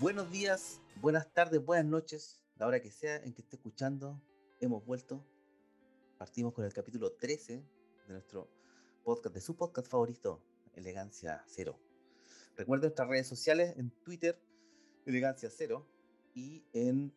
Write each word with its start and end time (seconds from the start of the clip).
Buenos 0.00 0.30
días, 0.30 0.80
buenas 1.02 1.30
tardes, 1.30 1.62
buenas 1.62 1.84
noches, 1.84 2.40
la 2.56 2.66
hora 2.66 2.80
que 2.80 2.90
sea 2.90 3.16
en 3.16 3.34
que 3.34 3.42
esté 3.42 3.56
escuchando, 3.56 4.18
hemos 4.58 4.82
vuelto. 4.86 5.22
Partimos 6.16 6.54
con 6.54 6.64
el 6.64 6.72
capítulo 6.72 7.12
13 7.12 7.56
de 8.06 8.12
nuestro 8.14 8.48
podcast, 9.04 9.34
de 9.34 9.42
su 9.42 9.56
podcast 9.56 9.88
favorito, 9.88 10.42
Elegancia 10.72 11.44
Cero. 11.46 11.78
Recuerden 12.56 12.88
nuestras 12.88 13.08
redes 13.08 13.26
sociales 13.26 13.76
en 13.76 13.90
Twitter, 13.90 14.40
Elegancia 15.04 15.50
Cero, 15.50 15.86
y 16.34 16.64
en 16.72 17.12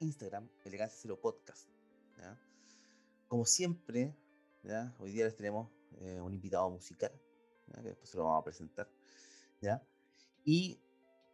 Instagram, 0.00 0.48
Elegancia 0.64 0.98
Cero 1.00 1.20
Podcast. 1.22 1.68
Como 3.28 3.46
siempre, 3.46 4.12
hoy 4.98 5.12
día 5.12 5.24
les 5.24 5.36
tenemos 5.36 5.70
eh, 6.00 6.20
un 6.20 6.34
invitado 6.34 6.68
musical, 6.68 7.12
que 7.72 7.90
después 7.90 8.10
se 8.10 8.16
lo 8.16 8.24
vamos 8.24 8.40
a 8.40 8.44
presentar. 8.44 8.90
¿ya? 9.60 9.80
Y 10.44 10.80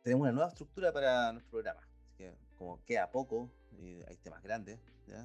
tenemos 0.05 0.25
una 0.25 0.33
nueva 0.33 0.51
estructura 0.51 0.93
para 0.93 1.33
nuestro 1.33 1.51
programa. 1.51 1.81
Así 1.81 2.15
que 2.19 2.35
como 2.57 2.85
queda 2.85 3.11
poco 3.11 3.51
y 3.73 4.03
hay 4.07 4.17
temas 4.19 4.43
grandes, 4.43 4.79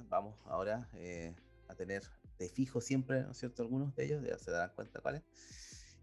vamos 0.08 0.34
ahora 0.46 0.88
eh, 0.94 1.34
a 1.68 1.74
tener 1.74 2.02
de 2.38 2.48
fijo 2.48 2.80
siempre, 2.80 3.22
¿no 3.22 3.32
es 3.32 3.36
cierto? 3.38 3.62
Algunos 3.62 3.94
de 3.94 4.06
ellos, 4.06 4.24
ya 4.26 4.38
se 4.38 4.50
darán 4.50 4.72
cuenta 4.74 5.00
cuáles. 5.00 5.22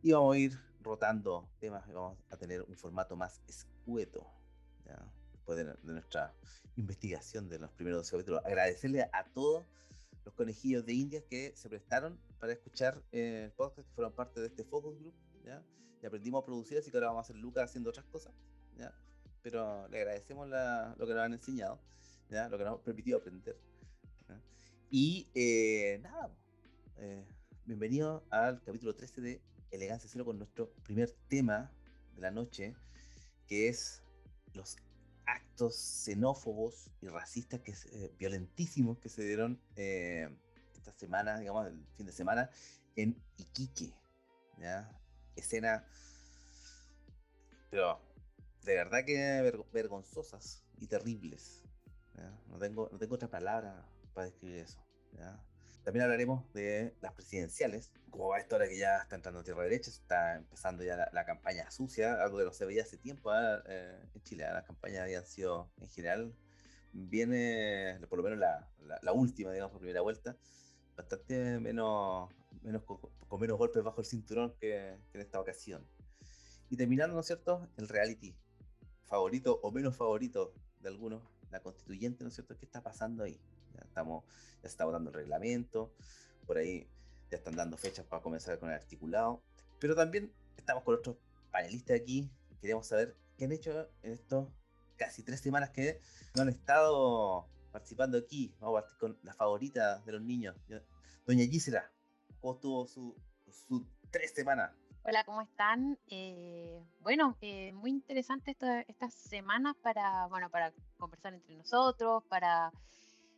Y 0.04 0.12
vamos 0.12 0.36
a 0.36 0.38
ir 0.38 0.60
rotando 0.82 1.50
temas 1.60 1.90
y 1.90 1.92
vamos 1.92 2.20
a 2.30 2.38
tener 2.38 2.62
un 2.62 2.76
formato 2.76 3.16
más 3.16 3.42
escueto. 3.48 4.26
Después 5.34 5.58
de, 5.58 5.76
nuestra 5.84 6.36
investigación 6.76 7.50
de 7.50 7.58
los 7.58 7.72
primeros 7.72 8.02
dos 8.02 8.12
capítulos, 8.12 8.46
agradecerle 8.46 9.10
a 9.12 9.24
todos 9.34 9.66
los 10.24 10.34
conejillos 10.36 10.86
de 10.86 10.94
India 10.94 11.24
que 11.28 11.52
se 11.56 11.68
prestaron 11.68 12.20
para 12.40 12.54
escuchar 12.54 13.02
eh, 13.12 13.46
el 13.46 13.52
podcast, 13.54 13.88
que 13.88 13.96
fueron 13.96 14.14
parte 14.14 14.40
de 14.40 14.48
este 14.48 14.64
focus 14.64 15.00
group. 15.00 15.16
¿ya? 15.44 15.64
Y 16.04 16.06
aprendimos 16.06 16.44
a 16.44 16.46
producir, 16.46 16.78
así 16.78 16.92
que 16.92 16.98
ahora 16.98 17.08
vamos 17.08 17.22
a 17.22 17.26
hacer 17.26 17.38
Lucas 17.38 17.64
haciendo 17.64 17.90
otras 17.90 18.06
cosas. 18.06 18.34
Pero 19.42 19.88
le 19.88 20.00
agradecemos 20.00 20.50
lo 20.50 21.08
que 21.08 21.14
nos 21.14 21.24
han 21.24 21.34
enseñado, 21.34 21.80
Lo 22.30 22.58
que 22.58 22.64
nos 22.64 22.80
ha 22.80 22.84
permitido 22.84 23.18
aprender. 23.20 23.58
Y 24.90 25.30
eh, 25.36 26.00
nada, 26.02 26.34
eh, 26.98 27.26
bienvenido 27.66 28.26
al 28.30 28.62
capítulo 28.64 28.96
13 28.96 29.22
de 29.22 29.42
Elegancia 29.72 30.10
Cero 30.12 30.26
con 30.26 30.38
nuestro 30.38 30.72
primer 30.84 31.12
tema 31.28 31.72
de 32.16 32.22
la 32.22 32.32
noche, 32.32 32.76
que 33.48 33.68
es 33.68 34.02
los 34.54 34.78
actos 35.26 35.76
xenófobos 35.76 36.90
y 37.02 37.08
racistas 37.08 37.60
que 37.62 37.72
eh, 37.72 38.14
violentísimos 38.18 38.98
que 39.00 39.10
se 39.10 39.24
dieron 39.24 39.62
esta 39.76 40.94
semana, 40.96 41.40
digamos, 41.40 41.68
el 41.68 41.86
fin 41.98 42.06
de 42.06 42.14
semana, 42.14 42.50
en 42.96 43.22
Iquique. 43.38 43.94
Escena, 45.36 45.86
pero 47.70 48.07
de 48.68 48.76
verdad 48.76 49.06
que 49.06 49.64
vergonzosas 49.72 50.62
y 50.78 50.88
terribles. 50.88 51.64
No, 52.48 52.58
tengo, 52.58 52.90
no 52.92 52.98
tengo 52.98 53.16
otra 53.16 53.30
palabra 53.30 53.88
para 54.14 54.28
describir 54.28 54.58
eso. 54.58 54.84
También 55.84 56.04
hablaremos 56.04 56.52
de 56.54 56.94
las 57.00 57.14
presidenciales, 57.14 57.94
como 58.10 58.28
va 58.28 58.40
esto 58.40 58.56
ahora 58.56 58.68
que 58.68 58.78
ya 58.78 58.98
está 58.98 59.16
entrando 59.16 59.42
tierra 59.42 59.64
derecha, 59.64 59.90
está 59.90 60.36
empezando 60.36 60.84
ya 60.84 61.10
la, 61.14 61.26
campaña 61.26 61.72
sucia, 61.72 62.22
algo 62.22 62.40
que 62.40 62.44
no 62.44 62.52
se 62.52 62.66
veía 62.66 62.82
hace 62.84 62.98
tiempo 62.98 63.30
¿ah? 63.30 63.64
eh, 63.68 63.98
en 64.14 64.22
Chile. 64.24 64.44
¿ah? 64.44 64.54
Las 64.54 64.66
campañas 64.66 65.04
habían 65.04 65.26
sido, 65.26 65.72
en 65.80 65.88
general, 65.88 66.36
viene, 66.92 67.98
por 68.10 68.18
lo 68.18 68.24
menos 68.24 68.38
la, 68.38 68.70
la, 69.02 69.14
última, 69.14 69.54
digamos, 69.54 69.80
primera 69.80 70.02
vuelta, 70.02 70.36
bastante 70.98 71.58
menos, 71.60 72.30
menos 72.64 72.84
con, 72.84 73.40
menos 73.40 73.58
golpes 73.58 73.82
bajo 73.82 74.02
el 74.02 74.08
cinturón 74.08 74.56
que, 74.60 74.98
que 75.10 75.20
en 75.20 75.22
esta 75.22 75.40
ocasión. 75.40 75.88
Y 76.70 76.76
terminando, 76.76 77.14
¿no 77.14 77.22
es 77.22 77.28
cierto?, 77.28 77.70
el 77.78 77.88
reality 77.88 78.36
favorito 79.08 79.60
o 79.64 79.72
menos 79.72 79.96
favorito 79.96 80.54
de 80.82 80.90
algunos, 80.90 81.24
la 81.50 81.62
constituyente, 81.62 82.24
¿no 82.24 82.30
es 82.30 82.36
cierto? 82.36 82.58
¿Qué 82.58 82.66
está 82.66 82.82
pasando 82.82 83.24
ahí? 83.24 83.40
Ya, 83.74 83.82
estamos, 83.82 84.24
ya 84.62 84.70
está 84.70 84.86
votando 84.86 85.10
el 85.10 85.16
reglamento, 85.16 85.94
por 86.46 86.58
ahí 86.58 86.88
ya 87.30 87.38
están 87.38 87.56
dando 87.56 87.78
fechas 87.78 88.06
para 88.06 88.22
comenzar 88.22 88.60
con 88.60 88.70
el 88.70 88.76
articulado, 88.76 89.42
pero 89.80 89.96
también 89.96 90.32
estamos 90.56 90.84
con 90.84 90.96
otros 90.96 91.18
panelistas 91.52 92.00
aquí, 92.00 92.30
queremos 92.62 92.88
saber 92.88 93.16
qué 93.38 93.46
han 93.46 93.52
hecho 93.52 93.90
en 94.04 94.14
estos 94.14 94.50
casi 94.98 95.24
tres 95.24 95.40
semanas 95.40 95.70
que 95.70 96.02
no 96.36 96.42
han 96.42 96.50
estado 96.50 97.48
participando 97.72 98.18
aquí. 98.18 98.56
Vamos 98.60 98.80
a 98.80 98.82
partir 98.82 98.98
con 98.98 99.20
la 99.24 99.34
favorita 99.34 100.00
de 100.00 100.12
los 100.12 100.22
niños, 100.22 100.56
doña 101.26 101.46
Gisela. 101.46 101.92
¿Cómo 102.42 102.56
estuvo 102.56 102.88
su, 102.88 103.16
su 103.52 103.86
tres 104.12 104.32
semanas? 104.34 104.72
Hola, 105.10 105.24
¿cómo 105.24 105.42
están? 105.42 105.98
Eh, 106.10 106.84
bueno, 107.00 107.38
eh, 107.40 107.72
muy 107.72 107.92
interesante 107.92 108.58
estas 108.90 109.14
semanas 109.14 109.74
para, 109.82 110.28
bueno, 110.28 110.50
para 110.50 110.74
conversar 110.98 111.34
entre 111.34 111.56
nosotros, 111.56 112.26
para 112.26 112.74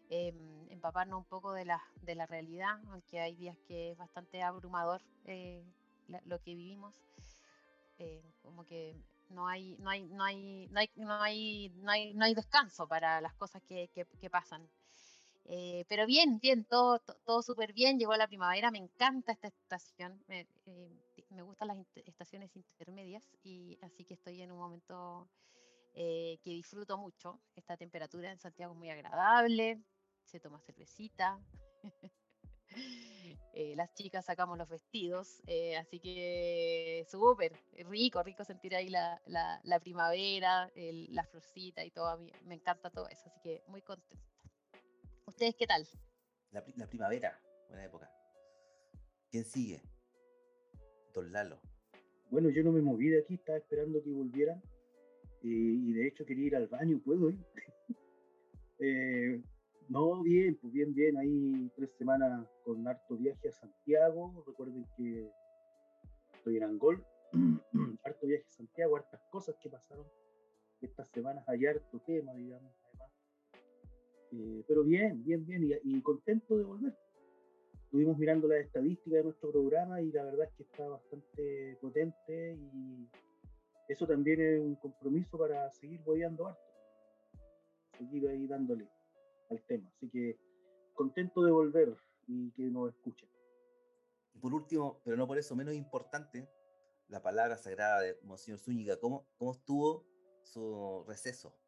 em, 0.10 0.68
empaparnos 0.72 1.20
un 1.20 1.26
poco 1.26 1.54
de 1.54 1.66
la, 1.66 1.80
de 2.02 2.16
la 2.16 2.26
realidad, 2.26 2.80
aunque 2.90 3.20
hay 3.20 3.36
días 3.36 3.56
que 3.68 3.92
es 3.92 3.98
bastante 4.00 4.42
abrumador 4.42 5.04
eh, 5.26 5.64
lo 6.26 6.42
que 6.42 6.56
vivimos. 6.56 6.96
como 8.42 8.66
que 8.66 8.96
no 9.30 9.48
hay, 9.48 9.78
no 9.78 9.92
hay, 9.92 10.10
no 10.10 10.24
hay, 10.24 10.68
no 10.72 10.80
hay, 10.80 10.90
no 10.96 11.22
hay, 11.22 11.70
no 11.76 11.92
hay, 11.92 12.14
no 12.16 12.26
hay 12.26 12.34
descanso 12.34 12.88
para 12.88 13.22
las 13.22 13.36
cosas 13.36 13.62
que, 13.62 13.92
que 13.94 14.30
pasan. 14.32 14.68
Eh, 15.46 15.86
pero 15.88 16.06
bien, 16.06 16.40
bien, 16.40 16.64
todo, 16.66 17.00
todo, 17.26 17.42
súper 17.42 17.74
bien. 17.74 17.98
Llegó 17.98 18.16
la 18.16 18.28
primavera, 18.28 18.72
me 18.72 18.78
encanta 18.78 19.32
esta 19.32 19.48
estación. 19.48 20.24
Me, 20.28 20.48
eh, 20.68 20.92
me, 21.30 21.42
gustan 21.42 21.70
las 21.70 21.78
estaciones 22.06 22.56
intermedias 22.56 23.24
y 23.44 23.78
así 23.82 24.06
que 24.06 24.14
estoy 24.14 24.42
en 24.42 24.52
un 24.52 24.60
momento 24.60 25.28
eh, 25.96 26.38
que 26.44 26.52
disfruto 26.52 26.98
mucho. 26.98 27.40
Esta 27.56 27.78
temperatura 27.78 28.32
en 28.32 28.40
Santiago 28.40 28.74
es 28.74 28.80
muy 28.80 28.90
agradable, 28.90 29.82
se 30.24 30.40
toma 30.40 30.60
cervecita. 30.60 31.40
las 33.76 33.94
chicas 33.94 34.26
sacamos 34.26 34.58
los 34.58 34.70
vestidos, 34.70 35.42
así 35.80 36.00
que 36.00 37.06
súper 37.10 37.54
rico, 37.74 38.22
rico 38.24 38.46
sentir 38.46 38.76
ahí 38.76 38.90
la, 38.90 39.20
la, 39.26 39.60
la 39.64 39.80
primavera, 39.80 40.72
la 40.76 41.24
florcita 41.24 41.84
y 41.84 41.92
todo. 41.92 42.20
Me 42.46 42.56
encanta 42.56 42.90
todo 42.90 43.08
eso, 43.10 43.24
así 43.28 43.40
que 43.42 43.64
muy 43.68 43.82
contenta. 43.82 44.30
¿Ustedes 45.40 45.56
qué 45.56 45.68
tal? 45.68 45.88
La, 46.52 46.86
primavera, 46.90 47.40
buena 47.70 47.86
época. 47.86 48.12
¿Quién 49.32 49.46
sigue? 49.46 49.82
Don 51.14 51.32
Lalo. 51.32 51.62
Bueno, 52.30 52.50
yo 52.50 52.62
no 52.62 52.74
me 52.74 52.82
moví 52.82 53.08
de 53.08 53.22
aquí, 53.22 53.36
estaba 53.36 53.58
esperando 53.58 54.04
que 54.04 54.12
volvieran. 54.12 54.62
Eh, 55.42 55.48
y 55.48 55.94
de 55.94 56.08
hecho 56.10 56.26
quería 56.26 56.48
ir 56.48 56.56
al 56.58 56.68
baño, 56.68 57.00
¿puedo 57.00 57.30
ir? 57.30 57.40
Eh, 58.82 59.42
no, 59.88 60.24
bien, 60.24 60.58
pues 60.62 60.74
bien, 60.74 60.94
bien. 60.94 61.18
Ahí 61.18 61.72
tres 61.74 61.90
semanas 61.98 62.46
con 62.66 62.86
harto 62.86 63.16
viaje 63.16 63.48
a 63.48 63.54
Santiago. 63.54 64.44
Recuerden 64.46 64.86
que 64.98 65.32
estoy 66.34 66.58
en 66.58 66.64
Angol. 66.64 67.06
harto 68.04 68.28
viaje 68.28 68.46
a 68.46 68.52
Santiago, 68.52 68.98
hartas 68.98 69.22
cosas 69.30 69.56
que 69.62 69.70
pasaron 69.70 70.06
estas 70.82 71.08
semanas. 71.12 71.48
Hay 71.48 71.66
harto 71.66 72.00
tema, 72.00 72.34
digamos. 72.34 72.79
Eh, 74.32 74.64
pero 74.68 74.84
bien, 74.84 75.24
bien, 75.24 75.46
bien, 75.46 75.80
y, 75.84 76.02
contento 76.02 76.58
de 76.58 76.64
volver. 76.64 76.96
Estuvimos 77.86 78.18
mirando 78.18 78.48
las 78.48 78.60
estadísticas 78.60 79.14
de 79.14 79.24
nuestro 79.24 79.52
programa 79.52 80.02
y 80.02 80.12
la 80.12 80.24
verdad 80.24 80.48
es 80.48 80.54
que 80.54 80.64
está 80.64 80.88
bastante 80.88 81.78
potente 81.82 82.56
y 82.56 83.10
eso 83.88 84.06
también 84.06 84.40
es 84.40 84.60
un 84.60 84.76
compromiso 84.76 85.38
para 85.38 85.72
seguir 85.72 86.00
boyando 86.04 86.48
harto. 86.48 86.62
Seguir 87.98 88.30
ahí 88.30 88.46
dándole 88.46 88.88
al 89.50 89.62
tema. 89.64 89.90
Así 89.96 90.08
que 90.10 90.38
contento 90.94 91.44
de 91.44 91.52
volver 91.52 91.96
y 92.28 92.52
que 92.52 92.64
nos 92.64 92.90
escuchen. 92.90 93.28
Y 94.36 94.40
por 94.40 94.54
último, 94.54 95.02
pero 95.04 95.18
no 95.18 95.26
por 95.26 95.40
eso 95.40 95.56
menos 95.56 95.74
importante, 95.74 96.48
la 97.08 97.22
palabra 97.24 97.58
sagrada 97.58 98.02
de 98.02 98.20
Monseñor 98.22 98.60
Zúñiga. 98.60 98.98
¿Cómo, 98.98 99.26
cómo 99.38 99.54
estuvo 99.54 100.06
su 100.44 101.04
receso? 101.08 101.59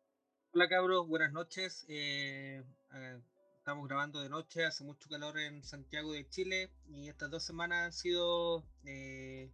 Hola 0.53 0.68
cabros, 0.68 1.07
buenas 1.07 1.31
noches. 1.31 1.86
Eh, 1.88 2.62
eh, 2.94 3.21
estamos 3.57 3.88
grabando 3.88 4.19
de 4.19 4.27
noche, 4.27 4.65
hace 4.65 4.83
mucho 4.83 5.07
calor 5.07 5.39
en 5.39 5.63
Santiago 5.63 6.12
de 6.12 6.27
Chile 6.27 6.69
y 6.89 7.07
estas 7.07 7.31
dos 7.31 7.42
semanas 7.42 7.86
han 7.86 7.94
sido 7.94 8.62
eh, 8.83 9.50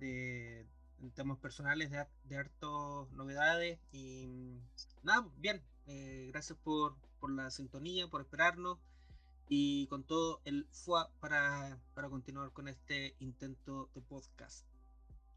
de 0.00 0.66
en 1.00 1.12
temas 1.12 1.38
personales 1.38 1.92
de, 1.92 2.04
de 2.24 2.36
hartas 2.36 3.12
novedades 3.12 3.78
y 3.92 4.58
nada, 5.04 5.28
bien, 5.36 5.62
eh, 5.86 6.26
gracias 6.32 6.58
por, 6.58 6.96
por, 7.20 7.30
la 7.30 7.48
sintonía, 7.52 8.08
por 8.08 8.22
esperarnos 8.22 8.78
y 9.48 9.86
con 9.86 10.02
todo 10.02 10.40
el 10.44 10.66
FUA 10.72 11.08
para, 11.20 11.78
para 11.94 12.10
continuar 12.10 12.50
con 12.50 12.66
este 12.66 13.14
intento 13.20 13.88
de 13.94 14.00
podcast. 14.00 14.66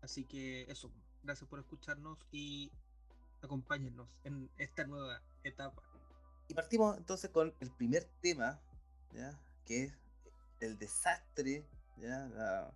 Así 0.02 0.26
que 0.26 0.64
eso, 0.64 0.92
gracias 1.22 1.48
por 1.48 1.60
escucharnos 1.60 2.18
y 2.32 2.72
acompáñennos 3.44 4.08
en 4.24 4.50
esta 4.58 4.86
nueva 4.86 5.22
etapa. 5.44 5.82
Y 6.48 6.54
partimos 6.54 6.98
entonces 6.98 7.30
con 7.30 7.54
el 7.60 7.72
primer 7.72 8.06
tema, 8.22 8.60
¿ya? 9.14 9.40
que 9.66 9.84
es 9.86 9.94
el 10.60 10.78
desastre, 10.78 11.66
¿ya? 11.98 12.72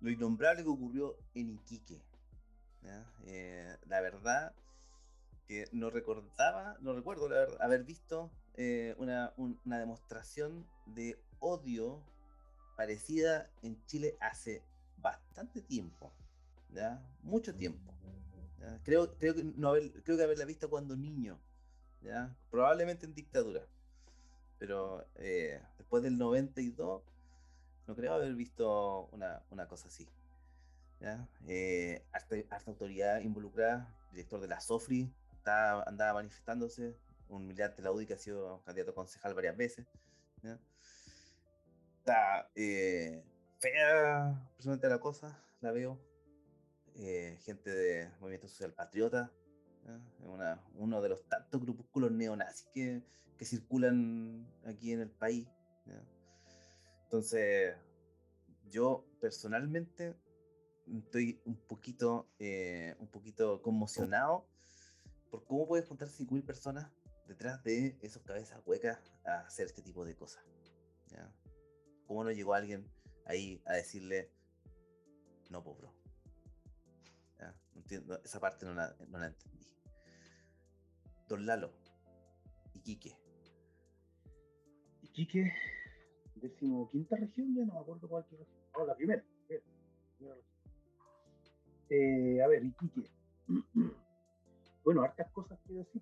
lo 0.00 0.10
innombrable 0.10 0.62
que 0.62 0.68
ocurrió 0.68 1.16
en 1.34 1.50
Iquique. 1.50 2.00
Eh, 3.26 3.76
la 3.86 4.00
verdad 4.00 4.54
que 5.46 5.66
no 5.72 5.90
recordaba, 5.90 6.76
no 6.80 6.94
recuerdo 6.94 7.28
haber 7.60 7.84
visto 7.84 8.30
eh, 8.54 8.94
una, 8.98 9.32
una, 9.36 9.78
demostración 9.78 10.66
de 10.86 11.18
odio 11.40 12.02
parecida 12.76 13.50
en 13.62 13.84
Chile 13.86 14.16
hace 14.20 14.62
bastante 14.96 15.60
tiempo, 15.60 16.12
¿ya? 16.70 17.02
mucho 17.22 17.54
tiempo. 17.54 17.92
Creo, 18.84 19.16
creo, 19.18 19.34
que 19.34 19.44
no 19.44 19.72
creo 19.72 20.16
que 20.16 20.22
haberla 20.22 20.44
visto 20.44 20.68
cuando 20.68 20.96
niño, 20.96 21.38
¿ya? 22.02 22.36
probablemente 22.50 23.06
en 23.06 23.14
dictadura, 23.14 23.62
pero 24.58 25.06
eh, 25.16 25.60
después 25.78 26.02
del 26.02 26.18
92 26.18 27.02
no 27.86 27.96
creo 27.96 28.12
haber 28.14 28.34
visto 28.34 29.08
una, 29.12 29.42
una 29.50 29.66
cosa 29.66 29.88
así. 29.88 30.06
¿ya? 31.00 31.26
Eh, 31.48 32.04
autoridad 32.66 33.20
involucrada, 33.20 33.88
director 34.12 34.40
de 34.40 34.48
la 34.48 34.60
SOFRI, 34.60 35.10
está, 35.32 35.82
andaba 35.82 36.14
manifestándose, 36.14 36.96
un 37.28 37.46
militante 37.46 37.76
de 37.78 37.82
la 37.82 37.92
UDI 37.92 38.06
que 38.06 38.14
ha 38.14 38.18
sido 38.18 38.62
candidato 38.64 38.92
a 38.92 38.94
concejal 38.94 39.34
varias 39.34 39.56
veces. 39.56 39.86
Está 41.98 42.50
eh, 42.54 43.24
fea, 43.58 44.50
personalmente 44.56 44.88
la 44.88 45.00
cosa, 45.00 45.42
la 45.60 45.72
veo. 45.72 45.98
Eh, 47.02 47.38
gente 47.44 47.70
de 47.70 48.10
Movimiento 48.20 48.46
Social 48.46 48.74
Patriota, 48.74 49.32
Una, 50.18 50.62
uno 50.74 51.00
de 51.00 51.08
los 51.08 51.26
tantos 51.26 51.58
grupúsculos 51.58 52.12
neonazis 52.12 52.68
que, 52.74 53.02
que 53.38 53.44
circulan 53.46 54.46
aquí 54.66 54.92
en 54.92 55.00
el 55.00 55.10
país. 55.10 55.48
Entonces, 57.04 57.74
yo 58.68 59.06
personalmente 59.18 60.14
estoy 60.86 61.40
un 61.46 61.56
poquito, 61.56 62.28
eh, 62.38 62.94
un 62.98 63.08
poquito 63.08 63.62
conmocionado 63.62 64.46
por 65.30 65.44
cómo 65.46 65.66
puedes 65.66 65.88
juntar 65.88 66.08
5.000 66.08 66.44
personas 66.44 66.90
detrás 67.26 67.64
de 67.64 67.96
esos 68.02 68.22
cabezas 68.22 68.60
huecas 68.66 68.98
a 69.24 69.40
hacer 69.46 69.66
este 69.66 69.80
tipo 69.80 70.04
de 70.04 70.14
cosas. 70.14 70.44
¿Cómo 72.06 72.24
no 72.24 72.30
llegó 72.30 72.52
alguien 72.52 72.84
ahí 73.24 73.62
a 73.64 73.72
decirle, 73.72 74.30
no, 75.48 75.62
pobre? 75.62 75.99
Entiendo, 77.74 78.20
esa 78.24 78.40
parte 78.40 78.66
no 78.66 78.74
la, 78.74 78.94
no 79.08 79.18
la 79.18 79.26
entendí. 79.26 79.66
Don 81.28 81.46
Lalo, 81.46 81.72
Iquique. 82.74 83.16
Iquique, 85.02 85.52
decimoquinta 86.36 87.16
región, 87.16 87.54
ya 87.54 87.64
no 87.64 87.74
me 87.74 87.80
acuerdo 87.80 88.08
cuál 88.08 88.24
región. 88.30 88.48
No, 88.76 88.86
la 88.86 88.94
primera. 88.94 89.24
Eh, 91.90 92.42
a 92.42 92.48
ver, 92.48 92.64
Iquique. 92.64 93.10
bueno, 94.84 95.02
hartas 95.02 95.30
cosas 95.32 95.58
que 95.66 95.74
decir. 95.74 96.00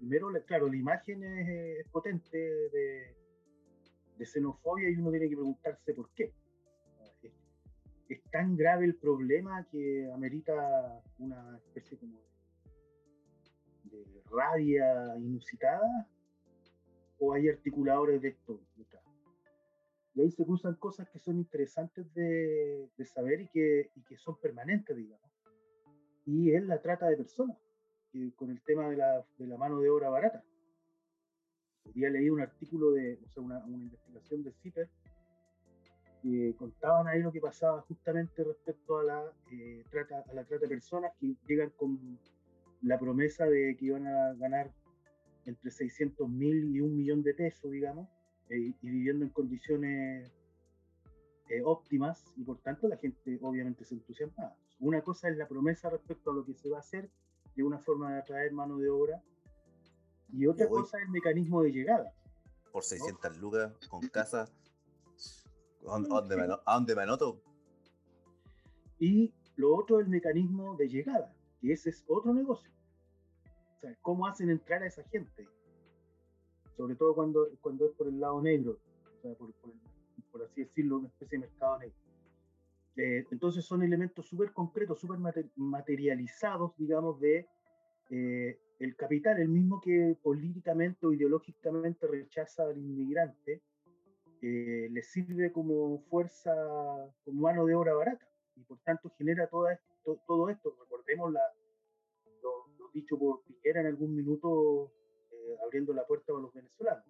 Primero, 0.00 0.28
claro, 0.46 0.66
la 0.68 0.76
imagen 0.76 1.22
es, 1.22 1.86
potente 1.88 2.38
de, 2.38 3.14
xenofobia 4.24 4.88
y 4.88 4.96
uno 4.96 5.10
tiene 5.10 5.28
que 5.28 5.36
preguntarse 5.36 5.92
por 5.92 6.10
qué. 6.14 6.32
Es, 8.10 8.22
tan 8.30 8.56
grave 8.56 8.84
el 8.84 8.96
problema 8.96 9.64
que 9.70 10.10
amerita 10.12 11.02
una 11.18 11.56
especie 11.58 11.96
como 11.98 12.20
de, 13.84 14.04
rabia 14.30 15.16
inusitada 15.18 16.08
o 17.18 17.32
hay 17.32 17.48
articuladores 17.48 18.20
de 18.22 18.28
esto 18.28 18.60
y 20.14 20.22
ahí 20.22 20.30
se 20.30 20.44
cruzan 20.44 20.74
cosas 20.74 21.08
que 21.08 21.18
son 21.18 21.38
interesantes 21.38 22.12
de, 22.14 22.88
saber 23.04 23.42
y 23.42 23.48
que, 23.48 23.90
y 23.94 24.02
que, 24.02 24.16
son 24.16 24.36
permanentes, 24.40 24.96
digamos. 24.96 25.30
Y 26.26 26.52
es 26.52 26.64
la 26.64 26.80
trata 26.82 27.06
de 27.06 27.16
personas, 27.16 27.56
con 28.36 28.50
el 28.50 28.60
tema 28.62 28.88
de 28.90 28.96
la, 28.96 29.24
de 29.38 29.46
la, 29.46 29.56
mano 29.56 29.80
de 29.80 29.88
obra 29.88 30.10
barata. 30.10 30.44
Había 31.86 32.10
leído 32.10 32.34
un 32.34 32.40
artículo 32.40 32.90
de, 32.92 33.18
o 33.24 33.28
sea, 33.28 33.42
una, 33.42 33.64
una 33.64 33.84
investigación 33.84 34.42
de 34.42 34.52
CIPER, 34.52 34.88
que 36.22 36.54
contaban 36.58 37.08
ahí 37.08 37.22
lo 37.22 37.32
que 37.32 37.40
pasaba 37.40 37.82
justamente 37.82 38.44
respecto 38.44 38.98
a 38.98 39.04
la, 39.04 39.32
eh, 39.52 39.84
trata, 39.90 40.24
a 40.28 40.34
la 40.34 40.44
trata 40.44 40.62
de 40.62 40.68
personas 40.68 41.12
que 41.18 41.34
llegan 41.46 41.70
con 41.70 42.18
la 42.82 42.98
promesa 42.98 43.46
de 43.46 43.76
que 43.78 43.86
iban 43.86 44.06
a 44.06 44.34
ganar 44.34 44.70
entre 45.46 45.70
600 45.70 46.28
mil 46.28 46.74
y 46.74 46.80
un 46.80 46.96
millón 46.96 47.22
de 47.22 47.34
pesos, 47.34 47.70
digamos, 47.70 48.08
eh, 48.48 48.74
y 48.80 48.90
viviendo 48.90 49.24
en 49.24 49.30
condiciones 49.30 50.30
eh, 51.48 51.62
óptimas 51.64 52.24
y 52.36 52.44
por 52.44 52.58
tanto 52.58 52.86
la 52.88 52.96
gente 52.96 53.38
obviamente 53.42 53.84
se 53.84 53.94
entusiasma. 53.94 54.54
Una 54.78 55.02
cosa 55.02 55.28
es 55.28 55.36
la 55.36 55.48
promesa 55.48 55.90
respecto 55.90 56.30
a 56.30 56.34
lo 56.34 56.44
que 56.44 56.54
se 56.54 56.68
va 56.68 56.78
a 56.78 56.80
hacer 56.80 57.10
de 57.56 57.62
una 57.62 57.78
forma 57.78 58.12
de 58.12 58.20
atraer 58.20 58.52
mano 58.52 58.78
de 58.78 58.88
obra 58.88 59.22
y 60.32 60.46
otra 60.46 60.68
cosa 60.68 60.98
es 60.98 61.04
el 61.04 61.10
mecanismo 61.10 61.62
de 61.62 61.72
llegada. 61.72 62.12
Por 62.70 62.84
600 62.84 63.38
lucas, 63.38 63.72
con 63.88 64.00
casa, 64.08 64.48
¿a 65.88 65.98
dónde, 65.98 66.94
me, 66.94 67.02
anoto? 67.02 67.40
Y 68.98 69.32
lo 69.56 69.76
otro 69.76 70.00
es 70.00 70.06
el 70.06 70.10
mecanismo 70.10 70.76
de 70.76 70.88
llegada, 70.88 71.34
que 71.60 71.72
ese 71.72 71.90
es 71.90 72.04
otro 72.06 72.34
negocio. 72.34 72.70
O 73.76 73.80
sea, 73.80 73.96
¿cómo 74.02 74.26
hacen 74.26 74.50
entrar 74.50 74.82
a 74.82 74.86
esa 74.86 75.02
gente? 75.04 75.48
sobre 76.80 76.94
todo 76.94 77.14
cuando, 77.14 77.46
cuando 77.60 77.84
es 77.84 77.92
por 77.92 78.08
el 78.08 78.18
lado 78.18 78.40
negro, 78.40 78.78
o 79.18 79.20
sea, 79.20 79.34
por, 79.34 79.52
por, 80.32 80.42
así 80.42 80.62
decirlo, 80.62 80.96
una 80.96 81.08
especie 81.08 81.36
de 81.36 81.46
mercado 81.46 81.78
negro. 81.78 81.94
Eh, 82.96 83.26
entonces 83.30 83.66
son 83.66 83.82
elementos 83.82 84.26
súper 84.26 84.52
concretos, 84.52 84.98
súper 84.98 85.18
materializados, 85.56 86.72
digamos, 86.78 87.20
de 87.20 87.46
eh, 88.08 88.58
el 88.78 88.96
capital, 88.96 89.38
el 89.38 89.50
mismo 89.50 89.78
que 89.82 90.16
políticamente 90.22 91.06
o 91.06 91.12
ideológicamente 91.12 92.06
rechaza 92.06 92.62
al 92.62 92.78
inmigrante, 92.78 93.60
eh, 94.42 94.88
sirve 95.02 95.52
como 95.52 96.00
fuerza, 96.10 96.54
como 97.24 97.42
mano 97.42 97.66
de 97.66 97.74
obra 97.74 97.94
barata, 97.94 98.26
y 98.56 98.62
por 98.62 98.78
tanto 98.80 99.10
genera 99.18 99.48
esto. 99.70 100.20
Todo 100.26 100.48
esto. 100.48 100.74
Recordemos 100.80 101.32
la, 101.32 101.42
lo, 102.42 102.66
lo 102.78 102.88
dicho 102.92 103.18
por 103.18 103.42
Piquera 103.42 103.80
en 103.80 103.86
algún 103.86 104.14
minuto 104.16 104.92
eh, 105.30 105.56
abriendo 105.64 105.92
la 105.92 106.06
puerta 106.06 106.32
a 106.32 106.40
los 106.40 106.52
venezolanos. 106.52 107.04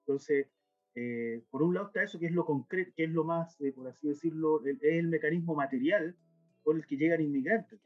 Entonces, 0.00 0.48
eh, 0.94 1.42
por 1.50 1.62
un 1.62 1.74
lado 1.74 1.86
está 1.86 2.02
eso 2.02 2.18
que 2.18 2.26
es 2.26 2.32
lo 2.32 2.44
concreto, 2.44 2.92
que 2.94 3.04
es 3.04 3.10
lo 3.10 3.24
más, 3.24 3.60
eh, 3.60 3.72
por 3.72 3.88
así 3.88 4.06
decirlo, 4.06 4.64
es 4.64 4.78
el 4.82 5.08
mecanismo 5.08 5.54
material 5.54 6.16
por 6.62 6.76
el 6.76 6.86
que 6.86 6.96
llegan 6.96 7.20
inmigrantes. 7.20 7.80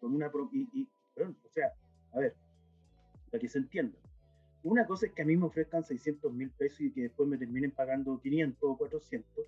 Con 0.00 0.14
una, 0.14 0.32
y, 0.52 0.88
o 1.16 1.48
sea, 1.50 1.72
a 2.12 2.18
ver, 2.18 2.34
para 3.30 3.40
que 3.40 3.48
se 3.48 3.58
entienda. 3.58 3.98
Una 4.62 4.86
cosa 4.86 5.06
es 5.06 5.12
que 5.12 5.22
a 5.22 5.24
mí 5.24 5.36
me 5.36 5.46
ofrezcan 5.46 5.84
600 5.84 6.32
mil 6.32 6.50
pesos 6.50 6.80
y 6.80 6.90
que 6.90 7.02
después 7.02 7.28
me 7.28 7.38
terminen 7.38 7.70
pagando 7.70 8.20
500 8.20 8.58
o 8.62 8.76
400, 8.76 9.46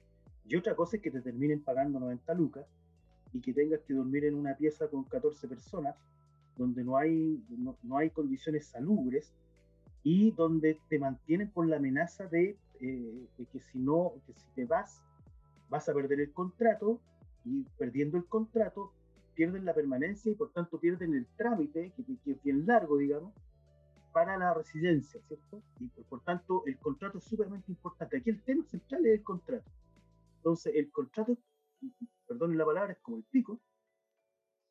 y 0.49 0.57
otra 0.57 0.75
cosa 0.75 0.97
es 0.97 1.03
que 1.03 1.11
te 1.11 1.21
terminen 1.21 1.63
pagando 1.63 2.01
90 2.01 2.35
lucas 2.35 2.67
y 3.33 3.41
que 3.41 3.53
tengas 3.53 3.81
que 3.81 3.95
dormir 3.95 4.25
en 4.25 4.35
una 4.35 4.57
pieza 4.57 4.89
con 4.89 5.05
14 5.05 5.49
personas 5.49 5.97
donde 6.57 6.85
no 6.85 6.97
hay, 6.97 7.43
no, 7.49 7.77
no 7.83 7.99
hay 7.99 8.11
condiciones 8.11 8.67
salubres 8.67 9.33
y 10.03 10.33
donde 10.33 10.79
te 10.89 10.99
mantienen 10.99 11.49
por 11.51 11.67
la 11.67 11.77
amenaza 11.77 12.27
de, 12.27 12.57
eh, 12.81 13.27
que 13.53 13.61
si 13.61 13.79
no, 13.79 14.15
que 14.27 14.33
si 14.33 14.47
te 14.55 14.65
vas, 14.65 15.01
vas 15.69 15.89
a 15.89 15.95
perder 15.95 16.21
el 16.21 16.33
contrato 16.33 17.01
y 17.45 17.65
perdiendo 17.79 18.17
el 18.17 18.25
contrato 18.27 18.93
pierden 19.35 19.65
la 19.65 19.75
permanencia 19.75 20.31
y 20.31 20.35
por 20.35 20.53
tanto 20.53 20.79
pierden 20.79 21.15
el 21.15 21.27
trámite, 21.37 21.93
que, 21.97 22.03
que 22.25 22.33
es 22.33 22.43
bien 22.43 22.67
largo, 22.67 22.99
digamos, 22.99 23.33
para 24.13 24.37
la 24.37 24.55
residencia, 24.55 25.21
¿cierto? 25.23 25.63
Y 25.81 25.89
por, 25.89 26.05
por 26.07 26.25
tanto 26.25 26.63
el 26.67 26.79
contrato 26.79 27.19
es 27.19 27.25
sumamente 27.25 27.73
importante. 27.73 28.19
Aquí 28.19 28.31
el 28.31 28.43
tema 28.43 28.65
central 28.65 29.07
es 29.07 29.19
el 29.19 29.23
contrato. 29.23 29.71
Entonces 30.37 30.75
el 30.77 30.91
contrato, 30.91 31.39
perdón 32.27 32.57
la 32.57 32.65
palabra, 32.65 32.93
es 32.93 32.99
como 33.01 33.19
el 33.19 33.25
pico, 33.25 33.61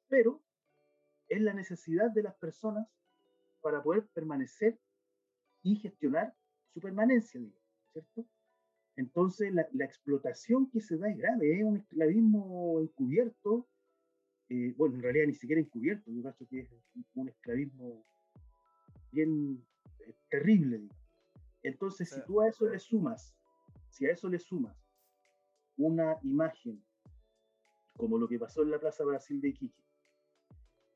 pero 0.08 0.42
es 1.28 1.42
la 1.42 1.54
necesidad 1.54 2.12
de 2.12 2.24
las 2.24 2.36
personas 2.36 2.88
para 3.62 3.82
poder 3.82 4.08
permanecer 4.14 4.80
y 5.64 5.76
gestionar 5.78 6.36
su 6.74 6.82
permanencia, 6.82 7.40
¿cierto? 7.94 8.26
Entonces, 8.98 9.54
la, 9.54 9.66
la, 9.72 9.86
explotación 9.86 10.70
que 10.70 10.82
se 10.82 10.98
da 10.98 11.10
es 11.10 11.18
grave, 11.18 11.58
es 11.58 11.64
un 11.64 11.78
esclavismo 11.78 12.80
encubierto, 12.82 13.68
eh, 14.50 14.74
bueno, 14.78 14.96
en 14.96 15.04
realidad 15.04 15.28
ni 15.28 15.34
siquiera 15.34 15.62
encubierto, 15.62 16.12
yo 16.12 16.22
creo 16.22 16.36
que 16.50 16.60
es 16.60 16.70
un 17.14 17.30
esclavismo 17.30 18.06
bien 19.12 19.64
eh, 20.00 20.16
terrible. 20.30 20.88
Entonces, 21.64 22.10
si 22.10 22.22
tú 22.26 22.42
a 22.42 22.48
eso 22.48 22.68
le 22.68 22.80
sumas, 22.80 23.36
si 23.90 24.06
a 24.06 24.12
eso 24.12 24.30
le 24.30 24.40
sumas 24.40 24.76
una 25.78 26.18
imagen 26.24 26.84
como 27.96 28.18
lo 28.18 28.28
que 28.28 28.40
pasó 28.40 28.64
en 28.64 28.72
la 28.72 28.80
Plaza 28.80 29.04
Brasil 29.04 29.40
de 29.42 29.50
Iquique, 29.50 29.84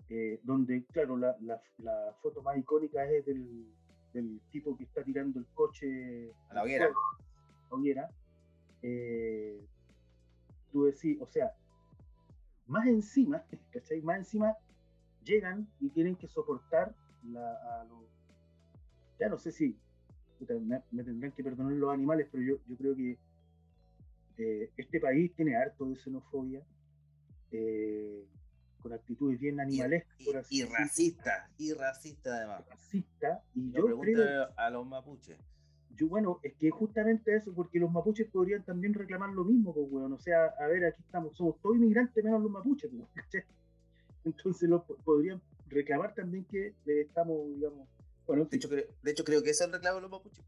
eh, 0.10 0.40
donde, 0.44 0.86
claro, 0.86 1.18
la, 1.18 1.36
la, 1.42 1.62
la, 1.78 2.16
foto 2.22 2.42
más 2.42 2.58
icónica 2.58 3.04
es 3.10 3.26
del, 3.26 3.74
del, 4.14 4.40
tipo 4.52 4.78
que 4.78 4.84
está 4.84 5.04
tirando 5.04 5.40
el 5.40 5.48
coche 5.54 6.32
a 6.50 6.56
la 6.56 6.64
hoguera. 6.64 6.94
hoguera 7.70 8.10
eh, 8.82 9.66
tú 10.72 10.84
decís, 10.84 11.18
o 11.20 11.26
sea, 11.26 11.52
más 12.68 12.86
encima, 12.88 13.44
¿cachai? 13.72 14.02
Más 14.02 14.18
encima 14.18 14.56
llegan 15.24 15.68
y 15.80 15.90
tienen 15.90 16.16
que 16.16 16.28
soportar 16.28 16.94
la, 17.32 17.54
a 17.80 17.84
los... 17.86 18.06
Ya 19.20 19.30
no 19.30 19.38
sé 19.38 19.52
si 19.52 19.78
me, 20.40 20.82
me, 20.92 21.04
tendrán 21.04 21.32
que 21.32 21.44
perdonar 21.44 21.74
los 21.74 21.94
animales, 21.94 22.28
pero 22.32 22.44
yo, 22.44 22.56
yo 22.68 22.76
creo 22.76 22.96
que 22.96 23.18
eh, 24.38 24.70
este 24.78 25.00
país 25.00 25.34
tiene 25.36 25.56
harto 25.56 25.86
de 25.86 25.96
xenofobia, 25.96 26.62
eh, 27.52 28.26
con 28.82 28.94
actitudes 28.94 29.40
bien 29.40 29.60
animalescas. 29.60 30.16
Y, 30.20 30.26
y, 30.26 30.62
y 30.62 30.66
racista, 30.66 31.50
y 31.58 31.74
racista 31.74 32.36
además. 32.36 32.66
Racista, 32.68 33.42
y 33.54 33.72
yo, 33.72 34.00
creo... 34.00 34.50
a 34.58 34.70
los 34.70 34.86
mapuches. 34.86 35.38
Yo, 35.96 36.10
bueno, 36.10 36.40
es 36.44 36.54
que 36.56 36.70
justamente 36.70 37.38
eso, 37.38 37.54
porque 37.54 37.80
los 37.80 37.90
mapuches 37.90 38.28
podrían 38.30 38.64
también 38.64 38.94
reclamar 38.94 39.30
lo 39.30 39.46
mismo, 39.46 39.74
pues, 39.74 39.88
weón. 39.90 40.12
O 40.12 40.20
sea, 40.20 40.48
a 40.60 40.68
ver, 40.68 40.86
aquí 40.86 41.02
estamos, 41.02 41.36
somos 41.38 41.60
todos 41.62 41.78
inmigrantes 41.78 42.22
menos 42.24 42.42
los 42.42 42.52
mapuches, 42.52 42.92
pues, 42.92 43.46
Entonces 44.26 44.68
lo, 44.68 44.84
podrían 44.84 45.40
reclamar 45.68 46.14
también 46.14 46.46
que 46.46 46.74
le 46.86 47.02
estamos, 47.02 47.48
digamos. 47.56 47.88
Bueno, 48.28 48.46
de, 48.46 48.58
hecho, 48.58 48.70
creo, 48.70 48.86
de 49.04 49.12
hecho, 49.12 49.24
creo 49.24 49.44
que 49.44 49.52
ese 49.52 49.64
es 49.64 49.68
el 49.68 49.74
reclamo 49.74 49.96
de 49.98 50.02
los 50.02 50.12
mapuches. 50.12 50.46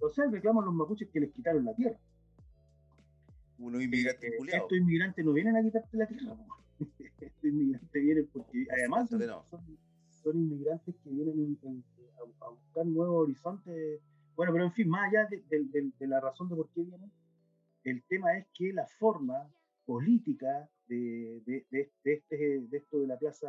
O 0.00 0.10
sea, 0.10 0.26
reclaman 0.30 0.64
los 0.64 0.74
mapuches 0.74 1.08
que 1.10 1.20
les 1.20 1.32
quitaron 1.32 1.64
la 1.64 1.74
tierra. 1.74 1.98
Unos 3.58 3.82
inmigrantes 3.82 4.32
eh, 4.32 4.36
Estos 4.52 4.78
inmigrantes 4.78 5.24
no 5.24 5.32
vienen 5.32 5.56
a 5.56 5.62
quitarte 5.62 5.96
la 5.96 6.06
tierra, 6.06 6.36
estos 7.20 7.44
inmigrantes 7.44 8.02
vienen 8.02 8.28
porque 8.32 8.66
además 8.70 9.08
son, 9.08 9.26
no. 9.26 9.44
son, 9.48 9.78
son, 10.22 10.36
inmigrantes 10.36 10.94
que 11.02 11.10
vienen 11.10 11.56
en, 11.62 11.68
en, 11.70 11.84
a, 12.18 12.46
a, 12.46 12.50
buscar 12.50 12.86
nuevos 12.86 13.22
horizontes. 13.22 14.00
Bueno, 14.34 14.52
pero 14.52 14.64
en 14.64 14.72
fin, 14.72 14.88
más 14.88 15.08
allá 15.08 15.28
de, 15.30 15.42
de, 15.48 15.64
de, 15.66 15.90
de, 15.98 16.06
la 16.08 16.20
razón 16.20 16.48
de 16.48 16.56
por 16.56 16.68
qué 16.70 16.82
vienen, 16.82 17.10
el 17.84 18.02
tema 18.04 18.36
es 18.36 18.46
que 18.52 18.72
la 18.72 18.86
forma 18.86 19.48
política 19.86 20.68
de, 20.88 21.42
este, 22.02 22.60
de 22.60 22.76
esto 22.76 23.00
de 23.00 23.06
la 23.06 23.18
plaza 23.18 23.48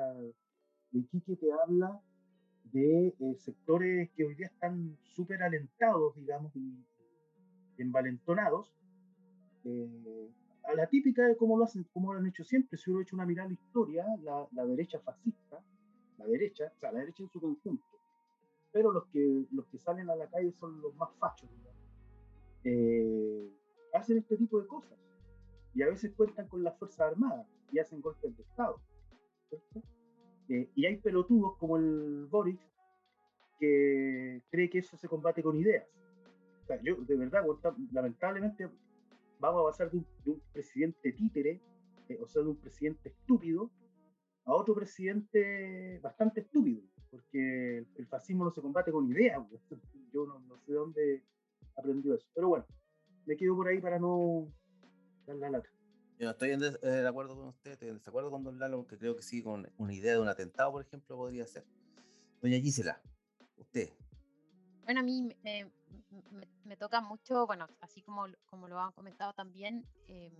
de 0.95 1.01
Iquique 1.01 1.35
te 1.35 1.51
habla 1.51 2.01
de 2.71 3.07
eh, 3.07 3.35
sectores 3.37 4.09
que 4.11 4.23
hoy 4.23 4.35
día 4.35 4.47
están 4.47 4.97
súper 5.03 5.43
alentados, 5.43 6.15
digamos, 6.15 6.55
y, 6.55 6.73
envalentonados, 7.77 8.73
eh, 9.65 10.31
a 10.63 10.73
la 10.73 10.87
típica 10.87 11.27
de 11.27 11.35
cómo 11.35 11.57
lo 11.57 11.65
hacen, 11.65 11.85
como 11.93 12.13
lo 12.13 12.19
han 12.19 12.27
hecho 12.27 12.43
siempre. 12.43 12.77
Si 12.77 12.89
uno 12.89 12.99
ha 12.99 13.03
hecho 13.03 13.15
una 13.15 13.25
mirada 13.25 13.47
a 13.47 13.49
la 13.49 13.53
historia, 13.53 14.05
la, 14.23 14.65
derecha 14.65 14.99
fascista, 14.99 15.61
la 16.17 16.25
derecha, 16.25 16.71
o 16.73 16.79
sea, 16.79 16.91
la 16.93 16.99
derecha 16.99 17.23
en 17.23 17.29
su 17.29 17.41
conjunto, 17.41 17.85
pero 18.71 18.91
los 18.91 19.05
que, 19.07 19.45
los 19.51 19.65
que 19.67 19.77
salen 19.77 20.09
a 20.09 20.15
la 20.15 20.27
calle 20.27 20.53
son 20.53 20.81
los 20.81 20.95
más 20.95 21.09
fachos, 21.19 21.49
eh, 22.63 23.49
hacen 23.93 24.17
este 24.17 24.37
tipo 24.37 24.61
de 24.61 24.67
cosas. 24.67 24.97
Y 25.73 25.81
a 25.81 25.87
veces 25.87 26.13
cuentan 26.15 26.47
con 26.47 26.63
las 26.63 26.77
Fuerzas 26.79 27.01
Armadas 27.01 27.47
y 27.71 27.79
hacen 27.79 27.99
golpes 27.99 28.35
de 28.37 28.43
Estado. 28.43 28.79
Eh, 30.49 30.69
y 30.75 30.85
hay 30.85 30.97
pelotudos 30.97 31.57
como 31.57 31.77
el 31.77 32.27
Boric 32.29 32.59
que 33.59 34.41
cree 34.49 34.69
que 34.69 34.79
eso 34.79 34.97
se 34.97 35.07
combate 35.07 35.41
con 35.41 35.57
ideas. 35.57 35.85
O 36.63 36.65
sea, 36.67 36.81
yo, 36.81 36.95
de 36.95 37.15
verdad, 37.15 37.43
lamentablemente, 37.91 38.69
vamos 39.39 39.61
a 39.61 39.71
pasar 39.71 39.91
de 39.91 39.97
un, 39.97 40.07
de 40.25 40.41
presidente 40.51 41.11
títere, 41.13 41.61
eh, 42.09 42.19
o 42.21 42.27
sea, 42.27 42.41
de 42.41 42.49
un 42.49 42.57
presidente 42.57 43.09
estúpido, 43.09 43.71
a 44.45 44.53
otro 44.53 44.75
presidente 44.75 45.99
bastante 45.99 46.41
estúpido, 46.41 46.81
porque 47.09 47.85
el, 47.95 48.07
fascismo 48.07 48.43
no 48.45 48.51
se 48.51 48.61
combate 48.61 48.91
con 48.91 49.09
ideas. 49.09 49.39
Yo 50.13 50.25
no, 50.25 50.39
no, 50.39 50.57
sé 50.59 50.73
dónde 50.73 51.23
aprendió 51.75 52.13
eso. 52.15 52.27
Pero 52.33 52.49
bueno, 52.49 52.65
me 53.25 53.35
quedo 53.35 53.55
por 53.55 53.67
ahí 53.67 53.79
para 53.79 53.99
no 53.99 54.47
dar 55.25 55.37
la 55.37 55.49
lata. 55.49 55.69
Yo 56.17 56.25
no 56.25 56.31
estoy 56.31 56.51
en 56.51 56.59
des, 56.59 56.79
eh, 56.81 56.87
de 56.87 57.07
acuerdo 57.07 57.35
con 57.35 57.47
usted, 57.47 57.71
estoy 57.71 57.89
en 57.89 57.97
desacuerdo 57.97 58.31
con 58.31 58.43
Don 58.43 58.57
Lalo, 58.57 58.77
porque 58.77 58.97
creo 58.97 59.15
que 59.15 59.21
sí, 59.21 59.43
con 59.43 59.69
una 59.77 59.93
idea 59.93 60.13
de 60.13 60.19
un 60.19 60.29
atentado, 60.29 60.71
por 60.71 60.81
ejemplo, 60.81 61.17
podría 61.17 61.45
ser. 61.45 61.65
Doña 62.41 62.59
Gisela, 62.59 63.01
usted. 63.57 63.89
Bueno, 64.85 65.01
a 65.01 65.03
mí 65.03 65.21
me, 65.43 65.71
me, 66.31 66.47
me, 66.63 66.77
toca 66.77 67.01
mucho, 67.01 67.45
bueno, 67.47 67.67
así 67.81 68.01
como, 68.01 68.27
como 68.45 68.67
lo 68.67 68.79
han 68.79 68.91
comentado 68.93 69.33
también, 69.33 69.85
eh, 70.07 70.31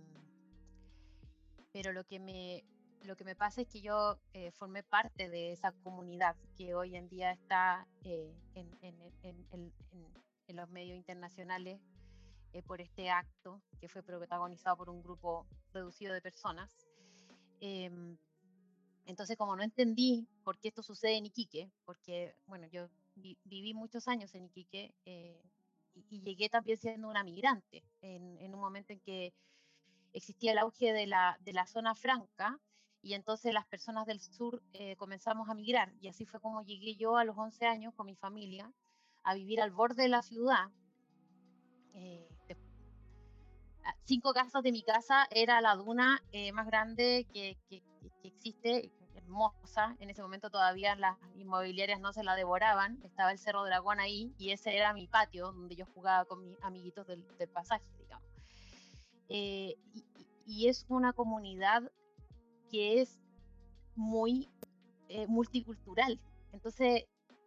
pero 1.72 1.92
lo 1.92 2.04
que 2.04 2.20
me 2.20 2.64
lo 3.06 3.16
que 3.16 3.24
me 3.24 3.36
pasa 3.36 3.62
es 3.62 3.68
que 3.68 3.80
yo 3.80 4.18
eh, 4.32 4.50
formé 4.50 4.82
parte 4.82 5.28
de 5.28 5.52
esa 5.52 5.72
comunidad 5.72 6.36
que 6.56 6.74
hoy 6.74 6.96
en 6.96 7.08
día 7.08 7.30
está 7.30 7.86
eh, 8.02 8.34
en, 8.54 8.76
en, 8.82 8.94
en, 9.22 9.72
en, 10.48 10.56
los 10.56 10.68
medios 10.70 10.96
internacionales 10.96 11.80
eh, 12.52 12.62
por 12.62 12.80
este 12.80 13.10
acto 13.10 13.62
que 13.80 13.88
fue 13.88 14.02
protagonizado 14.02 14.76
por 14.76 14.90
un 14.90 15.02
grupo 15.02 15.46
reducido 15.72 16.14
de 16.14 16.20
personas. 16.20 16.86
Em, 17.60 18.16
entonces, 19.06 19.36
como 19.36 19.56
no 19.56 19.62
entendí 19.62 20.26
por 20.42 20.58
qué 20.58 20.68
esto 20.68 20.82
sucede 20.82 21.16
en 21.16 21.26
Iquique, 21.26 21.70
porque, 21.84 22.34
bueno, 22.46 22.66
yo 22.66 22.88
vi, 23.14 23.38
viví 23.44 23.74
muchos 23.74 24.08
años 24.08 24.34
en 24.34 24.46
Iquique 24.46 24.94
eh, 25.04 25.42
y, 25.94 26.20
llegué 26.22 26.48
también 26.48 26.78
siendo 26.78 27.08
una 27.08 27.24
migrante 27.24 27.84
en, 28.02 28.54
un 28.54 28.60
momento 28.60 28.92
en 28.92 29.00
que 29.00 29.32
existía 30.12 30.52
el 30.52 30.58
auge 30.58 30.92
de 30.92 31.06
la, 31.06 31.38
de 31.40 31.52
la 31.52 31.66
zona 31.66 31.94
franca 31.94 32.58
y 33.02 33.14
entonces 33.14 33.54
las 33.54 33.66
personas 33.66 34.06
del 34.06 34.20
sur 34.20 34.62
eh, 34.72 34.96
comenzamos 34.96 35.48
a 35.48 35.54
migrar 35.54 35.92
y 36.00 36.08
así 36.08 36.26
fue 36.26 36.40
como 36.40 36.62
llegué 36.62 36.96
yo 36.96 37.16
a 37.16 37.24
los 37.24 37.36
11 37.38 37.66
años 37.66 37.94
con 37.94 38.06
mi 38.06 38.16
familia 38.16 38.72
a 39.22 39.34
vivir 39.34 39.60
al 39.60 39.70
borde 39.70 40.04
de 40.04 40.08
la 40.08 40.22
ciudad. 40.22 40.70
Eh, 41.96 42.28
de, 42.48 42.56
cinco 44.04 44.32
casas 44.32 44.62
de 44.62 44.72
mi 44.72 44.82
casa 44.82 45.26
era 45.30 45.60
la 45.60 45.74
duna 45.74 46.22
eh, 46.32 46.52
más 46.52 46.66
grande 46.66 47.26
que, 47.32 47.56
que, 47.68 47.82
que, 48.22 48.28
existe, 48.28 48.92
hermosa. 49.14 49.96
En 49.98 50.10
ese 50.10 50.22
momento 50.22 50.50
todavía 50.50 50.94
las 50.94 51.16
inmobiliarias 51.34 52.00
no 52.00 52.12
se 52.12 52.22
la 52.22 52.36
devoraban. 52.36 53.00
Estaba 53.02 53.32
el 53.32 53.38
Cerro 53.38 53.64
Dragón 53.64 53.98
ahí 53.98 54.32
y 54.38 54.50
ese 54.50 54.76
era 54.76 54.92
mi 54.92 55.06
patio 55.08 55.52
donde 55.52 55.74
yo 55.74 55.86
jugaba 55.86 56.24
con 56.24 56.44
mis 56.44 56.56
amiguitos 56.62 57.06
del, 57.06 57.26
del 57.38 57.48
pasaje, 57.48 57.84
digamos. 57.98 58.28
Y, 59.28 59.76
y 60.46 60.68
es 60.68 60.86
una 60.88 61.12
comunidad 61.12 61.90
que 62.70 63.00
es 63.00 63.18
muy 63.96 64.48
eh, 65.08 65.26
multicultural. 65.26 66.20
Entonces, 66.52 67.04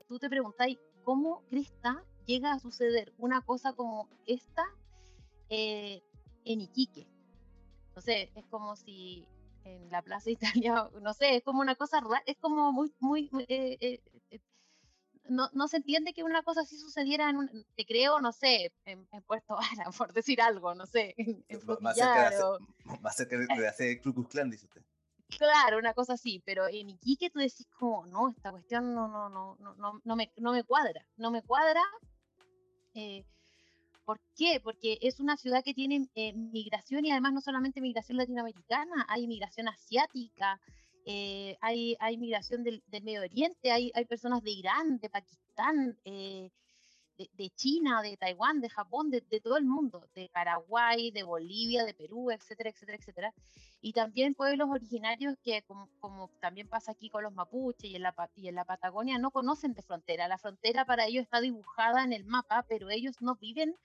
tú 0.08 0.20
te 0.20 0.30
preguntáis, 0.30 0.78
¿cómo 1.04 1.44
Crista 1.48 2.04
llega 2.30 2.54
a 2.54 2.60
suceder 2.60 3.12
una 3.18 3.42
cosa 3.42 3.74
como 3.74 4.08
esta 4.28 4.64
eh, 5.50 6.04
en 6.46 6.62
Iquique? 6.62 7.08
No 7.96 8.02
sé, 8.02 8.32
es 8.36 8.46
como 8.46 8.76
si 8.76 9.28
en 9.64 9.90
la 9.90 10.04
Plaza 10.04 10.30
Italia, 10.30 10.90
no 11.02 11.14
sé, 11.14 11.38
es 11.38 11.44
como 11.44 11.62
una 11.62 11.76
cosa 11.76 12.00
rara, 12.00 12.22
es 12.28 12.38
como 12.38 12.72
muy, 12.72 12.94
muy, 13.00 13.30
eh, 13.50 14.00
no, 15.28 15.50
no, 15.54 15.68
se 15.68 15.78
entiende 15.78 16.14
que 16.14 16.24
una 16.24 16.44
cosa 16.44 16.62
así 16.62 16.78
sucediera 16.78 17.30
en 17.30 17.38
un, 17.38 17.66
te 17.76 17.86
creo, 17.86 18.20
no 18.20 18.32
sé, 18.32 18.72
en, 18.86 19.08
en 19.12 19.22
Puerto 19.24 19.56
Vara, 19.56 19.90
por 19.98 20.14
decir 20.14 20.42
algo, 20.42 20.76
no 20.76 20.86
sé, 20.86 21.16
en, 21.18 21.44
en 21.48 21.60
más, 21.82 21.98
cerca 21.98 22.22
de 22.22 22.28
hacer, 22.28 22.46
más 23.02 23.16
cerca 23.16 23.38
de 23.38 23.68
hacer 23.68 24.02
Ku 24.02 24.28
Klan, 24.28 24.52
dice 24.52 24.66
usted. 24.66 24.84
Claro, 25.38 25.78
una 25.78 25.94
cosa 25.94 26.14
así, 26.14 26.42
pero 26.44 26.68
en 26.68 26.90
Iquique 26.90 27.30
tú 27.30 27.40
decís 27.40 27.68
como, 27.78 28.06
no, 28.08 28.30
esta 28.30 28.52
cuestión 28.52 28.94
no, 28.96 29.08
no, 29.08 29.30
no, 29.30 29.56
no, 29.76 30.02
no, 30.04 30.16
me, 30.16 30.32
no 30.38 30.52
me 30.52 30.64
cuadra, 30.64 31.06
no 31.18 31.30
me 31.32 31.44
cuadra. 31.44 31.82
Eh, 32.94 33.24
¿Por 34.06 34.20
qué? 34.36 34.60
Porque 34.60 34.98
es 35.02 35.20
una 35.20 35.38
ciudad 35.38 35.64
que 35.64 35.76
tiene 35.76 36.10
eh, 36.16 36.34
migración 36.34 37.06
y 37.06 37.12
además 37.12 37.34
no 37.34 37.42
solamente 37.42 37.80
migración 37.80 38.18
latinoamericana, 38.18 39.06
hay 39.08 39.28
migración 39.28 39.68
asiática, 39.68 40.60
eh, 41.06 41.58
hay, 41.62 41.96
hay 42.00 42.18
migración 42.18 42.64
del, 42.64 42.82
del, 42.88 43.04
Medio 43.04 43.22
Oriente, 43.22 43.72
hay, 43.72 43.92
hay 43.94 44.06
personas 44.06 44.42
de 44.42 44.52
Irán, 44.52 44.98
de 44.98 45.10
Pakistán, 45.10 45.98
eh, 46.06 46.50
de, 47.34 47.50
China, 47.50 48.02
de 48.02 48.16
Taiwán, 48.16 48.62
de 48.62 48.70
Japón, 48.70 49.10
de, 49.10 49.22
todo 49.42 49.58
el 49.58 49.66
mundo, 49.66 50.08
de 50.16 50.30
Paraguay, 50.30 51.12
de 51.12 51.24
Bolivia, 51.24 51.84
de 51.84 51.94
Perú, 51.94 52.32
etcétera, 52.32 52.70
etcétera, 52.70 52.98
etcétera. 52.98 53.34
Y 53.82 53.94
también 53.94 54.36
pueblos 54.36 54.70
originarios 54.70 55.36
que, 55.44 55.64
como, 55.64 56.30
también 56.40 56.68
pasa 56.68 56.92
aquí 56.92 57.10
con 57.10 57.24
los 57.24 57.34
mapuches 57.34 57.90
y 57.90 57.96
en, 57.96 58.04
la, 58.04 58.14
y 58.36 58.48
en 58.48 58.56
la 58.56 58.66
Patagonia, 58.66 59.18
no 59.18 59.32
conocen 59.32 59.74
de 59.74 59.82
frontera. 59.82 60.28
La 60.28 60.38
frontera 60.38 60.86
para 60.86 61.06
ellos 61.06 61.24
está 61.24 61.42
dibujada 61.42 62.04
en 62.04 62.14
el 62.14 62.26
mapa, 62.26 62.66
pero 62.68 62.90
ellos 62.90 63.22
no 63.22 63.36
viven, 63.36 63.76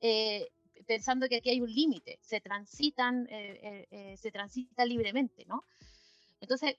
eh, 0.00 0.48
pensando 0.86 1.28
que 1.28 1.36
aquí 1.36 1.50
hay 1.50 1.60
un 1.60 1.72
límite, 1.72 2.18
se 2.22 2.40
transitan, 2.40 3.26
eh, 3.30 3.86
eh, 3.90 4.16
se 4.16 4.32
transita 4.32 4.84
libremente, 4.84 5.44
¿no? 5.46 5.64
Entonces, 6.40 6.76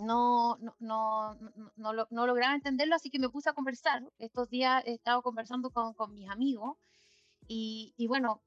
no, 0.00 0.56
no, 0.58 0.74
no, 0.80 1.34
no, 1.76 2.06
no, 2.10 2.26
lograba 2.26 2.54
entenderlo, 2.54 2.94
así 2.94 3.10
que 3.10 3.18
me 3.18 3.28
puse 3.28 3.50
a 3.50 3.54
conversar. 3.54 4.02
Estos 4.18 4.48
días 4.48 4.82
he 4.86 4.92
estado 4.92 5.22
conversando 5.22 5.70
con, 5.70 5.94
con 5.94 6.14
mis 6.14 6.28
amigos 6.28 6.76
y, 7.50 7.94
y 7.96 8.06
bueno, 8.08 8.42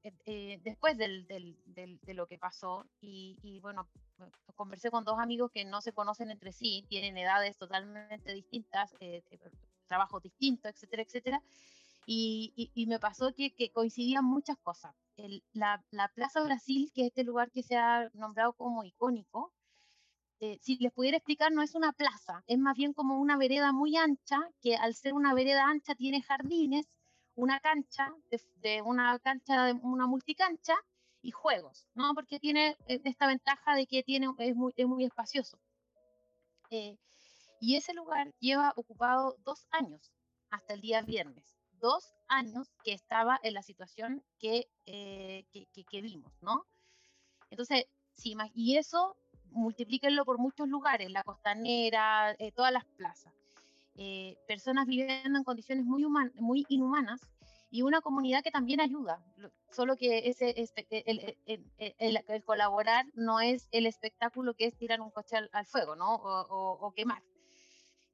después 0.64 0.96
del, 0.96 1.26
del, 1.26 1.58
de 1.66 2.14
lo 2.14 2.28
que 2.28 2.38
pasó 2.38 2.86
y, 3.02 3.40
y, 3.42 3.60
bueno, 3.60 3.90
conversé 4.56 4.92
con 4.92 5.04
dos 5.04 5.18
amigos 5.20 5.50
que 5.52 5.66
no 5.66 5.82
se 5.82 5.92
conocen 5.92 6.30
entre 6.30 6.52
sí, 6.52 6.86
tienen 6.88 7.18
edades 7.18 7.58
totalmente 7.58 8.32
distintas, 8.32 8.96
trabajos 9.88 10.22
distintos, 10.22 10.72
etcétera, 10.72 11.02
etcétera. 11.02 11.44
Y, 12.06 12.72
y, 12.76 12.86
me 12.86 13.00
pasó 13.00 13.34
que, 13.34 13.54
que, 13.56 13.72
coincidían 13.72 14.26
muchas 14.26 14.58
cosas. 14.58 14.94
El, 15.18 15.44
la, 15.54 15.84
la, 15.92 16.10
Plaza 16.10 16.44
Brasil, 16.44 16.92
que 16.94 17.02
es 17.02 17.08
este 17.08 17.24
lugar 17.24 17.52
que 17.52 17.64
se 17.64 17.78
ha 17.78 18.10
nombrado 18.14 18.54
como 18.54 18.84
icónico, 18.84 19.52
eh, 20.42 20.58
si 20.62 20.78
les 20.78 20.92
pudiera 20.92 21.18
explicar, 21.18 21.52
no 21.52 21.62
es 21.62 21.76
una 21.76 21.94
plaza, 21.94 22.44
es 22.48 22.58
más 22.58 22.76
bien 22.76 22.94
como 22.94 23.20
una 23.20 23.38
vereda 23.38 23.72
muy 23.72 23.96
ancha, 23.96 24.40
que 24.62 24.76
al 24.76 24.96
ser 24.96 25.14
una 25.14 25.34
vereda 25.34 25.68
ancha 25.68 25.96
tiene 25.96 26.22
jardines, 26.22 26.88
una 27.36 27.60
cancha, 27.60 28.14
de, 28.58 28.82
una 28.82 29.18
cancha, 29.20 29.68
de 29.68 29.74
una 29.74 30.08
multicancha 30.08 30.76
y 31.22 31.32
juegos, 31.32 31.88
¿no? 31.94 32.14
Porque 32.16 32.40
tiene 32.40 32.76
eh, 32.88 33.00
esta 33.04 33.28
ventaja 33.28 33.76
de 33.76 33.86
que 33.86 34.04
tiene, 34.04 34.28
es, 34.40 34.56
muy, 34.56 34.74
es 34.76 34.88
muy 34.88 35.06
espacioso. 35.06 35.60
Eh, 36.72 36.98
y 37.60 37.76
ese 37.76 37.94
lugar 37.94 38.34
lleva 38.40 38.74
ocupado 38.76 39.38
dos 39.46 39.68
años, 39.72 40.12
hasta 40.50 40.74
el 40.74 40.82
día 40.82 41.02
viernes 41.04 41.62
dos 41.82 42.14
años 42.28 42.72
que 42.84 42.94
estaba 42.94 43.40
en 43.44 43.56
la 43.56 43.64
situación 43.64 44.24
que, 44.40 44.70
eh, 44.86 45.46
que, 45.52 46.02
vimos, 46.02 46.32
¿no? 46.42 46.66
Entonces, 47.50 47.86
sí, 48.14 48.36
y 48.54 48.78
eso 48.78 49.18
multiplíquenlo 49.52 50.26
por 50.26 50.38
muchos 50.38 50.68
lugares, 50.68 51.12
la 51.12 51.24
costanera, 51.24 52.36
eh, 52.40 52.52
todas 52.52 52.72
las 52.72 52.86
plazas. 52.86 53.34
Eh, 53.96 54.38
personas 54.48 54.88
viviendo 54.88 55.38
en 55.38 55.44
condiciones 55.44 55.86
muy, 55.86 56.06
muy 56.36 56.66
inhumanas 56.70 57.22
y 57.70 57.84
una 57.84 58.02
comunidad 58.02 58.44
que 58.44 58.52
también 58.52 58.82
ayuda, 58.82 59.24
solo 59.72 59.96
que 59.96 60.30
ese, 60.30 60.54
el, 60.90 61.36
el, 61.88 62.44
colaborar 62.44 63.06
no 63.14 63.40
es 63.40 63.68
el 63.72 63.86
espectáculo 63.86 64.54
que 64.54 64.66
es 64.66 64.76
tirar 64.76 65.00
un 65.00 65.12
coche 65.12 65.38
al, 65.38 65.66
fuego, 65.66 65.96
¿no? 65.96 66.16
O, 66.16 66.78
o 66.82 66.92
quemar. 66.94 67.22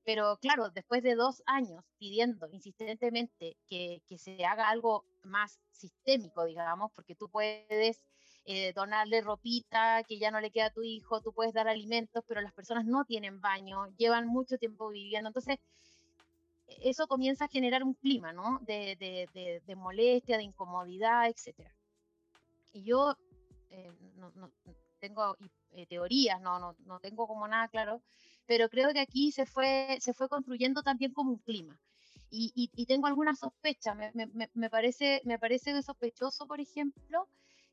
Pero 0.08 0.38
claro, 0.38 0.70
después 0.70 1.04
de 1.04 1.16
dos 1.16 1.44
años 1.46 1.84
pidiendo 1.98 2.48
insistentemente 2.52 3.58
que, 3.68 4.02
que 4.08 4.18
se 4.18 4.46
haga 4.46 4.70
algo 4.70 5.04
más 5.24 5.60
sistémico, 5.72 6.46
digamos, 6.46 6.92
porque 6.94 7.14
tú 7.14 7.28
puedes 7.28 8.02
eh, 8.50 8.72
donarle 8.74 9.20
ropita 9.20 10.04
que 10.08 10.18
ya 10.20 10.32
no 10.32 10.40
le 10.40 10.52
queda 10.52 10.68
a 10.68 10.74
tu 10.74 10.82
hijo, 10.82 11.20
tú 11.22 11.34
puedes 11.34 11.54
dar 11.54 11.68
alimentos, 11.68 12.24
pero 12.26 12.40
las 12.40 12.54
personas 12.54 12.86
no 12.86 13.04
tienen 13.04 13.42
baño, 13.42 13.88
llevan 13.98 14.26
mucho 14.26 14.58
tiempo 14.58 14.88
viviendo. 14.88 15.28
Entonces, 15.28 15.60
eso 16.82 17.08
comienza 17.08 17.44
a 17.46 17.50
generar 17.50 17.84
un 17.84 17.94
clima, 17.94 18.32
¿no? 18.32 18.60
De, 18.62 18.96
de, 18.96 19.62
de, 19.66 19.76
molestia, 19.76 20.38
de 20.38 20.44
incomodidad, 20.44 21.28
etc. 21.28 21.70
Y 22.72 22.84
yo 22.84 23.18
eh, 23.70 23.92
no, 24.16 24.32
no, 24.36 24.50
tengo 25.00 25.36
eh, 25.74 25.86
teorías, 25.86 26.40
no, 26.40 26.58
no, 26.58 26.74
no 26.86 27.02
tengo 27.02 27.28
como 27.28 27.50
nada 27.50 27.68
claro, 27.68 28.02
pero 28.46 28.70
creo 28.70 28.94
que 28.94 29.02
aquí 29.02 29.34
se 29.34 29.46
fue, 29.46 29.98
se 30.00 30.14
fue 30.14 30.30
construyendo 30.30 30.84
también 30.84 31.12
como 31.12 31.32
un 31.32 31.40
clima. 31.40 31.78
Y, 32.30 32.52
y, 32.56 32.86
tengo 32.86 33.08
algunas 33.08 33.40
sospechas. 33.40 33.96
Me, 33.96 34.12
me, 34.14 34.50
me, 34.54 34.70
parece, 34.70 35.22
me 35.26 35.40
parece 35.40 35.82
sospechoso, 35.82 36.46
por 36.48 36.60
ejemplo, 36.62 37.28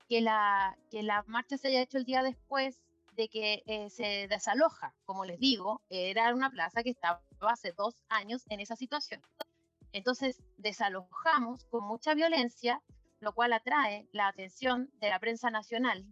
que 0.08 0.20
la, 0.20 0.76
que 0.90 1.02
la 1.02 1.24
marcha 1.26 1.56
se 1.56 1.68
haya 1.68 1.82
hecho 1.82 1.98
el 1.98 2.04
día 2.04 2.22
después 2.22 2.80
de 3.16 3.28
que 3.28 3.62
eh, 3.66 3.90
se 3.90 4.26
desaloja. 4.28 4.94
Como 5.04 5.24
les 5.24 5.38
digo, 5.38 5.82
era 5.88 6.34
una 6.34 6.50
plaza 6.50 6.82
que 6.82 6.90
estaba 6.90 7.22
hace 7.40 7.72
dos 7.72 7.94
años 8.08 8.44
en 8.48 8.60
esa 8.60 8.76
situación. 8.76 9.22
Entonces, 9.92 10.42
desalojamos 10.56 11.64
con 11.66 11.84
mucha 11.84 12.14
violencia, 12.14 12.82
lo 13.20 13.32
cual 13.32 13.52
atrae 13.52 14.08
la 14.12 14.26
atención 14.26 14.90
de 15.00 15.08
la 15.08 15.20
prensa 15.20 15.50
nacional 15.50 16.04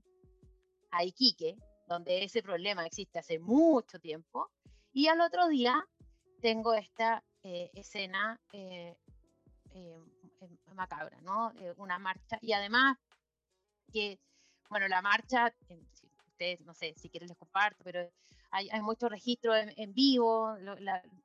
a 0.92 1.04
Iquique, 1.04 1.56
donde 1.88 2.22
ese 2.22 2.42
problema 2.42 2.86
existe 2.86 3.18
hace 3.18 3.40
mucho 3.40 3.98
tiempo, 3.98 4.50
y 4.92 5.08
al 5.08 5.20
otro 5.20 5.48
día 5.48 5.84
tengo 6.40 6.74
esta 6.74 7.24
eh, 7.42 7.70
escena 7.74 8.40
eh, 8.52 8.96
eh, 9.74 9.98
macabra, 10.74 11.20
¿no? 11.22 11.52
una 11.76 11.98
marcha, 11.98 12.38
y 12.40 12.52
además 12.52 12.98
que, 13.92 14.18
bueno, 14.70 14.88
la 14.88 15.02
marcha, 15.02 15.54
ustedes, 16.26 16.60
no 16.60 16.74
sé, 16.74 16.94
si 16.96 17.08
quieren 17.08 17.28
les 17.28 17.38
comparto, 17.38 17.82
pero 17.84 18.08
hay, 18.50 18.68
hay 18.70 18.82
mucho 18.82 19.08
registro 19.08 19.54
en, 19.56 19.94
vivo, 19.94 20.54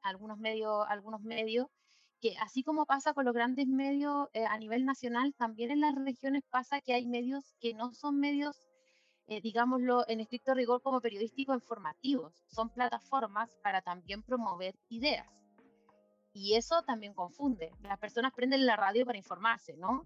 algunos 0.01 0.37
medios, 0.37 0.85
algunos 0.89 1.21
medios, 1.21 1.67
que 2.21 2.35
así 2.37 2.63
como 2.63 2.85
pasa 2.85 3.13
con 3.13 3.25
los 3.25 3.33
grandes 3.33 3.67
medios 3.67 4.27
a 4.49 4.57
nivel 4.57 4.85
nacional, 4.85 5.33
también 5.35 5.71
en 5.71 5.81
las 5.81 5.95
regiones 5.95 6.43
pasa 6.49 6.81
que 6.81 6.93
hay 6.93 7.05
medios 7.05 7.55
que 7.59 7.73
no 7.73 7.93
son 7.93 8.19
medios 8.19 8.61
eh, 9.29 9.41
digámoslo 9.41 10.05
en 10.07 10.21
estricto 10.21 10.53
rigor, 10.53 10.81
como 10.81 11.01
periodísticos 11.01 11.55
informativos. 11.55 12.33
Son 12.47 12.69
plataformas 12.69 13.49
para 13.61 13.81
también 13.81 14.23
promover 14.23 14.73
ideas. 14.87 15.27
Y 16.31 16.55
eso 16.55 16.81
también 16.83 17.13
confunde. 17.13 17.71
Las 17.81 17.99
personas 17.99 18.31
prenden 18.33 18.65
la 18.65 18.77
radio 18.77 19.05
para 19.05 19.17
informarse, 19.17 19.75
¿no? 19.75 20.05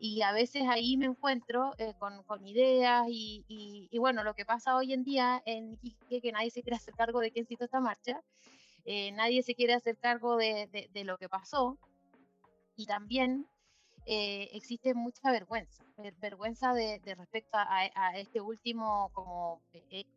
Y 0.00 0.22
a 0.22 0.32
veces 0.32 0.62
ahí 0.68 0.96
me 0.96 1.06
encuentro 1.06 1.74
eh, 1.78 1.94
con, 1.98 2.22
con, 2.22 2.46
ideas 2.46 3.06
y, 3.08 3.44
y, 3.48 3.98
bueno, 3.98 4.22
lo 4.22 4.34
que 4.34 4.44
pasa 4.44 4.76
hoy 4.76 4.92
en 4.92 5.02
día 5.02 5.42
en 5.44 5.78
Iquique, 5.82 6.20
que 6.20 6.32
nadie 6.32 6.50
se 6.50 6.62
quiere 6.62 6.76
hacer 6.76 6.94
cargo 6.94 7.20
de 7.20 7.32
quién 7.32 7.46
citó 7.46 7.64
esta 7.64 7.80
marcha, 7.80 8.22
eh, 8.84 9.10
nadie 9.12 9.42
se 9.42 9.54
quiere 9.54 9.74
hacer 9.74 9.96
cargo 9.98 10.36
de, 10.36 10.68
de, 10.68 10.88
de, 10.92 11.04
lo 11.04 11.18
que 11.18 11.28
pasó. 11.28 11.78
Y 12.76 12.86
también 12.86 13.46
eh, 14.10 14.48
existe 14.54 14.94
mucha 14.94 15.30
vergüenza, 15.30 15.84
vergüenza 16.18 16.72
de, 16.72 16.98
respecto 17.14 17.58
a, 17.58 18.16
este 18.16 18.40
último 18.40 19.10
como 19.12 19.60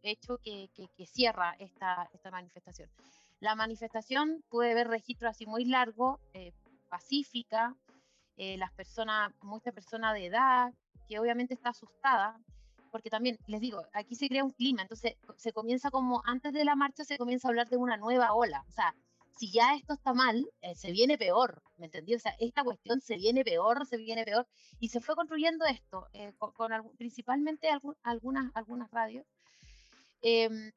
hecho 0.01 0.37
que, 0.37 0.69
que, 0.73 1.05
cierra 1.05 1.57
esta, 1.59 2.09
esta 2.13 2.31
manifestación. 2.31 2.89
La 3.41 3.53
manifestación 3.53 4.45
puede 4.47 4.75
ver 4.75 4.87
registro 4.87 5.27
así 5.27 5.45
muy 5.45 5.65
largo, 5.65 6.21
eh, 6.33 6.53
pacífica, 6.87 7.75
eh, 8.43 8.57
las 8.57 8.71
personas, 8.71 9.31
mucha 9.43 9.71
persona 9.71 10.15
de 10.15 10.25
edad, 10.25 10.73
que 11.07 11.19
obviamente 11.19 11.53
está 11.53 11.69
asustada, 11.69 12.39
porque 12.89 13.11
también, 13.11 13.37
les 13.45 13.61
digo, 13.61 13.85
aquí 13.93 14.15
se 14.15 14.27
crea 14.29 14.43
un 14.43 14.49
clima, 14.49 14.81
entonces 14.81 15.13
se 15.37 15.53
comienza 15.53 15.91
como, 15.91 16.23
antes 16.25 16.51
de 16.51 16.65
la 16.65 16.75
marcha 16.75 17.03
se 17.03 17.19
comienza 17.19 17.47
a 17.47 17.49
hablar 17.49 17.69
de 17.69 17.77
una 17.77 17.97
nueva 17.97 18.33
ola, 18.33 18.65
o 18.67 18.71
sea, 18.71 18.95
si 19.37 19.51
ya 19.51 19.75
esto 19.75 19.93
está 19.93 20.15
mal, 20.15 20.49
eh, 20.63 20.73
se 20.73 20.91
viene 20.91 21.19
peor, 21.19 21.61
¿me 21.77 21.85
entendí? 21.85 22.15
O 22.15 22.19
sea, 22.19 22.35
esta 22.39 22.63
cuestión 22.63 22.99
se 22.99 23.15
viene 23.15 23.43
peor, 23.43 23.85
se 23.85 23.97
viene 23.97 24.25
peor, 24.25 24.47
y 24.79 24.89
se 24.89 25.01
fue 25.01 25.13
construyendo 25.13 25.63
esto, 25.65 26.07
eh, 26.13 26.33
con, 26.39 26.71
principalmente 26.97 27.69
algunas, 28.01 28.49
algunas 28.55 28.89
radios, 28.89 29.23
em, 30.23 30.71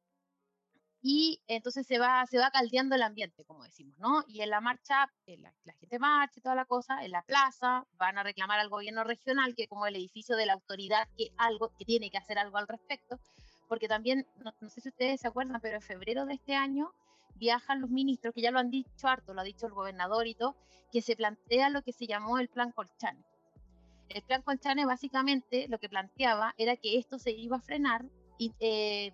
y 1.07 1.39
entonces 1.45 1.85
se 1.85 1.99
va, 1.99 2.25
se 2.25 2.39
va 2.39 2.49
caldeando 2.49 2.95
el 2.95 3.03
ambiente, 3.03 3.45
como 3.45 3.63
decimos, 3.63 3.95
¿no? 3.99 4.23
Y 4.27 4.41
en 4.41 4.49
la 4.49 4.59
marcha, 4.59 5.07
eh, 5.27 5.37
la, 5.37 5.73
gente 5.73 5.99
marcha 5.99 6.39
y 6.39 6.41
toda 6.41 6.55
la 6.55 6.65
cosa, 6.65 7.05
en 7.05 7.11
la 7.11 7.21
plaza 7.21 7.85
van 7.99 8.17
a 8.17 8.23
reclamar 8.23 8.59
al 8.59 8.69
gobierno 8.69 9.03
regional, 9.03 9.53
que 9.53 9.67
como 9.67 9.85
el 9.85 9.95
edificio 9.95 10.35
de 10.35 10.47
la 10.47 10.53
autoridad, 10.53 11.07
que, 11.15 11.29
algo, 11.37 11.71
que 11.77 11.85
tiene 11.85 12.09
que 12.09 12.17
hacer 12.17 12.39
algo 12.39 12.57
al 12.57 12.67
respecto, 12.67 13.19
porque 13.69 13.87
también, 13.87 14.25
no 14.59 14.69
sé 14.71 14.81
si 14.81 14.89
ustedes 14.89 15.21
se 15.21 15.27
acuerdan, 15.27 15.61
pero 15.61 15.75
en 15.75 15.83
febrero 15.83 16.25
de 16.25 16.33
este 16.33 16.55
año 16.55 16.91
viajan 17.35 17.81
los 17.81 17.91
ministros, 17.91 18.33
que 18.33 18.41
ya 18.41 18.49
lo 18.49 18.57
han 18.57 18.71
dicho 18.71 19.07
harto, 19.07 19.35
lo 19.35 19.41
ha 19.41 19.43
dicho 19.43 19.67
el 19.67 19.73
gobernador 19.73 20.25
y 20.25 20.33
todo, 20.33 20.55
que 20.91 21.03
se 21.03 21.15
plantea 21.15 21.69
lo 21.69 21.83
que 21.83 21.93
se 21.93 22.07
llamó 22.07 22.39
el 22.39 22.49
plan 22.49 22.71
Colchane. 22.71 23.23
El 24.09 24.23
plan 24.23 24.41
Colchane 24.41 24.87
básicamente 24.87 25.67
lo 25.67 25.77
que 25.77 25.87
planteaba 25.87 26.55
era 26.57 26.75
que 26.77 26.97
esto 26.97 27.19
se 27.19 27.29
iba 27.29 27.57
a 27.57 27.61
frenar 27.61 28.05
eh, 28.59 29.13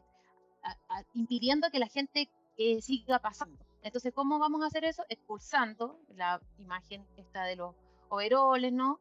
impidiendo 1.14 1.70
que 1.72 1.80
la 1.80 1.88
gente 1.88 2.30
eh, 2.58 2.82
siga 2.82 3.20
pasando. 3.20 3.66
Entonces, 3.84 4.14
¿cómo 4.14 4.40
vamos 4.40 4.62
a 4.64 4.68
hacer 4.68 4.86
eso? 4.86 5.04
Expulsando 5.10 6.00
la 6.16 6.40
imagen 6.60 7.06
esta 7.18 7.46
de 7.46 7.56
los 7.56 7.76
overoles, 8.10 8.72
¿no? 8.72 9.00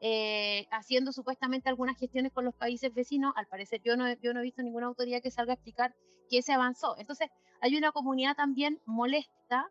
Eh, 0.00 0.66
haciendo 0.70 1.12
supuestamente 1.12 1.68
algunas 1.68 1.98
gestiones 1.98 2.32
con 2.32 2.44
los 2.44 2.54
países 2.54 2.92
vecinos. 2.92 3.32
Al 3.36 3.46
parecer, 3.46 3.80
yo 3.82 3.96
no, 3.96 4.12
yo 4.14 4.34
no 4.34 4.40
he 4.40 4.44
visto 4.44 4.62
ninguna 4.62 4.86
autoridad 4.86 5.22
que 5.22 5.30
salga 5.30 5.52
a 5.52 5.54
explicar 5.54 5.94
que 6.28 6.42
se 6.42 6.52
avanzó. 6.52 6.96
Entonces, 6.98 7.30
hay 7.60 7.76
una 7.76 7.92
comunidad 7.92 8.36
también 8.36 8.80
molesta. 8.86 9.70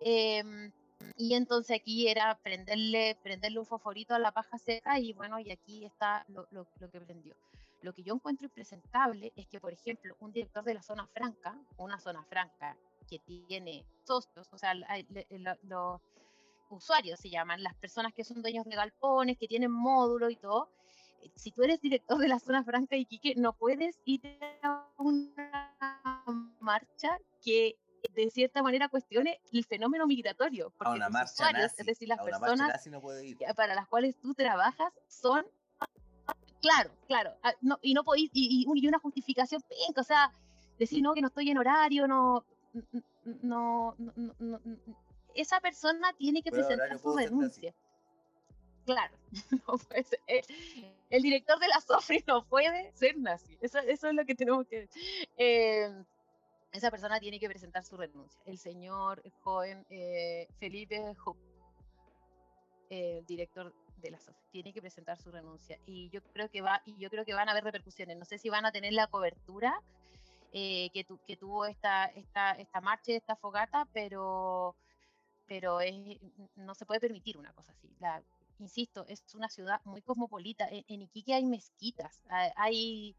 Em, 0.00 0.70
y 1.16 1.34
entonces 1.34 1.78
aquí 1.80 2.08
era 2.08 2.38
prenderle, 2.42 3.16
prenderle 3.22 3.58
un 3.58 3.66
fosforito 3.66 4.14
a 4.14 4.18
la 4.18 4.32
paja 4.32 4.58
seca 4.58 4.98
y 4.98 5.12
bueno, 5.14 5.38
y 5.40 5.50
aquí 5.50 5.84
está 5.84 6.24
lo, 6.28 6.46
lo, 6.50 6.66
que 6.90 7.00
prendió. 7.00 7.34
Lo 7.82 7.92
que 7.92 8.02
yo 8.02 8.14
encuentro 8.14 8.46
impresentable 8.46 9.32
es 9.36 9.46
que, 9.46 9.60
por 9.60 9.72
ejemplo, 9.72 10.16
un 10.20 10.32
director 10.32 10.64
de 10.64 10.74
la 10.74 10.82
zona 10.82 11.06
franca, 11.06 11.58
una 11.76 11.98
zona 11.98 12.24
franca 12.24 12.76
que 13.08 13.18
tiene 13.20 13.86
socios, 14.04 14.48
o 14.52 14.58
sea, 14.58 14.74
usuarios 16.70 17.20
se 17.20 17.30
llaman, 17.30 17.62
las 17.62 17.74
personas 17.74 18.12
que 18.12 18.24
son 18.24 18.42
dueños 18.42 18.64
de 18.64 18.76
galpones, 18.76 19.38
que 19.38 19.46
tienen 19.46 19.70
módulo 19.70 20.30
y 20.30 20.36
todo. 20.36 20.70
Eh, 21.22 21.30
si 21.36 21.52
tú 21.52 21.62
eres 21.62 21.80
director 21.80 22.18
de 22.18 22.28
la 22.28 22.38
zona 22.38 22.64
franca 22.64 22.96
de 22.96 23.02
Iquique, 23.02 23.34
no 23.36 23.52
puedes 23.52 24.00
ir 24.04 24.20
a 24.62 24.86
una 24.98 25.74
marcha 26.60 27.18
que 27.44 27.78
de 28.14 28.30
cierta 28.30 28.62
manera 28.62 28.88
cuestione 28.88 29.40
el 29.52 29.64
fenómeno 29.64 30.06
migratorio. 30.06 30.72
Porque 30.76 30.92
a 30.92 30.94
una 30.94 31.08
marcha 31.08 31.32
usuarios, 31.32 31.62
nazi, 31.62 31.76
es 31.80 31.86
decir, 31.86 32.08
las 32.08 32.22
personas 32.22 32.68
nazi 32.68 32.90
no 32.90 33.00
puede 33.00 33.26
ir. 33.26 33.38
para 33.56 33.74
las 33.74 33.88
cuales 33.88 34.16
tú 34.20 34.34
trabajas 34.34 34.92
son 35.08 35.46
claro, 36.60 36.90
claro, 37.06 37.34
ah, 37.42 37.54
no, 37.60 37.78
y 37.82 37.94
no 37.94 38.04
podéis, 38.04 38.30
y, 38.32 38.62
y 38.62 38.66
un- 38.66 38.78
y 38.78 38.86
una 38.86 38.98
justificación 38.98 39.62
penca, 39.62 40.00
o 40.00 40.04
sea, 40.04 40.32
decir 40.78 41.02
no, 41.02 41.14
que 41.14 41.20
no 41.20 41.28
estoy 41.28 41.50
en 41.50 41.58
horario, 41.58 42.06
no, 42.06 42.44
no, 43.42 43.94
no, 43.98 44.34
no, 44.38 44.60
esa 45.34 45.60
persona 45.60 46.12
tiene 46.14 46.42
que 46.42 46.50
presentar 46.50 46.98
su 46.98 47.16
renuncia. 47.16 47.74
Claro, 48.84 49.16
no 49.68 49.78
puede 49.78 50.04
ser. 50.04 50.20
El, 50.26 50.42
el 51.10 51.22
director 51.22 51.58
de 51.58 51.68
la 51.68 51.80
SOFRI 51.80 52.24
no 52.26 52.44
puede 52.46 52.92
ser 52.92 53.16
nazi. 53.18 53.56
Eso, 53.60 53.78
eso 53.80 54.08
es 54.08 54.14
lo 54.14 54.24
que 54.24 54.34
tenemos 54.34 54.66
que. 54.66 54.88
eh, 55.36 55.92
esa 56.72 56.90
persona 56.90 57.18
tiene 57.20 57.40
que 57.40 57.48
presentar 57.48 57.84
su 57.84 57.96
renuncia. 57.96 58.40
El 58.44 58.58
señor 58.58 59.22
joven 59.42 59.84
eh, 59.90 60.46
Felipe 60.58 61.02
Hupp, 61.24 61.36
eh, 62.90 63.24
director 63.26 63.74
de 63.96 64.10
la 64.10 64.18
SOFRI, 64.20 64.46
tiene 64.50 64.72
que 64.72 64.80
presentar 64.80 65.18
su 65.18 65.30
renuncia. 65.30 65.78
Y 65.86 66.10
yo 66.10 66.20
creo 66.32 66.48
que 66.50 66.60
va, 66.62 66.82
y 66.84 66.96
yo 66.98 67.10
creo 67.10 67.24
que 67.24 67.34
van 67.34 67.48
a 67.48 67.52
haber 67.52 67.64
repercusiones. 67.64 68.16
No 68.16 68.24
sé 68.24 68.38
si 68.38 68.48
van 68.48 68.66
a 68.66 68.72
tener 68.72 68.92
la 68.92 69.06
cobertura 69.06 69.80
eh, 70.52 70.90
que, 70.92 71.04
tu- 71.04 71.18
que 71.26 71.36
tuvo 71.36 71.66
esta, 71.66 72.06
esta, 72.06 72.52
esta 72.52 72.80
marcha, 72.80 73.12
esta 73.12 73.36
fogata, 73.36 73.86
pero, 73.92 74.74
pero 75.46 75.80
es- 75.80 76.18
no 76.56 76.74
se 76.74 76.86
puede 76.86 77.00
permitir 77.00 77.36
una 77.36 77.52
cosa 77.52 77.72
así. 77.72 77.88
La, 78.00 78.22
insisto, 78.58 79.04
es 79.08 79.22
una 79.34 79.48
ciudad 79.48 79.80
muy 79.84 80.02
cosmopolita. 80.02 80.68
En, 80.68 80.84
en 80.88 81.02
Iquique 81.02 81.34
hay 81.34 81.44
mezquitas, 81.44 82.22
ha- 82.28 82.52
hay 82.56 83.14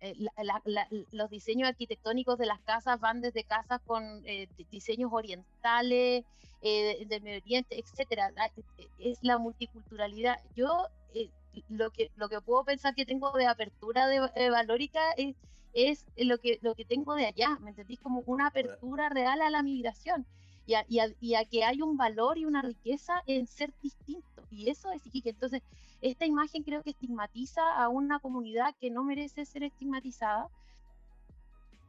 eh, 0.00 0.14
la- 0.42 0.62
la- 0.64 0.88
los 1.12 1.30
diseños 1.30 1.68
arquitectónicos 1.68 2.38
de 2.38 2.46
las 2.46 2.60
casas 2.60 2.98
van 3.00 3.20
desde 3.20 3.44
casas 3.44 3.80
con 3.86 4.02
eh, 4.26 4.48
di- 4.56 4.66
diseños 4.70 5.10
orientales, 5.12 6.24
eh, 6.62 7.06
del 7.08 7.22
Medio 7.22 7.38
Oriente, 7.40 7.78
etcétera. 7.78 8.30
Eh, 8.78 8.88
Es 8.98 9.18
la 9.22 9.38
multiculturalidad. 9.38 10.36
Yo 10.54 10.68
eh, 11.14 11.30
lo 11.68 11.90
que 11.90 12.10
lo 12.16 12.28
que 12.28 12.40
puedo 12.40 12.64
pensar 12.64 12.94
que 12.94 13.06
tengo 13.06 13.32
de 13.32 13.46
apertura 13.46 14.06
de, 14.08 14.20
de 14.34 14.50
valórica 14.50 15.00
es 15.16 15.36
es 15.72 16.06
lo 16.18 16.38
que 16.38 16.58
lo 16.62 16.74
que 16.74 16.84
tengo 16.84 17.14
de 17.14 17.26
allá, 17.26 17.58
¿me 17.60 17.70
entendís? 17.70 18.00
Como 18.00 18.22
una 18.26 18.48
apertura 18.48 19.08
real 19.08 19.40
a 19.42 19.50
la 19.50 19.62
migración 19.62 20.26
y 20.66 20.74
a, 20.74 20.84
y 20.88 20.98
a- 21.00 21.14
y 21.20 21.34
a 21.34 21.44
que 21.44 21.64
hay 21.64 21.80
un 21.82 21.96
valor 21.96 22.38
y 22.38 22.44
una 22.44 22.62
riqueza 22.62 23.22
en 23.26 23.46
ser 23.46 23.72
distinto. 23.82 24.29
Y 24.50 24.68
eso 24.68 24.90
es 24.90 25.06
Iquique. 25.06 25.30
Entonces, 25.30 25.62
esta 26.00 26.26
imagen 26.26 26.62
creo 26.62 26.82
que 26.82 26.90
estigmatiza 26.90 27.62
a 27.74 27.88
una 27.88 28.18
comunidad 28.18 28.74
que 28.80 28.90
no 28.90 29.04
merece 29.04 29.44
ser 29.44 29.62
estigmatizada. 29.62 30.48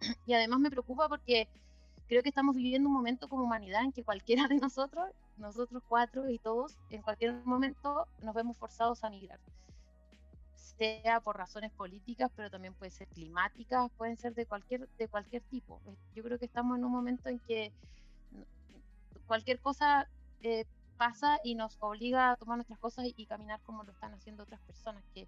Y 0.25 0.33
además 0.33 0.59
me 0.59 0.71
preocupa 0.71 1.07
porque 1.07 1.47
creo 2.07 2.23
que 2.23 2.29
estamos 2.29 2.55
viviendo 2.55 2.89
un 2.89 2.95
momento 2.95 3.29
como 3.29 3.43
humanidad 3.43 3.83
en 3.83 3.91
que 3.91 4.03
cualquiera 4.03 4.47
de 4.47 4.57
nosotros, 4.57 5.09
nosotros 5.37 5.81
cuatro 5.87 6.29
y 6.29 6.39
todos, 6.39 6.77
en 6.89 7.01
cualquier 7.01 7.33
momento 7.45 8.05
nos 8.21 8.35
vemos 8.35 8.57
forzados 8.57 9.03
a 9.03 9.09
migrar. 9.09 9.39
Sea 10.55 11.21
por 11.21 11.37
razones 11.37 11.71
políticas, 11.71 12.31
pero 12.35 12.49
también 12.49 12.73
puede 12.73 12.91
ser 12.91 13.07
climáticas, 13.07 13.89
pueden 13.97 14.17
ser 14.17 14.33
de 14.33 14.45
cualquier, 14.45 14.89
de 14.97 15.07
cualquier 15.07 15.41
tipo. 15.43 15.79
Yo 16.15 16.23
creo 16.23 16.37
que 16.37 16.45
estamos 16.45 16.77
en 16.77 16.85
un 16.85 16.91
momento 16.91 17.29
en 17.29 17.39
que 17.39 17.71
cualquier 19.25 19.59
cosa 19.59 20.09
eh, 20.41 20.65
pasa 21.05 21.39
y 21.43 21.55
nos 21.55 21.77
obliga 21.79 22.21
a 22.31 22.35
tomar 22.41 22.57
nuestras 22.57 22.79
cosas 22.85 23.05
y, 23.05 23.13
y 23.17 23.25
caminar 23.25 23.59
como 23.67 23.83
lo 23.83 23.91
están 23.91 24.13
haciendo 24.13 24.43
otras 24.43 24.61
personas 24.61 25.03
que, 25.13 25.27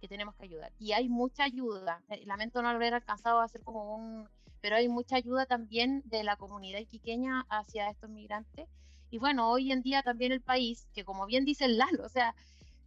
que 0.00 0.08
tenemos 0.08 0.34
que 0.36 0.44
ayudar. 0.50 0.70
Y 0.80 0.92
hay 0.92 1.08
mucha 1.08 1.44
ayuda. 1.44 2.02
eh, 2.08 2.24
Lamento 2.26 2.60
no 2.60 2.68
haber 2.68 2.94
alcanzado 2.94 3.38
a 3.40 3.44
hacer 3.44 3.62
como 3.62 3.80
un... 3.94 4.28
Pero 4.60 4.74
hay 4.76 4.88
mucha 4.88 5.14
ayuda 5.16 5.46
también 5.46 6.02
de 6.06 6.24
la 6.24 6.36
comunidad 6.36 6.80
iquiqueña 6.80 7.46
hacia 7.48 7.88
estos 7.88 8.10
migrantes. 8.10 8.66
Y 9.10 9.18
bueno, 9.18 9.50
hoy 9.52 9.70
en 9.70 9.82
día 9.82 10.02
también 10.02 10.32
el 10.32 10.40
país, 10.40 10.88
que 10.94 11.04
como 11.04 11.26
bien 11.26 11.44
dice 11.44 11.68
Lalo, 11.68 12.04
o 12.04 12.08
sea, 12.08 12.34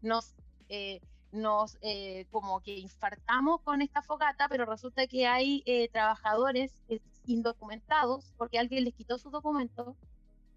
nos... 0.02 0.34
eh, 0.70 1.00
nos 1.32 1.78
eh, 1.82 2.26
como 2.32 2.62
que 2.62 2.78
infartamos 2.80 3.62
con 3.62 3.82
esta 3.82 4.02
fogata, 4.02 4.48
pero 4.48 4.64
resulta 4.66 5.06
que 5.08 5.28
hay 5.28 5.64
eh, 5.66 5.90
trabajadores 5.90 6.72
eh, 6.88 7.00
indocumentados 7.26 8.34
porque 8.38 8.58
alguien 8.58 8.84
les 8.86 8.94
quitó 8.94 9.18
sus 9.18 9.32
documentos, 9.32 9.98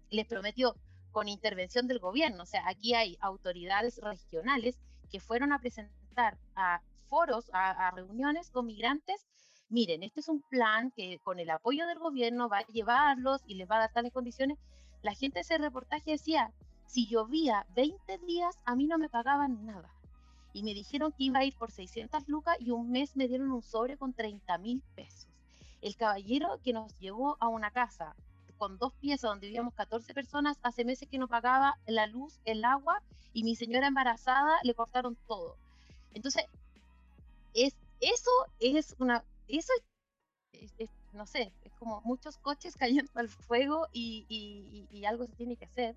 les 0.09 0.25
prometió 0.27 0.75
con 1.11 1.27
intervención 1.27 1.87
del 1.87 1.99
gobierno. 1.99 2.43
O 2.43 2.45
sea, 2.45 2.67
aquí 2.67 2.93
hay 2.93 3.17
autoridades 3.21 3.99
regionales 4.01 4.77
que 5.11 5.19
fueron 5.19 5.51
a 5.51 5.59
presentar 5.59 6.37
a 6.55 6.81
foros, 7.07 7.49
a, 7.53 7.91
reuniones 7.91 8.49
con 8.51 8.65
migrantes. 8.65 9.25
Miren, 9.69 10.03
este 10.03 10.21
es 10.21 10.29
un 10.29 10.41
plan 10.41 10.91
que 10.91 11.19
con 11.19 11.39
el 11.39 11.49
apoyo 11.49 11.85
del 11.87 11.99
gobierno 11.99 12.49
va 12.49 12.59
a 12.59 12.67
llevarlos 12.67 13.41
y 13.45 13.55
les 13.55 13.69
va 13.69 13.77
a 13.77 13.79
dar 13.79 13.93
tales 13.93 14.13
condiciones. 14.13 14.57
La 15.01 15.13
gente 15.13 15.35
de 15.35 15.41
ese 15.41 15.57
reportaje 15.57 16.11
decía, 16.11 16.51
si 16.87 17.07
llovía 17.07 17.65
20 17.75 18.17
días, 18.19 18.57
a 18.65 18.75
mí 18.75 18.87
no 18.87 18.97
me 18.97 19.09
pagaban 19.09 19.65
nada. 19.65 19.93
Y 20.53 20.63
me 20.63 20.73
dijeron 20.73 21.11
que 21.11 21.25
iba 21.25 21.39
a 21.39 21.45
ir 21.45 21.55
por 21.55 21.71
600 21.71 22.27
lucas 22.27 22.57
y 22.59 22.71
un 22.71 22.89
mes 22.89 23.15
me 23.15 23.27
dieron 23.27 23.51
un 23.51 23.61
sobre 23.61 23.97
con 23.97 24.13
30 24.13 24.57
mil 24.57 24.81
pesos. 24.95 25.27
El 25.81 25.95
caballero 25.95 26.59
que 26.63 26.73
nos 26.73 26.97
llevó 26.99 27.37
a 27.39 27.47
una 27.47 27.71
casa 27.71 28.15
con 28.59 28.77
dos 28.79 28.93
piezas 29.01 29.31
donde 29.31 29.47
vivíamos 29.47 29.73
14 29.75 30.13
personas, 30.13 30.59
hace 30.63 30.85
meses 30.85 31.09
que 31.09 31.19
no 31.19 31.29
pagaba 31.29 31.77
la 31.87 32.07
luz, 32.07 32.39
el 32.45 32.65
agua, 32.65 33.01
y 33.33 33.45
mi 33.45 33.55
señora 33.57 33.87
embarazada 33.87 34.59
le 34.63 34.75
cortaron 34.75 35.17
todo. 35.27 35.57
Entonces, 36.13 36.45
es, 37.53 37.75
eso 38.01 38.31
es 38.59 38.95
una, 38.99 39.23
eso 39.47 39.71
es, 40.53 40.89
no 41.13 41.25
sé, 41.25 41.51
es 41.63 41.73
como 41.79 42.01
muchos 42.01 42.37
coches 42.37 42.75
cayendo 42.77 43.11
al 43.15 43.29
fuego 43.29 43.87
y, 43.93 44.25
y- 44.29 45.05
algo 45.05 45.25
se 45.25 45.33
tiene 45.33 45.57
que 45.57 45.65
hacer. 45.65 45.95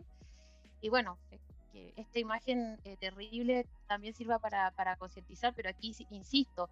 Y 0.83 0.88
bueno, 0.90 1.18
eh, 1.33 1.40
que 1.72 1.92
esta 1.96 2.18
imagen 2.20 2.79
eh, 2.85 2.96
terrible 2.98 3.66
también 3.88 4.14
sirva 4.14 4.38
para, 4.38 4.72
concientizar, 4.98 5.55
pero 5.55 5.70
aquí, 5.70 5.94
insisto, 6.11 6.70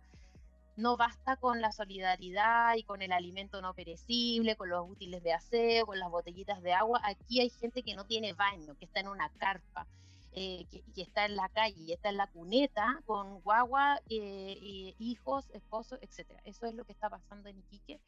no 0.77 0.97
basta 0.97 1.37
con 1.37 1.61
la 1.61 1.73
solidaridad 1.73 2.75
y 2.77 2.83
con 2.85 3.03
el 3.03 3.13
alimento 3.13 3.61
no 3.61 3.75
perecible, 3.75 4.57
con 4.57 4.71
los 4.71 4.89
útiles 4.89 5.23
de 5.23 5.33
aseo, 5.33 5.87
con 5.87 5.99
las 5.99 6.11
botellitas 6.11 6.63
de 6.63 6.73
agua. 6.73 7.01
Aquí 7.05 7.41
hay 7.41 7.51
gente 7.51 7.83
que 7.83 7.95
no 7.95 8.07
tiene 8.07 8.33
baño, 8.33 8.75
que 8.79 8.87
está 8.87 9.01
en 9.01 9.09
una 9.09 9.29
carpa, 9.39 9.87
eh, 10.33 10.65
que, 10.71 10.83
que 10.95 11.03
está 11.03 11.27
en 11.27 11.37
la 11.37 11.49
calle, 11.49 11.93
está 11.95 12.09
en 12.09 12.17
la 12.17 12.29
cuneta 12.29 13.03
con 13.05 13.41
guagua, 13.41 14.01
eh, 14.09 14.95
hijos, 14.99 15.51
esposos, 15.53 15.99
etcétera. 16.03 16.41
Eso 16.45 16.67
es 16.67 16.75
lo 16.75 16.85
que 16.85 16.93
está 16.93 17.11
pasando 17.11 17.49
en 17.49 17.59
Iquique 17.59 18.01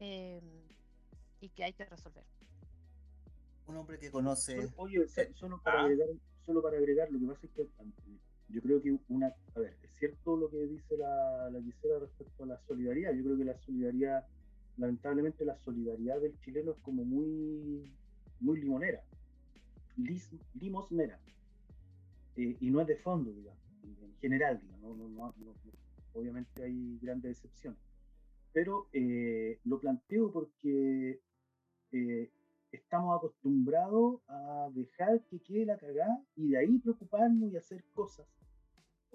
eh, 0.00 0.40
y 1.40 1.48
que 1.50 1.64
hay 1.64 1.72
que 1.72 1.84
resolver. 1.84 2.24
Un 3.66 3.76
hombre 3.76 3.98
que 3.98 4.10
conoce. 4.10 4.56
Solo- 4.56 4.72
Oye, 4.76 5.06
so- 5.08 5.34
solo 5.34 5.60
para, 5.62 5.80
ah. 5.80 5.84
agregar, 5.84 6.08
solo 6.44 6.62
para 6.62 6.78
agregar, 6.78 7.10
lo 7.10 7.18
que 7.18 7.26
pasa 7.26 7.46
es 7.46 7.52
que 7.52 7.66
yo 8.48 8.60
creo 8.62 8.82
que 8.82 8.96
una, 9.08 9.34
a 9.54 9.60
ver, 9.60 9.76
es 9.82 9.90
cierto 9.98 10.36
lo 10.36 10.48
que 10.50 10.66
dice 10.66 10.96
la, 10.96 11.50
la 11.50 11.60
Gisela 11.62 11.98
respecto 12.00 12.44
a 12.44 12.46
la 12.46 12.58
solidaridad. 12.66 13.12
Yo 13.14 13.24
creo 13.24 13.36
que 13.38 13.44
la 13.44 13.56
solidaridad, 13.58 14.24
lamentablemente 14.76 15.44
la 15.44 15.56
solidaridad 15.58 16.20
del 16.20 16.38
chileno 16.40 16.72
es 16.72 16.78
como 16.82 17.04
muy, 17.04 17.92
muy 18.40 18.60
limonera, 18.60 19.02
limosnera, 20.60 21.18
Eh, 22.36 22.56
y 22.60 22.70
no 22.70 22.80
es 22.82 22.86
de 22.86 22.96
fondo, 22.96 23.32
digamos, 23.32 23.62
en 23.82 23.96
en 24.04 24.16
general, 24.20 24.60
digamos, 24.60 24.96
no- 24.98 25.08
no- 25.08 25.34
no- 25.38 25.54
obviamente 26.14 26.62
hay 26.62 26.98
grandes 27.00 27.36
excepciones. 27.38 27.80
Pero 28.52 28.88
eh, 28.92 29.58
lo 29.64 29.78
planteo 29.80 30.30
porque 30.32 31.20
eh, 31.92 32.30
estamos 32.72 33.16
acostumbrados 33.16 34.20
a 34.28 34.68
dejar 34.74 35.22
que 35.30 35.38
quede 35.40 35.66
la 35.66 35.78
cagada 35.78 36.22
y 36.36 36.48
de 36.50 36.58
ahí 36.58 36.78
preocuparnos 36.78 37.52
y 37.52 37.56
hacer 37.56 37.82
cosas. 37.94 38.26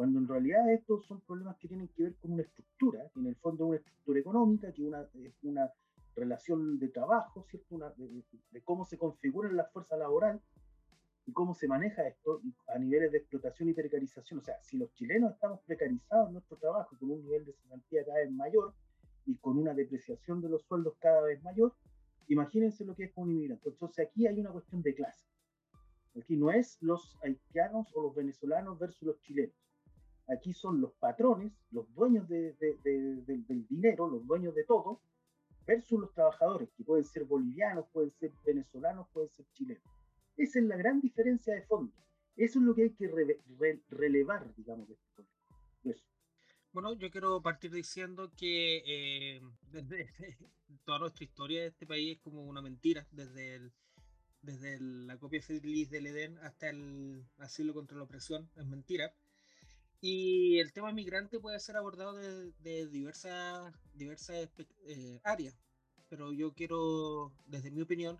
Cuando 0.01 0.17
en 0.17 0.27
realidad 0.27 0.67
estos 0.73 1.05
son 1.05 1.21
problemas 1.21 1.57
que 1.57 1.67
tienen 1.67 1.87
que 1.89 2.01
ver 2.01 2.15
con 2.15 2.31
una 2.31 2.41
estructura, 2.41 3.07
en 3.15 3.27
el 3.27 3.35
fondo 3.35 3.67
una 3.67 3.77
estructura 3.77 4.19
económica, 4.19 4.73
que 4.73 4.81
una, 4.81 5.03
es 5.13 5.43
una 5.43 5.71
relación 6.15 6.79
de 6.79 6.87
trabajo, 6.87 7.45
¿cierto? 7.47 7.77
De, 7.97 8.61
cómo 8.63 8.83
se 8.83 8.97
configuran 8.97 9.55
las 9.55 9.71
fuerzas 9.71 9.99
laborales 9.99 10.41
y 11.27 11.31
cómo 11.31 11.53
se 11.53 11.67
maneja 11.67 12.07
esto 12.07 12.41
a 12.69 12.79
niveles 12.79 13.11
de 13.11 13.19
explotación 13.19 13.69
y 13.69 13.73
precarización. 13.73 14.39
O 14.39 14.41
sea, 14.41 14.59
si 14.63 14.75
los 14.75 14.91
chilenos 14.95 15.33
estamos 15.33 15.59
precarizados 15.67 16.29
en 16.29 16.33
nuestro 16.33 16.57
trabajo 16.57 16.97
con 16.99 17.11
un 17.11 17.21
nivel 17.21 17.45
de 17.45 17.53
cesantía 17.53 18.03
cada 18.03 18.17
vez 18.17 18.31
mayor 18.31 18.73
y 19.27 19.35
con 19.35 19.59
una 19.59 19.75
depreciación 19.75 20.41
de 20.41 20.49
los 20.49 20.63
sueldos 20.63 20.95
cada 20.97 21.21
vez 21.21 21.43
mayor, 21.43 21.75
imagínense 22.27 22.85
lo 22.85 22.95
que 22.95 23.03
es 23.03 23.11
para 23.11 23.25
un 23.25 23.33
inmigrante. 23.33 23.69
Entonces 23.69 24.07
aquí 24.07 24.25
hay 24.25 24.39
una 24.39 24.49
cuestión 24.49 24.81
de 24.81 24.95
clase. 24.95 25.27
Aquí 26.17 26.37
no 26.37 26.49
es 26.49 26.79
los 26.81 27.19
haitianos 27.21 27.95
o 27.95 28.01
los 28.01 28.15
venezolanos 28.15 28.79
versus 28.79 29.03
los 29.03 29.19
chilenos. 29.19 29.53
Aquí 30.34 30.54
son 30.54 30.80
los 30.82 30.94
patrones, 30.94 31.52
los 31.72 31.94
dueños 31.94 32.28
de- 32.30 32.54
de- 32.54 32.78
de- 32.84 33.22
del- 33.48 33.67
dinero, 33.67 34.08
los 34.10 34.26
dueños 34.26 34.56
de 34.56 34.63
todo, 34.63 35.02
versus 35.67 36.00
los 36.00 36.13
trabajadores, 36.13 36.70
que 36.78 36.84
pueden 36.84 37.04
ser 37.04 37.26
bolivianos, 37.26 37.86
pueden 37.91 38.12
ser 38.12 38.32
venezolanos, 38.46 39.08
pueden 39.13 39.30
ser 39.30 39.46
chilenos. 39.54 39.84
Esa 40.38 40.60
es 40.60 40.65
la 40.65 40.78
gran 40.78 41.02
diferencia 41.02 41.54
de 41.54 41.63
fondo. 41.63 41.94
Eso 42.36 42.60
es 42.60 42.65
lo 42.65 42.74
que 42.74 42.84
hay 42.84 42.89
que 42.91 43.10
relevar, 43.89 44.56
digamos, 44.56 44.88
de 44.88 44.94
este 44.96 45.24
Eso. 45.84 46.06
Bueno, 46.72 46.94
yo 46.94 47.12
quiero 47.12 47.41
partir 47.41 47.70
diciendo 47.72 48.32
que 48.38 48.78
eh, 48.86 49.41
desde 49.72 50.08
toda 50.86 51.00
nuestra 51.00 51.26
historia 51.26 51.62
de 51.62 51.67
este 51.67 51.86
país 51.86 52.15
es 52.17 52.22
como 52.24 52.44
una 52.46 52.62
mentira, 52.62 53.06
desde 53.12 54.80
la 54.80 55.17
copia 55.20 55.41
feliz 55.41 55.89
del 55.89 56.08
Edén 56.08 56.38
hasta 56.39 56.70
el 56.70 57.26
asilo 57.38 57.74
contra 57.74 57.98
la 57.98 58.04
opresión, 58.04 58.50
es 58.56 58.65
mentira. 58.65 59.13
Y 60.01 60.57
el 60.57 60.73
tema 60.73 60.91
migrante 60.91 61.39
puede 61.39 61.59
ser 61.59 61.77
abordado 61.77 62.15
de, 62.15 62.87
diversas, 62.87 63.71
diversas 63.93 64.49
eh, 64.85 65.21
áreas, 65.23 65.55
pero 66.09 66.33
yo 66.33 66.53
quiero, 66.53 67.31
desde 67.45 67.69
mi 67.69 67.81
opinión, 67.81 68.19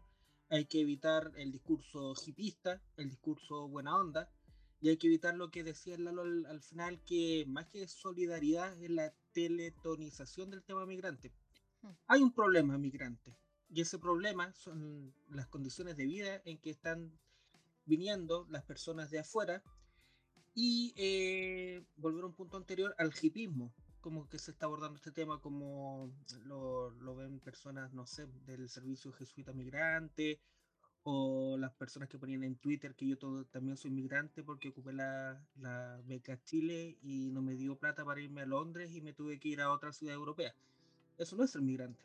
hay 0.50 0.66
que 0.66 0.82
evitar 0.82 1.32
el 1.38 1.52
discurso 1.52 2.14
hipista, 2.24 2.80
el 2.98 3.10
discurso 3.10 3.68
buena 3.68 3.98
onda, 3.98 4.30
y 4.80 4.90
hay 4.90 4.98
que 4.98 5.08
evitar 5.08 5.36
lo 5.36 5.50
que 5.50 5.64
decía 5.64 5.98
Lalo 5.98 6.22
al, 6.22 6.62
final, 6.62 7.04
que 7.04 7.46
más 7.48 7.68
que 7.68 7.88
solidaridad 7.88 8.80
es 8.84 8.92
la 8.92 9.12
teletonización 9.34 10.52
del 10.52 10.64
tema 10.64 10.86
migrante. 10.86 11.32
Hmm. 11.82 11.94
Hay 12.08 12.22
un 12.22 12.32
problema 12.32 12.78
migrante, 12.78 13.36
y 13.70 13.82
ese 13.82 13.98
problema 13.98 14.54
son 14.54 15.16
las 15.30 15.48
condiciones 15.48 15.98
de 15.98 16.06
vida 16.06 16.42
en 16.46 16.60
que 16.60 16.70
están 16.70 17.18
viniendo 17.86 18.46
las 18.52 18.64
personas 18.64 19.10
de 19.10 19.20
afuera, 19.20 19.64
y 20.54 20.94
eh, 20.98 21.84
volver 21.98 22.24
a 22.24 22.28
un 22.28 22.34
punto 22.34 22.58
anterior 22.58 22.94
al 22.98 23.14
hipismo, 23.22 23.74
como 24.02 24.28
que 24.28 24.40
se 24.40 24.52
está 24.52 24.66
abordando 24.66 24.98
este 24.98 25.12
tema, 25.12 25.40
como 25.40 26.12
lo, 26.46 26.92
lo 26.92 27.16
ven 27.16 27.40
personas, 27.40 27.94
no 27.94 28.06
sé, 28.06 28.28
del 28.46 28.68
servicio 28.70 29.12
jesuita 29.14 29.54
migrante, 29.54 30.40
o 31.04 31.58
las 31.58 31.74
personas 31.74 32.10
que 32.10 32.20
ponían 32.20 32.44
en 32.44 32.56
Twitter 32.58 32.94
que 32.94 33.08
yo 33.08 33.18
todo, 33.18 33.46
también 33.46 33.78
soy 33.78 33.92
migrante 33.92 34.44
porque 34.44 34.70
ocupé 34.70 34.94
la, 34.94 35.42
la, 35.56 36.00
beca 36.06 36.40
Chile 36.44 36.98
y 37.02 37.32
no 37.32 37.42
me 37.42 37.56
dio 37.56 37.76
plata 37.76 38.06
para 38.06 38.22
irme 38.22 38.42
a 38.42 38.46
Londres 38.46 38.94
y 38.94 39.02
me 39.02 39.14
tuve 39.14 39.40
que 39.40 39.50
ir 39.50 39.62
a 39.62 39.72
otra 39.72 39.94
ciudad 39.94 40.14
europea. 40.16 40.54
Eso 41.18 41.36
no 41.36 41.44
es 41.44 41.52
ser 41.52 41.62
migrante. 41.62 42.04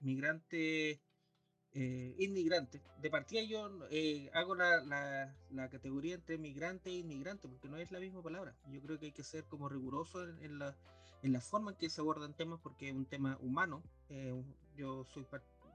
Migrante, 0.00 1.00
eh, 1.76 2.14
inmigrante. 2.18 2.80
De 3.02 3.10
partida 3.10 3.42
yo 3.42 3.70
eh, 3.90 4.30
hago 4.32 4.54
la, 4.54 4.82
la, 4.82 5.36
la, 5.50 5.68
categoría 5.68 6.14
entre 6.14 6.38
migrante 6.38 6.88
e 6.88 6.94
inmigrante 6.94 7.48
porque 7.48 7.68
no 7.68 7.76
es 7.76 7.92
la 7.92 8.00
misma 8.00 8.22
palabra. 8.22 8.56
Yo 8.70 8.80
creo 8.80 8.98
que 8.98 9.06
hay 9.06 9.12
que 9.12 9.22
ser 9.22 9.44
como 9.44 9.68
riguroso 9.68 10.24
en, 10.24 10.58
la, 10.58 10.74
en 11.22 11.32
la 11.34 11.40
forma 11.42 11.72
en 11.72 11.76
que 11.76 11.90
se 11.90 12.00
abordan 12.00 12.32
temas 12.32 12.60
porque 12.62 12.88
es 12.88 12.94
un 12.94 13.04
tema 13.04 13.36
humano. 13.42 13.82
Eh, 14.08 14.32
yo 14.74 15.04
soy 15.04 15.26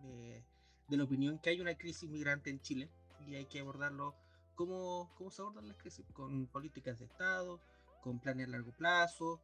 eh, 0.04 0.44
de 0.88 0.98
la 0.98 1.04
opinión 1.04 1.38
que 1.38 1.52
hay 1.52 1.62
una 1.62 1.76
crisis 1.76 2.10
migrante 2.10 2.50
en 2.50 2.60
Chile 2.62 2.90
y 3.28 3.36
hay 3.36 3.46
que 3.46 3.60
abordarlo 3.60 4.16
como 4.56 5.12
cómo 5.16 5.30
se 5.30 5.44
abordan 5.44 5.68
las 5.68 5.78
crisis, 5.78 6.04
con 6.14 6.48
políticas 6.48 6.98
de 6.98 7.06
Estado, 7.06 7.60
con 8.02 8.20
planes 8.20 8.48
a 8.48 8.50
largo 8.50 8.72
plazo 8.72 9.40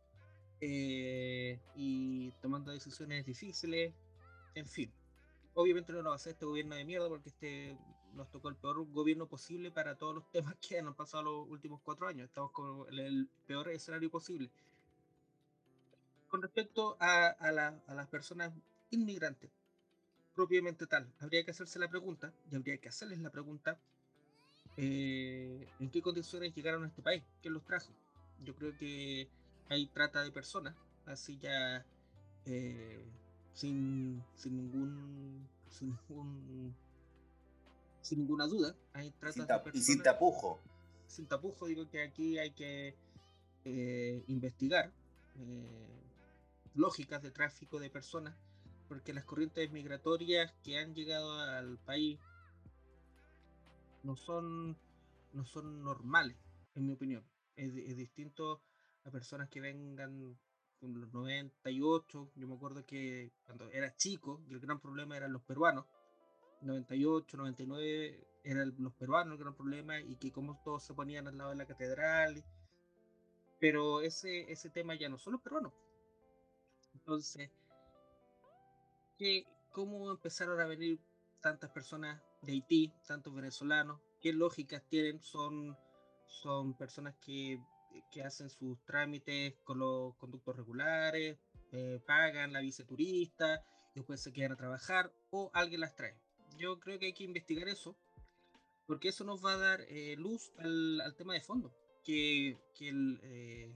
eh, 0.59 1.59
y 1.75 2.31
tomando 2.41 2.71
decisiones 2.71 3.27
difíciles, 3.27 3.93
en 4.55 4.65
fin. 4.65 4.91
Obviamente 5.59 5.91
no 5.91 6.03
lo 6.03 6.09
va 6.09 6.13
a 6.13 6.17
hacer 6.17 6.33
este 6.33 6.45
gobierno 6.45 6.75
de 6.75 6.85
mierda 6.85 7.09
porque 7.09 7.29
este 7.29 7.75
nos 8.13 8.29
tocó 8.29 8.49
el 8.49 8.55
peor 8.55 8.85
gobierno 8.91 9.27
posible 9.27 9.71
para 9.71 9.95
todos 9.95 10.13
los 10.13 10.31
temas 10.31 10.55
que 10.61 10.77
han 10.77 10.93
pasado 10.93 11.23
los 11.23 11.49
últimos 11.49 11.81
cuatro 11.81 12.07
años. 12.07 12.27
Estamos 12.27 12.51
con 12.51 12.87
el, 12.93 13.27
peor 13.47 13.69
escenario 13.69 14.11
posible. 14.11 14.51
Con 16.27 16.43
respecto 16.43 16.95
a, 16.99 17.27
a, 17.39 17.47
a 17.87 17.93
las 17.95 18.07
personas 18.07 18.53
inmigrantes, 18.91 19.49
propiamente 20.35 20.85
tal. 20.85 21.11
Habría 21.19 21.43
que 21.43 21.49
hacerse 21.49 21.79
la 21.79 21.89
pregunta, 21.89 22.31
y 22.51 22.55
habría 22.55 22.77
que 22.77 22.89
hacerles 22.89 23.17
la 23.17 23.31
pregunta, 23.31 23.79
eh, 24.77 25.67
¿en 25.79 25.89
qué 25.89 26.03
condiciones 26.03 26.53
llegaron 26.53 26.83
a 26.83 26.87
este 26.87 27.01
país? 27.01 27.23
¿Quién 27.41 27.55
los 27.55 27.65
trajo? 27.65 27.91
Yo 28.43 28.53
creo 28.53 28.77
que 28.77 29.27
hay 29.69 29.87
trata 29.87 30.21
de 30.21 30.31
personas, 30.31 30.75
así 31.07 31.39
ya 31.39 31.83
eh, 32.45 33.03
sin, 33.57 34.23
sin 34.35 34.55
ningún 34.55 35.47
sin 35.69 35.89
ningún 35.89 36.75
sin 38.01 38.19
ninguna 38.19 38.45
duda 38.45 38.75
hay 38.93 39.09
de 39.09 39.15
personas, 39.17 39.61
y 39.73 39.81
sin 39.81 40.03
tapujo 40.03 40.59
sin 41.07 41.25
tapujo 41.25 41.65
digo 41.65 41.89
que 41.89 42.03
aquí 42.03 42.37
hay 42.37 42.51
que 42.51 42.95
eh, 43.65 44.23
investigar 44.27 44.91
lógicas 46.75 47.23
de 47.23 47.31
tráfico 47.31 47.79
de 47.79 47.89
personas 47.89 48.35
porque 48.87 49.13
las 49.13 49.25
corrientes 49.25 49.71
migratorias 49.71 50.53
que 50.63 50.77
han 50.77 50.93
llegado 50.93 51.39
al 51.39 51.79
país 51.79 52.19
no 54.03 54.15
son, 54.15 54.77
no 55.33 55.45
son 55.45 55.83
normales, 55.83 56.37
en 56.75 56.85
mi 56.85 56.93
opinión. 56.93 57.23
Es, 57.55 57.73
distinto 57.73 58.61
a 59.03 59.11
personas 59.11 59.49
que 59.49 59.59
vengan 59.59 60.37
con 60.79 60.99
los 60.99 61.11
98. 61.13 62.31
Yo 62.35 62.47
me 62.47 62.55
acuerdo 62.55 62.85
que 62.85 63.31
cuando 63.45 63.69
era 63.71 63.95
chico, 63.95 64.41
el 64.49 64.59
gran 64.59 64.79
problema 64.79 65.17
eran 65.17 65.33
los 65.33 65.41
peruanos. 65.43 65.85
98, 66.61 67.37
99 67.37 68.27
eran 68.43 68.73
los 68.79 68.93
peruanos 68.93 69.33
el 69.33 69.39
gran 69.39 69.55
problema 69.55 69.99
y 69.99 70.15
que 70.15 70.31
como 70.31 70.59
todos 70.63 70.83
se 70.83 70.93
ponían 70.93 71.27
al 71.27 71.37
lado 71.37 71.51
de 71.51 71.57
la 71.57 71.65
catedral. 71.65 72.43
Pero 73.59 74.01
ese, 74.01 74.51
ese 74.51 74.69
tema 74.69 74.95
ya 74.95 75.09
no 75.09 75.17
son 75.17 75.33
los 75.33 75.41
peruanos. 75.41 75.73
Entonces, 76.93 77.49
que 79.17 79.45
cómo 79.71 80.11
empezaron 80.11 80.59
a 80.59 80.65
venir 80.65 80.99
tantas 81.41 81.69
personas 81.71 82.21
de 82.41 82.53
Haití, 82.53 82.93
tantos 83.05 83.33
venezolanos, 83.33 83.99
qué 84.21 84.33
lógicas 84.33 84.83
tienen, 84.87 85.21
son, 85.21 85.77
son 86.27 86.73
personas 86.73 87.15
que, 87.17 87.59
que 88.11 88.23
hacen 88.23 88.49
sus 88.49 88.83
trámites 88.85 89.55
con 89.63 89.79
los 89.79 90.15
conductos 90.15 90.55
regulares, 90.55 91.37
eh, 91.71 91.99
pagan 92.05 92.53
la 92.53 92.61
visa 92.61 92.85
turista, 92.85 93.63
después 93.93 94.21
se 94.21 94.31
quedan 94.31 94.53
a 94.53 94.57
trabajar 94.57 95.11
o 95.31 95.51
alguien 95.53 95.81
las 95.81 95.95
trae. 95.95 96.15
Yo 96.57 96.79
creo 96.79 96.99
que 96.99 97.07
hay 97.07 97.13
que 97.13 97.23
investigar 97.23 97.67
eso, 97.67 97.95
porque 98.85 99.09
eso 99.09 99.23
nos 99.23 99.43
va 99.43 99.53
a 99.53 99.57
dar 99.57 99.81
eh, 99.89 100.15
luz 100.17 100.51
al, 100.57 101.13
tema 101.17 101.33
de 101.33 101.41
fondo, 101.41 101.73
que, 102.03 102.57
que 102.73 102.91
eh, 103.23 103.75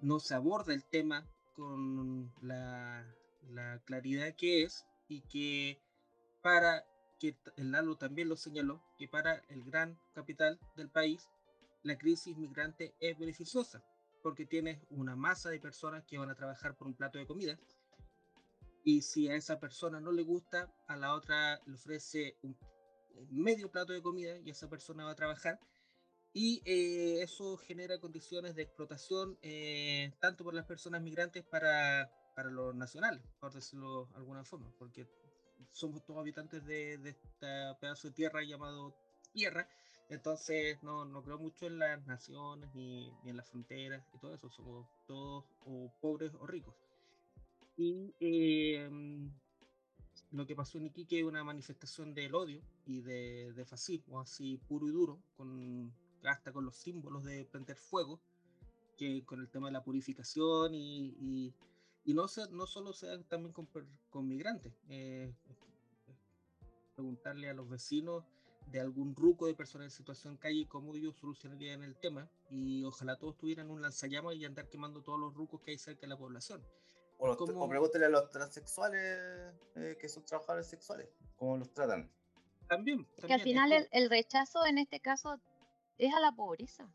no 0.00 0.18
se 0.18 0.34
aborda 0.34 0.74
el 0.74 0.84
tema 0.84 1.26
con 1.54 2.32
la, 2.42 3.06
la 3.50 3.80
claridad 3.84 4.34
que 4.34 4.64
es 4.64 4.84
y 5.08 5.20
que 5.22 5.80
para 6.42 6.84
que 7.18 7.36
el 7.56 7.72
Lalo 7.72 7.96
también 7.96 8.28
lo 8.28 8.36
señaló, 8.36 8.82
que 8.98 9.08
para 9.08 9.36
el 9.48 9.64
gran 9.64 9.98
capital 10.12 10.58
del 10.76 10.90
país 10.90 11.30
la 11.84 11.96
crisis 11.96 12.36
migrante 12.36 12.94
es 12.98 13.16
beneficiosa, 13.18 13.82
porque 14.22 14.44
tienes 14.46 14.80
una 14.90 15.14
masa 15.14 15.50
de 15.50 15.60
personas 15.60 16.04
que 16.04 16.18
van 16.18 16.30
a 16.30 16.34
trabajar 16.34 16.76
por 16.76 16.88
un 16.88 16.94
plato 16.94 17.18
de 17.18 17.26
comida, 17.26 17.58
y 18.82 19.02
si 19.02 19.28
a 19.28 19.36
esa 19.36 19.58
persona 19.60 20.00
no 20.00 20.12
le 20.12 20.22
gusta, 20.22 20.70
a 20.88 20.96
la 20.96 21.14
otra 21.14 21.60
le 21.64 21.74
ofrece 21.74 22.36
un 22.42 22.56
medio 23.30 23.70
plato 23.70 23.92
de 23.92 24.02
comida 24.02 24.36
y 24.38 24.50
esa 24.50 24.68
persona 24.68 25.04
va 25.04 25.12
a 25.12 25.16
trabajar, 25.16 25.60
y 26.32 26.60
eh, 26.64 27.22
eso 27.22 27.56
genera 27.56 28.00
condiciones 28.00 28.56
de 28.56 28.62
explotación 28.62 29.38
eh, 29.42 30.12
tanto 30.20 30.42
por 30.42 30.52
las 30.52 30.66
personas 30.66 31.00
migrantes 31.00 31.44
para 31.44 32.10
para 32.34 32.50
los 32.50 32.74
nacionales, 32.74 33.22
por 33.40 33.52
decirlo 33.52 34.06
de 34.06 34.16
alguna 34.16 34.44
forma, 34.44 34.72
porque 34.78 35.06
somos 35.72 36.04
todos 36.04 36.20
habitantes 36.20 36.64
de, 36.66 36.98
de 36.98 37.10
este 37.10 37.74
pedazo 37.80 38.08
de 38.08 38.14
tierra 38.14 38.42
llamado 38.42 38.94
tierra, 39.32 39.68
entonces 40.08 40.82
no, 40.82 41.04
no 41.04 41.22
creo 41.22 41.38
mucho 41.38 41.66
en 41.66 41.78
las 41.78 42.06
naciones 42.06 42.68
ni, 42.74 43.10
ni, 43.22 43.30
en 43.30 43.36
las 43.36 43.48
fronteras 43.48 44.02
y 44.14 44.18
todo 44.18 44.34
eso, 44.34 44.50
somos 44.50 44.86
todos 45.06 45.44
o 45.66 45.90
pobres 46.00 46.32
o 46.40 46.46
ricos. 46.46 46.74
Y 47.76 48.14
eh, 48.20 48.88
lo 50.30 50.46
que 50.46 50.54
pasó 50.54 50.78
en 50.78 50.86
Iquique 50.86 51.20
es 51.20 51.24
una 51.24 51.42
manifestación 51.42 52.14
del 52.14 52.34
odio 52.34 52.62
y 52.86 53.00
de, 53.00 53.52
de 53.52 53.64
fascismo, 53.64 54.20
así 54.20 54.58
puro 54.68 54.86
y 54.86 54.92
duro, 54.92 55.18
con, 55.36 55.92
hasta 56.24 56.52
con 56.52 56.64
los 56.64 56.76
símbolos 56.76 57.24
de 57.24 57.44
prender 57.44 57.76
fuego, 57.76 58.20
que 58.96 59.24
con 59.24 59.40
el 59.40 59.48
tema 59.48 59.68
de 59.68 59.72
la 59.72 59.82
purificación 59.82 60.74
y, 60.74 61.16
y 61.18 61.54
y 62.04 62.12
no, 62.12 62.26
no 62.50 62.66
solo 62.66 62.92
sea 62.92 63.20
también 63.24 63.52
con, 63.52 63.66
con 64.10 64.28
migrantes. 64.28 64.72
Eh, 64.88 65.32
preguntarle 66.94 67.48
a 67.48 67.54
los 67.54 67.68
vecinos 67.68 68.24
de 68.66 68.80
algún 68.80 69.14
ruco 69.14 69.46
de 69.46 69.54
personas 69.54 69.86
en 69.86 69.90
situación 69.90 70.36
calle 70.36 70.66
cómo 70.68 70.94
ellos 70.94 71.16
solucionarían 71.16 71.82
el 71.82 71.96
tema 71.96 72.28
y 72.50 72.84
ojalá 72.84 73.16
todos 73.16 73.36
tuvieran 73.36 73.70
un 73.70 73.82
lanzallamas 73.82 74.36
y 74.36 74.44
andar 74.44 74.68
quemando 74.68 75.02
todos 75.02 75.18
los 75.18 75.34
rucos 75.34 75.60
que 75.60 75.72
hay 75.72 75.78
cerca 75.78 76.02
de 76.02 76.08
la 76.08 76.16
población. 76.16 76.62
O, 77.18 77.30
o 77.30 77.68
pregúntele 77.68 78.06
a 78.06 78.08
los 78.08 78.28
transexuales 78.30 79.54
eh, 79.76 79.96
que 80.00 80.08
son 80.08 80.24
trabajadores 80.24 80.66
sexuales, 80.66 81.08
cómo 81.36 81.56
los 81.56 81.72
tratan. 81.72 82.10
También. 82.68 83.06
que 83.26 83.32
al 83.32 83.40
final 83.40 83.72
el, 83.72 83.88
el, 83.92 84.10
rechazo 84.10 84.66
en 84.66 84.78
este 84.78 84.98
caso 85.00 85.38
es 85.98 86.12
a 86.12 86.20
la 86.20 86.32
pobreza. 86.32 86.88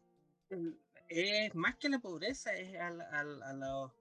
Es 1.08 1.55
más 1.55 1.75
que 1.77 1.89
la 1.89 1.99
pobreza, 1.99 2.53
es 2.53 2.75
a, 2.75 2.88
a, 2.88 3.19
a, 3.19 3.53
la, 3.53 3.93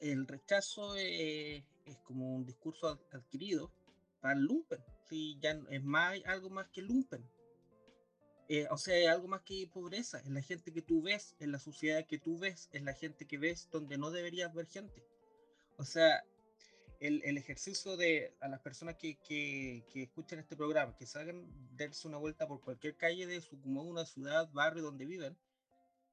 el 0.00 0.26
rechazo 0.26 0.94
es 0.96 1.64
como 2.04 2.34
un 2.36 2.44
discurso 2.44 2.98
adquirido 3.12 3.70
para 4.20 4.34
el 4.34 4.40
lumpen. 4.40 4.80
Sí, 5.10 5.36
ya 5.40 5.60
es 5.70 5.82
más, 5.82 6.20
algo 6.24 6.50
más 6.50 6.68
que 6.68 6.82
lumpen. 6.82 7.28
eh, 8.48 8.68
o 8.70 8.78
sea, 8.78 8.96
es 8.96 9.08
algo 9.08 9.26
más 9.26 9.42
que 9.42 9.68
pobreza, 9.72 10.18
es 10.20 10.28
la 10.28 10.42
gente 10.42 10.72
que 10.72 10.82
tú 10.82 11.02
ves, 11.02 11.34
en 11.40 11.50
la 11.52 11.58
sociedad 11.58 12.06
que 12.06 12.18
tú 12.18 12.38
ves, 12.38 12.68
es 12.72 12.82
la 12.82 12.94
gente 12.94 13.26
que 13.26 13.36
ves 13.38 13.68
donde 13.72 13.98
no 13.98 14.12
deberías 14.12 14.54
ver 14.54 14.66
gente. 14.66 15.04
O 15.78 15.84
sea, 15.84 16.24
el, 17.00 17.22
el 17.24 17.38
ejercicio 17.38 17.96
de 17.96 18.36
a 18.40 18.48
las 18.48 18.60
personas 18.60 18.96
que, 18.96 19.18
que, 19.18 19.84
que, 19.92 20.04
escuchan 20.04 20.38
este 20.38 20.56
programa, 20.56 20.96
que 20.96 21.06
salgan, 21.06 21.44
darse 21.76 22.06
una 22.06 22.18
vuelta 22.18 22.46
por 22.46 22.60
cualquier 22.60 22.96
calle 22.96 23.26
de 23.26 23.40
su 23.40 23.60
comuna, 23.60 24.06
ciudad, 24.06 24.48
barrio 24.52 24.82
donde 24.84 25.06
viven, 25.06 25.36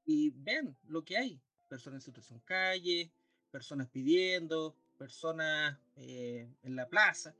y 0.06 0.32
ven 0.32 0.76
lo 0.88 1.06
que 1.06 1.18
hay. 1.18 1.40
Personas 1.68 1.98
en 1.98 2.14
situación 2.14 2.40
calle, 2.46 3.12
personas 3.52 3.90
pidiendo, 3.90 4.76
personas 4.98 5.78
eh, 5.98 6.50
en 6.64 6.76
la 6.76 6.88
plaza 6.88 7.36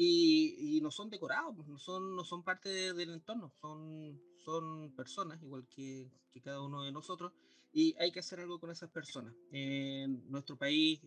y, 0.00 0.78
no 0.80 0.92
son 0.92 1.10
decorados, 1.10 1.54
pues, 1.56 1.66
no 1.66 1.76
son, 1.76 2.14
no 2.14 2.24
son 2.24 2.44
parte 2.44 2.68
del 2.94 3.10
entorno, 3.10 3.52
son, 3.60 4.20
son 4.44 4.92
personas, 4.94 5.42
igual 5.42 5.66
que, 5.68 6.08
que, 6.32 6.40
cada 6.40 6.62
uno 6.62 6.84
de 6.84 6.92
nosotros, 6.92 7.32
y 7.72 7.96
hay 7.98 8.12
que 8.12 8.20
hacer 8.20 8.38
algo 8.38 8.60
con 8.60 8.70
esas 8.70 8.90
personas. 8.90 9.34
En 9.50 10.30
nuestro 10.30 10.56
país 10.56 11.00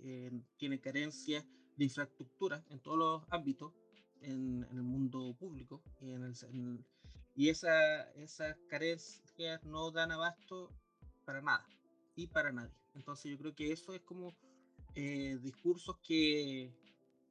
tiene 0.57 0.81
carencias 0.81 1.45
de 1.77 1.85
infraestructura 1.85 2.65
en 2.69 2.79
todos 2.81 2.97
los 2.97 3.23
ámbitos, 3.29 3.71
en, 4.21 4.67
el 4.69 4.83
mundo 4.83 5.33
público, 5.39 5.81
y, 6.01 6.11
en 6.11 6.23
el, 6.23 6.85
y 7.33 7.47
esa, 7.47 8.11
esas 8.11 8.57
carencias 8.67 9.63
no 9.63 9.91
dan 9.91 10.11
abasto 10.11 10.69
para 11.23 11.41
nada 11.41 11.65
y 12.17 12.27
para 12.27 12.51
nadie. 12.51 12.75
Entonces 12.93 13.31
yo 13.31 13.37
creo 13.37 13.55
que 13.55 13.71
eso 13.71 13.93
es 13.93 14.01
como 14.01 14.35
eh, 14.95 15.39
discursos 15.41 15.95
que, 16.05 16.73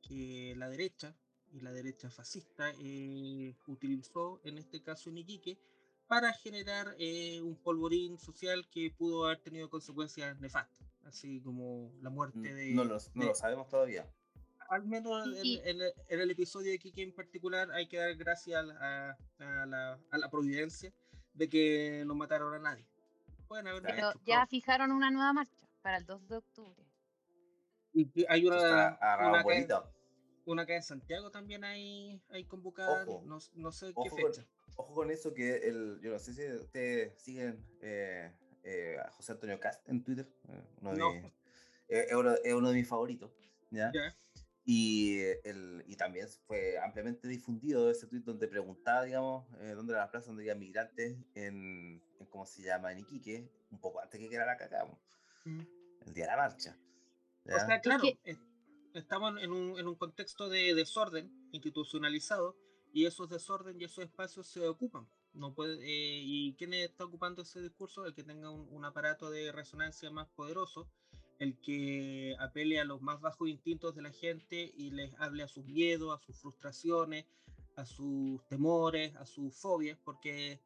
que 0.00 0.54
la 0.56 0.70
derecha, 0.70 1.14
y 1.52 1.60
la 1.60 1.72
derecha 1.72 2.10
fascista 2.10 2.70
eh, 2.80 3.54
utilizó 3.66 4.40
en 4.44 4.58
este 4.58 4.82
caso 4.82 5.10
en 5.10 5.18
Iquique 5.18 5.58
para 6.06 6.32
generar 6.32 6.94
eh, 6.98 7.40
un 7.40 7.56
polvorín 7.56 8.18
social 8.18 8.68
que 8.70 8.90
pudo 8.96 9.26
haber 9.26 9.38
tenido 9.38 9.68
consecuencias 9.70 10.38
nefastas, 10.40 10.86
así 11.04 11.40
como 11.40 11.92
la 12.00 12.10
muerte 12.10 12.52
de... 12.54 12.72
No, 12.74 12.84
lo, 12.84 12.96
no 13.14 13.22
de- 13.22 13.26
lo 13.28 13.34
sabemos 13.34 13.68
todavía. 13.68 14.08
al 14.68 14.84
menos 14.86 15.26
en, 15.26 15.80
el- 15.80 15.92
en 16.08 16.20
el 16.20 16.30
episodio 16.30 16.70
de 16.70 16.76
Iquique 16.76 17.02
en 17.02 17.12
particular 17.14 17.70
hay 17.72 17.86
que 17.88 17.98
dar 17.98 18.14
gracias 18.16 18.58
a, 18.58 18.62
la- 18.62 19.16
a- 19.38 19.62
a 19.62 19.66
la, 19.66 19.98
a 20.10 20.18
la 20.18 20.30
providencia 20.30 20.92
de 21.34 21.48
que 21.48 22.02
no 22.06 22.14
mataron 22.14 22.54
a 22.54 22.58
nadie. 22.58 22.84
Pueden 23.46 23.66
haber. 23.68 23.82
Pero 23.82 24.10
hecho, 24.10 24.20
ya 24.26 24.46
fijaron 24.46 24.90
una 24.92 25.10
nueva 25.10 25.32
marcha 25.32 25.56
para 25.82 25.96
el 25.96 26.06
2 26.06 26.28
de 26.28 26.36
octubre. 26.36 26.84
y 27.92 28.08
hay 28.28 28.42
Esto 28.44 28.54
está 28.56 28.98
una, 29.28 29.42
una, 30.46 30.62
acá, 30.62 30.76
en- 30.76 30.82
Santiago 30.82 31.30
también 31.30 31.64
hay, 31.64 32.20
hay 32.30 32.44
convocada, 32.44 33.04
Ojo. 33.06 33.22
no, 33.26 33.38
no 33.54 33.72
sé 33.72 33.92
Ojo 33.94 34.04
qué 34.04 34.10
con- 34.22 34.32
fecha. 34.32 34.46
Ojo 34.76 34.94
con 34.94 35.10
eso 35.10 35.34
que 35.34 35.56
el, 35.68 36.00
yo 36.02 36.12
no 36.12 36.18
sé 36.18 36.32
si 36.34 36.46
ustedes 36.62 37.20
siguen 37.22 37.64
eh, 37.82 38.32
eh, 38.62 38.96
a 39.04 39.10
José 39.10 39.32
Antonio 39.32 39.58
Cast 39.60 39.86
en 39.88 40.02
Twitter, 40.02 40.26
eh, 40.48 40.62
uno 40.80 40.92
de 40.92 40.98
No. 40.98 41.12
mis- 41.12 41.24
eh, 41.88 42.06
es, 42.08 42.14
uno, 42.14 42.34
es 42.42 42.54
uno 42.54 42.68
de 42.70 42.74
mis 42.76 42.88
favoritos, 42.88 43.30
¿ya? 43.70 43.90
Ya. 43.92 44.16
Y, 44.64 45.18
el, 45.44 45.82
y 45.86 45.96
también 45.96 46.28
fue 46.46 46.78
ampliamente 46.78 47.26
difundido 47.26 47.90
ese 47.90 48.06
tweet 48.06 48.20
donde 48.22 48.46
preguntaba, 48.46 49.04
digamos, 49.04 49.46
eh, 49.60 49.72
dónde 49.74 49.92
era 49.94 50.02
la 50.04 50.10
plaza 50.10 50.26
donde 50.28 50.42
había 50.44 50.54
migrantes 50.54 51.16
en, 51.34 52.00
en, 52.20 52.26
¿cómo 52.28 52.46
se 52.46 52.62
llama?, 52.62 52.92
en 52.92 53.00
Iquique, 53.00 53.50
un 53.70 53.80
poco 53.80 54.00
antes 54.00 54.20
que 54.20 54.28
quedara 54.28 54.52
la 54.52 54.58
cacao, 54.58 54.98
Mm. 55.44 55.60
el 56.06 56.14
día 56.14 56.24
de 56.26 56.30
la 56.30 56.36
marcha. 56.36 56.76
O 57.46 57.48
¿ya? 57.50 57.66
sea, 57.66 57.80
claro, 57.80 58.02
que- 58.02 58.36
estamos 58.94 59.40
en 59.42 59.52
un, 59.52 59.78
en 59.78 59.86
un 59.86 59.94
contexto 59.94 60.48
de 60.48 60.74
desorden 60.74 61.30
institucionalizado 61.52 62.56
y 62.92 63.06
esos 63.06 63.28
desorden 63.28 63.80
y 63.80 63.84
esos 63.84 64.04
espacios 64.04 64.46
se 64.48 64.66
ocupan. 64.66 65.08
No 65.32 65.54
puede, 65.54 65.76
eh, 65.76 66.22
¿Y 66.24 66.54
quién 66.54 66.74
está 66.74 67.04
ocupando 67.04 67.42
ese 67.42 67.62
discurso? 67.62 68.04
El 68.04 68.14
que 68.14 68.24
tenga 68.24 68.50
un, 68.50 68.66
un 68.70 68.84
aparato 68.84 69.30
de 69.30 69.52
resonancia 69.52 70.10
más 70.10 70.28
poderoso, 70.30 70.88
el 71.38 71.58
que 71.60 72.34
apele 72.40 72.80
a 72.80 72.84
los 72.84 73.00
más 73.00 73.20
bajos 73.20 73.48
instintos 73.48 73.94
de 73.94 74.02
la 74.02 74.12
gente 74.12 74.72
y 74.76 74.90
les 74.90 75.14
hable 75.20 75.42
a 75.42 75.48
sus 75.48 75.64
miedos, 75.66 76.14
a 76.14 76.24
sus 76.24 76.36
frustraciones, 76.36 77.26
a 77.76 77.86
sus 77.86 78.46
temores, 78.48 79.14
a 79.16 79.24
sus 79.24 79.54
fobias, 79.54 79.98
porque 80.04 80.60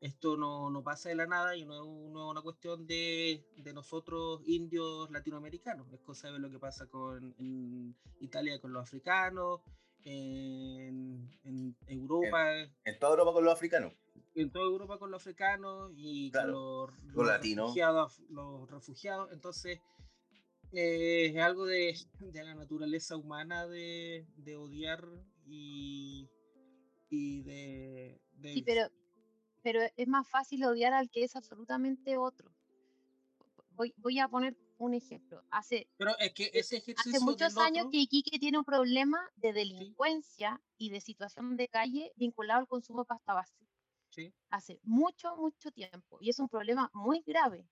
esto 0.00 0.36
no, 0.36 0.70
no 0.70 0.82
pasa 0.82 1.08
de 1.08 1.14
la 1.14 1.26
nada 1.26 1.56
y 1.56 1.64
no, 1.64 1.74
es- 1.74 2.10
no 2.12 2.26
es 2.26 2.30
una 2.30 2.42
cuestión 2.42 2.86
de, 2.86 3.44
de 3.56 3.72
nosotros 3.72 4.42
indios 4.46 5.10
latinoamericanos, 5.10 5.90
es 5.92 6.00
cosa 6.00 6.30
de 6.30 6.38
lo 6.38 6.50
que 6.50 6.58
pasa 6.58 6.86
con, 6.86 7.34
en 7.38 7.96
Italia 8.20 8.60
con 8.60 8.72
los 8.72 8.82
africanos, 8.82 9.60
en, 10.04 11.28
en 11.44 11.76
Europa, 11.86 12.52
En 12.84 12.98
toda 12.98 13.12
Europa 13.12 13.32
con 13.32 13.44
los 13.44 13.52
africanos. 13.54 13.92
en 14.34 14.50
toda 14.50 14.66
Europa 14.66 14.98
con 14.98 15.10
los 15.10 15.22
africanos 15.22 15.92
y 15.96 16.30
Claro, 16.30 16.52
con 16.52 16.96
los, 17.04 17.14
los 17.14 17.26
latinos. 17.26 17.66
refugiados, 17.66 18.20
los 18.28 18.70
refugiados. 18.70 19.32
Entonces, 19.32 19.80
eh, 20.72 21.32
es 21.34 21.36
algo 21.42 21.64
de, 21.64 21.96
de 22.20 22.44
la 22.44 22.54
naturaleza 22.54 23.16
humana 23.16 23.66
de, 23.66 24.26
de 24.36 24.56
odiar 24.56 25.08
y, 25.46 26.28
y 27.08 27.42
de, 27.42 28.20
de 28.34 28.52
Sí, 28.52 28.62
pero, 28.62 28.82
pero 29.66 29.80
es 29.96 30.06
más 30.06 30.28
fácil 30.28 30.62
odiar 30.64 30.92
al 30.92 31.10
que 31.10 31.24
es 31.24 31.34
absolutamente 31.34 32.16
otro. 32.16 32.54
Voy, 33.70 33.92
voy 33.96 34.20
a 34.20 34.28
poner 34.28 34.56
un 34.78 34.94
ejemplo. 34.94 35.42
Hace, 35.50 35.88
Pero 35.96 36.16
es 36.20 36.32
que 36.34 36.50
ese 36.54 36.76
ejercicio 36.76 37.10
hace 37.16 37.24
muchos 37.24 37.56
años 37.58 37.78
otro- 37.86 37.90
que 37.90 37.96
Iquique 37.98 38.38
tiene 38.38 38.58
un 38.58 38.64
problema 38.64 39.18
de 39.34 39.52
delincuencia 39.52 40.62
y 40.78 40.90
de 40.90 41.00
situación 41.00 41.56
de 41.56 41.66
calle 41.66 42.12
vinculado 42.14 42.60
al 42.60 42.68
consumo 42.68 43.00
de 43.00 43.06
pasta 43.06 43.34
base. 43.34 43.56
Sí. 44.10 44.32
Hace 44.50 44.78
mucho, 44.84 45.36
mucho 45.36 45.72
tiempo. 45.72 46.18
Y 46.20 46.30
es 46.30 46.38
un 46.38 46.48
problema 46.48 46.88
muy 46.94 47.24
grave. 47.26 47.66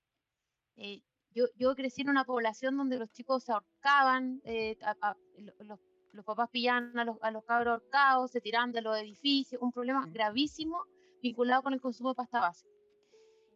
Eh, 0.75 1.01
yo, 1.31 1.45
yo 1.55 1.77
crecí 1.77 2.01
en 2.03 2.09
una 2.11 2.25
población 2.25 2.77
donde 2.77 2.99
los 2.99 3.13
chicos 3.13 3.45
se 3.45 3.53
ahorcaban, 3.53 4.41
eh, 4.45 4.77
a- 4.83 4.97
a- 5.01 5.17
lo- 5.39 5.55
los, 5.65 5.79
los 6.11 6.25
papás 6.25 6.51
pillaban 6.51 6.99
a 6.99 7.05
los, 7.05 7.19
a 7.23 7.31
los 7.31 7.45
cabros 7.45 7.71
ahorcados, 7.75 8.33
se 8.33 8.41
tiraban 8.41 8.73
de 8.73 8.83
los 8.83 8.99
edificios, 8.99 9.63
un 9.63 9.71
problema 9.71 10.05
gravísimo 10.11 10.83
vinculado 11.25 11.63
con 11.63 11.73
el 11.73 11.81
consumo 11.81 12.11
de 12.11 12.17
pasta 12.17 12.39
base. 12.39 12.67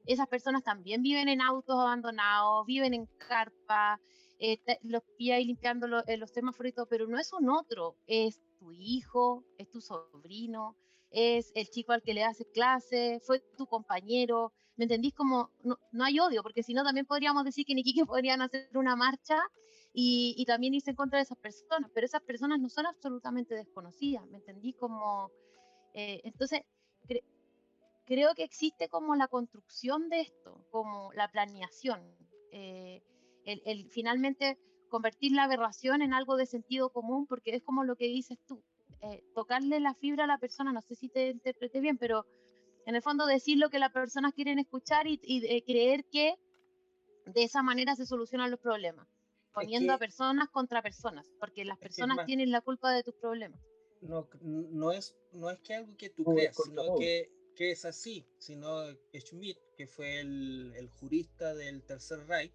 Esas 0.06 0.26
personas 0.26 0.64
también 0.64 1.02
viven 1.02 1.28
en 1.28 1.42
autos 1.42 1.78
abandonados, 1.78 2.64
viven 2.66 2.94
en 2.94 3.06
carpa, 3.18 4.00
eh, 4.38 4.56
te- 4.64 4.78
los 4.82 5.02
pilla 5.18 5.34
ahí 5.34 5.44
limpiando 5.44 5.86
lo- 5.86 6.04
eh, 6.06 6.16
los 6.16 6.30
semáforos 6.30 6.72
pero 6.88 7.06
no 7.06 7.18
es 7.18 7.30
un 7.32 7.50
otro, 7.50 7.94
es 8.06 8.40
tu 8.58 8.72
hijo, 8.72 9.44
es 9.58 9.68
tu 9.70 9.80
sobrino, 9.82 10.76
es 11.10 11.52
el 11.54 11.68
chico 11.68 11.92
al 11.92 12.02
que 12.02 12.14
le 12.14 12.24
haces 12.24 12.46
clase, 12.54 13.20
fue 13.22 13.40
tu 13.58 13.66
compañero, 13.66 14.52
¿me 14.76 14.84
entendís? 14.86 15.12
Como 15.14 15.50
no, 15.62 15.76
no 15.92 16.04
hay 16.04 16.18
odio, 16.20 16.42
porque 16.42 16.62
si 16.62 16.72
no 16.72 16.84
también 16.84 17.04
podríamos 17.04 17.44
decir 17.44 17.66
que 17.66 17.72
en 17.72 17.80
Iquique 17.80 18.04
podrían 18.10 18.40
hacer 18.40 18.70
una 18.78 18.96
marcha 18.96 19.36
y, 19.92 20.34
y 20.38 20.44
también 20.46 20.72
irse 20.72 20.90
en 20.90 20.96
contra 20.96 21.18
de 21.18 21.24
esas 21.24 21.38
personas, 21.38 21.90
pero 21.92 22.06
esas 22.06 22.22
personas 22.22 22.60
no 22.60 22.70
son 22.70 22.86
absolutamente 22.86 23.54
desconocidas, 23.54 24.26
¿me 24.28 24.38
entendí? 24.38 24.72
Como, 24.72 25.30
eh, 25.92 26.20
entonces, 26.24 26.62
creo 28.08 28.34
que 28.34 28.42
existe 28.42 28.88
como 28.88 29.14
la 29.14 29.28
construcción 29.28 30.08
de 30.08 30.22
esto, 30.22 30.64
como 30.70 31.12
la 31.12 31.30
planeación, 31.30 32.00
eh, 32.52 33.02
el, 33.44 33.62
el 33.66 33.90
finalmente 33.90 34.58
convertir 34.88 35.32
la 35.32 35.44
aberración 35.44 36.00
en 36.00 36.14
algo 36.14 36.36
de 36.36 36.46
sentido 36.46 36.88
común, 36.90 37.26
porque 37.26 37.54
es 37.54 37.62
como 37.62 37.84
lo 37.84 37.94
que 37.96 38.06
dices 38.06 38.38
tú, 38.46 38.62
eh, 39.02 39.22
tocarle 39.34 39.78
la 39.80 39.94
fibra 39.94 40.24
a 40.24 40.26
la 40.26 40.38
persona, 40.38 40.72
no 40.72 40.80
sé 40.80 40.94
si 40.94 41.10
te 41.10 41.28
interpreté 41.28 41.80
bien, 41.80 41.98
pero 41.98 42.24
en 42.86 42.94
el 42.94 43.02
fondo 43.02 43.26
decir 43.26 43.58
lo 43.58 43.68
que 43.68 43.78
las 43.78 43.92
personas 43.92 44.32
quieren 44.32 44.58
escuchar 44.58 45.06
y, 45.06 45.20
y, 45.22 45.44
eh, 45.46 45.62
creer 45.62 46.06
que 46.10 46.34
de 47.26 47.42
esa 47.42 47.62
manera 47.62 47.94
se 47.94 48.06
solucionan 48.06 48.50
los 48.50 48.60
problemas, 48.60 49.06
poniendo 49.52 49.92
a 49.92 49.96
que- 49.98 50.06
personas 50.06 50.48
contra 50.48 50.80
personas, 50.80 51.26
porque 51.38 51.66
las 51.66 51.76
personas 51.78 52.16
más- 52.16 52.26
tienen 52.26 52.50
la 52.50 52.62
culpa 52.62 52.90
de 52.92 53.02
tus 53.02 53.14
problemas. 53.16 53.60
no, 54.00 54.26
no, 54.40 54.92
es, 54.92 55.14
no 55.32 55.50
es 55.50 55.58
que 55.58 55.74
algo 55.74 55.94
que 55.98 56.08
tú 56.08 56.22
es 56.30 56.34
creas, 56.34 56.56
sino 56.64 56.96
que, 56.96 57.28
que 57.58 57.72
es 57.72 57.84
así, 57.84 58.24
sino 58.38 58.84
Schmidt, 59.12 59.58
que 59.76 59.88
fue 59.88 60.20
el, 60.20 60.88
jurista 61.00 61.56
del 61.56 61.82
Tercer 61.82 62.24
Reich, 62.28 62.52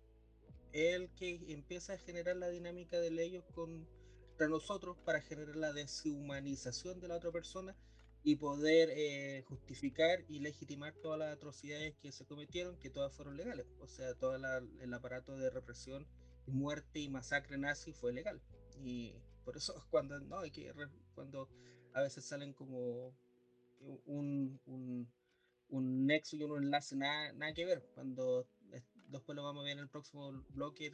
el 0.72 1.10
que 1.16 1.42
empieza 1.50 1.94
a 1.94 1.98
generar 1.98 2.38
la 2.38 2.48
dinámica 2.48 2.98
de 3.02 3.12
leyes 3.12 3.44
contra 3.54 4.48
nosotros 4.48 4.98
para 5.04 5.20
generar 5.20 5.58
la 5.58 5.74
deshumanización 5.74 7.02
de 7.02 7.10
la 7.10 7.18
otra 7.18 7.32
persona 7.32 7.76
y 8.24 8.38
poder 8.38 8.92
eh, 8.94 9.44
justificar 9.50 10.24
y 10.30 10.40
legitimar 10.40 10.94
todas 10.94 11.20
las 11.20 11.36
atrocidades 11.36 11.98
que 11.98 12.14
se 12.14 12.24
cometieron, 12.24 12.80
que 12.80 12.90
todas 12.90 13.12
fueron 13.12 13.36
legales. 13.36 13.66
O 13.82 13.88
sea, 13.90 14.14
todo 14.14 14.38
el 14.38 14.94
aparato 14.94 15.38
de 15.38 15.50
represión, 15.50 16.08
muerte 16.48 17.00
y 17.00 17.10
masacre 17.10 17.58
nazi 17.58 17.92
fue 17.92 18.14
legal. 18.14 18.42
Y 18.82 19.18
por 19.44 19.58
eso 19.58 19.76
cuando 19.92 20.18
no 20.22 20.40
hay 20.40 20.52
que 20.52 20.74
cuando 21.14 21.50
a 21.94 22.02
veces 22.02 22.24
salen 22.24 22.54
como 22.54 23.14
un, 24.06 24.60
un, 24.66 25.08
un 25.70 26.06
nexo 26.06 26.36
y 26.36 26.44
un 26.44 26.64
enlace 26.64 26.96
nada, 26.96 27.34
nada 27.34 27.54
que 27.54 27.66
ver. 27.66 27.84
Cuando 27.94 28.48
es- 28.72 28.84
después 29.10 29.36
lo 29.36 29.44
vamos 29.44 29.62
a 29.62 29.66
ver 29.66 29.74
en 29.74 29.80
el 29.80 29.90
próximo 29.90 30.32
bloque 30.50 30.92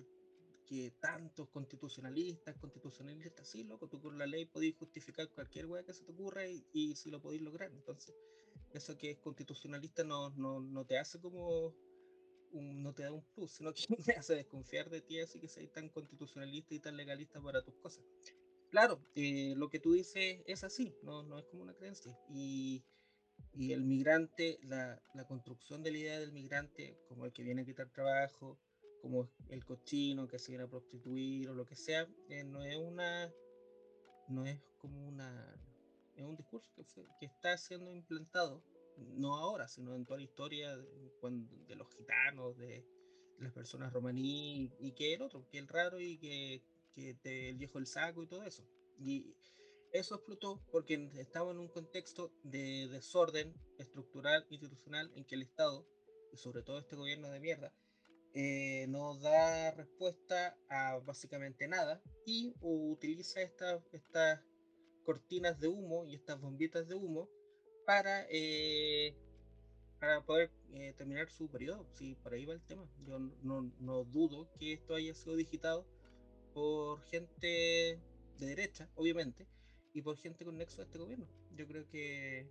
que 0.65 0.91
tantos 0.99 1.49
constitucionalistas, 1.49 2.55
constitucionalistas, 2.57 3.47
sí, 3.47 3.63
loco, 3.63 3.87
tú 3.87 3.99
con 4.01 4.17
la 4.19 4.27
ley 4.27 4.45
podéis 4.45 4.75
justificar 4.77 5.27
cualquier 5.29 5.65
weá 5.65 5.83
que 5.83 5.93
se 5.93 6.05
te 6.05 6.11
ocurra 6.11 6.47
y, 6.47 6.95
si 6.95 7.09
lo 7.09 7.21
podéis 7.21 7.41
lograr. 7.41 7.71
Entonces, 7.71 8.15
eso 8.73 8.97
que 8.97 9.11
es 9.11 9.17
constitucionalista 9.19 10.03
no, 10.03 10.29
no, 10.31 10.59
no 10.59 10.85
te 10.85 10.97
hace 10.99 11.19
como 11.19 11.73
no 12.51 12.93
te 12.93 13.03
da 13.03 13.11
un 13.11 13.23
plus, 13.35 13.51
sino 13.51 13.73
que 13.73 13.83
me 14.07 14.13
hace 14.13 14.35
desconfiar 14.35 14.89
de 14.89 15.01
ti, 15.01 15.19
así 15.19 15.39
que 15.39 15.47
seas 15.47 15.71
tan 15.71 15.89
constitucionalista 15.89 16.73
y 16.75 16.79
tan 16.79 16.97
legalista 16.97 17.41
para 17.41 17.61
tus 17.61 17.75
cosas. 17.75 18.03
Claro, 18.70 19.01
eh, 19.15 19.53
lo 19.57 19.70
que 19.70 19.80
tú 19.80 19.93
dices 19.93 20.41
es 20.45 20.63
así, 20.63 20.95
no, 21.03 21.38
es 21.39 21.45
como 21.45 21.63
una 21.63 21.74
creencia. 21.74 22.17
Y, 22.30 22.84
el 23.57 23.84
migrante, 23.84 24.59
la, 24.63 25.01
construcción 25.28 25.82
de 25.82 25.91
la 25.91 25.97
idea 25.97 26.20
del 26.20 26.32
migrante, 26.32 26.97
como 27.07 27.26
el 27.26 27.34
que 27.34 27.43
viene 27.43 27.63
a 27.63 27.65
quitar 27.65 27.89
trabajo, 27.89 28.59
como 29.01 29.30
el 29.49 29.65
cochino 29.65 30.28
que 30.28 30.39
se 30.39 30.51
viene 30.51 30.65
a 30.65 30.70
prostituir 30.70 31.49
o 31.49 31.53
lo 31.53 31.65
que 31.65 31.76
sea, 31.76 32.07
eh, 32.30 32.43
no 32.43 32.63
es 32.63 32.78
una, 32.78 33.34
no 34.28 34.45
es 34.45 34.59
como 34.78 35.07
una, 35.07 35.55
es 36.15 36.24
un 36.24 36.36
discurso 36.36 36.70
que, 36.76 36.84
que 37.20 37.26
está 37.26 37.57
siendo 37.57 37.91
implantado, 37.91 38.63
no 38.97 39.36
ahora, 39.36 39.67
sino 39.67 39.95
en 39.95 40.05
toda 40.05 40.20
la 40.20 40.26
historia 40.26 40.78
de, 40.78 41.11
de 41.67 41.76
los 41.76 41.89
gitanos, 41.95 42.57
de, 42.57 42.86
las 43.39 43.53
personas 43.53 43.93
romaní 43.93 44.72
y 44.80 44.91
que 44.91 45.13
el 45.13 45.22
otro, 45.22 45.47
que 45.49 45.59
el 45.59 45.67
raro 45.67 45.99
y 45.99 46.17
que, 46.17 46.61
que 46.93 47.15
te, 47.15 47.53
viejo 47.53 47.79
el 47.79 47.87
saco 47.87 48.23
y 48.23 48.27
todo 48.27 48.43
eso. 48.43 48.63
Y 48.99 49.35
eso 49.91 50.15
explotó 50.15 50.61
porque 50.71 51.09
estaba 51.15 51.51
en 51.51 51.59
un 51.59 51.69
contexto 51.69 52.31
de 52.43 52.87
desorden 52.89 53.53
estructural, 53.77 54.45
institucional, 54.49 55.11
en 55.15 55.25
que 55.25 55.35
el 55.35 55.43
Estado, 55.43 55.85
y 56.31 56.37
sobre 56.37 56.61
todo 56.61 56.79
este 56.79 56.95
gobierno 56.95 57.29
de 57.29 57.39
mierda, 57.39 57.73
eh, 58.33 58.85
no 58.89 59.17
da 59.17 59.71
respuesta 59.71 60.55
a 60.69 60.99
básicamente 60.99 61.67
nada 61.67 61.99
y 62.27 62.53
utiliza 62.61 63.41
estas 63.41 63.81
esta 63.91 64.43
cortinas 65.03 65.59
de 65.59 65.67
humo 65.67 66.05
y 66.05 66.13
estas 66.13 66.39
bombitas 66.39 66.87
de 66.87 66.93
humo 66.93 67.27
para, 67.87 68.27
eh, 68.29 69.15
para 69.99 70.21
poder 70.21 70.51
eh, 70.73 70.93
terminar 70.95 71.31
su 71.31 71.49
periodo. 71.49 71.87
Sí, 71.95 72.15
por 72.21 72.33
ahí 72.33 72.45
va 72.45 72.53
el 72.53 72.61
tema. 72.61 72.87
Yo 73.07 73.17
no, 73.17 73.71
no, 73.79 74.03
dudo 74.03 74.47
que 74.59 74.73
esto 74.73 74.93
haya 74.93 75.15
sido 75.15 75.35
digitado 75.35 75.87
por 76.60 77.01
gente 77.03 77.97
de 78.38 78.45
derecha, 78.45 78.89
obviamente, 78.95 79.47
y 79.93 80.01
por 80.01 80.18
gente 80.18 80.43
con 80.43 80.57
nexo 80.57 80.82
a 80.82 80.84
este 80.84 80.97
gobierno. 80.97 81.26
Yo 81.55 81.66
creo 81.66 81.88
que 81.88 82.49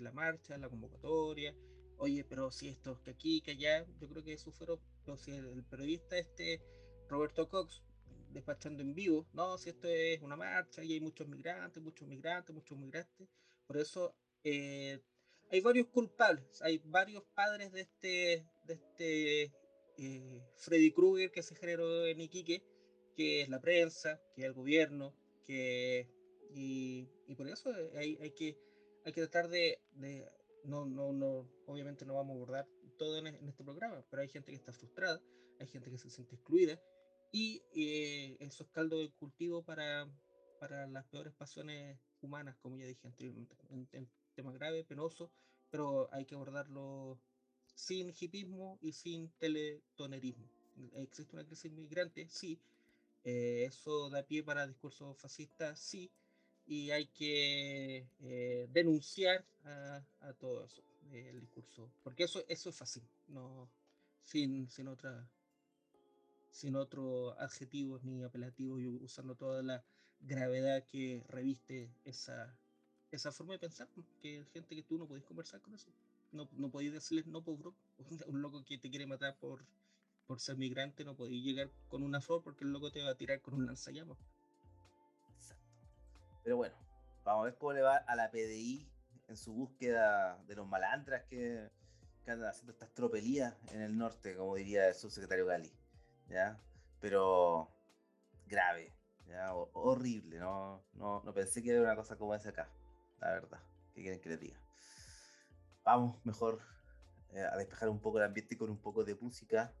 la 0.00 0.12
marcha, 0.12 0.56
la 0.56 0.70
convocatoria, 0.70 1.54
oye, 1.98 2.24
pero 2.24 2.50
si 2.50 2.68
esto, 2.68 2.98
que 3.02 3.10
aquí, 3.10 3.42
que 3.42 3.50
allá, 3.50 3.86
yo 4.00 4.08
creo 4.08 4.24
que 4.24 4.32
eso 4.32 4.50
fueron 4.50 4.80
si 5.18 5.32
el, 5.32 5.62
periodista 5.64 6.16
este, 6.16 6.62
Roberto 7.10 7.50
Cox, 7.50 7.82
despachando 8.30 8.82
en 8.82 8.94
vivo, 8.94 9.26
no, 9.34 9.58
si 9.58 9.68
esto 9.68 9.88
es 9.88 10.22
una 10.22 10.36
marcha 10.36 10.82
y 10.82 10.94
hay 10.94 11.00
muchos 11.00 11.28
migrantes, 11.28 11.82
muchos 11.82 12.08
migrantes, 12.08 12.54
muchos 12.54 12.78
migrantes, 12.78 13.28
por 13.66 13.76
eso 13.76 14.14
eh, 14.42 15.00
hay 15.50 15.60
varios 15.60 15.88
culpables, 15.88 16.62
hay 16.62 16.80
varios 16.86 17.24
padres 17.34 17.72
de 17.72 17.80
este, 17.82 18.46
de 18.64 18.74
este 18.74 19.42
eh, 19.98 20.42
Freddy 20.56 20.92
Krueger 20.92 21.30
que 21.30 21.42
se 21.42 21.54
generó 21.54 22.06
en 22.06 22.22
Iquique, 22.22 22.69
que 23.20 23.42
es 23.42 23.50
la 23.50 23.60
prensa, 23.60 24.18
que 24.34 24.40
es 24.40 24.46
el 24.46 24.54
gobierno, 24.54 25.14
que 25.44 26.08
y, 26.54 27.06
y 27.28 27.34
por 27.34 27.46
eso 27.48 27.70
hay, 27.94 28.16
hay, 28.16 28.30
que, 28.30 28.56
hay 29.04 29.12
que 29.12 29.20
tratar 29.20 29.50
de, 29.50 29.78
de 29.92 30.26
no, 30.64 30.86
no, 30.86 31.12
no, 31.12 31.46
obviamente 31.66 32.06
no 32.06 32.14
vamos 32.14 32.32
a 32.32 32.36
abordar 32.36 32.66
todo 32.96 33.18
en, 33.18 33.26
este 33.46 33.62
programa, 33.62 34.02
pero 34.08 34.22
hay 34.22 34.28
gente 34.28 34.52
que 34.52 34.56
está 34.56 34.72
frustrada, 34.72 35.20
hay 35.58 35.66
gente 35.66 35.90
que 35.90 35.98
se 35.98 36.08
siente 36.08 36.34
excluida 36.34 36.80
y 37.30 37.62
eh, 37.74 38.38
eso 38.40 38.62
es 38.62 38.70
caldo 38.70 38.96
de 38.96 39.10
cultivo 39.10 39.62
para, 39.62 40.08
para 40.58 40.86
las 40.86 41.04
peores 41.04 41.34
pasiones 41.34 41.98
humanas, 42.22 42.56
como 42.62 42.78
ya 42.78 42.86
dije 42.86 43.06
anteriormente, 43.06 43.54
un, 43.68 43.86
tema 44.34 44.50
grave, 44.52 44.82
penoso, 44.82 45.30
pero 45.68 46.08
hay 46.10 46.24
que 46.24 46.36
abordarlo 46.36 47.20
sin 47.74 48.14
hipismo 48.18 48.78
y 48.80 48.94
sin 48.94 49.28
teletonerismo. 49.32 50.48
¿Existe 50.94 51.36
una 51.36 51.44
crisis 51.44 51.70
migrante? 51.70 52.26
Sí. 52.30 52.58
Eh, 53.24 53.64
¿Eso 53.66 54.10
da 54.10 54.22
pie 54.22 54.42
para 54.42 54.66
discursos 54.66 55.16
fascistas? 55.18 55.78
Sí. 55.78 56.10
Y 56.66 56.90
hay 56.90 57.06
que 57.06 58.06
eh, 58.20 58.68
denunciar 58.72 59.44
a, 59.64 60.02
a 60.20 60.32
todo 60.34 60.64
eso 60.64 60.82
el 61.12 61.40
discurso, 61.40 61.90
porque 62.02 62.24
eso, 62.24 62.44
eso 62.48 62.70
es 62.70 62.76
fácil, 62.76 63.02
no, 63.28 63.68
sin, 64.22 64.68
sin 64.70 64.88
otra 64.88 65.28
sin 66.50 66.76
otro 66.76 67.38
adjetivo 67.38 68.00
ni 68.02 68.22
apelativo 68.22 68.78
y 68.80 68.86
usando 68.86 69.34
toda 69.34 69.62
la 69.62 69.84
gravedad 70.20 70.84
que 70.84 71.22
reviste 71.28 71.90
esa, 72.04 72.56
esa 73.10 73.32
forma 73.32 73.54
de 73.54 73.60
pensar, 73.60 73.88
que 74.20 74.44
gente 74.52 74.74
que 74.74 74.82
tú 74.82 74.98
no 74.98 75.06
podés 75.06 75.24
conversar 75.24 75.60
con 75.60 75.74
eso, 75.74 75.88
no, 76.32 76.48
no 76.52 76.70
podéis 76.70 76.92
decirles 76.92 77.26
no 77.26 77.42
por 77.42 77.72
un 78.26 78.42
loco 78.42 78.64
que 78.64 78.78
te 78.78 78.90
quiere 78.90 79.06
matar 79.06 79.36
por, 79.38 79.64
por 80.30 80.38
ser 80.38 80.56
migrante, 80.56 81.04
no 81.04 81.16
podéis 81.16 81.42
llegar 81.42 81.72
con 81.88 82.04
una 82.04 82.20
flor 82.20 82.40
porque 82.44 82.62
el 82.62 82.70
loco 82.70 82.92
te 82.92 83.02
va 83.02 83.10
a 83.10 83.14
tirar 83.16 83.40
con 83.40 83.52
un 83.54 83.66
lanzallamas. 83.66 84.16
Exacto. 85.34 85.66
Pero 86.44 86.56
bueno, 86.56 86.76
vamos 87.24 87.42
a 87.42 87.44
ver 87.46 87.56
cómo 87.58 87.72
le 87.72 87.82
va 87.82 87.96
a 87.96 88.14
la 88.14 88.30
PDI 88.30 88.88
en 89.26 89.36
su 89.36 89.52
búsqueda 89.52 90.40
de 90.46 90.54
los 90.54 90.68
malandras 90.68 91.24
que, 91.24 91.68
andan 92.28 92.48
haciendo 92.48 92.70
estas 92.70 92.94
tropelías 92.94 93.56
en 93.72 93.82
el 93.82 93.98
norte, 93.98 94.36
como 94.36 94.54
diría 94.54 94.86
el 94.86 94.94
subsecretario 94.94 95.46
Gali. 95.46 95.72
¿ya? 96.28 96.60
Pero 97.00 97.68
grave, 98.46 98.94
¿ya? 99.26 99.52
horrible, 99.52 100.38
¿no? 100.38 100.84
No, 100.92 101.24
no 101.24 101.34
pensé 101.34 101.60
que 101.60 101.72
era 101.72 101.82
una 101.82 101.96
cosa 101.96 102.14
como 102.14 102.36
esa 102.36 102.50
acá, 102.50 102.70
la 103.18 103.32
verdad. 103.32 103.58
¿Qué 103.92 104.02
quieren 104.02 104.20
que 104.20 104.28
les 104.28 104.38
diga? 104.38 104.60
Vamos 105.82 106.24
mejor 106.24 106.60
eh, 107.32 107.42
a 107.42 107.56
despejar 107.56 107.88
un 107.88 107.98
poco 107.98 108.18
el 108.18 108.24
ambiente 108.26 108.56
con 108.56 108.70
un 108.70 108.78
poco 108.78 109.02
de 109.02 109.16
música. 109.16 109.74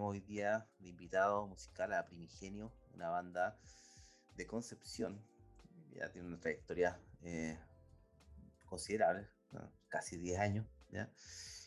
Hoy 0.00 0.20
día 0.20 0.66
de 0.80 0.88
invitado 0.88 1.46
musical 1.46 1.92
a 1.92 2.04
Primigenio, 2.04 2.72
una 2.94 3.10
banda 3.10 3.56
de 4.34 4.44
Concepción. 4.44 5.24
Ya 5.92 6.10
tiene 6.10 6.26
una 6.26 6.40
trayectoria 6.40 7.00
eh, 7.22 7.56
considerable, 8.66 9.28
casi 9.88 10.16
10 10.16 10.40
años, 10.40 10.66
¿ya? 10.90 11.12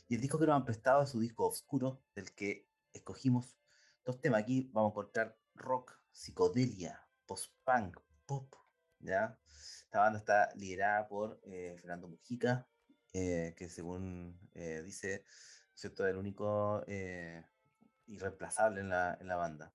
Y 0.10 0.16
el 0.16 0.22
disco 0.22 0.38
que 0.38 0.46
nos 0.46 0.56
han 0.56 0.66
prestado 0.66 1.04
es 1.04 1.10
su 1.10 1.22
disco 1.22 1.48
Oscuro, 1.48 2.02
del 2.16 2.34
que 2.34 2.68
escogimos 2.92 3.56
dos 4.04 4.20
temas. 4.20 4.42
Aquí 4.42 4.70
vamos 4.74 4.90
a 4.90 4.92
encontrar 4.92 5.38
rock, 5.56 5.98
psicodelia, 6.12 7.02
post-punk, 7.26 7.98
pop, 8.26 8.54
¿ya? 9.00 9.40
Esta 9.86 10.00
banda 10.00 10.20
está 10.20 10.50
liderada 10.56 11.08
por 11.08 11.40
eh, 11.44 11.78
Fernando 11.80 12.10
Mujica, 12.10 12.68
eh, 13.14 13.56
que 13.58 13.70
según 13.70 14.38
dice, 14.84 15.24
¿cierto? 15.74 16.06
El 16.06 16.18
único 16.18 16.84
irreemplazable 18.08 18.82
en 18.82 18.90
la, 18.90 19.18
en 19.20 19.28
la 19.28 19.36
banda. 19.36 19.74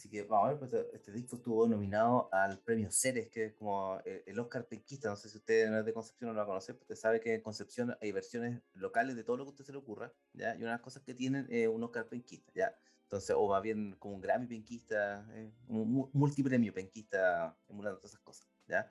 Así 0.00 0.08
que 0.08 0.22
vamos 0.22 0.46
a 0.46 0.48
ver, 0.52 0.58
pues 0.58 0.72
este 0.94 1.12
disco 1.12 1.36
estuvo 1.36 1.68
nominado 1.68 2.30
al 2.32 2.58
premio 2.60 2.90
Ceres, 2.90 3.28
que 3.28 3.44
es 3.46 3.52
como 3.52 4.00
eh, 4.06 4.24
el 4.26 4.38
Oscar 4.38 4.66
penquista. 4.66 5.10
No 5.10 5.16
sé 5.16 5.28
si 5.28 5.36
usted 5.36 5.68
no 5.68 5.78
es 5.78 5.84
de 5.84 5.92
Concepción 5.92 6.30
o 6.30 6.32
no 6.32 6.40
lo 6.40 6.46
conocer, 6.46 6.74
pero 6.74 6.84
usted 6.84 6.96
sabe 6.96 7.20
que 7.20 7.34
en 7.34 7.42
Concepción 7.42 7.94
hay 8.00 8.10
versiones 8.10 8.62
locales 8.72 9.14
de 9.14 9.24
todo 9.24 9.36
lo 9.36 9.44
que 9.44 9.48
a 9.48 9.50
usted 9.50 9.64
se 9.66 9.72
le 9.72 9.78
ocurra, 9.78 10.10
¿ya? 10.32 10.54
Y 10.54 10.62
una 10.62 10.68
de 10.68 10.76
las 10.76 10.80
cosas 10.80 11.02
que 11.02 11.12
tienen 11.12 11.46
es 11.50 11.68
un 11.68 11.82
Oscar 11.82 12.08
penquista, 12.08 12.50
¿ya? 12.54 12.74
Entonces, 13.02 13.36
o 13.38 13.46
más 13.46 13.60
bien 13.60 13.94
como 13.98 14.14
un 14.14 14.22
Grammy 14.22 14.46
penquista, 14.46 15.26
eh, 15.34 15.52
un 15.68 16.08
multipremio 16.14 16.72
penquista, 16.72 17.54
emulando 17.68 17.98
todas 17.98 18.12
esas 18.12 18.22
cosas, 18.22 18.48
¿ya? 18.66 18.90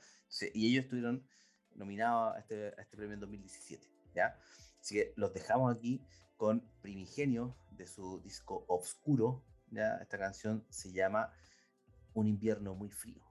y 0.54 0.70
ellos 0.70 0.84
estuvieron 0.84 1.26
nominados 1.74 2.36
a 2.36 2.40
este, 2.40 2.68
a 2.78 2.82
este 2.82 2.98
premio 2.98 3.16
en 3.16 3.22
2017, 3.22 3.88
¿ya? 4.14 4.38
Así 4.80 4.94
que 4.94 5.14
los 5.16 5.34
dejamos 5.34 5.76
aquí 5.76 6.00
con 6.40 6.64
Primigenio 6.82 7.54
de 7.72 7.86
su 7.86 8.22
disco 8.22 8.64
Obscuro. 8.70 9.44
Esta 9.74 10.18
canción 10.18 10.66
se 10.70 10.94
llama 10.94 11.34
Un 12.14 12.28
invierno 12.28 12.74
muy 12.76 12.90
frío. 12.90 13.29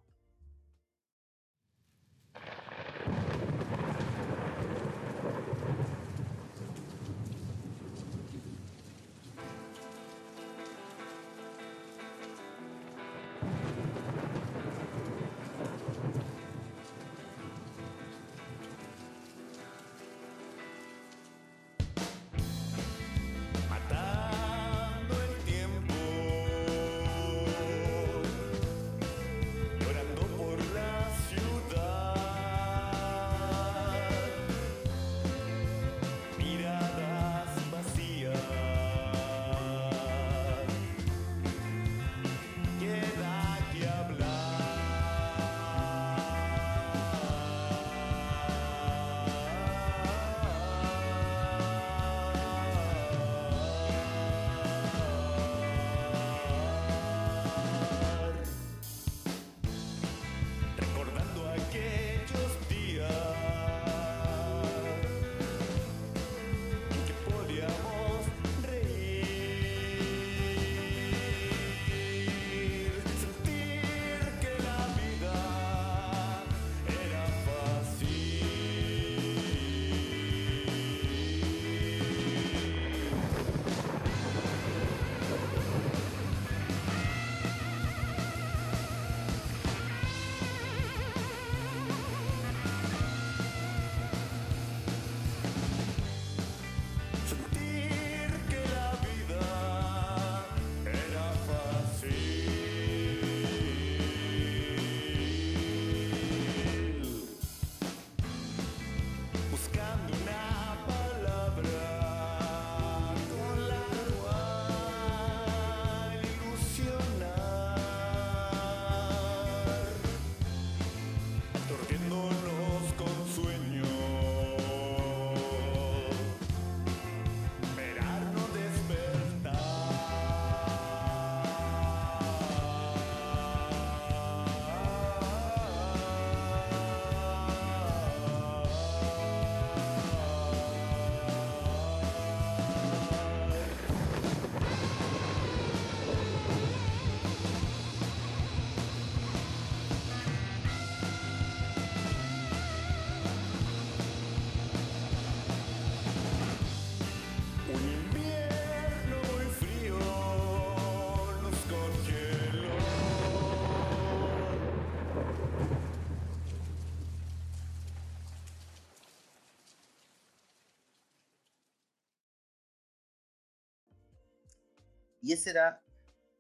Y 175.28 175.34
ese 175.34 175.50
era 175.50 175.84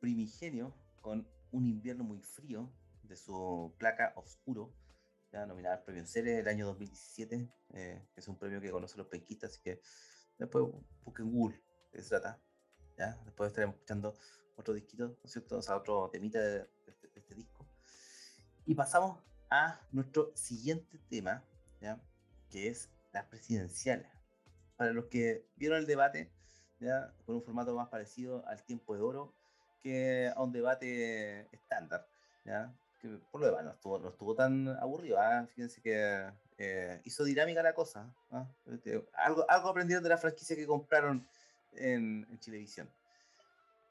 Primigenio 0.00 0.74
con 1.02 1.28
un 1.50 1.66
invierno 1.66 2.04
muy 2.04 2.22
frío 2.22 2.72
de 3.02 3.16
su 3.16 3.74
placa 3.76 4.14
Oscuro, 4.16 4.72
ya 5.30 5.44
nominada 5.44 5.74
al 5.74 5.82
premio 5.82 6.06
Ceres 6.06 6.38
del 6.38 6.48
año 6.48 6.64
2017, 6.68 7.50
eh, 7.74 8.08
que 8.14 8.18
es 8.18 8.28
un 8.28 8.38
premio 8.38 8.62
que 8.62 8.70
conocen 8.70 8.96
los 8.96 9.08
penquistas, 9.08 9.50
así 9.50 9.60
que 9.60 9.82
después 10.38 10.64
busquen 11.04 11.30
Google 11.30 11.62
de 11.92 12.02
se 12.02 12.08
trata. 12.08 12.40
¿ya? 12.96 13.20
Después 13.26 13.48
estaremos 13.48 13.74
escuchando 13.74 14.16
otro 14.56 14.72
disquito, 14.72 15.08
¿no 15.08 15.18
es 15.22 15.32
cierto? 15.32 15.58
O 15.58 15.62
sea, 15.62 15.76
otro 15.76 16.08
temita 16.08 16.40
de, 16.40 16.66
este, 16.86 17.10
este, 17.14 17.34
disco. 17.34 17.68
Y 18.64 18.74
pasamos 18.74 19.22
a 19.50 19.86
nuestro 19.92 20.32
siguiente 20.34 20.98
tema, 21.10 21.44
¿ya? 21.82 22.00
que 22.48 22.68
es 22.68 22.88
las 23.12 23.26
presidenciales. 23.26 24.08
Para 24.76 24.94
los 24.94 25.08
que 25.08 25.46
vieron 25.56 25.76
el 25.76 25.86
debate, 25.86 26.32
¿ya? 26.80 27.12
con 27.26 27.36
un 27.36 27.42
formato 27.42 27.74
más 27.74 27.88
parecido 27.88 28.44
al 28.46 28.62
tiempo 28.62 28.94
de 28.94 29.02
oro 29.02 29.32
que 29.82 30.32
a 30.34 30.42
un 30.42 30.52
debate 30.52 31.48
estándar. 31.52 32.06
¿ya? 32.44 32.72
por 33.30 33.40
lo 33.40 33.46
demás 33.46 33.64
no 33.64 33.70
estuvo, 33.70 33.98
no 33.98 34.08
estuvo 34.08 34.34
tan 34.34 34.68
aburrido. 34.80 35.18
¿ah? 35.20 35.46
Fíjense 35.54 35.80
que 35.80 36.30
eh, 36.58 37.00
hizo 37.04 37.24
dinámica 37.24 37.62
la 37.62 37.74
cosa. 37.74 38.12
¿ah? 38.30 38.46
Este, 38.66 39.04
algo, 39.14 39.44
algo 39.48 39.68
aprendieron 39.68 40.02
de 40.02 40.10
la 40.10 40.18
franquicia 40.18 40.56
que 40.56 40.66
compraron 40.66 41.26
en, 41.72 42.26
en 42.30 42.38
Chilevisión. 42.40 42.90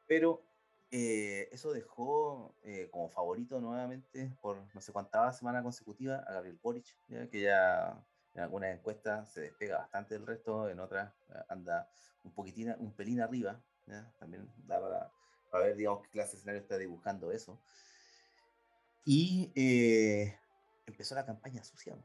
Pero 0.08 0.42
eh, 0.92 1.50
eso 1.52 1.74
dejó 1.74 2.56
eh, 2.64 2.88
como 2.92 3.10
favorito 3.10 3.60
nuevamente 3.60 4.32
por 4.42 4.58
no 4.74 4.82
sé 4.82 4.94
cuántas 4.94 5.38
semanas 5.38 5.64
consecutivas 5.64 6.26
a 6.28 6.34
Gabriel 6.34 6.60
Boric, 6.62 6.96
que 7.30 7.42
ya 7.42 8.02
en 8.38 8.44
algunas 8.44 8.78
encuestas 8.78 9.34
se 9.34 9.42
despega 9.42 9.80
bastante 9.80 10.14
del 10.14 10.28
resto, 10.28 10.70
en 10.70 10.80
otras 10.80 11.12
anda 11.50 11.90
un 12.24 12.32
poquitín, 12.32 12.74
un 12.78 12.94
pelín 12.94 13.20
arriba. 13.20 13.60
También 14.20 14.48
da 14.68 15.10
para, 15.50 15.66
ver, 15.66 15.76
digamos, 15.76 16.04
qué 16.04 16.10
clase 16.10 16.34
de 16.34 16.38
escenario 16.38 16.62
está 16.62 16.78
dibujando 16.78 17.32
eso. 17.32 17.60
Y 19.06 19.52
eh, 19.56 20.38
empezó 20.86 21.16
la 21.16 21.26
campaña 21.26 21.64
sucia, 21.64 21.98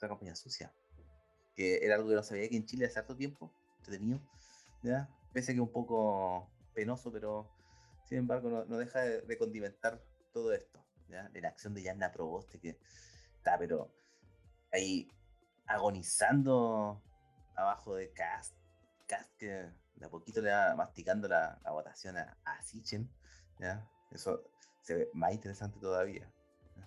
la 0.00 0.08
campaña 0.08 0.34
sucia, 0.34 0.72
que 1.54 1.84
era 1.84 1.96
algo 1.96 2.08
que 2.08 2.14
no 2.14 2.22
sabía 2.22 2.48
que 2.48 2.56
en 2.56 2.64
Chile 2.64 2.86
hace 2.86 3.00
harto 3.00 3.16
tiempo, 3.16 3.52
entretenido, 3.78 4.20
¿ya? 4.82 5.10
pese 5.34 5.52
que 5.52 5.60
un 5.60 5.72
poco 5.72 6.48
penoso, 6.72 7.12
pero 7.12 7.50
sin 8.08 8.18
embargo 8.18 8.64
no, 8.66 8.78
deja 8.78 9.00
de, 9.00 9.36
condimentar 9.36 10.00
todo 10.32 10.52
esto, 10.52 10.82
¿ya? 11.08 11.30
la 11.34 11.48
acción 11.48 11.74
de 11.74 11.82
Yanna 11.82 12.12
Proboste, 12.12 12.58
que 12.58 12.78
está, 13.36 13.58
pero 13.58 13.92
ahí 14.70 15.10
agonizando 15.66 17.02
abajo 17.54 17.94
de 17.94 18.12
Cast, 18.12 18.54
Cast 19.06 19.30
que 19.36 19.70
de 19.94 20.06
a 20.06 20.08
poquito 20.08 20.40
le 20.40 20.50
va 20.50 20.74
masticando 20.74 21.28
la, 21.28 21.60
votación 21.70 22.16
a, 22.16 22.36
a 22.44 22.62
Sichen, 22.62 23.10
¿ya? 23.58 23.88
Eso 24.10 24.42
se 24.82 24.94
ve 24.94 25.10
más 25.14 25.32
interesante 25.32 25.78
todavía. 25.80 26.30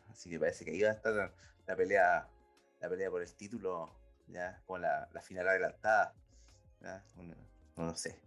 Así 0.10 0.30
que 0.30 0.40
parece 0.40 0.66
que 0.66 0.72
ahí 0.72 0.82
va 0.82 0.90
a 0.90 0.94
estar 0.94 1.14
la, 1.66 1.76
pelea, 1.76 2.30
la 2.80 2.90
pelea 2.90 3.10
por 3.10 3.22
el 3.22 3.36
título, 3.36 4.00
ya 4.28 4.62
con 4.66 4.82
la, 4.82 5.10
la 5.12 5.22
final 5.22 5.48
adelantada. 5.48 6.14
No, 7.76 7.86
lo 7.86 7.96
sé. 7.96 8.20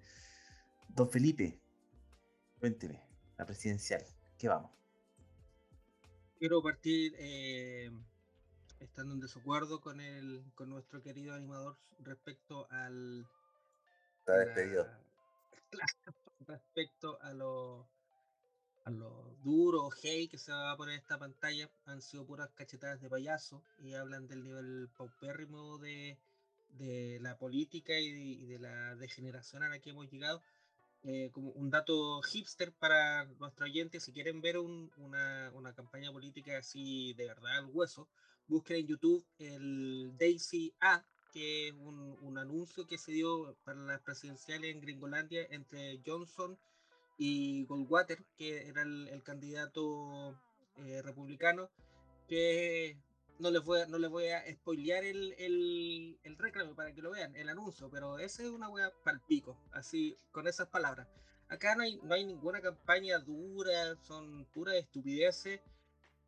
Don 0.88 1.08
Felipe, 1.08 1.60
cuénteme, 2.58 3.02
la 3.36 3.46
presidencial, 3.46 4.04
¿qué 4.36 4.48
vamos? 4.48 4.70
Quiero 6.38 6.62
partir 6.62 7.14
eh, 7.18 7.90
estando 8.80 9.14
en 9.14 9.20
desacuerdo 9.20 9.80
con 9.80 10.00
el, 10.00 10.44
con 10.54 10.70
nuestro 10.70 11.02
querido 11.02 11.34
animador 11.34 11.76
respecto 12.00 12.66
al. 12.70 13.26
Está 14.20 14.38
despedido. 14.38 14.86
respecto 16.46 17.18
a 17.20 17.32
lo 17.32 17.88
lo 18.90 19.36
duro 19.44 19.86
o 19.86 19.90
hey 20.02 20.28
que 20.28 20.38
se 20.38 20.52
va 20.52 20.72
a 20.72 20.76
poner 20.76 20.98
esta 20.98 21.18
pantalla 21.18 21.68
han 21.86 22.00
sido 22.00 22.24
puras 22.24 22.50
cachetadas 22.54 23.00
de 23.00 23.10
payaso 23.10 23.62
y 23.80 23.94
hablan 23.94 24.26
del 24.28 24.42
nivel 24.42 24.88
paupérrimo 24.96 25.78
de, 25.78 26.16
de 26.70 27.18
la 27.20 27.36
política 27.36 27.98
y 27.98 28.46
de, 28.46 28.58
la 28.58 28.94
degeneración 28.96 29.62
a 29.62 29.68
la 29.68 29.78
que 29.78 29.90
hemos 29.90 30.10
llegado. 30.10 30.42
Eh, 31.04 31.30
como 31.32 31.50
un 31.50 31.70
dato 31.70 32.20
hipster 32.22 32.72
para 32.72 33.24
nuestros 33.38 33.70
oyentes, 33.70 34.02
si 34.02 34.12
quieren 34.12 34.40
ver 34.40 34.58
una, 34.58 35.52
una, 35.54 35.72
campaña 35.72 36.10
política 36.10 36.58
así 36.58 37.14
de 37.14 37.26
verdad 37.26 37.58
al 37.58 37.66
hueso, 37.66 38.08
busquen 38.48 38.78
en 38.78 38.86
YouTube 38.86 39.24
el 39.38 40.16
Daisy 40.18 40.74
A, 40.80 41.04
que 41.32 41.68
es 41.68 41.74
un, 41.74 42.18
un 42.22 42.38
anuncio 42.38 42.86
que 42.86 42.98
se 42.98 43.12
dio 43.12 43.56
para 43.64 43.78
las 43.80 44.00
presidenciales 44.00 44.74
en 44.74 44.80
Gringolandia 44.80 45.46
entre 45.50 46.00
Johnson 46.04 46.58
y 47.18 47.64
Goldwater, 47.66 48.24
que 48.36 48.68
era 48.68 48.82
el, 48.82 49.22
candidato 49.24 50.38
eh, 50.76 51.02
republicano, 51.02 51.68
que 52.28 52.96
no 53.38 53.50
les 53.50 53.62
voy 53.62 53.80
a, 53.80 53.86
no 53.86 53.98
les 53.98 54.10
voy 54.10 54.28
a 54.28 54.42
spoilear 54.52 55.04
el, 55.04 55.34
el, 55.38 56.18
el, 56.22 56.38
reclamo 56.38 56.74
para 56.74 56.94
que 56.94 57.02
lo 57.02 57.10
vean, 57.10 57.34
el 57.36 57.48
anuncio, 57.48 57.90
pero 57.90 58.18
esa 58.18 58.42
es 58.44 58.48
una 58.48 58.68
wea 58.68 58.92
palpico, 59.04 59.58
así, 59.72 60.16
con 60.30 60.46
esas 60.46 60.68
palabras. 60.68 61.08
Acá 61.48 61.74
no 61.74 61.82
hay, 61.82 61.98
no 62.02 62.14
hay 62.14 62.24
ninguna 62.24 62.60
campaña 62.60 63.18
dura, 63.18 63.96
son 64.02 64.44
puras 64.52 64.76
estupideces 64.76 65.60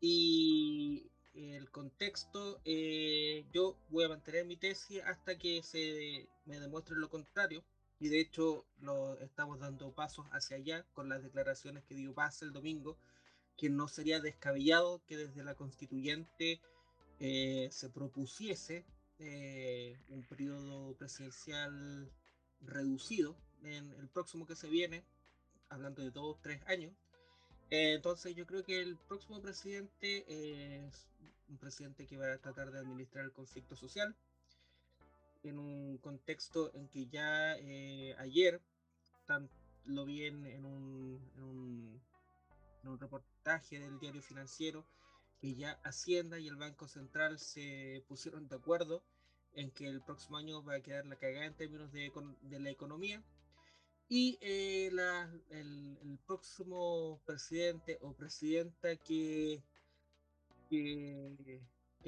y 0.00 1.09
el 1.34 1.70
contexto, 1.70 2.60
eh, 2.64 3.44
yo 3.52 3.76
voy 3.88 4.04
a 4.04 4.08
mantener 4.08 4.44
mi 4.44 4.56
tesis 4.56 5.02
hasta 5.04 5.38
que 5.38 5.62
se 5.62 6.28
me 6.44 6.58
demuestre 6.58 6.96
lo 6.96 7.08
contrario 7.08 7.62
y 8.00 8.08
de 8.08 8.20
hecho 8.20 8.64
lo 8.80 9.18
estamos 9.20 9.60
dando 9.60 9.92
pasos 9.92 10.26
hacia 10.32 10.56
allá 10.56 10.86
con 10.94 11.08
las 11.08 11.22
declaraciones 11.22 11.84
que 11.84 11.94
dio 11.94 12.14
Paz 12.14 12.42
el 12.42 12.52
domingo, 12.52 12.96
que 13.56 13.68
no 13.68 13.88
sería 13.88 14.20
descabellado 14.20 15.02
que 15.06 15.16
desde 15.16 15.44
la 15.44 15.54
constituyente 15.54 16.60
eh, 17.20 17.68
se 17.70 17.90
propusiese 17.90 18.84
eh, 19.18 19.98
un 20.08 20.22
periodo 20.22 20.96
presidencial 20.96 22.10
reducido 22.62 23.36
en 23.62 23.92
el 23.92 24.08
próximo 24.08 24.46
que 24.46 24.56
se 24.56 24.68
viene, 24.68 25.04
hablando 25.68 26.02
de 26.02 26.10
dos, 26.10 26.40
tres 26.40 26.62
años. 26.66 26.94
Eh, 27.70 27.94
entonces 27.94 28.34
yo 28.34 28.46
creo 28.46 28.64
que 28.64 28.80
el 28.80 28.96
próximo 28.96 29.40
presidente 29.40 30.24
es 30.26 31.06
un 31.48 31.56
presidente 31.56 32.06
que 32.06 32.16
va 32.16 32.32
a 32.32 32.38
tratar 32.38 32.72
de 32.72 32.78
administrar 32.80 33.24
el 33.24 33.32
conflicto 33.32 33.76
social, 33.76 34.14
en 35.44 35.58
un 35.58 35.98
contexto 35.98 36.72
en 36.74 36.88
que 36.88 37.06
ya 37.06 37.56
eh, 37.58 38.14
ayer 38.18 38.60
lo 39.84 40.04
vi 40.04 40.24
en, 40.26 40.64
un, 40.64 42.00
reportaje 42.98 43.78
del 43.78 44.00
diario 44.00 44.20
financiero 44.20 44.84
que 45.40 45.54
ya 45.54 45.78
Hacienda 45.84 46.38
y 46.38 46.48
el 46.48 46.56
Banco 46.56 46.88
Central 46.88 47.38
se 47.38 48.04
pusieron 48.08 48.48
de 48.48 48.56
acuerdo 48.56 49.02
en 49.54 49.70
que 49.70 49.86
el 49.86 50.02
próximo 50.02 50.36
año 50.36 50.62
va 50.62 50.74
a 50.74 50.80
quedar 50.80 51.06
la 51.06 51.16
cagada 51.16 51.46
en 51.46 51.54
términos 51.54 51.92
de, 51.92 52.12
de 52.42 52.60
la 52.60 52.70
economía 52.70 53.22
y 54.10 54.38
eh, 54.40 54.88
el, 54.88 55.96
el, 56.02 56.18
próximo 56.26 57.20
presidente 57.24 57.96
o 58.02 58.12
presidenta 58.12 58.96
que, 58.96 59.62
que, 60.68 61.60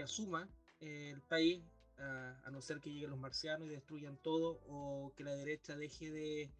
asuma 0.02 0.48
el 0.80 1.22
país 1.22 1.62
a, 1.98 2.50
no 2.50 2.60
ser 2.60 2.80
que 2.80 2.90
lleguen 2.90 3.10
los 3.10 3.20
marcianos 3.20 3.68
y 3.68 3.70
destruyan 3.70 4.16
todo, 4.16 4.60
o 4.66 5.12
que 5.16 5.22
la 5.22 5.36
derecha 5.36 5.76
deje 5.76 6.10
de, 6.10 6.50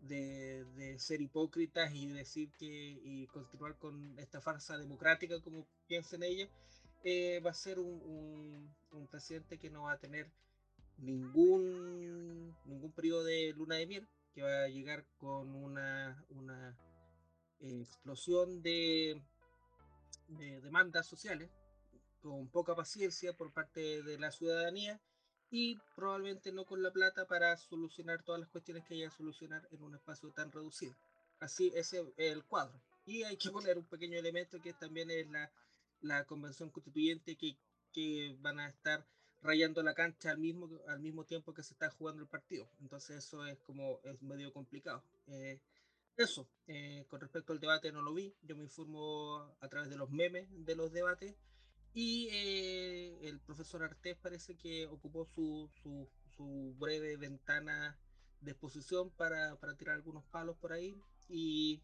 de, 0.00 0.98
ser 0.98 1.20
hipócritas 1.20 1.94
y 1.94 2.06
decir 2.06 2.50
que 2.58 2.98
y 3.04 3.26
continuar 3.26 3.76
con 3.76 4.18
esta 4.18 4.40
farsa 4.40 4.78
democrática 4.78 5.38
como 5.42 5.66
piensen 5.86 6.22
ella, 6.22 6.48
eh, 7.04 7.40
va 7.44 7.50
a 7.50 7.54
ser 7.54 7.78
un, 7.78 8.74
un, 8.92 9.06
presidente 9.08 9.58
que 9.58 9.68
no 9.68 9.82
va 9.82 9.92
a 9.92 9.98
tener 9.98 10.32
ningún, 10.96 12.56
ningún 12.64 12.92
periodo 12.92 13.24
de 13.24 13.52
luna 13.54 13.74
de 13.74 13.86
miel, 13.86 14.08
que 14.34 14.42
va 14.42 14.64
a 14.64 14.68
llegar 14.68 15.04
con 15.18 15.54
una, 15.54 16.24
una 16.30 16.76
explosión 17.60 18.62
de, 18.62 19.20
de 20.28 20.60
demandas 20.60 21.06
sociales 21.06 21.50
con 22.20 22.48
poca 22.48 22.74
paciencia 22.74 23.32
por 23.32 23.52
parte 23.52 24.02
de 24.02 24.18
la 24.18 24.30
ciudadanía 24.30 25.00
y 25.50 25.78
probablemente 25.96 26.52
no 26.52 26.64
con 26.64 26.82
la 26.82 26.90
plata 26.90 27.26
para 27.26 27.56
solucionar 27.56 28.22
todas 28.22 28.40
las 28.40 28.50
cuestiones 28.50 28.84
que 28.84 28.94
haya 28.94 29.08
que 29.08 29.16
solucionar 29.16 29.66
en 29.70 29.82
un 29.82 29.94
espacio 29.94 30.30
tan 30.30 30.52
reducido. 30.52 30.94
Así 31.40 31.72
es 31.74 31.94
el 32.16 32.44
cuadro. 32.44 32.80
Y 33.06 33.22
hay 33.22 33.36
que 33.36 33.50
poner 33.50 33.78
un 33.78 33.86
pequeño 33.86 34.18
elemento 34.18 34.60
que 34.60 34.74
también 34.74 35.10
es 35.10 35.26
la, 35.30 35.50
la 36.00 36.24
convención 36.24 36.70
constituyente 36.70 37.36
que, 37.36 37.56
que, 37.92 38.36
van 38.40 38.60
a 38.60 38.68
estar 38.68 39.06
rayando 39.42 39.82
la 39.82 39.94
cancha 39.94 40.30
al 40.30 40.38
mismo, 40.38 40.68
al 40.88 41.00
mismo 41.00 41.24
tiempo 41.24 41.54
que 41.54 41.62
se 41.62 41.74
está 41.74 41.90
jugando 41.90 42.22
el 42.22 42.28
partido. 42.28 42.68
Entonces 42.80 43.24
eso 43.24 43.46
es 43.46 43.58
como 43.60 44.00
es 44.04 44.20
medio 44.22 44.52
complicado. 44.52 45.02
Eh, 45.26 45.60
eso, 46.16 46.48
eh, 46.66 47.04
con 47.08 47.20
respecto 47.20 47.52
al 47.52 47.60
debate 47.60 47.92
no 47.92 48.02
lo 48.02 48.12
vi, 48.12 48.34
yo 48.42 48.56
me 48.56 48.64
informo 48.64 49.56
a 49.60 49.68
través 49.68 49.88
de 49.88 49.96
los 49.96 50.10
memes 50.10 50.48
de 50.50 50.74
los 50.74 50.92
debates 50.92 51.36
y 51.94 52.28
eh, 52.30 53.28
el 53.28 53.40
profesor 53.40 53.82
Artés 53.82 54.16
parece 54.16 54.56
que 54.56 54.86
ocupó 54.86 55.26
su, 55.34 55.68
su, 55.82 56.08
su, 56.36 56.74
breve 56.78 57.16
ventana 57.16 57.98
disposición 58.40 59.10
para, 59.10 59.56
para, 59.56 59.76
tirar 59.76 59.96
algunos 59.96 60.24
palos 60.26 60.56
por 60.58 60.72
ahí. 60.72 61.00
Y, 61.28 61.82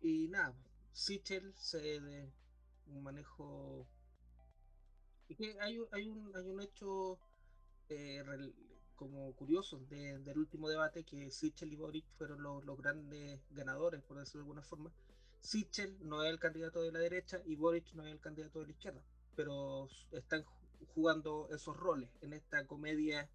y 0.00 0.28
nada, 0.28 0.54
Sichel 0.92 1.54
se 1.56 2.00
de 2.00 2.32
un 2.86 3.02
manejo. 3.02 3.86
Que 5.34 5.58
hay, 5.60 5.78
hay, 5.90 6.08
un, 6.08 6.34
hay 6.34 6.48
un 6.48 6.60
hecho 6.60 7.18
eh, 7.88 8.22
como 8.96 9.32
curioso 9.34 9.80
del 9.88 10.38
último 10.38 10.68
debate 10.68 11.04
que 11.04 11.30
Sichel 11.30 11.72
y 11.72 11.76
Boric 11.76 12.04
fueron 12.16 12.42
los, 12.42 12.64
los, 12.64 12.78
grandes 12.78 13.40
ganadores, 13.50 14.02
por 14.02 14.18
decirlo 14.18 14.40
de 14.40 14.44
alguna 14.44 14.62
forma. 14.62 14.92
Sichel 15.40 15.96
no 16.02 16.22
es 16.22 16.30
el 16.30 16.38
candidato 16.38 16.82
de 16.82 16.92
la 16.92 17.00
derecha 17.00 17.40
y 17.44 17.56
Boric 17.56 17.92
no 17.94 18.06
es 18.06 18.12
el 18.12 18.20
candidato 18.20 18.60
de 18.60 18.66
la 18.66 18.72
izquierda, 18.72 19.02
pero 19.34 19.88
están 20.12 20.44
jugando 20.94 21.48
esos 21.50 21.76
roles 21.76 22.08
en 22.20 22.32
esta 22.32 22.66
comedia 22.66 23.28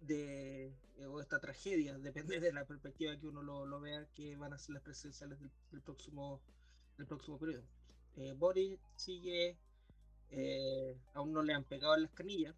de 0.00 0.72
eh, 0.98 1.06
o 1.06 1.20
esta 1.20 1.38
tragedia, 1.38 1.98
depende 1.98 2.40
de 2.40 2.52
la 2.52 2.64
perspectiva 2.64 3.16
que 3.18 3.26
uno 3.26 3.42
lo, 3.42 3.66
lo 3.66 3.80
vea, 3.80 4.06
que 4.14 4.36
van 4.36 4.52
a 4.52 4.58
ser 4.58 4.74
las 4.74 4.82
presidenciales 4.82 5.38
del, 5.40 5.80
próximo 5.82 6.40
del 6.96 7.06
próximo 7.06 7.38
periodo. 7.38 7.64
Eh, 8.16 8.34
Boris 8.36 8.78
sigue, 8.96 9.56
eh, 10.30 10.96
aún 11.14 11.32
no 11.32 11.42
le 11.42 11.54
han 11.54 11.64
pegado 11.64 11.94
en 11.94 12.02
las 12.02 12.12
canillas, 12.12 12.54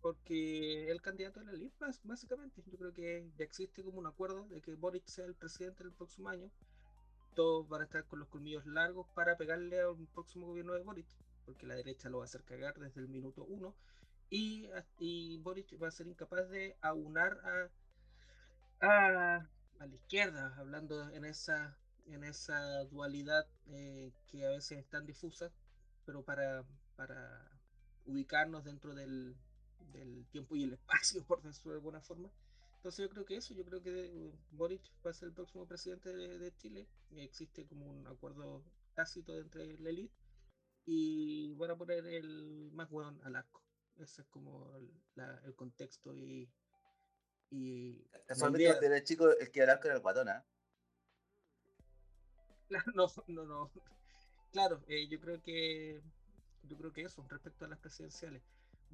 porque 0.00 0.90
el 0.90 1.02
candidato 1.02 1.40
de 1.40 1.46
la 1.46 1.52
lista, 1.52 1.90
básicamente, 2.04 2.62
yo 2.70 2.78
creo 2.78 2.94
que 2.94 3.30
ya 3.36 3.44
existe 3.44 3.82
como 3.82 3.98
un 3.98 4.06
acuerdo 4.06 4.46
de 4.48 4.60
que 4.60 4.74
Boris 4.74 5.02
sea 5.06 5.26
el 5.26 5.34
presidente 5.34 5.84
del 5.84 5.92
próximo 5.92 6.28
año. 6.28 6.50
Todos 7.34 7.68
van 7.68 7.82
a 7.82 7.84
estar 7.84 8.04
con 8.04 8.18
los 8.18 8.28
colmillos 8.28 8.66
largos 8.66 9.06
para 9.14 9.36
pegarle 9.36 9.80
a 9.80 9.90
un 9.90 10.06
próximo 10.06 10.46
gobierno 10.46 10.72
de 10.74 10.82
Boris 10.82 11.06
porque 11.50 11.66
la 11.66 11.74
derecha 11.74 12.08
lo 12.08 12.18
va 12.18 12.24
a 12.24 12.26
hacer 12.26 12.44
cagar 12.44 12.78
desde 12.78 13.00
el 13.00 13.08
minuto 13.08 13.44
uno, 13.44 13.74
y, 14.30 14.68
Boric 15.38 15.82
va 15.82 15.88
a 15.88 15.90
ser 15.90 16.06
incapaz 16.06 16.48
de 16.48 16.76
aunar 16.80 17.40
a, 18.80 18.86
a, 18.86 19.48
la 19.80 19.94
izquierda, 19.94 20.54
hablando 20.58 21.10
en 21.10 21.24
esa, 21.24 21.76
en 22.06 22.22
esa 22.22 22.84
dualidad 22.84 23.48
eh, 23.66 24.12
que 24.28 24.46
a 24.46 24.50
veces 24.50 24.78
es 24.78 24.86
tan 24.86 25.06
difusa, 25.06 25.50
pero 26.06 26.22
para, 26.22 26.62
para 27.00 27.50
ubicarnos 28.04 28.62
dentro 28.62 28.94
del, 28.94 29.34
del 29.90 30.26
tiempo 30.26 30.54
y 30.54 30.64
el 30.64 30.74
espacio, 30.74 31.24
por 31.26 31.40
decirlo 31.40 31.72
de 31.72 31.78
alguna 31.78 32.02
forma. 32.02 32.30
Entonces 32.76 33.06
yo 33.06 33.08
creo 33.08 33.24
que 33.24 33.36
eso, 33.36 33.54
yo 33.54 33.64
creo 33.64 33.80
que 33.82 34.34
Boric 34.50 34.82
va 35.04 35.10
a 35.10 35.14
ser 35.14 35.28
el 35.28 35.34
próximo 35.34 35.66
presidente 35.66 36.14
de, 36.14 36.38
de 36.38 36.54
Chile. 36.58 36.86
Existe 37.12 37.66
como 37.66 37.86
un 37.86 38.06
acuerdo 38.06 38.62
tácito 38.94 39.34
entre 39.38 39.78
la 39.78 39.88
élite 39.88 40.14
y 40.84 41.54
voy 41.54 41.70
a 41.70 41.76
poner 41.76 42.04
el 42.04 42.70
más 42.72 42.90
weón 42.90 43.18
al 43.24 43.36
arco. 43.36 43.62
Ese 43.96 44.20
es 44.20 44.28
como 44.28 44.76
el, 44.76 44.90
el 45.44 45.54
contexto 45.54 46.14
y. 46.14 46.50
y 47.48 48.04
Casualmente 48.26 48.86
el 48.86 49.04
chico, 49.04 49.30
el 49.38 49.50
que 49.50 49.62
al 49.62 49.70
arco 49.70 49.86
era 49.86 49.96
el 49.96 50.02
guatón, 50.02 50.28
¿eh? 50.28 50.42
No, 52.94 53.06
no, 53.26 53.46
no. 53.46 53.70
Claro, 54.52 54.82
eh, 54.86 55.08
yo 55.08 55.18
creo 55.18 55.42
que. 55.42 56.02
Yo 56.62 56.76
creo 56.76 56.92
que 56.92 57.02
eso, 57.02 57.24
respecto 57.28 57.64
a 57.64 57.68
las 57.68 57.78
presidenciales, 57.78 58.42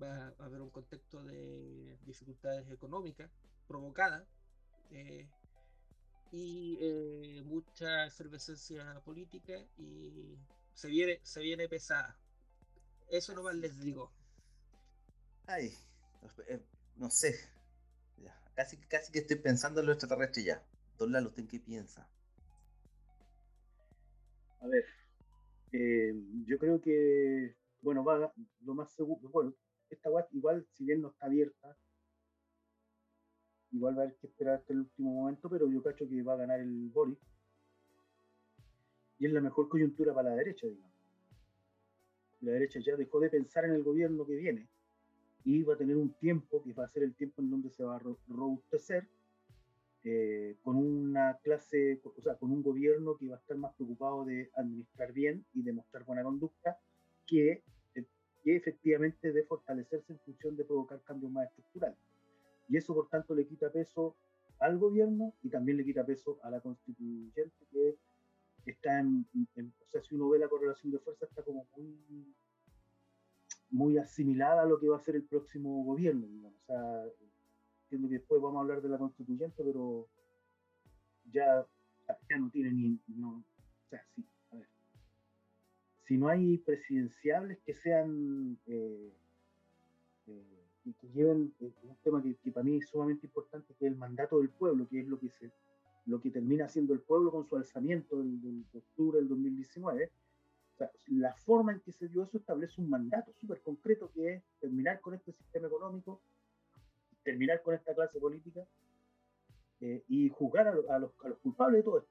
va 0.01 0.35
a 0.39 0.45
haber 0.45 0.61
un 0.61 0.71
contexto 0.71 1.23
de 1.25 1.97
dificultades 2.05 2.71
económicas 2.71 3.31
provocadas 3.67 4.27
eh, 4.91 5.29
y 6.31 6.79
eh, 6.81 7.43
mucha 7.45 8.07
efervescencia 8.07 9.01
política 9.01 9.55
y 9.79 10.37
se 10.75 10.89
viene, 10.89 11.21
se 11.23 11.41
viene 11.41 11.69
pesada. 11.69 12.17
Eso 13.09 13.35
nomás 13.35 13.55
les 13.55 13.81
digo. 13.81 14.12
Ay, 15.47 15.73
eh, 16.49 16.61
no 16.97 17.11
sé. 17.11 17.39
casi, 18.55 18.77
casi 18.89 19.12
que 19.12 19.21
estoy 19.21 19.37
pensando 19.37 19.81
en 19.81 19.87
lo 19.87 19.93
extraterrestre 19.93 20.45
ya. 20.45 20.62
Don 20.99 21.12
Lalo, 21.12 21.29
¿usted 21.29 21.47
qué 21.47 21.61
piensa? 21.61 22.09
A 24.61 24.67
ver, 24.67 24.85
eh, 25.73 26.14
yo 26.47 26.59
creo 26.59 26.81
que, 26.81 27.57
bueno, 27.81 28.05
va 28.05 28.33
lo 28.61 28.75
más 28.75 28.93
seguro, 28.93 29.29
bueno, 29.31 29.55
esta 29.91 30.11
web 30.11 30.27
igual, 30.33 30.67
si 30.73 30.85
bien 30.85 31.03
no 31.03 31.09
está 31.09 31.27
abierta, 31.27 31.77
igual 33.73 33.97
va 33.97 34.03
a 34.03 34.05
haber 34.05 34.17
que 34.17 34.27
esperar 34.27 34.57
hasta 34.57 34.73
el 34.73 34.81
último 34.81 35.12
momento, 35.12 35.49
pero 35.49 35.69
yo 35.71 35.83
cacho 35.83 36.09
que 36.09 36.23
va 36.23 36.35
a 36.35 36.39
ganar 36.39 36.61
el 36.61 36.89
Boris 36.91 37.19
y 39.19 39.27
es 39.27 39.33
la 39.33 39.41
mejor 39.41 39.69
coyuntura 39.69 40.14
para 40.14 40.31
la 40.31 40.37
derecha, 40.37 40.67
digamos. 40.67 40.93
La 42.41 42.53
derecha 42.53 42.81
ya 42.81 42.97
dejó 42.97 43.21
de 43.21 43.31
pensar 43.31 43.64
en 43.64 43.73
el 43.73 43.83
gobierno 43.83 44.27
que 44.27 44.37
viene 44.37 44.69
y 45.45 45.62
va 45.62 45.75
a 45.75 45.79
tener 45.79 45.97
un 45.97 46.12
tiempo, 46.14 46.62
que 46.62 46.73
va 46.73 46.85
a 46.85 46.89
ser 46.89 47.03
el 47.03 47.14
tiempo 47.14 47.41
en 47.41 47.51
donde 47.51 47.71
se 47.71 47.85
va 47.85 47.97
a 47.97 48.03
robustecer, 48.29 49.09
eh, 50.09 50.54
con 50.62 50.76
una 50.76 51.36
clase, 51.42 52.00
o 52.04 52.22
sea, 52.22 52.36
con 52.36 52.52
un 52.52 52.62
gobierno 52.62 53.16
que 53.16 53.26
va 53.26 53.34
a 53.34 53.38
estar 53.40 53.57
más 53.57 53.74
preocupado 53.74 54.24
de 54.24 54.52
administrar 54.54 55.12
bien 55.12 55.44
y 55.52 55.62
de 55.62 55.72
mostrar 55.72 56.04
buena 56.04 56.22
conducta, 56.22 56.78
que, 57.26 57.64
eh, 57.96 58.04
que 58.44 58.54
efectivamente 58.54 59.32
de 59.32 59.42
fortalecerse 59.42 60.12
en 60.12 60.20
función 60.20 60.57
de 60.57 60.64
provocar 60.64 61.02
cambios 61.02 61.32
más 61.32 61.48
estructurales. 61.48 61.98
Y 62.68 62.76
eso, 62.76 62.94
por 62.94 63.09
tanto, 63.09 63.34
le 63.34 63.48
quita 63.48 63.68
peso 63.72 64.14
al 64.61 64.78
gobierno 64.78 65.34
y 65.42 65.50
también 65.50 65.76
le 65.76 65.84
quita 65.84 66.07
peso 66.07 66.38
a 66.44 66.50
la 66.50 66.61
constituyente, 66.61 67.66
que 67.72 67.96
está 68.64 69.00
en, 69.00 69.26
o 69.57 69.90
sea, 69.90 70.00
si 70.02 70.14
uno 70.14 70.28
ve 70.28 70.38
la 70.38 70.48
correlación 70.48 70.92
de 70.92 71.00
fuerza, 71.00 71.26
está 71.26 71.42
como 71.42 71.66
muy, 71.76 72.32
muy 73.70 73.98
asimilada 73.98 74.62
a 74.62 74.66
lo 74.66 74.78
que 74.78 74.86
va 74.86 74.98
a 74.98 75.00
ser 75.00 75.16
el 75.16 75.24
próximo 75.24 75.82
gobierno. 75.82 76.28
O 76.46 76.64
sea, 76.64 77.07
entiendo 77.87 78.09
que 78.09 78.14
después 78.14 78.43
vamos 78.43 78.59
a 78.59 78.62
hablar 78.62 78.82
de 78.82 78.89
la 78.89 78.99
constituyente, 78.99 79.62
pero 79.62 80.09
ya, 81.32 81.64
ya 82.28 82.39
no 82.39 82.51
tiene 82.51 82.72
ni, 82.72 83.01
no, 83.09 83.39
o 83.39 83.89
sea, 83.89 84.05
sí, 84.14 84.24
a 84.51 84.57
ver, 84.57 84.68
si 86.05 86.18
no 86.18 86.28
hay 86.28 86.59
presidenciables 86.59 87.59
que 87.64 87.74
sean, 87.74 88.59
eh, 88.66 89.12
eh, 90.26 90.43
que 91.01 91.09
lleven 91.14 91.55
eh, 91.61 91.72
un 91.82 91.97
tema 92.03 92.22
que, 92.22 92.34
que, 92.37 92.51
para 92.51 92.64
mí 92.64 92.76
es 92.76 92.89
sumamente 92.89 93.26
importante, 93.26 93.74
que 93.74 93.87
es 93.87 93.93
el 93.93 93.99
mandato 93.99 94.39
del 94.39 94.51
pueblo, 94.51 94.89
que 94.89 95.01
es 95.01 95.07
lo 95.07 95.18
que 95.18 95.30
se 95.30 95.53
lo 96.07 96.20
que 96.20 96.30
termina 96.30 96.68
siendo 96.68 96.95
el 96.95 97.01
pueblo 97.01 97.32
con 97.32 97.45
su 97.49 97.57
alzamiento 97.57 98.18
del, 98.18 98.41
de 98.41 98.78
octubre 98.78 99.18
del 99.18 99.28
2019, 99.28 100.12
o 100.74 100.78
sea, 100.78 100.91
la 101.09 101.34
forma 101.34 101.72
en 101.72 101.80
que 101.80 101.91
se 101.91 102.07
dio 102.07 102.22
eso 102.22 102.39
establece 102.39 102.80
un 102.80 102.89
mandato 102.89 103.32
súper 103.32 103.61
concreto 103.61 104.11
que 104.14 104.34
es 104.34 104.43
terminar 104.61 105.01
con 105.01 105.14
este 105.14 105.32
sistema 105.32 105.66
económico, 105.66 106.20
terminar 107.27 107.61
con 107.61 107.74
esta 107.74 107.93
clase 107.93 108.20
política 108.20 108.64
eh, 109.81 110.05
y 110.07 110.29
juzgar 110.29 110.68
a, 110.68 110.99
los, 111.01 111.11
culpables 111.43 111.81
de 111.81 111.83
todo 111.83 111.99
esto. 111.99 112.11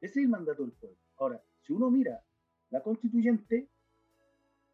Ese 0.00 0.20
es 0.20 0.24
el 0.24 0.28
mandato 0.30 0.62
del 0.62 0.72
pueblo. 0.72 0.96
Ahora, 1.18 1.42
si 1.60 1.74
uno 1.74 1.90
mira 1.90 2.24
la 2.70 2.82
constituyente 2.82 3.68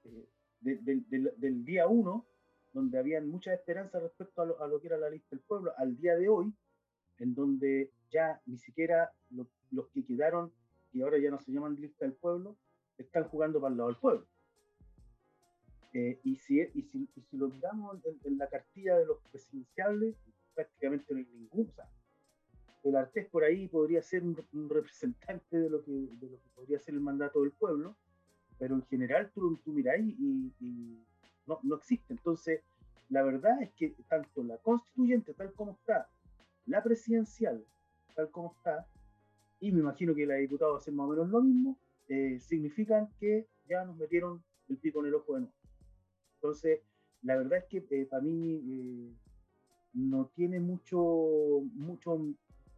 eh, 0.05 0.29
de, 0.61 0.77
de, 0.77 1.03
de, 1.09 1.33
del 1.37 1.65
día 1.65 1.89
1, 1.89 2.25
donde 2.73 2.97
habían 2.97 3.29
muchas 3.29 3.55
esperanzas 3.55 4.03
respecto 4.03 4.43
a 4.43 4.69
lo, 4.69 4.81
que 4.81 4.87
era 4.87 4.99
la 4.99 5.11
lista 5.11 5.31
del 5.31 5.41
pueblo, 5.41 5.73
al 5.77 5.97
día 5.97 6.15
de 6.15 6.29
hoy, 6.29 6.55
en 7.19 7.35
donde 7.35 7.91
ya 8.11 8.41
ni 8.47 8.59
siquiera 8.59 9.11
lo, 9.31 9.49
los 9.73 9.89
que 9.89 10.05
quedaron, 10.05 10.53
y 10.93 11.03
ahora 11.03 11.19
ya 11.19 11.31
no 11.31 11.41
se 11.41 11.51
llaman 11.51 11.75
lista 11.75 12.05
del 12.05 12.15
pueblo, 12.15 12.57
están 12.99 13.25
jugando 13.25 13.61
para 13.61 13.73
el 13.73 13.79
lado 13.79 13.89
del 13.91 13.99
pueblo. 13.99 14.27
Eh, 15.99 16.21
y, 16.25 16.37
si, 16.37 16.61
y, 16.61 16.83
si, 16.83 17.09
y, 17.17 17.23
si, 17.23 17.39
lo 17.39 17.49
miramos 17.49 17.97
en, 18.25 18.37
la 18.37 18.47
cartilla 18.49 18.99
de 18.99 19.07
los 19.07 19.17
presidenciables, 19.33 20.15
prácticamente 20.55 21.07
no 21.15 21.21
hay 21.21 21.27
ninguno. 21.33 21.73
El 22.85 22.97
Artés 22.97 23.27
por 23.29 23.43
ahí 23.45 23.67
podría 23.67 24.03
ser 24.03 24.23
un, 24.23 24.37
representante 24.69 25.57
de 25.57 25.71
lo, 25.71 25.83
que, 25.83 26.07
podría 26.55 26.79
ser 26.81 26.93
el 26.93 27.01
mandato 27.01 27.41
del 27.41 27.53
pueblo, 27.53 27.97
pero 28.59 28.75
en 28.75 28.83
general 28.89 29.31
tú, 29.35 29.57
tú 29.65 29.73
miráis 29.73 30.15
y, 30.19 30.53
y 30.61 31.03
no, 31.47 31.61
no 31.63 31.77
existe. 31.77 32.13
Entonces, 32.13 32.61
la 33.09 33.23
verdad 33.23 33.63
es 33.63 33.71
que 33.73 33.95
tanto 34.07 34.45
la 34.45 34.59
constituyente, 34.59 35.33
tal 35.33 35.55
como 35.55 35.73
está, 35.73 36.11
la 36.67 36.83
presidencial, 36.83 37.65
tal 38.15 38.31
como 38.31 38.53
está, 38.59 38.87
y 39.61 39.73
me 39.73 39.81
imagino 39.81 40.15
que 40.15 40.27
la 40.27 40.35
diputada 40.35 40.73
va 40.73 40.77
a 40.77 40.81
hacer 40.81 40.93
más 40.93 41.07
o 41.07 41.11
menos 41.13 41.31
lo 41.31 41.41
mismo, 41.41 41.79
eh, 42.09 42.39
significan 42.39 43.09
que 43.19 43.47
ya 43.67 43.83
nos 43.87 43.97
metieron 43.97 44.45
el 44.69 44.77
pico 44.77 45.01
en 45.01 45.07
el 45.07 45.15
ojo 45.15 45.35
de 45.35 45.41
nuevo. 45.41 45.56
Entonces, 46.37 46.81
la 47.23 47.37
verdad 47.37 47.59
es 47.59 47.65
que 47.65 47.85
eh, 47.91 48.07
para 48.07 48.23
mí 48.23 48.63
eh, 48.69 49.13
no 49.95 50.31
tiene 50.35 50.61
mucho, 50.61 51.01
mucho, 51.75 52.19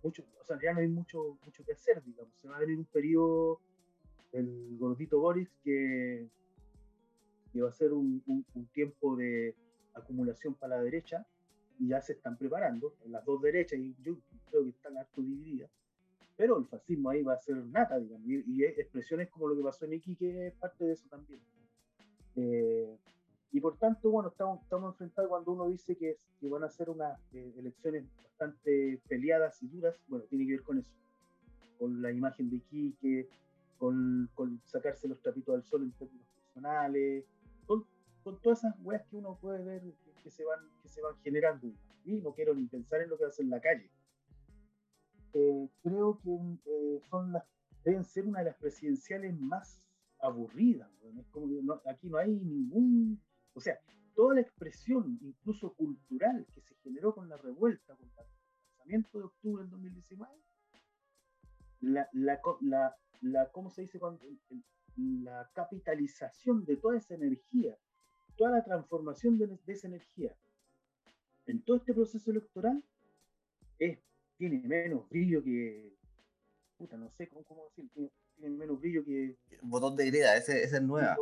mucho, 0.02 0.24
o 0.40 0.44
sea, 0.44 0.58
ya 0.62 0.72
no 0.72 0.80
hay 0.80 0.88
mucho, 0.88 1.38
mucho 1.44 1.64
que 1.64 1.72
hacer, 1.72 2.02
digamos. 2.04 2.32
Se 2.40 2.48
va 2.48 2.56
a 2.56 2.60
venir 2.60 2.78
un 2.78 2.84
periodo, 2.84 3.60
el 4.32 4.76
gordito 4.78 5.18
Boris, 5.18 5.50
que, 5.64 6.28
que 7.52 7.62
va 7.62 7.68
a 7.68 7.72
ser 7.72 7.92
un, 7.92 8.22
un, 8.26 8.66
tiempo 8.72 9.16
de 9.16 9.54
acumulación 9.94 10.54
para 10.54 10.76
la 10.76 10.82
derecha, 10.82 11.26
y 11.80 11.88
ya 11.88 12.00
se 12.00 12.12
están 12.12 12.36
preparando, 12.36 12.94
las 13.06 13.24
dos 13.24 13.42
derechas, 13.42 13.78
y 13.78 13.94
yo 14.02 14.16
creo 14.50 14.64
que 14.64 14.70
están 14.70 14.96
harto 14.96 15.20
divididas, 15.20 15.70
pero 16.36 16.56
el 16.58 16.66
fascismo 16.66 17.10
ahí 17.10 17.22
va 17.22 17.34
a 17.34 17.40
ser 17.40 17.56
nata, 17.56 17.98
digamos, 17.98 18.26
y, 18.28 18.44
y 18.46 18.64
expresiones 18.64 19.28
como 19.28 19.48
lo 19.48 19.56
que 19.56 19.62
pasó 19.62 19.84
en 19.84 19.94
Iquique 19.94 20.48
es 20.48 20.54
parte 20.54 20.84
de 20.84 20.92
eso 20.92 21.08
también. 21.08 21.40
Eh, 22.36 22.96
Y 23.50 23.60
por 23.60 23.78
tanto, 23.78 24.10
bueno, 24.10 24.28
estamos, 24.28 24.62
estamos 24.62 24.92
enfrentados 24.92 25.30
cuando 25.30 25.52
uno 25.52 25.68
dice 25.68 25.96
que, 25.96 26.18
que 26.40 26.48
van 26.48 26.64
a 26.64 26.68
ser 26.68 26.90
unas 26.90 27.18
eh, 27.32 27.54
elecciones 27.56 28.04
bastante 28.16 29.00
peleadas 29.08 29.62
y 29.62 29.68
duras, 29.68 29.96
bueno, 30.06 30.24
tiene 30.26 30.46
que 30.46 30.52
ver 30.52 30.62
con 30.62 30.78
eso, 30.78 30.90
con 31.78 32.02
la 32.02 32.12
imagen 32.12 32.50
de 32.50 32.60
Quique, 32.60 33.28
con, 33.78 34.28
con 34.34 34.60
sacarse 34.64 35.08
los 35.08 35.20
trapitos 35.20 35.54
al 35.54 35.64
sol 35.64 35.82
en 35.82 35.92
términos 35.92 36.26
personales, 36.44 37.24
con, 37.66 37.86
con 38.22 38.40
todas 38.42 38.58
esas 38.58 38.74
weas 38.82 39.06
que 39.06 39.16
uno 39.16 39.38
puede 39.40 39.64
ver 39.64 39.82
que, 40.22 40.30
se 40.30 40.44
van, 40.44 40.60
que 40.82 40.88
se 40.88 41.00
van 41.00 41.16
generando. 41.22 41.72
Y 42.04 42.20
no 42.20 42.34
quiero 42.34 42.54
ni 42.54 42.66
pensar 42.66 43.00
en 43.00 43.08
lo 43.08 43.16
que 43.16 43.24
va 43.24 43.28
a 43.28 43.30
hacer 43.30 43.44
en 43.44 43.50
la 43.50 43.60
calle. 43.60 43.90
Eh, 45.32 45.68
creo 45.82 46.18
que 46.22 46.30
eh, 46.66 47.00
son 47.08 47.32
las, 47.32 47.44
deben 47.84 48.04
ser 48.04 48.26
una 48.26 48.40
de 48.40 48.46
las 48.46 48.56
presidenciales 48.56 49.38
más 49.38 49.82
aburridas. 50.20 50.90
Es 51.18 51.26
como 51.28 51.46
aquí 51.86 52.08
no 52.08 52.18
hay 52.18 52.34
ningún 52.36 53.20
o 53.58 53.60
sea, 53.60 53.76
toda 54.14 54.36
la 54.36 54.40
expresión, 54.40 55.18
incluso 55.20 55.74
cultural, 55.74 56.46
que 56.54 56.60
se 56.60 56.76
generó 56.76 57.12
con 57.12 57.28
la 57.28 57.36
revuelta, 57.36 57.96
con 57.96 58.08
el 58.08 58.14
lanzamiento 58.76 59.18
de 59.18 59.24
octubre 59.24 59.62
del 59.62 59.70
2019, 59.70 60.32
la, 61.80 62.08
la, 62.12 62.40
la, 62.60 62.96
la 63.20 63.50
¿cómo 63.50 63.70
se 63.70 63.82
dice? 63.82 63.98
Cuando, 63.98 64.24
la 64.96 65.50
capitalización 65.54 66.64
de 66.64 66.76
toda 66.76 66.98
esa 66.98 67.14
energía, 67.14 67.76
toda 68.36 68.52
la 68.52 68.64
transformación 68.64 69.38
de, 69.38 69.58
esa 69.66 69.88
energía 69.88 70.36
en 71.46 71.62
todo 71.62 71.78
este 71.78 71.94
proceso 71.94 72.30
electoral 72.30 72.82
es, 73.80 73.98
tiene 74.36 74.60
menos 74.68 75.08
brillo 75.08 75.42
que, 75.42 75.96
puta, 76.76 76.96
no 76.96 77.10
sé 77.10 77.28
cómo, 77.28 77.42
cómo 77.44 77.64
decir, 77.68 77.90
tiene, 78.36 78.56
menos 78.56 78.80
brillo 78.80 79.04
que... 79.04 79.36
botón 79.62 79.96
de 79.96 80.06
greda, 80.06 80.36
ese, 80.36 80.62
ese 80.62 80.76
es 80.76 80.82
nueva. 80.82 81.16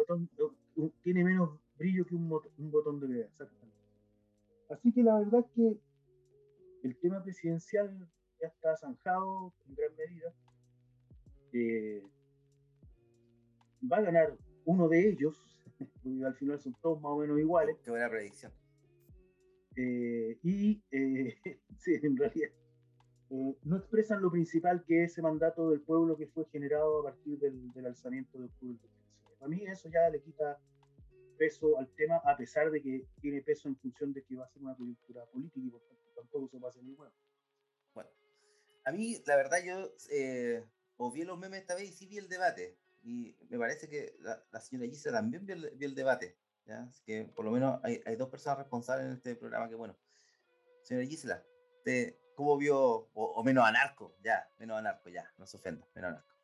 tiene 1.02 1.24
menos 1.24 1.60
brillo 1.78 2.06
que 2.06 2.14
un, 2.14 2.28
botón 2.70 3.00
de 3.00 3.08
greda, 3.08 3.26
exactamente. 3.26 3.76
Así 4.70 4.92
que 4.92 5.02
la 5.02 5.18
verdad 5.18 5.40
es 5.40 5.50
que 5.54 5.80
el 6.82 6.96
tema 6.98 7.22
presidencial 7.22 8.08
ya 8.40 8.48
está 8.48 8.76
zanjado 8.76 9.52
en 9.68 9.74
gran 9.74 9.96
medida. 9.96 10.34
Eh, 11.52 12.02
va 13.90 13.98
a 13.98 14.02
ganar 14.02 14.36
uno 14.64 14.88
de 14.88 15.08
ellos, 15.08 15.36
porque 15.78 16.24
al 16.24 16.34
final 16.34 16.60
son 16.60 16.74
todos 16.82 17.00
más 17.00 17.12
o 17.12 17.18
menos 17.18 17.38
iguales. 17.38 17.76
Qué 17.84 17.90
buena 17.90 18.08
predicción. 18.08 18.52
Eh, 19.76 20.38
y 20.42 20.82
eh, 20.90 21.36
sí, 21.78 21.94
en 22.02 22.16
realidad 22.16 22.50
no 23.28 23.76
expresan 23.76 24.22
lo 24.22 24.30
principal 24.30 24.84
que 24.84 25.02
es 25.02 25.12
ese 25.12 25.22
mandato 25.22 25.70
del 25.70 25.80
pueblo 25.80 26.16
que 26.16 26.28
fue 26.28 26.44
generado 26.46 27.00
a 27.00 27.04
partir 27.10 27.38
del, 27.38 27.72
del 27.72 27.86
alzamiento 27.86 28.38
de 28.38 28.44
octubre. 28.44 28.88
A 29.40 29.48
mí 29.48 29.64
eso 29.66 29.88
ya 29.88 30.08
le 30.10 30.20
quita 30.22 30.58
peso 31.36 31.78
al 31.78 31.88
tema, 31.94 32.16
a 32.24 32.36
pesar 32.36 32.70
de 32.70 32.82
que 32.82 33.06
tiene 33.20 33.42
peso 33.42 33.68
en 33.68 33.76
función 33.76 34.12
de 34.12 34.22
que 34.24 34.36
va 34.36 34.44
a 34.44 34.48
ser 34.48 34.62
una 34.62 34.74
coyuntura 34.74 35.24
política 35.26 35.66
y 35.66 35.70
por 35.70 35.82
tanto 35.82 36.02
tampoco 36.14 36.48
se 36.48 36.58
va 36.58 36.68
a 36.68 36.70
hacer 36.70 36.82
muy 36.82 36.94
bueno. 36.94 37.12
A 38.86 38.92
mí, 38.92 39.20
la 39.26 39.34
verdad, 39.34 39.58
yo 39.64 39.92
eh, 40.10 40.64
los 40.96 41.38
memes 41.38 41.60
esta 41.60 41.74
vez 41.74 41.90
y 41.90 41.92
sí 41.92 42.06
vi 42.06 42.18
el 42.18 42.28
debate. 42.28 42.78
Y 43.02 43.36
me 43.48 43.58
parece 43.58 43.88
que 43.88 44.16
la, 44.20 44.60
señora 44.60 44.88
Gisela 44.88 45.18
también 45.18 45.44
vio 45.44 45.56
el, 45.88 45.94
debate. 45.96 46.36
¿ya? 46.66 46.84
Así 46.84 47.02
que 47.04 47.24
por 47.24 47.44
lo 47.44 47.50
menos 47.50 47.80
hay, 47.82 48.00
hay, 48.06 48.14
dos 48.14 48.28
personas 48.28 48.58
responsables 48.58 49.06
en 49.06 49.12
este 49.14 49.34
programa 49.34 49.68
que, 49.68 49.74
bueno, 49.74 49.96
señora 50.82 51.04
Gisela, 51.04 51.44
¿cómo 52.36 52.56
vio, 52.56 52.78
o, 52.78 53.10
o, 53.14 53.42
menos 53.42 53.64
anarco, 53.64 54.14
ya, 54.22 54.48
menos 54.58 54.78
anarco, 54.78 55.08
ya, 55.08 55.32
no 55.36 55.46
se 55.46 55.56
ofenda, 55.56 55.84
menos 55.94 56.10
anarco. 56.10 56.34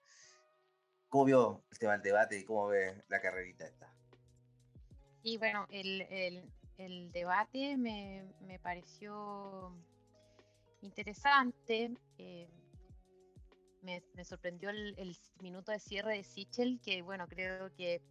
¿Cómo 1.09 1.25
vio 1.25 1.65
el 1.71 1.79
tema 1.79 1.93
del 1.93 2.03
debate 2.03 2.39
y 2.39 2.45
cómo 2.45 2.67
ve 2.69 3.05
la 3.09 3.21
carrerita 3.21 3.67
esta? 3.67 3.95
Y 5.23 5.39
bueno, 5.39 5.67
el, 5.71 6.03
el, 6.79 7.13
debate 7.13 7.77
me, 7.77 8.25
me, 8.41 8.59
pareció 8.59 9.73
interesante. 10.81 11.93
Eh, 12.19 12.49
me, 13.83 14.03
sorprendió 14.25 14.71
el, 14.71 15.17
minuto 15.41 15.73
de 15.73 15.79
cierre 15.79 16.17
de 16.17 16.25
Sichel, 16.25 16.81
que 16.81 17.03
bueno, 17.03 17.27
creo 17.29 17.73
que 17.75 18.03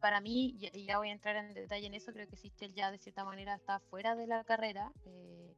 para 0.00 0.20
mí, 0.20 0.56
y 0.58 0.84
ya 0.84 0.98
voy 0.98 1.08
a 1.08 1.12
entrar 1.12 1.36
en 1.36 1.54
detalle 1.54 1.86
en 1.86 1.94
eso, 1.94 2.12
creo 2.12 2.28
que 2.28 2.36
Sichel 2.36 2.72
ya 2.74 2.90
de 2.90 2.98
cierta 2.98 3.24
manera 3.24 3.54
está 3.54 3.80
fuera 3.80 4.16
de 4.16 4.26
la 4.26 4.44
carrera, 4.44 4.92
eh, 5.04 5.54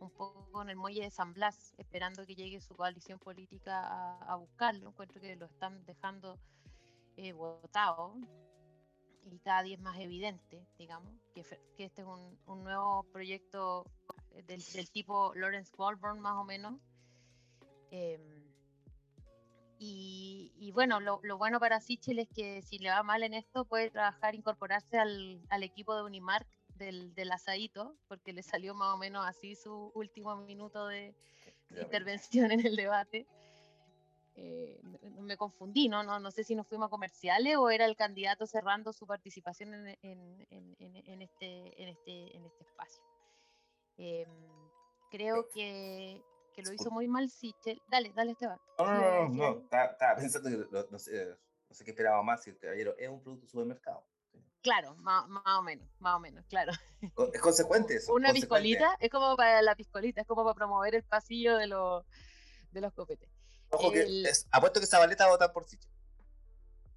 un 0.00 0.10
poco 0.10 0.62
en 0.62 0.70
el 0.70 0.76
muelle 0.76 1.02
de 1.02 1.10
San 1.10 1.32
Blas, 1.32 1.74
esperando 1.78 2.26
que 2.26 2.34
llegue 2.34 2.60
su 2.60 2.76
coalición 2.76 3.18
política 3.18 4.18
a, 4.18 4.36
buscarlo. 4.36 4.90
Encuentro 4.90 5.20
que 5.20 5.36
lo 5.36 5.46
están 5.46 5.84
dejando 5.84 6.38
eh, 7.16 7.32
votado 7.32 8.14
y 9.30 9.38
cada 9.40 9.62
día 9.62 9.74
es 9.74 9.80
más 9.80 9.98
evidente, 9.98 10.66
digamos, 10.78 11.12
que, 11.34 11.42
que 11.76 11.84
este 11.84 12.02
es 12.02 12.08
un, 12.08 12.38
un, 12.46 12.64
nuevo 12.64 13.04
proyecto 13.12 13.84
eh, 14.32 14.42
del, 14.42 14.62
del, 14.72 14.90
tipo 14.90 15.34
Lawrence 15.34 15.72
Walburn 15.76 16.20
más 16.20 16.34
o 16.34 16.44
menos. 16.44 16.80
Eh, 17.90 18.18
y, 19.78 20.52
y, 20.58 20.72
bueno, 20.72 21.00
lo, 21.00 21.20
lo, 21.22 21.36
bueno 21.36 21.60
para 21.60 21.80
Sichel 21.80 22.20
es 22.20 22.28
que 22.28 22.62
si 22.62 22.78
le 22.78 22.88
va 22.88 23.02
mal 23.02 23.22
en 23.22 23.34
esto 23.34 23.64
puede 23.66 23.90
trabajar, 23.90 24.34
incorporarse 24.34 24.98
al, 24.98 25.42
al 25.50 25.62
equipo 25.62 25.94
de 25.94 26.02
Unimark 26.02 26.46
del, 26.76 27.14
del, 27.14 27.32
asadito, 27.32 27.94
porque 28.08 28.32
le 28.32 28.42
salió 28.42 28.74
más 28.74 28.94
o 28.94 28.98
menos 28.98 29.26
así 29.26 29.54
su 29.54 29.90
último 29.94 30.34
minuto 30.36 30.86
de, 30.86 31.14
de 31.70 31.82
intervención 31.82 32.52
en 32.52 32.64
el 32.64 32.76
debate 32.76 33.26
eh, 34.36 34.80
me 35.20 35.36
confundí, 35.36 35.88
¿no? 35.88 36.02
¿no? 36.02 36.20
No 36.20 36.30
sé 36.30 36.44
si 36.44 36.54
nos 36.54 36.66
fuimos 36.66 36.88
a 36.88 36.90
comerciales 36.90 37.56
o 37.56 37.70
era 37.70 37.86
el 37.86 37.96
candidato 37.96 38.46
cerrando 38.46 38.92
su 38.92 39.06
participación 39.06 39.74
en, 39.74 39.98
en, 40.02 40.46
en, 40.50 40.76
en 40.78 41.22
este, 41.22 41.82
en, 41.82 41.88
este, 41.88 42.36
en 42.36 42.44
este 42.44 42.64
espacio. 42.64 43.02
Eh, 43.96 44.26
creo 45.10 45.48
que, 45.54 46.22
que, 46.54 46.62
lo 46.62 46.72
hizo 46.72 46.90
muy 46.90 47.08
mal 47.08 47.30
Sichel. 47.30 47.80
Dale, 47.88 48.12
dale, 48.14 48.32
Esteban. 48.32 48.58
No, 48.78 48.84
no, 48.84 48.94
no, 48.94 49.28
no, 49.28 49.34
no. 49.34 49.58
Estaba, 49.62 50.16
pensando 50.16 50.50
que 50.50 50.56
no, 50.70 50.84
no, 50.90 50.98
sé, 50.98 51.26
no 51.68 51.74
sé 51.74 51.84
qué 51.84 51.92
esperaba 51.92 52.22
más 52.22 52.42
si 52.42 52.50
el 52.50 52.58
caballero 52.58 52.94
es 52.98 53.08
un 53.08 53.22
producto 53.22 53.46
supermercado. 53.46 54.04
Claro, 54.60 54.96
más, 54.96 55.28
más, 55.28 55.58
o 55.58 55.62
menos, 55.62 55.88
más 56.00 56.16
o 56.16 56.20
menos, 56.20 56.44
claro. 56.46 56.72
Es 57.32 57.40
consecuente 57.40 57.94
eso. 57.94 58.12
Una 58.12 58.32
piscolita, 58.32 58.96
es 58.98 59.10
como 59.10 59.36
para 59.36 59.62
la 59.62 59.76
piscolita, 59.76 60.20
es 60.20 60.26
como 60.26 60.42
para 60.42 60.54
promover 60.54 60.94
el 60.94 61.04
pasillo 61.04 61.56
de 61.56 61.68
los, 61.68 62.04
de 62.72 62.80
los 62.80 62.92
copetes. 62.92 63.30
Ojo 63.76 63.92
que 63.92 64.30
apuesto 64.50 64.80
que 64.80 64.86
Zabaleta 64.86 65.24
va 65.24 65.30
a 65.30 65.34
votar 65.34 65.52
por 65.52 65.64
Sichel. 65.64 65.90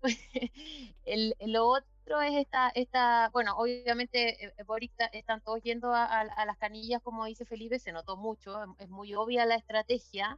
el, 1.05 1.35
lo 1.41 1.67
otro 1.67 2.21
es 2.21 2.35
esta, 2.35 2.69
esta 2.69 3.29
bueno, 3.33 3.57
obviamente 3.57 4.45
eh, 4.45 4.63
Boric 4.65 4.93
están 5.11 5.41
todos 5.41 5.61
yendo 5.61 5.93
a, 5.93 6.05
a, 6.05 6.45
las 6.45 6.57
canillas, 6.57 7.01
como 7.01 7.25
dice 7.25 7.45
Felipe, 7.45 7.79
se 7.79 7.91
notó 7.91 8.15
mucho, 8.15 8.75
es 8.79 8.89
muy 8.89 9.13
obvia 9.13 9.45
la 9.45 9.55
estrategia 9.55 10.37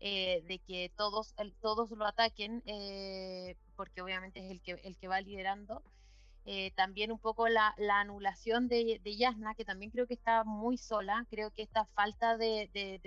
eh, 0.00 0.42
de 0.46 0.58
que 0.60 0.90
todos, 0.96 1.34
el, 1.38 1.52
todos 1.54 1.90
lo 1.90 2.06
ataquen, 2.06 2.62
eh, 2.66 3.56
porque 3.76 4.02
obviamente 4.02 4.44
es 4.44 4.50
el 4.50 4.60
que, 4.60 4.72
el 4.84 4.96
que 4.96 5.08
va 5.08 5.20
liderando. 5.20 5.82
Eh, 6.44 6.72
también 6.74 7.12
un 7.12 7.20
poco 7.20 7.48
la, 7.48 7.72
la 7.78 8.00
anulación 8.00 8.66
de, 8.66 9.00
de, 9.02 9.16
Yasna, 9.16 9.54
que 9.54 9.64
también 9.64 9.92
creo 9.92 10.08
que 10.08 10.14
está 10.14 10.42
muy 10.42 10.76
sola, 10.76 11.24
creo 11.30 11.52
que 11.52 11.62
esta 11.62 11.84
falta 11.94 12.36
de, 12.36 12.68
de, 12.72 12.98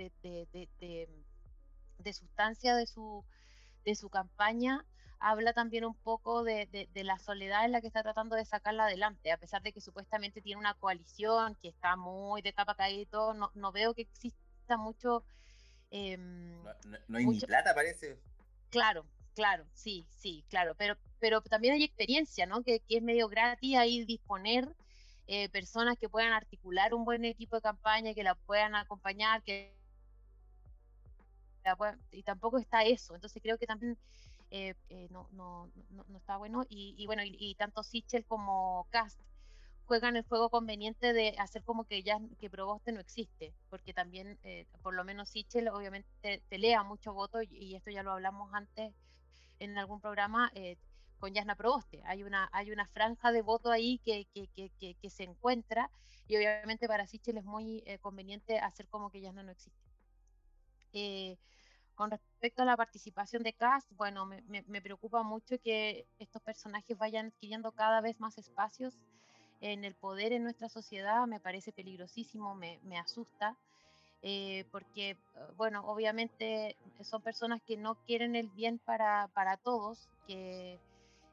de 0.80 1.08
de 1.98 2.12
sustancia 2.12 2.76
de 2.76 2.86
su, 2.86 3.24
de 3.84 3.94
su 3.94 4.08
campaña 4.08 4.84
habla 5.18 5.52
también 5.52 5.84
un 5.84 5.94
poco 5.94 6.44
de, 6.44 6.66
de, 6.66 6.88
de, 6.92 7.04
la 7.04 7.18
soledad 7.18 7.64
en 7.64 7.72
la 7.72 7.80
que 7.80 7.86
está 7.86 8.02
tratando 8.02 8.36
de 8.36 8.44
sacarla 8.44 8.84
adelante, 8.84 9.32
a 9.32 9.38
pesar 9.38 9.62
de 9.62 9.72
que 9.72 9.80
supuestamente 9.80 10.42
tiene 10.42 10.60
una 10.60 10.74
coalición 10.74 11.56
que 11.56 11.68
está 11.68 11.96
muy 11.96 12.42
de 12.42 12.52
capa 12.52 12.74
caída 12.74 13.32
no, 13.34 13.50
no 13.54 13.72
veo 13.72 13.94
que 13.94 14.02
exista 14.02 14.76
mucho... 14.76 15.24
Eh, 15.90 16.16
no, 16.16 16.62
no, 16.84 16.98
no, 17.08 17.18
hay 17.18 17.24
mucho, 17.24 17.40
ni 17.40 17.46
plata, 17.46 17.74
parece. 17.74 18.18
Claro, 18.70 19.06
claro, 19.34 19.64
sí, 19.72 20.06
sí, 20.10 20.44
claro, 20.48 20.74
pero, 20.76 20.96
pero 21.20 21.40
también 21.40 21.74
hay 21.74 21.84
experiencia, 21.84 22.44
¿no? 22.46 22.62
Que, 22.62 22.80
que 22.80 22.96
es 22.96 23.02
medio 23.02 23.28
gratis 23.28 23.76
ahí 23.76 24.04
disponer 24.04 24.68
eh, 25.28 25.48
personas 25.48 25.96
que 25.98 26.08
puedan 26.08 26.32
articular 26.32 26.92
un 26.92 27.04
buen 27.04 27.24
equipo 27.24 27.56
de 27.56 27.62
campaña, 27.62 28.14
que 28.14 28.22
la 28.22 28.34
puedan 28.34 28.74
acompañar, 28.74 29.42
que 29.42 29.75
y 32.10 32.22
tampoco 32.22 32.58
está 32.58 32.84
eso, 32.84 33.14
entonces 33.14 33.42
creo 33.42 33.58
que 33.58 33.66
también 33.66 33.98
eh, 34.50 34.74
eh, 34.90 35.08
no, 35.10 35.28
no, 35.32 35.72
no, 35.90 36.18
está 36.18 36.36
bueno, 36.36 36.64
y, 36.68 37.04
bueno, 37.06 37.22
y, 37.24 37.54
tanto 37.56 37.82
Sichel 37.82 38.24
como 38.24 38.86
Cast 38.90 39.20
juegan 39.86 40.16
el 40.16 40.22
juego 40.24 40.50
conveniente 40.50 41.12
de 41.12 41.34
hacer 41.38 41.64
como 41.64 41.84
que 41.84 42.02
ya 42.02 42.20
que 42.38 42.48
Proboste 42.48 42.92
no 42.92 43.00
existe, 43.00 43.52
porque 43.70 43.92
también, 43.92 44.38
eh, 44.44 44.66
por 44.82 44.94
lo 44.94 45.04
menos 45.04 45.30
Sichel 45.30 45.68
obviamente 45.68 46.08
te, 46.48 46.58
lea 46.58 46.84
mucho 46.84 47.12
voto, 47.12 47.42
y, 47.42 47.48
y, 47.50 47.74
esto 47.74 47.90
ya 47.90 48.04
lo 48.04 48.12
hablamos 48.12 48.54
antes 48.54 48.94
en 49.58 49.76
algún 49.78 50.00
programa, 50.00 50.52
con 51.18 51.32
Yasna 51.32 51.56
Proboste. 51.56 52.02
Hay 52.04 52.22
una, 52.22 52.48
hay 52.52 52.70
una 52.70 52.86
franja 52.88 53.32
de 53.32 53.42
voto 53.42 53.70
ahí 53.70 53.98
que, 54.04 54.26
que, 54.32 54.70
que, 54.78 55.10
se 55.10 55.24
encuentra 55.24 55.90
y 56.28 56.36
obviamente 56.36 56.86
para 56.88 57.06
Sichel 57.06 57.38
es 57.38 57.44
muy 57.44 57.82
conveniente 58.00 58.58
hacer 58.58 58.86
como 58.88 59.10
que 59.10 59.20
Yasna 59.20 59.42
no 59.42 59.50
existe. 59.50 59.80
Con 61.96 62.10
respecto 62.10 62.62
a 62.62 62.66
la 62.66 62.76
participación 62.76 63.42
de 63.42 63.52
cast, 63.52 63.90
bueno, 63.92 64.26
me, 64.26 64.42
me, 64.46 64.82
preocupa 64.82 65.22
mucho 65.22 65.56
que 65.62 66.06
estos 66.18 66.42
personajes 66.42 66.96
vayan 66.96 67.26
adquiriendo 67.26 67.72
cada 67.72 68.00
vez 68.00 68.20
más 68.20 68.38
espacios 68.38 68.94
en 69.60 69.84
el 69.84 69.94
poder 69.94 70.32
en 70.32 70.42
nuestra 70.42 70.68
sociedad 70.68 71.26
me 71.26 71.40
parece 71.40 71.72
peligrosísimo, 71.72 72.54
me, 72.54 72.78
me 72.82 72.98
asusta, 72.98 73.56
eh, 74.22 74.64
porque, 74.70 75.10
eh, 75.10 75.18
bueno, 75.56 75.84
obviamente 75.86 76.76
son 77.02 77.22
personas 77.22 77.62
que 77.62 77.76
no 77.76 77.94
quieren 78.06 78.36
el 78.36 78.48
bien 78.48 78.78
para, 78.78 79.28
para 79.34 79.56
todos, 79.56 80.08
que 80.26 80.78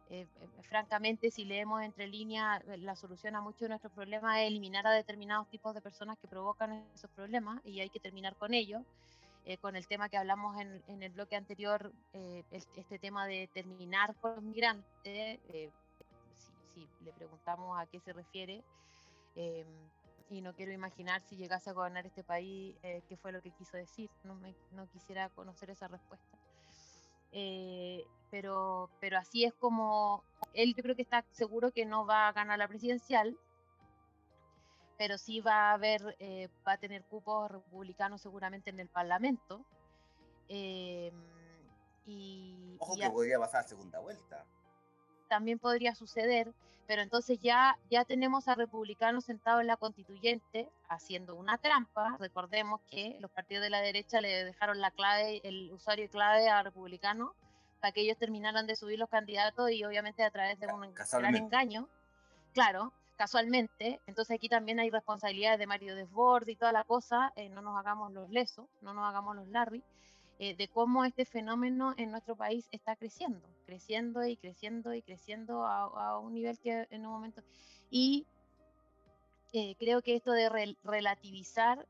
eh, 0.10 0.28
francamente 0.70 1.32
si 1.32 1.44
leemos 1.46 1.82
entre 1.82 2.08
líneas, 2.08 2.62
la 2.78 2.96
solución 2.96 3.36
a 3.36 3.42
muchos 3.42 3.62
de 3.62 3.70
nuestros 3.70 3.94
problemas 3.94 4.38
es 4.40 4.48
eliminar 4.48 4.86
a 4.86 4.92
determinados 4.92 5.50
tipos 5.50 5.74
de 5.74 5.82
personas 5.82 6.18
que 6.20 6.28
provocan 6.28 6.86
esos 6.94 7.10
problemas 7.12 7.62
y 7.66 7.80
hay 7.80 7.90
que 7.90 8.00
terminar 8.00 8.36
con 8.36 8.54
ellos. 8.54 8.84
Con 9.62 9.76
el 9.76 9.88
tema 9.88 10.10
que 10.10 10.18
hablamos 10.18 10.60
en, 10.60 10.82
en 10.88 11.04
el 11.04 11.12
bloque 11.12 11.36
anterior, 11.36 11.92
este 12.14 12.98
tema 13.00 13.28
de 13.28 13.50
terminar 13.54 14.16
con 14.16 14.36
los 14.36 14.44
migrantes, 14.44 15.40
si, 16.74 16.88
le 17.04 17.14
preguntamos 17.14 17.80
a 17.80 17.86
qué 17.86 18.00
se 18.00 18.14
refiere, 18.14 18.64
em, 19.36 19.68
y 20.30 20.42
no 20.42 20.54
quiero 20.54 20.72
imaginar 20.72 21.22
si 21.22 21.36
llegase 21.36 21.70
a 21.70 21.74
gobernar 21.74 22.06
este 22.06 22.24
país 22.24 22.76
eh, 22.84 23.02
qué 23.08 23.18
fue 23.18 23.32
lo 23.32 23.42
que 23.42 23.52
quiso 23.52 23.78
decir, 23.78 24.10
no, 24.24 24.36
me, 24.36 24.56
no 24.72 24.88
quisiera 24.88 25.30
conocer 25.30 25.70
esa 25.70 25.88
respuesta. 25.88 26.38
Eh, 27.32 28.06
pero, 28.30 28.90
pero 29.00 29.18
así 29.18 29.44
es 29.44 29.54
como 29.56 30.24
él 30.54 30.76
yo 30.76 30.84
creo 30.84 30.96
que 30.96 31.02
está 31.02 31.26
seguro 31.32 31.72
que 31.72 31.86
no 31.86 32.06
va 32.06 32.28
a 32.28 32.34
ganar 32.34 32.58
la 32.58 32.68
presidencial, 32.68 33.38
pero 34.98 35.18
sí 35.18 35.42
va 35.42 35.72
a 35.72 35.74
haber, 35.74 36.16
eh, 36.20 36.50
va 36.68 36.74
a 36.74 36.78
tener 36.78 37.04
cupos 37.04 37.52
republicanos 37.52 38.22
seguramente 38.22 38.70
en 38.70 38.80
el 38.80 38.88
Parlamento. 38.88 39.66
Y, 40.48 41.12
Ojo 42.80 42.96
que 42.96 43.10
podría 43.10 43.40
pasar 43.40 43.62
a 43.62 43.68
segunda 43.68 44.00
vuelta. 44.00 44.46
También 45.30 45.58
podría 45.58 45.96
suceder, 45.96 46.54
pero 46.86 47.02
entonces 47.02 47.40
ya, 47.42 47.78
ya 47.90 48.06
tenemos 48.06 48.48
a 48.48 48.56
republicanos 48.56 49.26
sentados 49.26 49.62
en 49.62 49.68
la 49.68 49.78
constituyente 49.78 50.70
haciendo 50.90 51.36
una 51.36 51.58
trampa. 51.58 52.18
Recordemos 52.20 52.82
que 52.90 53.18
los 53.20 53.32
partidos 53.32 53.64
de 53.64 53.70
la 53.70 53.82
derecha 53.82 54.22
le 54.22 54.44
dejaron 54.44 54.82
la 54.82 54.92
clave, 54.92 55.42
el 55.44 55.72
usuario 55.72 56.10
clave 56.10 56.50
a 56.50 56.62
republicanos 56.62 57.32
para 57.80 57.92
que 57.92 58.02
ellos 58.02 58.18
terminaran 58.18 58.68
de 58.68 58.76
subir 58.76 59.00
los 59.00 59.10
candidatos 59.10 59.72
y 59.72 59.84
obviamente 59.84 60.24
a 60.24 60.32
través 60.32 60.60
de 60.60 60.68
un 60.68 60.94
gran 60.94 61.36
engaño. 61.36 61.90
Claro, 62.54 62.94
casualmente. 63.16 64.00
Entonces 64.08 64.36
aquí 64.36 64.50
también 64.50 64.80
hay 64.80 64.90
responsabilidades 64.90 65.60
de 65.60 65.68
Mario 65.68 65.96
Desbord 65.96 66.48
y 66.48 66.56
toda 66.56 66.72
la 66.72 66.84
cosa. 66.84 67.34
Eh, 67.36 67.50
no 67.50 67.62
nos 67.62 67.78
hagamos 67.78 68.12
los 68.12 68.30
lesos, 68.30 68.68
no 68.82 68.94
nos 68.94 69.06
hagamos 69.06 69.36
los 69.36 69.48
Larry. 69.48 69.84
Eh, 70.40 70.56
de 70.56 70.68
cómo 70.68 71.06
este 71.06 71.26
fenómeno 71.26 71.94
en 71.96 72.12
nuestro 72.12 72.36
país 72.36 72.68
está 72.72 72.96
creciendo, 72.96 73.48
creciendo 73.66 74.26
y 74.26 74.36
creciendo 74.36 74.94
y 74.94 75.02
creciendo 75.02 75.64
a, 75.66 76.20
un 76.20 76.34
nivel 76.34 76.60
que 76.60 76.88
en 76.90 77.06
un 77.06 77.12
momento... 77.12 77.42
Y 77.92 78.26
eh, 79.54 79.76
creo 79.78 80.02
que 80.02 80.16
esto 80.16 80.32
de 80.32 80.76
relativizar, 80.84 81.88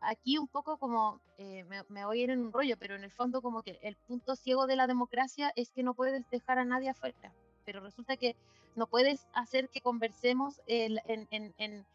aquí 0.00 0.38
un 0.38 0.48
poco 0.48 0.78
como, 0.78 1.20
eh, 1.38 1.64
me, 1.88 2.04
voy 2.04 2.20
a 2.20 2.24
ir 2.24 2.30
en 2.30 2.40
un 2.40 2.52
rollo, 2.52 2.76
pero 2.78 2.96
en 2.96 3.04
el 3.04 3.10
fondo 3.10 3.42
como 3.42 3.62
que 3.62 3.78
el 3.82 3.96
punto 3.96 4.34
ciego 4.34 4.66
de 4.66 4.76
la 4.76 4.86
democracia 4.86 5.52
es 5.56 5.70
que 5.70 5.82
no 5.82 5.94
puedes 5.94 6.28
dejar 6.30 6.58
a 6.58 6.64
nadie 6.64 6.88
afuera, 6.88 7.32
pero 7.70 7.84
resulta 7.84 8.16
que 8.16 8.34
no 8.74 8.88
puedes 8.88 9.28
hacer 9.32 9.68
que 9.68 9.80
conversemos 9.80 10.60
en, 10.66 11.86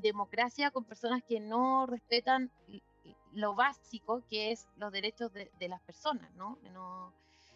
democracia 0.00 0.70
con 0.70 0.84
personas 0.84 1.20
que 1.24 1.40
no 1.40 1.84
respetan 1.86 2.52
lo 3.32 3.56
básico 3.56 4.22
que 4.30 4.52
es 4.52 4.68
los 4.76 4.92
derechos 4.92 5.32
de, 5.32 5.68
las 5.68 5.80
personas, 5.80 6.32
¿no? 6.36 6.58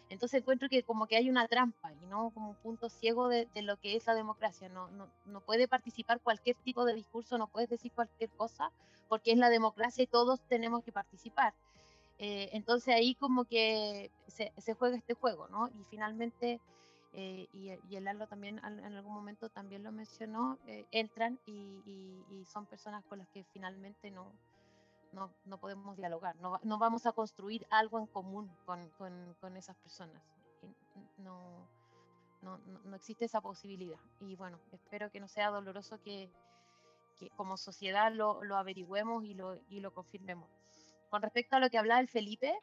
Entonces 0.09 0.41
encuentro 0.41 0.67
que 0.67 0.83
como 0.83 1.07
que 1.07 1.15
hay 1.15 1.29
una 1.29 1.47
trampa 1.47 1.93
y 1.93 2.05
no 2.07 2.31
como 2.31 2.49
un 2.49 2.55
punto 2.57 2.89
ciego 2.89 3.29
de, 3.29 3.47
lo 3.61 3.77
que 3.77 3.95
es 3.95 4.05
la 4.05 4.15
democracia. 4.15 4.67
No, 4.67 5.39
puede 5.45 5.69
participar 5.69 6.19
cualquier 6.19 6.57
tipo 6.57 6.83
de 6.83 6.93
discurso, 6.93 7.37
no 7.37 7.47
puedes 7.47 7.69
decir 7.69 7.93
cualquier 7.93 8.31
cosa, 8.31 8.69
porque 9.07 9.31
es 9.31 9.37
la 9.37 9.49
democracia 9.49 10.03
y 10.03 10.07
todos 10.07 10.41
tenemos 10.49 10.83
que 10.83 10.91
participar. 10.91 11.53
Eh, 12.19 12.49
entonces 12.51 12.93
ahí 12.93 13.15
como 13.15 13.45
que 13.45 14.11
se, 14.27 14.73
juega 14.73 14.97
este 14.97 15.13
juego, 15.13 15.47
¿no? 15.47 15.69
Y 15.69 15.85
finalmente, 15.89 16.59
eh, 17.13 17.47
y, 17.53 17.69
el 17.69 18.03
Lalo 18.03 18.27
también 18.27 18.59
en 18.63 18.95
algún 18.95 19.13
momento 19.13 19.49
también 19.49 19.83
lo 19.83 19.91
mencionó, 19.91 20.57
eh, 20.67 20.85
entran 20.91 21.39
y 21.45 22.45
son 22.45 22.65
personas 22.65 23.03
con 23.05 23.19
las 23.19 23.27
que 23.29 23.43
finalmente 23.53 24.11
no, 24.11 24.31
no, 25.11 25.33
no 25.45 25.57
podemos 25.57 25.97
dialogar, 25.97 26.35
no, 26.37 26.59
no, 26.63 26.77
vamos 26.77 27.05
a 27.05 27.11
construir 27.11 27.65
algo 27.69 27.99
en 27.99 28.07
común 28.07 28.49
con, 28.65 28.89
con, 28.91 29.35
con 29.39 29.57
esas 29.57 29.75
personas. 29.77 30.21
No, 31.17 31.67
no, 32.41 32.57
no, 32.85 32.95
existe 32.95 33.25
esa 33.25 33.41
posibilidad. 33.41 33.99
Y 34.19 34.35
bueno, 34.35 34.59
espero 34.71 35.11
que 35.11 35.19
no 35.19 35.27
sea 35.27 35.49
doloroso 35.49 36.01
que, 36.01 36.29
que 37.19 37.29
como 37.31 37.57
sociedad 37.57 38.11
lo, 38.11 38.43
lo, 38.43 38.57
averigüemos 38.57 39.23
y 39.23 39.33
lo, 39.33 39.59
y 39.69 39.79
lo 39.79 39.93
confirmemos. 39.93 40.49
Con 41.09 41.21
respecto 41.21 41.55
a 41.55 41.59
lo 41.59 41.69
que 41.69 41.77
hablaba 41.77 41.99
el 41.99 42.07
Felipe, 42.07 42.57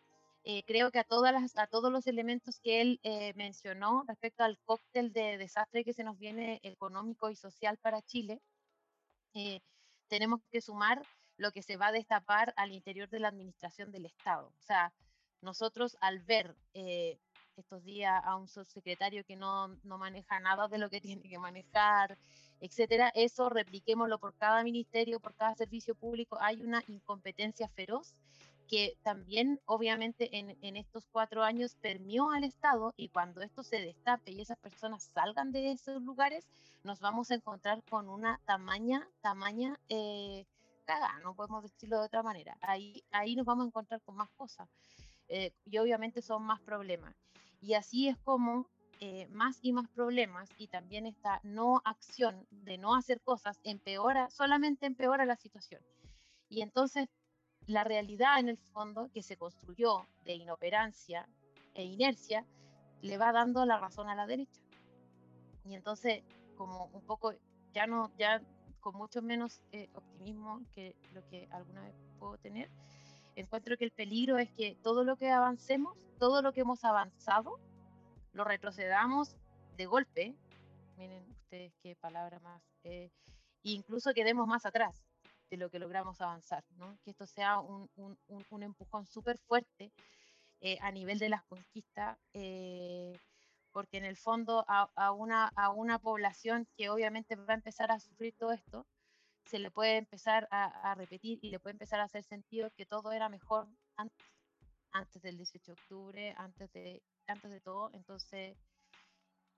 eh, 0.51 0.65
creo 0.67 0.91
que 0.91 0.99
a, 0.99 1.05
todas 1.05 1.31
las, 1.31 1.59
a 1.59 1.67
todos 1.67 1.93
los 1.93 2.07
elementos 2.07 2.59
que 2.59 2.81
él 2.81 3.01
eh, 3.03 3.35
mencionó 3.35 4.05
respecto 4.09 4.45
al 4.45 4.59
cóctel 4.65 5.13
de 5.13 5.37
desastre 5.37 5.85
que 5.85 5.93
se 5.93 6.05
nos 6.05 6.19
viene 6.19 6.59
económico 6.63 7.29
y 7.29 7.37
social 7.37 7.77
para 7.77 8.01
Chile, 8.01 8.41
eh, 9.35 9.61
tenemos 10.09 10.41
que 10.51 10.63
sumar 10.63 11.03
lo 11.37 11.53
que 11.53 11.63
se 11.63 11.77
va 11.77 11.89
a 11.89 11.93
destapar 11.93 12.55
al 12.57 12.73
interior 12.73 13.11
de 13.11 13.21
la 13.21 13.29
administración 13.29 13.93
del 13.93 14.07
Estado. 14.07 14.47
O 14.47 14.63
sea, 14.63 14.91
nosotros 15.43 15.99
al 16.01 16.21
ver 16.21 16.57
eh, 16.73 17.19
estos 17.57 17.85
días 17.85 18.19
a 18.25 18.37
un 18.37 18.49
subsecretario 18.49 19.25
que 19.25 19.37
no, 19.37 19.69
no, 19.85 19.99
maneja 19.99 20.41
nada 20.41 20.67
de 20.67 20.79
lo 20.79 20.89
que 20.89 21.03
tiene 21.21 21.29
que 21.29 21.39
manejar, 21.39 22.17
etcétera, 22.61 23.13
eso 23.15 23.51
repliquémoslo 23.51 24.19
por 24.19 24.35
cada 24.39 24.65
ministerio, 24.65 25.21
por 25.21 25.35
cada 25.35 25.55
servicio 25.57 25.95
público, 25.95 26.39
hay 26.41 26.63
una 26.63 26.83
incompetencia 26.89 27.69
feroz 27.69 28.15
que 28.69 28.97
también 29.03 29.61
obviamente 29.65 30.29
en, 30.39 30.77
estos 30.77 31.07
cuatro 31.11 31.43
años 31.43 31.77
permió 31.81 32.31
al 32.31 32.45
Estado 32.45 32.95
y 32.97 33.09
cuando 33.09 33.41
esto 33.41 33.63
se 33.63 33.81
destape 33.81 34.33
y 34.33 34.41
esas 34.41 34.59
personas 34.59 35.05
salgan 35.15 35.53
de 35.53 35.73
esos 35.73 36.03
lugares, 36.03 36.47
nos 36.85 37.01
vamos 37.01 37.31
a 37.31 37.35
encontrar 37.35 37.83
con 37.91 38.09
una 38.09 38.41
tamaña, 38.45 39.09
tamaña 39.21 39.79
eh, 39.89 40.45
no 41.23 41.35
podemos 41.35 41.63
decirlo 41.63 41.99
de 41.99 42.07
otra 42.07 42.23
manera. 42.23 42.57
Ahí, 42.61 43.03
ahí 43.11 43.37
nos 43.37 43.45
vamos 43.45 43.65
a 43.65 43.69
encontrar 43.69 44.01
con 44.03 44.17
más 44.17 44.31
cosas 44.31 44.69
eh, 45.29 45.53
y 45.67 45.79
obviamente 45.79 46.23
son 46.23 46.43
más 46.43 46.61
problemas. 46.61 47.15
Y 47.61 47.75
así 47.75 48.09
es 48.09 48.17
como 48.19 48.67
eh, 49.01 49.29
más 49.29 49.59
y 49.63 49.73
más 49.73 49.89
problemas 49.91 50.49
y 50.59 50.69
también 50.69 51.07
esta 51.07 51.41
no 51.43 51.83
acción 51.85 52.47
de 52.51 52.79
no 52.79 52.95
hacer 52.95 53.21
cosas 53.21 53.61
empeora, 53.65 54.31
solamente 54.31 54.87
empeora 54.87 55.27
la 55.27 55.37
situación. 55.37 55.83
Y 56.49 56.63
entonces 56.63 57.09
la 57.69 57.85
realidad 57.85 58.41
en 58.41 58.49
el 58.49 58.57
fondo 58.57 59.11
que 59.13 59.23
se 59.23 59.37
construyó 59.37 60.09
de 60.25 60.35
inoperancia 60.35 61.29
e 61.75 61.85
inercia 61.85 62.45
le 63.03 63.19
va 63.19 63.31
dando 63.31 63.65
la 63.67 63.79
razón 63.79 64.09
a 64.09 64.15
la 64.15 64.27
derecha. 64.27 64.61
Y 65.65 65.75
entonces 65.75 66.25
como 66.57 66.87
un 66.87 67.03
poco 67.03 67.35
ya 67.75 67.87
no 67.87 68.11
ya 68.17 68.41
con 68.81 68.97
mucho 68.97 69.21
menos 69.21 69.61
eh, 69.73 69.91
optimismo 69.95 70.63
que 70.75 70.97
lo 71.13 71.23
que 71.29 71.47
alguna 71.53 71.83
vez 71.83 71.95
puedo 72.19 72.39
tener. 72.39 72.71
Encuentro 73.37 73.77
que 73.77 73.85
el 73.85 73.93
peligro 73.93 74.39
es 74.39 74.51
que 74.51 74.77
todo 74.83 75.05
lo 75.05 75.17
que 75.17 75.31
avancemos, 75.31 75.97
todo 76.19 76.41
lo 76.41 76.53
que 76.53 76.63
hemos 76.63 76.85
avanzado, 76.85 77.61
lo 78.33 78.45
retrocedamos 78.45 79.37
de 79.77 79.87
golpe. 79.87 80.35
Miren 80.97 81.31
ustedes 81.31 81.75
qué 81.83 81.95
palabra 81.97 82.41
más. 82.41 82.63
Eh, 82.83 83.11
incluso 83.63 84.15
quedemos 84.15 84.47
más 84.49 84.65
atrás 84.65 85.08
de 85.51 85.57
lo 85.57 85.71
que 85.71 85.79
logramos 85.79 86.21
avanzar, 86.21 86.65
¿no? 86.77 86.99
Que 87.05 87.11
esto 87.11 87.27
sea 87.27 87.61
un, 87.61 87.91
un, 87.97 88.19
un 88.51 88.63
empujón 88.63 89.07
súper 89.07 89.39
fuerte 89.39 89.93
eh, 90.61 90.77
a 90.81 90.91
nivel 90.91 91.19
de 91.21 91.29
las 91.29 91.45
conquistas, 91.45 92.19
eh, 92.35 93.17
porque 93.71 93.99
en 93.99 94.05
el 94.05 94.17
fondo 94.17 94.65
a, 94.67 95.13
una, 95.13 95.53
a 95.55 95.71
una 95.71 96.01
población 96.01 96.67
que 96.77 96.91
obviamente 96.91 97.37
va 97.37 97.53
a 97.53 97.57
empezar 97.57 97.93
a 97.93 98.01
sufrir 98.01 98.35
todo 98.37 98.51
esto, 98.53 98.85
se 99.45 99.61
le 99.61 99.71
puede 99.71 99.99
empezar 99.99 100.49
a, 100.51 100.95
repetir 100.97 101.39
y 101.43 101.51
le 101.51 101.61
puede 101.61 101.75
empezar 101.75 102.01
a 102.01 102.05
hacer 102.05 102.25
sentido 102.25 102.71
que 102.77 102.87
todo 102.87 103.13
era 103.13 103.29
mejor 103.29 103.69
antes, 103.97 104.27
antes 104.93 105.23
del 105.23 105.37
18 105.37 105.73
de 105.73 105.81
octubre, 105.81 106.35
antes 106.39 106.73
de, 106.73 107.03
antes 107.29 107.51
de 107.51 107.61
todo. 107.61 107.91
Entonces, 107.95 108.59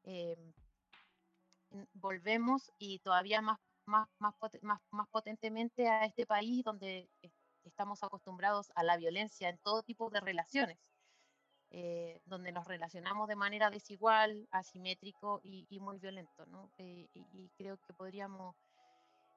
em, 0.04 0.52
volvemos 1.94 2.70
y 2.78 2.98
todavía 2.98 3.40
más, 3.40 3.58
más, 3.86 4.08
más, 4.18 4.34
más, 4.62 4.80
más 4.90 5.08
potentemente 5.08 5.88
a 5.88 6.04
este 6.04 6.26
país 6.26 6.64
donde 6.64 7.08
estamos 7.64 8.02
acostumbrados 8.02 8.70
a 8.74 8.82
la 8.82 8.96
violencia 8.96 9.48
en 9.48 9.58
todo 9.58 9.82
tipo 9.82 10.10
de 10.10 10.20
relaciones. 10.20 10.78
Eh, 11.72 12.20
donde 12.24 12.50
nos 12.50 12.66
relacionamos 12.66 13.28
de 13.28 13.36
manera 13.36 13.70
desigual, 13.70 14.48
asimétrico 14.50 15.40
y, 15.44 15.78
muy 15.78 15.98
violento, 15.98 16.44
¿no? 16.46 16.72
Eh, 16.78 17.06
y, 17.14 17.48
creo 17.56 17.76
que 17.76 17.92
podríamos 17.92 18.56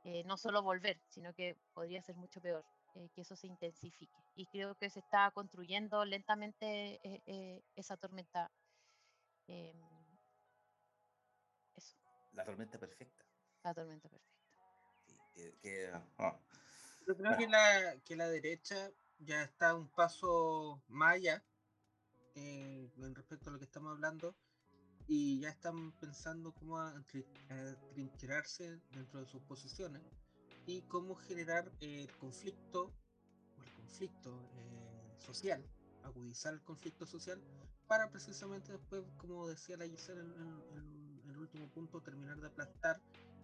eh, 0.04 0.24
no 0.24 0.36
solo 0.38 0.64
volver, 0.64 1.00
sino 1.10 1.32
que 1.36 1.56
podría 1.76 2.02
ser 2.02 2.16
mucho 2.16 2.42
peor, 2.42 2.66
que 3.14 3.22
eso 3.22 3.36
se 3.36 3.46
intensifique. 3.46 4.18
Y 4.34 4.48
creo 4.48 4.74
que 4.74 4.90
se 4.90 5.00
está 5.00 5.30
construyendo 5.30 6.04
lentamente 6.06 7.00
esa 7.76 7.98
tormenta. 7.98 8.52
Em, 9.46 9.78
eso. 11.76 11.96
La 12.32 12.44
tormenta 12.44 12.80
perfecta. 12.80 13.26
La 13.62 13.76
tormenta 13.76 14.10
perfecta. 14.10 14.33
Sí, 15.36 15.42
que- 15.42 15.54
que, 15.62 15.92
ah, 16.20 16.40
Yo 17.08 17.16
creo 17.18 17.38
que 17.38 17.48
la, 17.48 17.96
que 18.06 18.16
la 18.16 18.28
derecha 18.30 18.92
ya 19.20 19.44
está 19.44 19.76
un 19.76 19.88
paso 19.90 20.82
más 20.88 21.16
allá 21.16 21.44
eh, 22.36 22.90
con 22.96 23.14
respecto 23.16 23.50
a 23.50 23.54
lo 23.54 23.60
que 23.60 23.66
estamos 23.66 23.92
hablando 23.92 24.36
y 25.08 25.40
ya 25.42 25.50
están 25.50 25.92
pensando 25.94 26.54
cómo 26.54 26.78
atri- 26.80 27.26
atrincherarse 27.50 28.80
dentro 28.92 29.20
de 29.20 29.26
sus 29.28 29.42
posiciones 29.44 30.02
y 30.66 30.82
cómo 30.84 31.16
generar 31.16 31.70
eh, 31.82 32.04
el 32.04 32.18
conflicto, 32.18 32.86
o 32.86 33.64
el 33.64 33.74
conflicto 33.74 34.30
eh, 34.56 35.16
social, 35.20 35.64
agudizar 36.04 36.54
el 36.54 36.62
conflicto 36.64 37.06
social 37.06 37.42
para 37.88 38.10
precisamente 38.10 38.72
después, 38.72 39.04
como 39.18 39.48
decía 39.48 39.78
la 39.78 39.86
Gisela 39.86 40.22
en, 40.22 40.32
en- 40.32 41.22
en 41.26 41.30
el 41.32 41.38
último 41.38 41.68
punto, 41.70 42.02
terminar 42.02 42.38
de 42.40 42.48
aplastar 42.48 43.02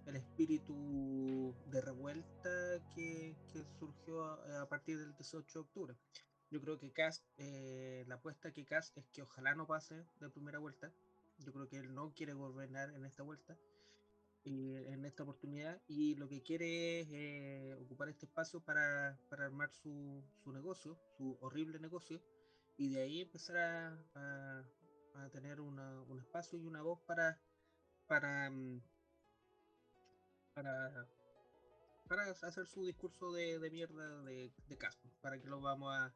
el 0.09 0.15
espíritu 0.17 1.55
de 1.65 1.81
revuelta 1.81 2.49
que, 2.93 3.37
que 3.51 3.65
surgió 3.79 4.23
a, 4.23 4.61
a 4.63 4.69
partir 4.69 4.97
del 4.99 5.15
18 5.15 5.59
de 5.59 5.63
octubre. 5.65 5.95
Yo 6.51 6.61
creo 6.61 6.79
que 6.79 6.91
Cast, 6.91 7.23
eh, 7.37 8.03
la 8.07 8.15
apuesta 8.15 8.51
que 8.51 8.65
Cast 8.65 8.97
es 8.97 9.07
que 9.09 9.21
ojalá 9.23 9.55
no 9.55 9.67
pase 9.67 10.05
de 10.19 10.29
primera 10.29 10.59
vuelta. 10.59 10.91
Yo 11.37 11.53
creo 11.53 11.67
que 11.69 11.77
él 11.77 11.93
no 11.93 12.13
quiere 12.13 12.33
gobernar 12.33 12.91
en 12.91 13.05
esta 13.05 13.23
vuelta, 13.23 13.57
y 14.43 14.75
en 14.75 15.05
esta 15.05 15.23
oportunidad, 15.23 15.81
y 15.87 16.15
lo 16.15 16.27
que 16.29 16.41
quiere 16.41 17.01
es 17.01 17.07
eh, 17.11 17.75
ocupar 17.79 18.09
este 18.09 18.25
espacio 18.25 18.61
para, 18.61 19.19
para 19.29 19.45
armar 19.45 19.71
su, 19.71 20.23
su 20.43 20.51
negocio, 20.51 20.97
su 21.17 21.37
horrible 21.41 21.79
negocio, 21.79 22.21
y 22.77 22.89
de 22.93 23.01
ahí 23.01 23.21
empezar 23.21 23.57
a, 23.57 24.05
a- 24.15 24.65
a 25.13 25.29
tener 25.29 25.59
una- 25.61 26.01
un 26.03 26.19
espacio 26.19 26.57
y 26.59 26.65
una 26.65 26.81
voz 26.81 26.99
para, 27.05 27.39
para, 28.07 28.49
mm, 28.51 28.81
para, 30.63 31.07
para 32.07 32.23
hacer 32.31 32.65
su 32.65 32.85
discurso 32.85 33.31
de, 33.31 33.59
de 33.59 33.69
mierda 33.71 34.23
de, 34.23 34.51
de 34.67 34.77
para 35.21 35.39
que 35.39 35.47
lo 35.47 35.61
vamos 35.61 35.93
a, 35.95 36.13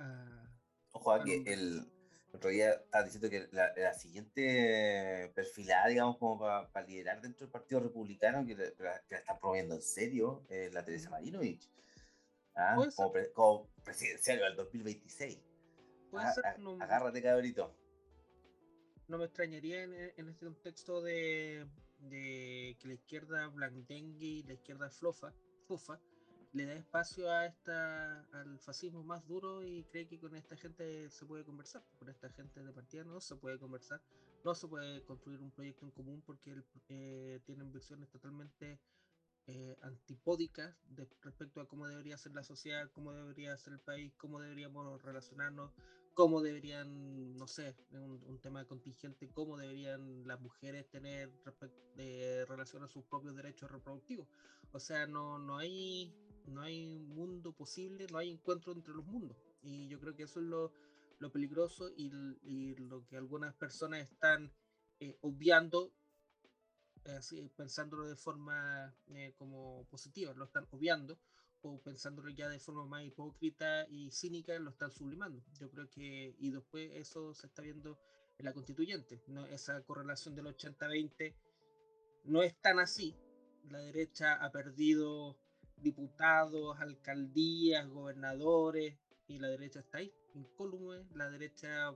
a- 0.00 0.50
Ojo, 0.92 1.12
a 1.12 1.24
que 1.24 1.42
el 1.46 1.90
otro 2.32 2.50
día 2.50 2.72
estaba 2.72 3.04
diciendo 3.04 3.30
que 3.30 3.48
la, 3.52 3.72
la 3.76 3.94
siguiente 3.94 5.32
perfilada, 5.34 5.88
digamos, 5.88 6.18
como 6.18 6.38
para 6.38 6.86
liderar 6.86 7.20
dentro 7.20 7.46
del 7.46 7.52
Partido 7.52 7.80
Republicano, 7.80 8.44
que 8.46 8.54
la, 8.56 8.70
que 8.72 8.82
la- 9.14 9.18
están 9.18 9.38
promoviendo 9.38 9.74
en 9.76 9.82
serio, 9.82 10.44
es 10.48 10.72
la 10.74 10.84
Teresa 10.84 11.10
Marinovich. 11.10 11.70
¿Ah? 12.56 12.76
Como, 12.94 13.12
pre- 13.12 13.32
como 13.32 13.68
presidencial 13.84 14.38
del 14.40 14.56
2026. 14.56 15.40
puede 16.10 16.24
Ah, 16.26 16.32
ser, 16.32 16.46
a- 16.46 16.58
no- 16.58 16.76
Agárrate, 16.80 17.22
cabrito. 17.22 17.74
no 19.08 19.18
me 19.18 19.24
extrañaría 19.24 19.82
en, 19.82 19.94
en 19.94 20.28
este 20.28 20.44
contexto 20.46 21.02
de, 21.02 21.66
de 22.08 22.76
que 22.80 22.88
la 22.88 22.94
izquierda 22.94 23.48
blandengue 23.48 24.24
y 24.26 24.42
la 24.44 24.54
izquierda 24.54 24.90
flofa, 24.90 25.32
fufa 25.66 26.00
le 26.52 26.66
da 26.66 26.74
espacio 26.74 27.28
a 27.32 27.46
esta 27.46 28.20
al 28.32 28.60
fascismo 28.60 29.02
más 29.02 29.26
duro 29.26 29.64
y 29.64 29.82
cree 29.90 30.06
que 30.06 30.20
con 30.20 30.36
esta 30.36 30.56
gente 30.56 31.10
se 31.10 31.26
puede 31.26 31.44
conversar. 31.44 31.82
Con 31.98 32.08
esta 32.08 32.28
gente 32.30 32.62
de 32.62 32.72
partida 32.72 33.02
no 33.02 33.20
se 33.20 33.34
puede 33.34 33.58
conversar, 33.58 34.00
no 34.44 34.54
se 34.54 34.68
puede 34.68 35.02
construir 35.02 35.40
un 35.40 35.50
proyecto 35.50 35.84
en 35.84 35.90
común 35.90 36.22
porque 36.24 36.52
el- 36.52 36.64
eh, 36.88 37.40
tienen 37.44 37.72
visiones 37.72 38.08
totalmente 38.08 38.78
eh, 39.46 39.76
antipódicas 39.82 40.74
de- 40.88 41.08
respecto 41.20 41.60
a 41.60 41.68
cómo 41.68 41.86
debería 41.86 42.16
ser 42.16 42.32
la 42.34 42.42
sociedad, 42.42 42.88
cómo 42.92 43.12
debería 43.12 43.56
ser 43.58 43.74
el 43.74 43.80
país, 43.80 44.14
cómo 44.16 44.40
deberíamos 44.40 45.02
relacionarnos, 45.02 45.70
cómo 46.14 46.40
deberían, 46.40 47.36
no 47.36 47.46
sé, 47.46 47.74
un, 47.90 48.22
un 48.26 48.38
tema 48.40 48.64
contingente, 48.64 49.30
cómo 49.30 49.56
deberían 49.56 50.26
las 50.26 50.40
mujeres 50.40 50.88
tener 50.88 51.30
eh, 51.98 52.44
relación 52.48 52.82
a 52.84 52.88
sus 52.88 53.04
propios 53.04 53.36
derechos 53.36 53.70
reproductivos. 53.70 54.28
O 54.72 54.80
sea, 54.80 55.06
no, 55.06 55.38
no 55.38 55.58
hay 55.58 56.14
no 56.46 56.62
hay 56.62 56.86
un 56.86 57.08
mundo 57.08 57.52
posible, 57.52 58.06
no 58.10 58.18
hay 58.18 58.30
encuentro 58.30 58.72
entre 58.72 58.94
los 58.94 59.06
mundos. 59.06 59.36
Y 59.62 59.88
yo 59.88 59.98
creo 59.98 60.14
que 60.14 60.24
eso 60.24 60.40
es 60.40 60.46
lo, 60.46 60.72
lo 61.18 61.32
peligroso 61.32 61.90
y, 61.96 62.10
lo 62.76 63.06
que 63.06 63.16
algunas 63.16 63.54
personas 63.54 64.00
están 64.00 64.52
eh, 65.00 65.16
obviando, 65.22 65.92
eh, 67.04 67.12
así, 67.12 67.40
pensándolo 67.56 68.06
de 68.06 68.16
forma 68.16 68.94
como 69.36 69.86
positiva, 69.90 70.34
lo 70.34 70.44
están 70.44 70.66
obviando, 70.70 71.18
pensándolo 71.82 72.30
ya 72.30 72.48
de 72.48 72.58
forma 72.58 72.86
más 72.86 73.04
hipócrita 73.04 73.86
y 73.88 74.10
cínica, 74.10 74.58
lo 74.58 74.70
están 74.70 74.92
sublimando. 74.92 75.42
Yo 75.58 75.70
creo 75.70 75.88
que, 75.90 76.34
y 76.38 76.50
después 76.50 76.90
eso 76.94 77.34
se 77.34 77.46
está 77.46 77.62
viendo 77.62 77.98
en 78.38 78.44
la 78.44 78.52
constituyente, 78.52 79.22
¿no? 79.28 79.46
esa 79.46 79.80
correlación 79.82 80.34
del 80.34 80.46
80-20 80.46 81.34
no 82.24 82.42
es 82.42 82.54
tan 82.60 82.78
así. 82.78 83.16
La 83.70 83.78
derecha 83.78 84.34
ha 84.34 84.50
perdido 84.50 85.38
diputados, 85.76 86.78
alcaldías, 86.80 87.88
gobernadores, 87.88 88.98
y 89.26 89.38
la 89.38 89.48
derecha 89.48 89.80
está 89.80 89.98
ahí, 89.98 90.12
incólume, 90.34 91.06
la 91.14 91.30
derecha 91.30 91.94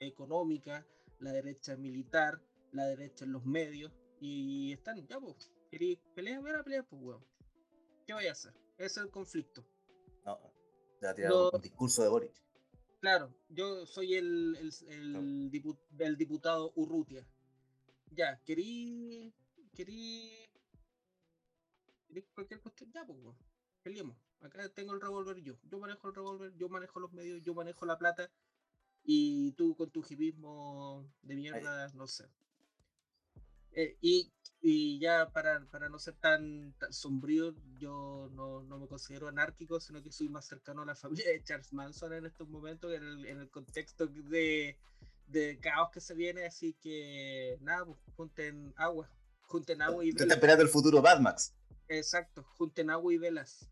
económica, 0.00 0.86
la 1.18 1.32
derecha 1.32 1.76
militar, 1.76 2.42
la 2.72 2.84
derecha 2.84 3.24
en 3.24 3.32
los 3.32 3.44
medios, 3.44 3.92
y 4.20 4.72
están, 4.72 5.06
ya 5.06 5.18
pues, 5.18 5.50
queréis 5.70 5.98
pelear, 6.14 6.42
ver 6.42 6.56
a 6.56 6.64
pelear, 6.64 6.86
pues 6.86 7.02
weón. 7.02 7.24
¿Qué 8.06 8.12
voy 8.12 8.26
a 8.26 8.32
hacer? 8.32 8.52
Ese 8.78 8.86
es 8.86 8.96
el 8.98 9.10
conflicto. 9.10 9.64
No, 10.24 10.38
te 11.00 11.06
va 11.06 11.12
a 11.12 11.14
tirar 11.14 11.30
No. 11.32 11.50
un 11.52 11.60
discurso 11.60 12.02
de 12.02 12.08
Boric. 12.08 12.32
Claro, 13.00 13.32
yo 13.48 13.86
soy 13.86 14.14
el, 14.14 14.56
el, 14.56 14.72
el 14.88 15.50
dipu- 15.50 15.78
el 15.98 16.16
diputado 16.16 16.72
Urrutia. 16.76 17.26
Ya, 18.10 18.40
querí. 18.44 19.32
Querí. 19.74 20.32
querí 22.08 22.22
cualquier 22.34 22.60
cuestión. 22.60 22.90
Ya, 22.92 23.04
pues, 23.06 23.18
peleemos. 23.82 24.16
Acá 24.40 24.68
tengo 24.70 24.94
el 24.94 25.00
revólver 25.00 25.40
yo. 25.42 25.54
Yo 25.64 25.78
manejo 25.78 26.08
el 26.08 26.14
revólver, 26.14 26.52
yo 26.56 26.68
manejo 26.68 27.00
los 27.00 27.12
medios, 27.12 27.42
yo 27.42 27.54
manejo 27.54 27.84
la 27.86 27.98
plata. 27.98 28.30
Y 29.04 29.52
tú 29.52 29.76
con 29.76 29.90
tu 29.90 30.04
hipismo 30.08 31.08
de 31.22 31.34
mierda, 31.36 31.88
no 31.94 32.06
sé. 32.06 32.28
Eh, 33.78 33.96
y, 34.00 34.32
y 34.60 34.98
ya 34.98 35.30
para, 35.30 35.64
para 35.66 35.88
no 35.88 36.00
ser 36.00 36.14
tan, 36.14 36.74
tan 36.80 36.92
sombrío, 36.92 37.54
yo 37.78 38.28
no, 38.32 38.64
no 38.64 38.76
me 38.80 38.88
considero 38.88 39.28
anárquico, 39.28 39.78
sino 39.78 40.02
que 40.02 40.10
soy 40.10 40.28
más 40.28 40.46
cercano 40.46 40.82
a 40.82 40.86
la 40.86 40.96
familia 40.96 41.30
de 41.30 41.44
Charles 41.44 41.72
Manson 41.72 42.12
en 42.12 42.26
estos 42.26 42.48
momentos, 42.48 42.92
en 42.92 43.04
el, 43.04 43.26
en 43.26 43.38
el 43.38 43.48
contexto 43.50 44.08
de, 44.08 44.76
de 45.28 45.60
caos 45.60 45.90
que 45.92 46.00
se 46.00 46.14
viene. 46.14 46.44
Así 46.44 46.74
que 46.74 47.56
nada, 47.60 47.84
pues, 47.84 47.98
junten 48.16 48.74
agua, 48.76 49.08
junten 49.42 49.80
agua 49.80 50.04
y 50.04 50.12
Te 50.12 50.24
está 50.24 50.34
esperando 50.34 50.64
el 50.64 50.70
futuro 50.70 51.00
Mad 51.00 51.20
Max. 51.20 51.54
Exacto, 51.86 52.42
junten 52.56 52.90
agua 52.90 53.14
y 53.14 53.18
velas. 53.18 53.70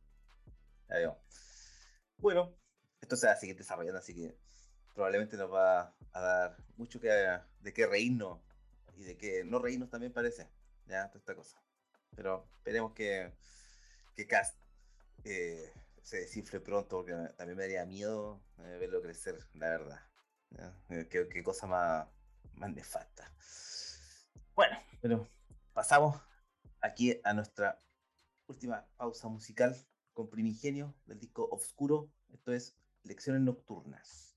Veo. 0.88 1.18
Bueno, 2.18 2.54
esto 3.00 3.16
se 3.16 3.26
va 3.26 3.32
a 3.32 3.36
seguir 3.36 3.56
desarrollando, 3.56 3.98
así 3.98 4.14
que 4.14 4.38
probablemente 4.94 5.36
nos 5.36 5.52
va 5.52 5.96
a 6.12 6.20
dar 6.20 6.56
mucho 6.76 7.00
que, 7.00 7.08
de 7.08 7.74
qué 7.74 7.88
reírnos 7.88 8.45
y 8.96 9.04
de 9.04 9.16
qué 9.16 9.44
no 9.44 9.58
reírnos 9.58 9.90
también 9.90 10.12
parece. 10.12 10.48
Ya, 10.86 11.08
toda 11.08 11.18
esta 11.18 11.34
cosa. 11.34 11.62
Pero 12.14 12.48
esperemos 12.56 12.92
que, 12.92 13.32
que 14.14 14.26
Cast 14.26 14.56
eh, 15.24 15.72
se 16.02 16.18
descifre 16.18 16.60
pronto, 16.60 16.98
porque 16.98 17.12
también 17.36 17.56
me 17.56 17.64
daría 17.64 17.84
miedo 17.84 18.40
eh, 18.58 18.76
verlo 18.80 19.02
crecer, 19.02 19.38
la 19.54 19.68
verdad. 19.70 20.00
¿ya? 20.50 20.74
Eh, 20.90 21.08
Qué, 21.10 21.28
qué 21.28 21.42
cosa 21.42 21.66
más, 21.66 22.06
más 22.54 22.72
nefasta. 22.72 23.32
Bueno, 24.54 24.78
pero 25.00 25.28
pasamos 25.72 26.20
aquí 26.80 27.20
a 27.24 27.34
nuestra 27.34 27.78
última 28.46 28.86
pausa 28.96 29.28
musical 29.28 29.76
con 30.12 30.30
Primigenio 30.30 30.94
del 31.06 31.18
disco 31.18 31.46
Obscuro. 31.50 32.10
Esto 32.32 32.52
es 32.52 32.76
Lecciones 33.02 33.42
Nocturnas. 33.42 34.35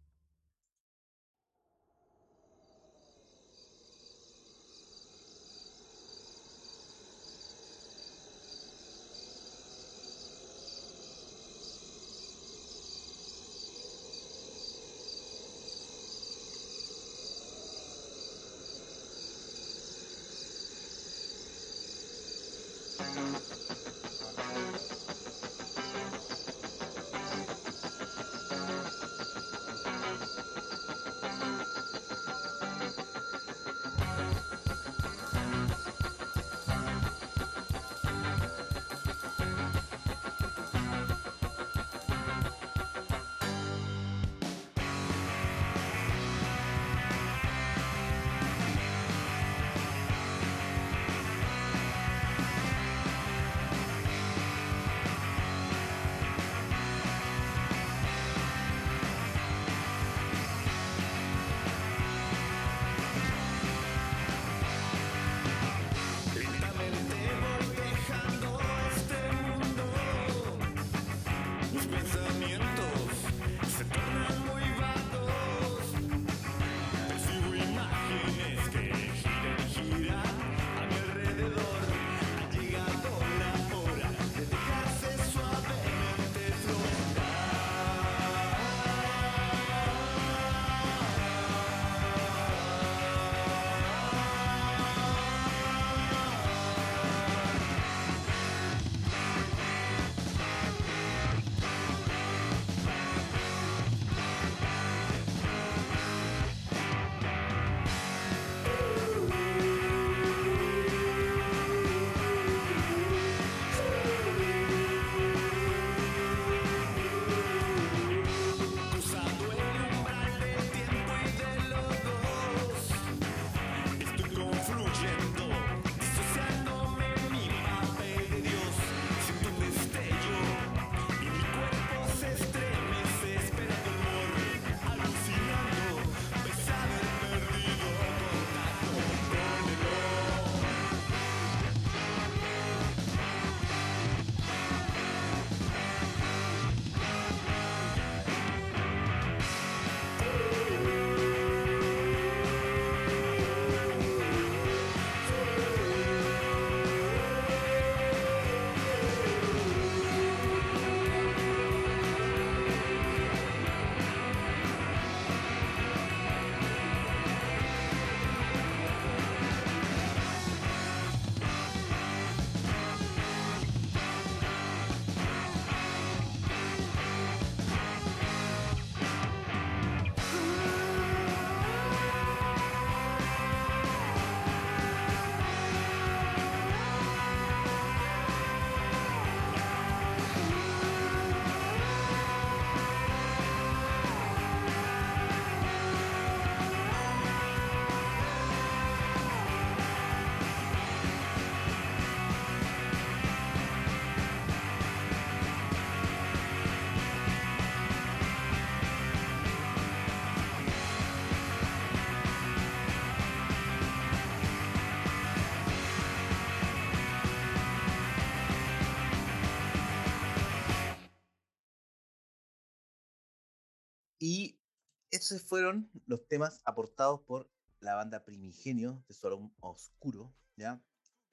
Esos 225.32 225.48
fueron 225.48 225.90
los 226.08 226.28
temas 226.28 226.62
aportados 226.66 227.22
por 227.22 227.50
la 227.82 227.96
banda 227.96 228.24
Primigenio 228.26 229.04
de 229.08 229.14
Solón 229.14 229.54
Oscuro, 229.60 230.34
¿ya? 230.56 230.82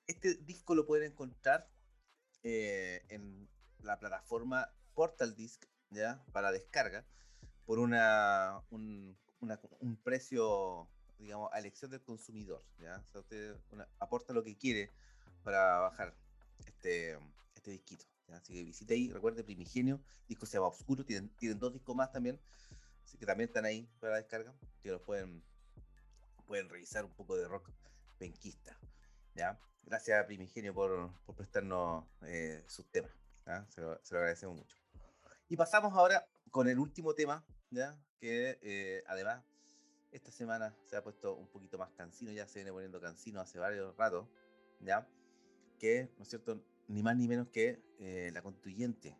Este 0.07 0.35
disco 0.35 0.75
lo 0.75 0.87
pueden 0.87 1.13
encontrar 1.13 1.69
eh, 2.43 3.05
en 3.09 3.49
la 3.81 3.99
plataforma 3.99 4.71
Portal 4.95 5.35
Disc, 5.35 5.65
¿ya? 5.91 6.23
Para 6.33 6.53
descarga, 6.53 7.07
por 7.65 7.79
una, 7.79 8.63
un, 8.71 9.17
un 9.81 9.97
precio, 9.97 10.89
digamos, 11.19 11.51
a 11.53 11.59
elección 11.59 11.91
del 11.91 12.03
consumidor, 12.03 12.63
¿ya? 12.79 12.99
O 12.99 13.07
sea, 13.11 13.21
usted 13.23 13.57
aporta 13.99 14.33
lo 14.33 14.45
que 14.45 14.57
quiere 14.57 14.93
para 15.43 15.79
bajar 15.81 16.15
este, 16.67 17.19
este 17.55 17.71
disquito. 17.71 18.05
Así 18.29 18.53
que 18.53 18.65
visite 18.65 18.95
ahí, 18.95 19.11
recuerde 19.11 19.45
Primigenio, 19.45 20.01
disco 20.29 20.47
se 20.47 20.59
llama 20.59 20.69
Oscuro, 20.69 21.05
tienen, 21.05 21.29
tienen 21.37 21.59
dos 21.59 21.73
discos 21.73 21.95
más 21.95 22.13
también, 22.13 22.39
así 23.07 23.17
que 23.19 23.25
también 23.27 23.49
están 23.49 23.65
ahí 23.65 23.89
para 24.01 24.17
descarga, 24.17 24.53
que 24.83 24.91
los 24.91 25.01
pueden, 25.01 25.43
pueden 26.47 26.69
revisar 26.69 27.05
un 27.05 27.13
poco 27.13 27.37
de 27.37 27.47
rock 27.47 27.71
penquista. 28.19 28.77
¿ya? 29.35 29.59
Gracias 29.85 30.23
a 30.23 30.27
Primigenio 30.27 30.75
por, 30.75 31.13
por 31.25 31.37
prestarnos 31.37 32.05
eh, 32.23 32.65
sus 32.67 32.91
temas, 32.91 33.13
se 33.69 33.81
lo, 33.81 33.99
se, 34.03 34.15
lo, 34.15 34.19
agradecemos 34.19 34.57
mucho. 34.57 34.77
Y 35.49 35.57
pasamos 35.57 35.95
ahora 35.95 36.27
con 36.51 36.69
el 36.69 36.79
último 36.81 37.15
tema, 37.15 37.45
¿ya? 37.71 37.97
que 38.19 38.59
eh, 38.63 39.05
además 39.07 39.45
esta 40.11 40.33
semana 40.33 40.75
se 40.87 40.97
ha 40.97 41.05
puesto 41.05 41.37
un 41.37 41.47
poquito 41.47 41.79
más 41.79 41.91
cansino, 41.93 42.33
ya 42.33 42.49
se 42.49 42.59
viene 42.59 42.73
poniendo 42.73 43.01
cansino 43.01 43.41
hace 43.41 43.61
varios 43.61 43.97
ratos, 43.97 44.27
¿ya? 44.81 45.07
que, 45.79 46.11
¿no 46.17 46.25
es 46.25 46.29
cierto?, 46.29 46.61
ni 46.89 47.03
más 47.03 47.17
ni 47.17 47.29
menos 47.29 47.49
que 47.49 47.81
eh, 47.99 48.31
la 48.33 48.43
constituyente. 48.43 49.17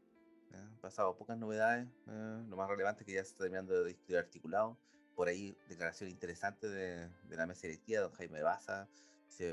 Pasado 0.81 1.17
pocas 1.17 1.37
novedades, 1.37 1.89
eh, 2.07 2.45
lo 2.49 2.57
más 2.57 2.69
relevante 2.69 3.03
es 3.03 3.07
que 3.07 3.13
ya 3.15 3.25
se 3.25 3.31
está 3.31 3.45
terminando 3.45 3.75
de 3.75 3.89
discutir 3.89 4.17
articulado. 4.17 4.79
Por 5.15 5.29
ahí, 5.29 5.57
declaración 5.69 6.11
interesante 6.11 6.69
de, 6.69 7.11
la 7.29 7.47
mesa 7.47 7.63
directiva, 7.63 8.03
don 8.03 8.13
Jaime 8.13 8.43
Baza, 8.43 8.89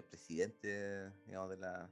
presidente 0.09 1.11
digamos, 1.25 1.49
de, 1.49 1.57
la, 1.57 1.89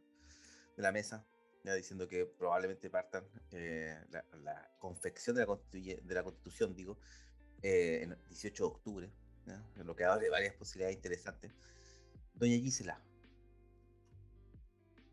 de 0.76 0.84
la 0.84 0.92
mesa, 0.92 1.26
ya 1.64 1.74
diciendo 1.74 2.08
que 2.08 2.26
probablemente 2.26 2.90
partan 2.90 3.26
eh, 3.52 3.98
la, 4.44 4.72
confección 4.80 5.36
de 5.36 5.46
la, 5.46 5.60
de 5.72 6.14
la 6.14 6.24
constitución, 6.24 6.76
digo, 6.76 7.00
en 7.62 8.12
el 8.12 8.18
18 8.30 8.64
de 8.64 8.68
octubre, 8.68 9.12
lo 9.76 9.96
que 9.96 10.04
abre 10.04 10.30
varias 10.30 10.54
posibilidades 10.56 10.96
interesantes. 10.96 11.52
Doña 12.34 12.58
Gisela, 12.58 13.02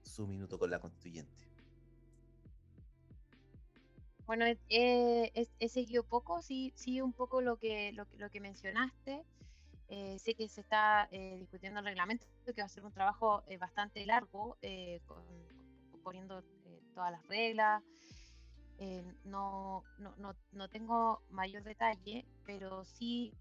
su 0.02 0.27
minuto 0.27 0.59
con 0.59 0.70
la 0.70 0.81
constituyente. 0.81 1.48
Bueno, 4.29 4.45
he, 4.69 5.69
seguido 5.71 6.03
poco, 6.03 6.43
sí, 6.43 6.71
sí 6.77 7.01
un 7.01 7.15
poco 7.15 7.41
lo 7.41 7.57
que, 7.57 7.93
lo, 7.93 8.07
lo 8.19 8.29
que 8.29 8.41
mencionaste. 8.41 9.25
Eh, 9.89 10.19
sé 10.19 10.35
que 10.35 10.49
se 10.49 10.61
está 10.61 11.09
eh, 11.11 11.39
discutiendo 11.39 11.81
el 11.81 11.87
reglamento, 11.87 12.27
que 12.45 12.61
va 12.61 12.67
a 12.67 12.69
ser 12.69 12.85
un 12.85 12.93
trabajo 12.93 13.43
eh, 13.47 13.57
bastante 13.57 14.05
largo, 14.05 14.59
poniendo 16.03 16.45
todas 16.93 17.11
las 17.11 17.27
reglas. 17.27 17.83
No, 19.25 19.83
no, 19.97 20.15
no, 20.19 20.37
no, 20.53 20.69
tengo 20.69 21.23
mayor 21.31 21.63
detalle, 21.63 22.27
pero 22.45 22.85
sí 22.85 23.33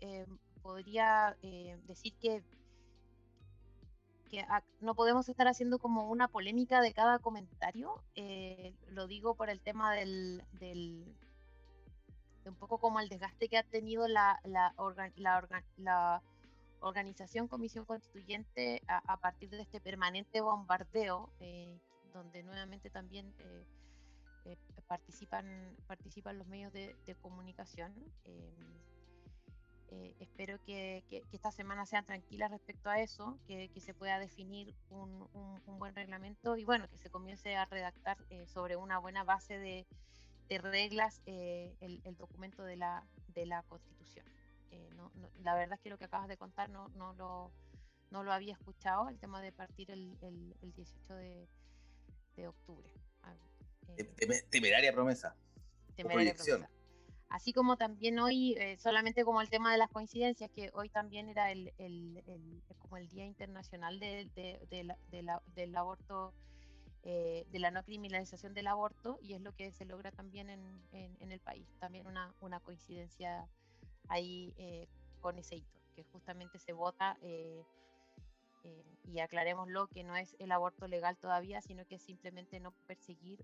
podría 0.62 1.36
decir 1.86 2.14
que 2.22 2.44
que 4.28 4.46
no 4.82 4.96
podemos 4.96 5.28
estar 5.30 5.48
haciendo 5.48 5.80
como 5.80 6.10
una 6.10 6.28
polémica 6.28 6.82
de 6.82 6.94
cada 6.94 7.20
comentario. 7.20 8.02
Eh, 8.16 8.74
lo 8.90 9.08
digo 9.08 9.36
por 9.36 9.50
el 9.50 9.60
tema 9.60 9.94
del, 9.94 10.44
del, 10.54 11.06
de 12.44 12.50
un 12.50 12.56
poco 12.56 12.78
como 12.78 13.00
el 13.00 13.10
desgaste 13.10 13.50
que 13.50 13.58
ha 13.58 13.64
tenido 13.64 14.08
la, 14.08 14.40
la, 14.44 14.74
la, 15.78 16.22
organización 16.80 17.48
Comisión 17.48 17.86
Constituyente 17.86 18.84
a, 18.88 19.18
partir 19.18 19.50
de 19.50 19.62
este 19.62 19.82
permanente 19.82 20.42
bombardeo, 20.42 21.32
eh, 21.40 21.80
donde 22.14 22.44
nuevamente 22.44 22.90
también 22.92 23.34
eh, 24.46 24.56
participan, 24.88 25.76
participan 25.88 26.38
los 26.38 26.48
medios 26.48 26.72
de, 26.74 26.96
de 27.06 27.16
comunicación. 27.16 27.94
Eh, 29.90 30.16
espero 30.20 30.60
que, 30.64 31.04
esta 31.32 31.52
semana 31.52 31.86
sea 31.86 32.04
tranquila 32.04 32.50
respecto 32.50 32.90
a 32.90 33.00
eso, 33.00 33.40
que, 33.48 33.70
se 33.80 33.94
pueda 33.94 34.20
definir 34.20 34.76
un, 34.90 35.28
buen 35.80 35.96
reglamento 35.96 36.58
y 36.58 36.66
bueno, 36.66 36.90
que 36.90 36.98
se 36.98 37.10
comience 37.10 37.56
a 37.56 37.66
redactar 37.66 38.18
eh, 38.30 38.46
sobre 38.48 38.76
una 38.76 38.98
buena 39.00 39.24
base 39.24 39.58
de, 39.60 39.86
reglas 40.50 41.22
eh, 41.26 41.76
el, 41.82 42.18
documento 42.18 42.64
de 42.64 42.78
la, 42.78 43.06
de 43.30 43.46
la 43.46 43.64
Constitución. 43.64 44.26
la 45.44 45.56
verdad 45.56 45.76
es 45.76 45.82
que 45.82 45.90
lo 45.90 45.98
que 45.98 46.06
acabas 46.06 46.28
de 46.28 46.38
contar 46.38 46.70
no, 46.70 46.90
no, 46.90 47.14
lo, 47.14 47.52
no 48.12 48.24
lo 48.24 48.34
había 48.34 48.54
escuchado, 48.54 49.08
el 49.10 49.20
tema 49.20 49.42
de 49.42 49.52
partir 49.52 49.92
el, 49.92 50.18
18 50.62 51.14
de, 51.16 52.48
octubre. 52.48 52.92
Ah, 53.24 53.34
temeraria 54.50 54.94
promesa. 54.94 55.36
Temeraria 55.96 56.34
promesa. 56.36 56.70
Así 57.30 57.52
como 57.52 57.76
también 57.76 58.20
hoy, 58.20 58.54
eh, 58.54 58.78
solamente 58.78 59.26
como 59.26 59.42
el 59.42 59.50
tema 59.50 59.72
de 59.72 59.78
las 59.78 59.90
coincidencias, 59.92 60.50
que 60.50 60.70
hoy 60.74 60.90
también 60.90 61.28
era 61.28 61.52
el, 61.52 61.74
el, 61.78 62.24
el 62.26 62.64
como 62.78 62.96
el 62.98 63.10
Día 63.10 63.26
Internacional 63.26 64.00
de, 64.00 64.30
de, 64.34 64.84
la, 65.24 65.42
del 65.54 65.76
Aborto, 65.76 66.34
eh, 67.04 67.46
de 67.52 67.60
la 67.60 67.70
no 67.70 67.84
criminalización 67.84 68.54
del 68.54 68.68
aborto, 68.68 69.20
y 69.22 69.34
es 69.34 69.42
lo 69.42 69.54
que 69.54 69.72
se 69.72 69.86
logra 69.86 70.12
también 70.12 70.50
en, 70.50 70.62
en, 70.92 71.32
el 71.32 71.40
país. 71.42 71.68
También 71.80 72.08
una, 72.08 72.34
una 72.40 72.62
coincidencia 72.62 73.48
ahí 74.08 74.54
eh, 74.58 74.88
con 75.20 75.38
ese 75.38 75.58
hito, 75.58 75.80
que 75.96 76.04
justamente 76.04 76.60
se 76.60 76.72
vota, 76.72 77.18
y 79.04 79.20
aclarémoslo, 79.20 79.88
que 79.88 80.04
no 80.04 80.16
es 80.16 80.36
el 80.40 80.52
aborto 80.52 80.88
legal 80.88 81.18
todavía, 81.18 81.62
sino 81.62 81.86
que 81.86 81.96
es 81.96 82.02
simplemente 82.02 82.60
no 82.60 82.72
perseguir. 82.88 83.44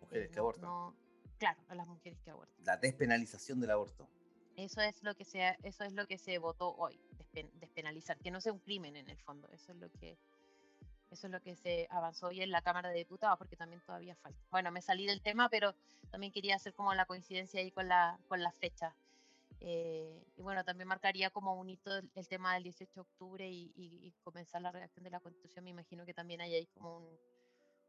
Mujeres 0.00 0.30
que 0.30 0.38
abortan. 0.38 0.64
No, 0.64 0.96
claro, 1.42 1.60
a 1.68 1.74
las 1.74 1.88
mujeres 1.88 2.20
que 2.20 2.30
abortan. 2.30 2.64
La 2.64 2.76
despenalización 2.76 3.58
del 3.60 3.72
aborto. 3.72 4.08
Eso 4.54 4.80
es 4.80 5.02
lo 5.02 5.16
que 5.16 5.24
se, 5.24 5.56
eso 5.64 5.82
es 5.82 5.92
lo 5.92 6.06
que 6.06 6.16
se 6.16 6.38
votó 6.38 6.72
hoy, 6.76 7.00
despenalizar, 7.54 8.16
que 8.18 8.30
no 8.30 8.40
sea 8.40 8.52
un 8.52 8.60
crimen 8.60 8.94
en 8.94 9.10
el 9.10 9.18
fondo. 9.18 9.48
Eso 9.50 9.72
es 9.72 9.78
lo 9.78 9.90
que 9.90 10.16
eso 11.10 11.26
es 11.26 11.32
lo 11.32 11.40
que 11.40 11.56
se 11.56 11.88
avanzó 11.90 12.28
hoy 12.28 12.42
en 12.42 12.52
la 12.52 12.62
Cámara 12.62 12.90
de 12.90 12.98
Diputados, 12.98 13.38
porque 13.38 13.56
también 13.56 13.82
todavía 13.84 14.14
falta. 14.14 14.38
Bueno, 14.52 14.70
me 14.70 14.82
salí 14.82 15.04
del 15.04 15.20
tema, 15.20 15.48
pero 15.48 15.74
también 16.12 16.32
quería 16.32 16.54
hacer 16.54 16.74
como 16.74 16.94
la 16.94 17.06
coincidencia 17.06 17.60
ahí 17.60 17.72
con 17.72 17.88
la, 17.88 18.20
con 18.28 18.40
la 18.40 18.52
fecha. 18.52 18.94
Eh, 19.58 20.24
y 20.36 20.42
bueno, 20.42 20.64
también 20.64 20.86
marcaría 20.86 21.30
como 21.30 21.58
un 21.58 21.68
hito 21.68 21.90
el, 22.14 22.28
tema 22.28 22.54
del 22.54 22.62
18 22.62 22.94
de 22.94 23.00
octubre 23.00 23.50
y, 23.50 24.14
comenzar 24.22 24.62
la 24.62 24.70
redacción 24.70 25.02
de 25.02 25.10
la 25.10 25.18
Constitución. 25.18 25.64
Me 25.64 25.70
imagino 25.70 26.06
que 26.06 26.14
también 26.14 26.40
hay 26.40 26.54
ahí 26.54 26.66
como 26.66 26.98
un, 26.98 27.18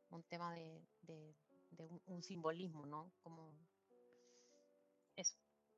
un 0.09 0.23
tema 0.23 0.53
de, 0.55 0.81
de 1.03 1.35
un, 2.05 2.23
simbolismo, 2.23 2.85
¿no? 2.85 3.11
Como 3.21 3.53
eso. 5.15 5.35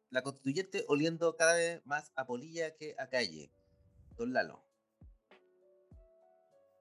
La 0.10 0.22
constituyente 0.22 0.86
oliendo 0.88 1.36
cada 1.36 1.56
vez 1.56 1.86
más 1.86 2.12
a 2.16 2.26
polilla 2.26 2.76
que 2.76 2.96
a 2.98 3.08
calle. 3.08 3.52
Don 4.18 4.34
Lalo. 4.34 4.64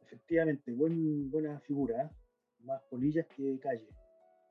Efectivamente, 0.03 0.73
buen, 0.73 1.31
buena 1.31 1.59
figura, 1.61 2.05
¿eh? 2.05 2.11
más 2.61 2.83
polillas 2.85 3.27
que 3.37 3.59
calle. 3.61 3.89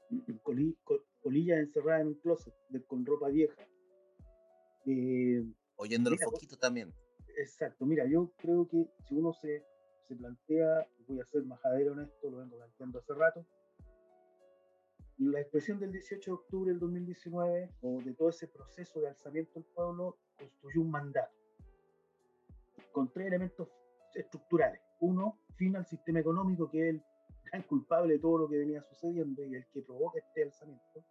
polillas 1.23 1.59
encerradas 1.59 2.01
en 2.01 2.07
un 2.07 2.13
closet 2.15 2.53
con 2.87 3.05
ropa 3.05 3.29
vieja. 3.29 3.65
Eh, 4.85 5.45
Oyendo 5.77 6.09
los 6.09 6.19
poquito 6.19 6.57
también. 6.57 6.93
Exacto, 7.37 7.85
mira, 7.85 8.05
yo 8.05 8.31
creo 8.37 8.67
que 8.67 8.85
si 9.07 9.15
uno 9.15 9.33
se, 9.33 9.65
se 10.07 10.15
plantea, 10.15 10.87
voy 11.07 11.19
a 11.19 11.25
ser 11.25 11.43
majadero 11.43 11.93
en 11.93 12.01
esto, 12.01 12.29
lo 12.29 12.37
vengo 12.37 12.57
planteando 12.57 12.99
hace 12.99 13.13
rato, 13.13 13.45
la 15.17 15.39
expresión 15.39 15.79
del 15.79 15.91
18 15.91 16.31
de 16.31 16.35
octubre 16.35 16.71
del 16.71 16.79
2019 16.79 17.69
o 17.81 18.01
de 18.01 18.13
todo 18.13 18.29
ese 18.29 18.47
proceso 18.47 18.99
de 18.99 19.09
alzamiento 19.09 19.53
del 19.55 19.63
pueblo 19.65 20.17
construyó 20.37 20.81
un 20.81 20.91
mandato 20.91 21.33
con 22.91 23.11
tres 23.11 23.27
elementos 23.27 23.69
estructurales. 24.13 24.81
Uno, 24.99 25.39
fin 25.55 25.75
al 25.75 25.85
sistema 25.85 26.19
económico, 26.19 26.69
que 26.69 26.89
es 26.89 26.95
el 26.95 27.03
gran 27.45 27.63
culpable 27.63 28.13
de 28.13 28.19
todo 28.19 28.39
lo 28.39 28.49
que 28.49 28.57
venía 28.57 28.81
sucediendo 28.83 29.43
y 29.43 29.55
el 29.55 29.65
que 29.67 29.81
provoca 29.81 30.19
este 30.19 30.43
alzamiento. 30.43 31.03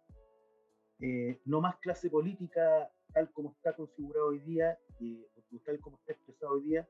Eh, 0.99 1.41
no 1.45 1.61
más 1.61 1.77
clase 1.77 2.09
política 2.09 2.89
tal 3.13 3.31
como 3.31 3.51
está 3.51 3.75
configurado 3.75 4.27
hoy 4.27 4.39
día, 4.39 4.77
eh, 4.99 5.27
tal 5.65 5.79
como 5.79 5.97
está 5.97 6.13
expresado 6.13 6.53
hoy 6.53 6.61
día, 6.61 6.87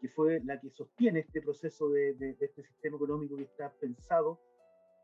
que 0.00 0.08
fue 0.08 0.40
la 0.44 0.60
que 0.60 0.70
sostiene 0.70 1.20
este 1.20 1.40
proceso 1.40 1.88
de, 1.90 2.14
de 2.14 2.36
este 2.40 2.64
sistema 2.64 2.96
económico 2.96 3.36
que 3.36 3.44
está 3.44 3.72
pensado 3.74 4.40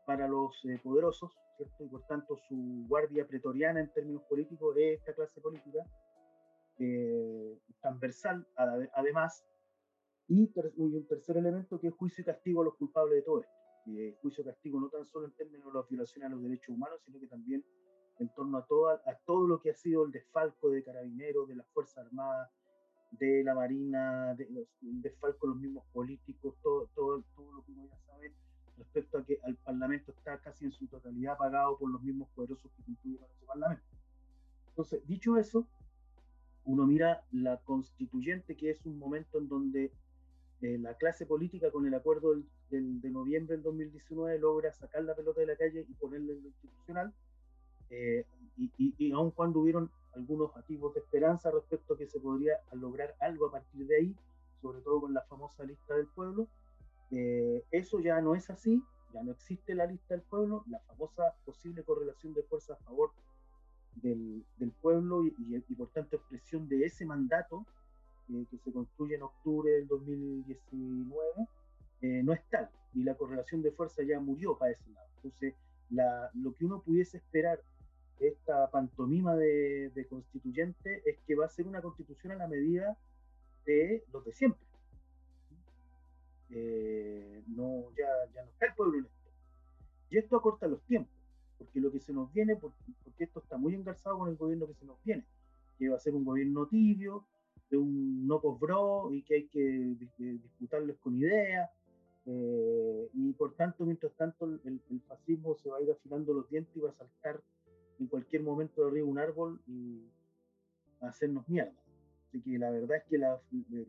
para 0.09 0.27
los 0.27 0.65
eh, 0.65 0.79
poderosos, 0.81 1.31
¿cierto? 1.55 1.83
Y 1.83 1.87
por 1.87 2.01
tanto 2.07 2.35
su 2.35 2.55
guardia 2.87 3.27
pretoriana 3.27 3.79
en 3.79 3.93
términos 3.93 4.23
políticos 4.23 4.75
es 4.75 4.97
esta 4.97 5.13
clase 5.13 5.39
política, 5.39 5.85
eh, 6.79 7.59
transversal 7.79 8.43
además, 8.95 9.45
y, 10.27 10.51
un 10.77 11.05
tercer 11.07 11.37
elemento 11.37 11.79
que 11.79 11.89
es 11.89 11.93
juicio 11.93 12.23
y 12.23 12.25
castigo 12.25 12.63
a 12.63 12.65
los 12.65 12.73
culpables 12.73 13.17
de 13.17 13.21
todo 13.21 13.41
esto. 13.41 13.53
juicio 14.23 14.41
y 14.41 14.45
castigo 14.45 14.79
no 14.79 14.89
tan 14.89 15.05
solo 15.05 15.27
en 15.27 15.33
términos 15.33 15.67
de 15.67 15.79
la 15.79 15.85
violación 15.87 16.25
a 16.25 16.29
los 16.29 16.41
derechos 16.41 16.69
humanos, 16.69 16.99
sino 17.05 17.19
que 17.19 17.27
también 17.27 17.63
en 18.17 18.29
torno 18.33 18.57
a, 18.57 18.65
toda, 18.65 19.03
a 19.05 19.15
todo 19.27 19.45
lo 19.45 19.61
que 19.61 19.69
ha 19.69 19.75
sido 19.75 20.05
el 20.05 20.11
desfalco 20.11 20.71
de 20.71 20.83
carabineros, 20.83 21.47
de 21.47 21.55
las 21.55 21.67
Fuerzas 21.67 22.03
Armadas, 22.07 22.49
de 23.11 23.43
la 23.43 23.53
Marina, 23.53 24.33
de 24.33 24.49
los, 24.49 24.65
el 24.81 25.03
desfalco 25.03 25.45
de 25.45 25.53
los 25.53 25.61
mismos 25.61 25.85
políticos, 25.93 26.55
todo, 26.63 26.89
todo, 26.95 27.23
todo 27.35 27.51
lo 27.51 27.63
que 27.63 27.73
uno 27.73 27.85
ya 27.85 27.97
sabe 28.07 28.33
respecto 28.79 29.19
a 29.19 29.25
que 29.25 29.39
el 29.45 29.55
Parlamento 29.57 30.11
está 30.11 30.37
casi 30.39 30.65
en 30.65 30.71
su 30.71 30.87
totalidad 30.87 31.37
pagado 31.37 31.77
por 31.77 31.91
los 31.91 32.01
mismos 32.01 32.27
poderosos 32.29 32.71
que 32.71 32.83
constituyen 32.83 33.23
ese 33.23 33.45
Parlamento. 33.45 33.83
Entonces, 34.69 35.05
dicho 35.07 35.37
eso, 35.37 35.67
uno 36.65 36.87
mira 36.87 37.23
la 37.31 37.57
constituyente, 37.57 38.55
que 38.55 38.71
es 38.71 38.85
un 38.85 38.97
momento 38.97 39.37
en 39.37 39.47
donde 39.47 39.91
eh, 40.61 40.77
la 40.77 40.93
clase 40.95 41.25
política, 41.25 41.71
con 41.71 41.85
el 41.85 41.93
acuerdo 41.93 42.35
del, 42.69 43.01
de 43.01 43.09
noviembre 43.09 43.55
del 43.55 43.63
2019, 43.63 44.39
logra 44.39 44.73
sacar 44.73 45.03
la 45.03 45.15
pelota 45.15 45.41
de 45.41 45.47
la 45.47 45.55
calle 45.55 45.85
y 45.87 45.93
ponerla 45.93 46.33
en 46.33 46.41
lo 46.41 46.47
institucional, 46.47 47.13
eh, 47.89 48.25
y, 48.57 48.71
y, 48.77 48.93
y, 48.97 49.11
aun 49.11 49.31
cuando 49.31 49.61
hubieron 49.61 49.89
algunos 50.13 50.55
activos 50.55 50.93
de 50.93 50.99
esperanza 50.99 51.49
respecto 51.49 51.93
a 51.93 51.97
que 51.97 52.07
se 52.07 52.19
podría 52.19 52.53
lograr 52.73 53.15
algo 53.19 53.47
a 53.47 53.51
partir 53.51 53.87
de 53.87 53.95
ahí, 53.95 54.15
sobre 54.61 54.81
todo 54.81 55.01
con 55.01 55.13
la 55.13 55.21
famosa 55.21 55.63
lista 55.63 55.95
del 55.95 56.07
pueblo, 56.07 56.47
eh, 57.11 57.63
eso 57.71 57.99
ya 57.99 58.21
no 58.21 58.35
es 58.35 58.49
así, 58.49 58.83
ya 59.13 59.23
no 59.23 59.31
existe 59.31 59.73
la 59.75 59.85
lista 59.85 60.13
del 60.13 60.23
pueblo, 60.23 60.63
la 60.67 60.79
famosa 60.79 61.35
posible 61.45 61.83
correlación 61.83 62.33
de 62.33 62.43
fuerzas 62.43 62.79
a 62.79 62.83
favor 62.83 63.11
del, 63.95 64.43
pueblo 64.81 65.25
y, 65.25 65.75
por 65.75 65.89
tanto 65.89 66.15
expresión 66.15 66.69
de 66.69 66.85
ese 66.85 67.05
mandato 67.05 67.65
eh, 68.29 68.45
que 68.49 68.57
se 68.57 68.71
construye 68.71 69.15
en 69.15 69.23
octubre 69.23 69.71
del 69.71 69.87
2019 69.87 71.47
eh, 72.01 72.21
no 72.23 72.31
es 72.33 72.41
tal 72.49 72.69
y 72.93 73.03
la 73.03 73.15
correlación 73.15 73.61
de 73.61 73.71
fuerza 73.71 74.03
ya 74.03 74.19
murió 74.19 74.57
para 74.57 74.71
ese 74.71 74.89
lado. 74.91 75.07
Entonces, 75.17 75.53
lo 75.89 76.53
que 76.53 76.65
uno 76.65 76.81
pudiese 76.81 77.17
esperar 77.17 77.61
de 78.19 78.29
esta 78.29 78.69
pantomima 78.71 79.35
de, 79.35 80.07
constituyente 80.09 81.01
es 81.05 81.17
que 81.27 81.35
va 81.35 81.45
a 81.45 81.49
ser 81.49 81.67
una 81.67 81.81
constitución 81.81 82.33
a 82.33 82.35
la 82.35 82.47
medida 82.47 82.97
de 83.65 84.03
los 84.11 84.25
de 84.25 84.33
siempre. 84.33 84.61
Eh, 86.51 87.43
no, 87.47 87.91
ya, 87.97 88.07
ya 88.33 88.43
no 88.43 88.49
está 88.51 88.67
el 88.67 88.73
pueblo 88.75 88.99
en 88.99 89.05
esto. 89.05 89.29
Y 90.09 90.17
esto 90.17 90.37
acorta 90.37 90.67
los 90.67 90.81
tiempos, 90.83 91.13
porque 91.57 91.79
lo 91.79 91.91
que 91.91 91.99
se 91.99 92.13
nos 92.13 92.31
viene, 92.33 92.55
porque, 92.55 92.77
porque 93.03 93.23
esto 93.25 93.39
está 93.39 93.57
muy 93.57 93.75
engarzado 93.75 94.17
con 94.19 94.29
el 94.29 94.37
gobierno 94.37 94.67
que 94.67 94.73
se 94.73 94.85
nos 94.85 95.01
viene, 95.03 95.23
que 95.77 95.89
va 95.89 95.97
a 95.97 95.99
ser 95.99 96.15
un 96.15 96.25
gobierno 96.25 96.67
tibio, 96.67 97.25
de 97.69 97.77
un 97.77 98.27
no 98.27 98.41
post-bro 98.41 99.11
y 99.13 99.21
que 99.23 99.35
hay 99.35 99.47
que 99.47 99.95
disputarles 100.17 100.97
con 100.97 101.15
ideas. 101.15 101.69
Eh, 102.25 103.09
y 103.13 103.33
por 103.33 103.55
tanto, 103.55 103.85
mientras 103.85 104.13
tanto, 104.13 104.45
el, 104.45 104.81
el, 104.89 105.01
fascismo 105.07 105.55
se 105.55 105.69
va 105.69 105.77
a 105.77 105.81
ir 105.81 105.91
afilando 105.91 106.33
los 106.33 106.49
dientes 106.49 106.75
y 106.75 106.79
va 106.79 106.89
a 106.89 106.93
saltar 106.93 107.41
en 107.99 108.07
cualquier 108.07 108.43
momento 108.43 108.81
de 108.81 108.87
arriba 108.89 109.07
un 109.07 109.17
árbol 109.17 109.61
y 109.67 110.03
a 111.01 111.07
hacernos 111.07 111.47
mierda. 111.47 111.73
Así 112.27 112.41
que 112.41 112.57
la 112.59 112.69
verdad 112.69 112.97
es 112.97 113.03
que 113.05 113.17
la, 113.17 113.39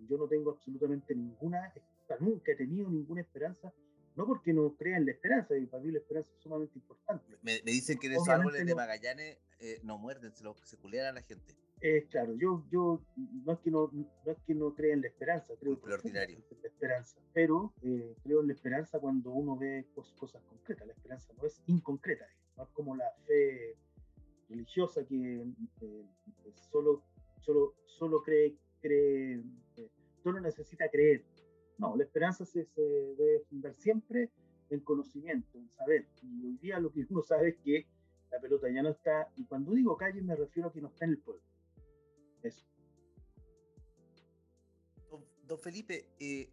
yo 0.09 0.16
no 0.16 0.27
tengo 0.27 0.51
absolutamente 0.53 1.15
ninguna, 1.15 1.73
nunca 2.19 2.53
he 2.53 2.57
tenido 2.57 2.89
ninguna 2.89 3.20
esperanza, 3.20 3.73
no 4.16 4.27
porque 4.27 4.53
no 4.53 4.74
crea 4.77 4.97
en 4.97 5.07
la 5.07 5.12
esperanza, 5.12 5.57
y 5.57 5.66
para 5.66 5.82
mí 5.82 5.93
la 5.93 5.99
esperanza 5.99 6.31
es 6.35 6.43
sumamente 6.43 6.78
importante. 6.78 7.37
Me, 7.43 7.61
me 7.65 7.70
dicen 7.73 7.99
que 7.99 8.09
esos 8.09 8.28
árboles 8.28 8.62
no, 8.62 8.66
de 8.66 8.74
Magallanes 8.74 9.39
eh, 9.61 9.81
no 9.82 9.99
muerden, 9.99 10.35
se, 10.35 10.45
lo, 10.45 10.55
se 10.65 10.77
culean 10.77 11.07
a 11.07 11.12
la 11.12 11.23
gente. 11.23 11.55
Eh, 11.82 12.07
claro, 12.11 12.35
yo, 12.35 12.66
yo 12.70 13.01
no, 13.16 13.53
es 13.53 13.59
que 13.61 13.70
no, 13.70 13.91
no 13.93 14.32
es 14.32 14.39
que 14.47 14.55
no 14.55 14.74
crea 14.74 14.93
en 14.93 15.01
la 15.01 15.09
esperanza, 15.09 15.55
creo 15.59 15.81
ordinario. 15.82 16.37
en 16.37 16.62
la 16.62 16.69
esperanza, 16.69 17.19
pero 17.32 17.73
eh, 17.82 18.15
creo 18.23 18.43
en 18.43 18.49
la 18.49 18.53
esperanza 18.53 18.99
cuando 18.99 19.31
uno 19.31 19.57
ve 19.57 19.87
cosas, 19.95 20.15
cosas 20.19 20.43
concretas. 20.43 20.87
La 20.87 20.93
esperanza 20.93 21.32
no 21.41 21.47
es 21.47 21.62
inconcreta, 21.66 22.27
no 22.59 22.65
es 22.65 22.69
como 22.70 22.95
la 22.97 23.11
fe 23.27 23.78
religiosa 24.51 25.07
que 25.07 25.43
eh, 25.81 26.05
solo, 26.70 27.03
solo, 27.41 27.74
solo 27.87 28.23
cree, 28.23 28.57
cree 28.82 29.43
solo 30.23 30.41
necesita 30.41 30.89
creer. 30.91 31.24
No, 31.81 31.97
la 31.97 32.05
esperanza 32.05 32.44
se, 32.44 32.66
se, 32.66 32.82
debe 32.82 33.40
fundar 33.48 33.74
siempre 33.74 34.31
en 34.69 34.81
conocimiento, 34.81 35.57
en 35.57 35.70
saber. 35.70 36.07
Y 36.23 36.44
hoy 36.44 36.59
día 36.59 36.78
lo 36.78 36.93
que 36.93 37.07
uno 37.09 37.23
sabe 37.23 37.48
es 37.48 37.57
que 37.65 37.86
la 38.31 38.39
pelota 38.39 38.69
ya 38.69 38.82
no 38.82 38.90
está, 38.90 39.32
y 39.35 39.47
cuando 39.47 39.73
digo 39.73 39.97
calle 39.97 40.20
me 40.20 40.36
refiero 40.36 40.69
a 40.69 40.73
que 40.73 40.82
no 40.82 40.89
está 40.89 41.07
en 41.07 41.12
el 41.12 41.19
pueblo. 41.19 41.43
Eso. 42.43 42.66
Don, 45.11 45.24
don 45.47 45.59
Felipe, 45.59 46.05
eh, 46.20 46.51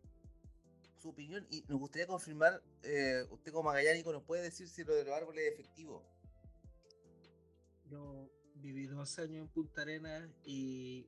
su 0.98 1.10
opinión, 1.10 1.46
y 1.52 1.62
nos 1.68 1.78
gustaría 1.78 2.08
confirmar, 2.08 2.64
eh, 2.84 3.26
usted 3.30 3.52
como 3.52 3.70
magallánico 3.70 4.14
nos 4.14 4.24
puede 4.24 4.44
decir 4.44 4.70
si 4.70 4.86
lo 4.86 4.96
de 4.96 5.04
los 5.04 5.14
árboles 5.14 5.44
es 5.44 5.54
efectivo. 5.54 6.04
Yo 7.90 8.30
viví 8.56 8.86
dos 8.86 9.20
años 9.20 9.42
en 9.42 9.48
Punta 9.50 9.82
Arenas 9.82 10.30
y 10.46 11.06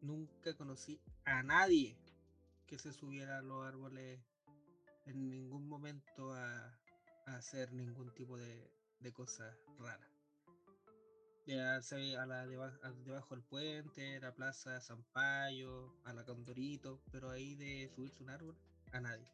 nunca 0.00 0.56
conocí 0.56 1.00
a 1.24 1.44
nadie 1.44 1.96
que 2.70 2.78
se 2.78 2.92
subiera 2.92 3.38
a 3.38 3.42
los 3.42 3.66
árboles 3.66 4.20
en 5.04 5.28
ningún 5.28 5.68
momento 5.68 6.32
a, 6.32 6.78
a 7.26 7.36
hacer 7.36 7.72
ningún 7.72 8.14
tipo 8.14 8.38
de, 8.38 8.70
de 9.00 9.12
cosas 9.12 9.56
raras. 9.78 10.08
Ya 11.46 11.82
se 11.82 12.16
a 12.16 12.26
la 12.26 12.46
debajo, 12.46 12.78
a, 12.84 12.92
debajo 12.92 13.34
del 13.34 13.42
puente, 13.42 14.20
la 14.20 14.32
plaza 14.32 14.80
Zampayo, 14.80 15.92
a 16.04 16.12
la 16.12 16.24
Condorito, 16.24 17.02
pero 17.10 17.30
ahí 17.30 17.56
de 17.56 17.90
subirse 17.92 18.22
un 18.22 18.30
árbol, 18.30 18.56
a 18.92 19.00
nadie. 19.00 19.26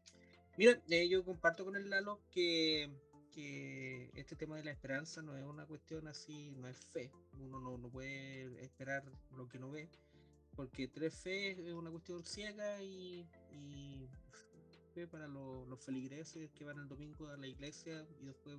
Mira, 0.57 0.81
eh, 0.89 1.07
yo 1.07 1.23
comparto 1.23 1.67
con 1.67 1.77
el 1.77 1.91
Lalo 1.91 2.23
que 2.31 2.91
que 3.37 4.11
este 4.15 4.35
tema 4.35 4.57
de 4.57 4.65
la 4.65 4.71
esperanza 4.71 5.21
no 5.21 5.37
es 5.37 5.45
una 5.45 5.67
cuestión 5.67 6.09
así, 6.09 6.51
no 6.53 6.67
es 6.69 6.79
fe. 6.87 7.13
Uno 7.39 7.61
no, 7.61 7.77
no 7.77 7.91
puede 7.91 8.65
esperar 8.65 9.05
lo 9.37 9.47
que 9.47 9.59
no 9.59 9.71
ve, 9.71 9.91
porque 10.57 10.89
tres 10.89 11.15
fe 11.15 11.51
es 11.51 11.74
una 11.74 11.91
cuestión 11.91 12.24
ciega 12.24 12.83
y, 12.83 13.28
y 13.53 14.09
para 15.05 15.28
los, 15.28 15.85
feligreses 15.85 16.51
que 16.53 16.65
van 16.65 16.78
el 16.78 16.89
domingo 16.89 17.28
a 17.28 17.37
la 17.37 17.47
iglesia 17.47 18.07
y 18.19 18.24
después 18.24 18.57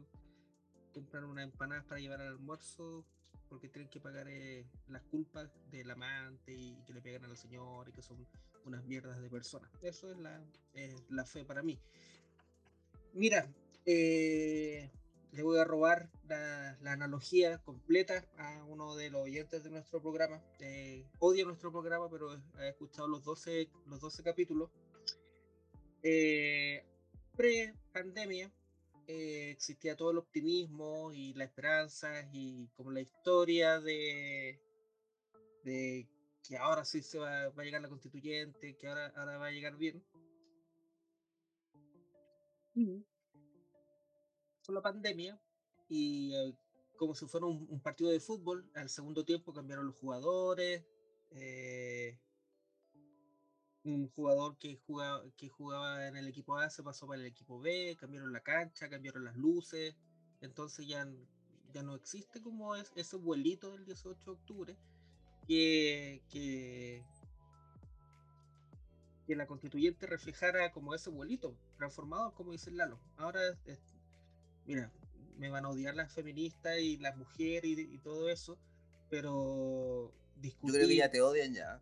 compran 0.93 1.23
unas 1.23 1.45
empanadas 1.45 1.83
para 1.85 1.99
llevar 1.99 2.21
al 2.21 2.27
almuerzo 2.27 3.03
porque 3.49 3.69
tienen 3.69 3.89
que 3.89 3.99
pagar 3.99 4.27
eh, 4.29 4.65
las 4.89 5.01
culpas 5.03 5.49
del 5.71 5.89
amante 5.89 6.53
y 6.53 6.75
que 6.85 6.93
le 6.93 7.01
pegan 7.01 7.25
al 7.25 7.35
señor 7.35 7.89
y 7.89 7.91
que 7.91 8.03
son 8.03 8.27
unas 8.65 8.85
mierdas 8.85 9.19
de 9.19 9.29
personas. 9.29 9.71
Eso 9.81 10.11
es 10.11 10.17
la, 10.19 10.39
es 10.73 10.93
la 11.09 11.25
fe 11.25 11.43
para 11.43 11.63
mí. 11.63 11.79
Mira, 13.13 13.47
eh, 13.85 14.91
le 15.31 15.43
voy 15.43 15.59
a 15.59 15.63
robar 15.63 16.09
la, 16.27 16.77
la, 16.81 16.93
analogía 16.93 17.57
completa 17.59 18.25
a 18.37 18.63
uno 18.65 18.95
de 18.95 19.09
los 19.09 19.23
oyentes 19.23 19.63
de 19.63 19.69
nuestro 19.69 20.01
programa. 20.01 20.41
Eh, 20.59 21.05
odia 21.19 21.45
nuestro 21.45 21.71
programa, 21.71 22.09
pero 22.09 22.31
ha 22.55 22.67
escuchado 22.67 23.07
los 23.07 23.23
12, 23.23 23.69
los 23.87 23.99
12 23.99 24.23
capítulos. 24.23 24.69
Eh, 26.03 26.83
Pre-pandemia 27.35 28.51
eh, 29.07 29.51
existía 29.51 29.95
todo 29.95 30.11
el 30.11 30.17
optimismo 30.17 31.13
y 31.13 31.33
la 31.33 31.43
esperanza 31.43 32.27
y 32.31 32.67
como 32.75 32.91
la 32.91 33.01
historia 33.01 33.79
de, 33.79 34.59
de 35.63 36.07
que 36.47 36.57
ahora 36.57 36.83
sí 36.83 37.01
se 37.01 37.19
va, 37.19 37.49
va, 37.49 37.61
a 37.61 37.65
llegar 37.65 37.81
la 37.81 37.89
constituyente, 37.89 38.75
que 38.75 38.87
ahora, 38.87 39.13
ahora 39.15 39.37
va 39.37 39.47
a 39.47 39.51
llegar 39.51 39.77
bien. 39.77 40.03
Con 44.67 44.75
la 44.75 44.81
pandemia 44.81 45.39
y 45.87 46.35
eh, 46.35 46.53
como 46.97 47.15
si 47.15 47.25
fuera 47.25 47.45
un, 47.45 47.65
un, 47.69 47.79
partido 47.79 48.11
de 48.11 48.19
fútbol, 48.19 48.69
al 48.75 48.89
segundo 48.89 49.23
tiempo 49.23 49.53
cambiaron 49.53 49.85
los 49.85 49.95
jugadores, 49.95 50.83
eh, 51.31 52.19
un 53.85 54.09
jugador 54.09 54.57
que 54.57 54.75
jugaba, 54.85 55.23
que 55.37 55.47
jugaba 55.47 56.05
en 56.07 56.17
el 56.17 56.27
equipo 56.27 56.57
A 56.57 56.69
se 56.69 56.83
pasó 56.83 57.07
para 57.07 57.21
el 57.21 57.27
equipo 57.27 57.61
B, 57.61 57.95
cambiaron 57.97 58.33
la 58.33 58.41
cancha, 58.41 58.89
cambiaron 58.89 59.23
las 59.23 59.37
luces, 59.37 59.95
entonces 60.41 60.85
ya, 60.85 61.07
ya 61.71 61.81
no 61.81 61.95
existe 61.95 62.41
como 62.41 62.75
es, 62.75 62.91
ese 62.97 63.15
vuelito 63.15 63.71
del 63.71 63.85
18 63.85 64.19
de 64.19 64.31
octubre 64.31 64.77
que, 65.47 66.21
que, 66.29 67.05
que 69.25 69.35
la 69.37 69.47
constituyente 69.47 70.07
reflejara 70.07 70.73
como 70.73 70.93
ese 70.93 71.09
vuelito, 71.09 71.55
transformado 71.77 72.33
como 72.33 72.51
dice 72.51 72.69
Lalo. 72.71 72.99
Ahora 73.15 73.39
es, 73.65 73.96
mira, 74.67 74.91
me 75.37 75.49
van 75.49 75.65
a 75.65 75.69
odiar 75.69 75.95
las 75.95 76.13
feministas 76.13 76.77
y 76.79 76.97
las 76.97 77.17
mujeres 77.17 77.65
y, 77.65 77.81
y 77.81 77.97
todo 77.99 78.29
eso, 78.29 78.57
pero 79.09 80.13
discutir... 80.35 80.73
Yo 80.73 80.77
creo 80.77 80.87
que 80.87 80.95
ya 80.95 81.09
te 81.09 81.21
odian 81.21 81.53
ya. 81.53 81.81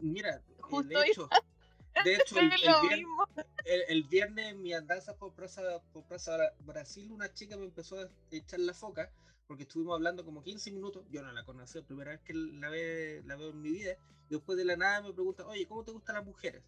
Mira, 0.00 0.42
Justo 0.58 0.88
de 0.88 1.06
hecho, 1.06 1.28
de 2.04 2.14
hecho 2.14 2.38
el, 2.38 2.52
el, 2.52 2.86
viernes, 2.88 3.46
el, 3.64 3.82
el, 3.88 4.04
viernes 4.04 4.46
en 4.46 4.62
mi 4.62 4.72
andanza 4.72 5.14
por 5.14 5.32
Plaza, 5.34 5.62
por 5.92 6.04
Plaza 6.04 6.36
Brasil, 6.60 7.12
una 7.12 7.32
chica 7.32 7.56
me 7.56 7.64
empezó 7.64 8.00
a 8.00 8.08
echar 8.30 8.60
la 8.60 8.74
foca 8.74 9.10
porque 9.46 9.64
estuvimos 9.64 9.94
hablando 9.94 10.24
como 10.24 10.42
15 10.42 10.70
minutos, 10.72 11.04
yo 11.10 11.22
no 11.22 11.32
la 11.32 11.44
conocía, 11.44 11.82
primera 11.82 12.12
vez 12.12 12.20
que 12.22 12.32
la, 12.34 12.68
ve, 12.70 13.22
la 13.26 13.36
veo 13.36 13.50
en 13.50 13.60
mi 13.60 13.70
vida, 13.70 13.92
y 14.28 14.34
después 14.34 14.56
de 14.56 14.64
la 14.64 14.76
nada 14.76 15.02
me 15.02 15.12
pregunta, 15.12 15.46
oye, 15.46 15.66
¿cómo 15.66 15.84
te 15.84 15.92
gustan 15.92 16.16
las 16.16 16.24
mujeres? 16.24 16.62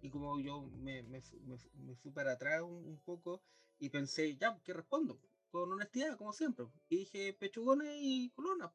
Y 0.00 0.10
como 0.10 0.38
yo 0.40 0.62
me, 0.62 1.02
me, 1.02 1.22
me, 1.44 1.56
me 1.74 1.96
fui 1.96 2.10
para 2.10 2.32
atrás 2.32 2.62
un, 2.62 2.86
un, 2.86 2.98
poco 3.04 3.42
y 3.78 3.88
pensé, 3.90 4.36
ya, 4.36 4.58
¿qué 4.64 4.72
respondo? 4.72 5.20
con 5.50 5.72
honestidad, 5.72 6.16
como 6.16 6.32
siempre. 6.32 6.66
Y 6.88 6.98
dije 6.98 7.32
pechugones 7.34 7.96
y 7.98 8.30
colona. 8.30 8.72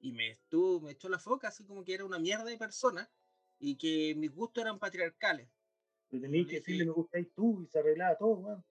Y 0.00 0.12
me 0.12 0.30
estuvo, 0.32 0.80
me 0.80 0.92
echó 0.92 1.08
la 1.08 1.18
foca, 1.18 1.48
así 1.48 1.64
como 1.64 1.84
que 1.84 1.94
era 1.94 2.04
una 2.04 2.18
mierda 2.18 2.44
de 2.44 2.58
persona 2.58 3.10
y 3.58 3.76
que 3.76 4.14
mis 4.16 4.32
gustos 4.34 4.62
eran 4.62 4.78
patriarcales. 4.78 5.48
Pero 6.08 6.22
tenías 6.22 6.48
que 6.48 6.56
decirle 6.56 6.84
me 6.84 6.92
gustáis 6.92 7.32
tú 7.34 7.62
y 7.62 7.66
se 7.66 7.78
arreglaba 7.78 8.16
todo, 8.18 8.32
weón. 8.34 8.64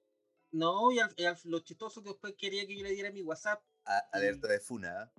No, 0.52 0.92
y, 0.92 1.00
al, 1.00 1.14
y 1.16 1.24
al- 1.24 1.40
lo 1.46 1.60
chistoso 1.62 2.04
que 2.04 2.10
después 2.10 2.36
quería 2.38 2.68
que 2.68 2.76
yo 2.76 2.84
le 2.84 2.92
diera 2.92 3.12
mi 3.12 3.22
WhatsApp. 3.22 3.64
A- 3.86 4.10
alerta 4.12 4.48
de 4.50 4.60
Funa. 4.60 5.12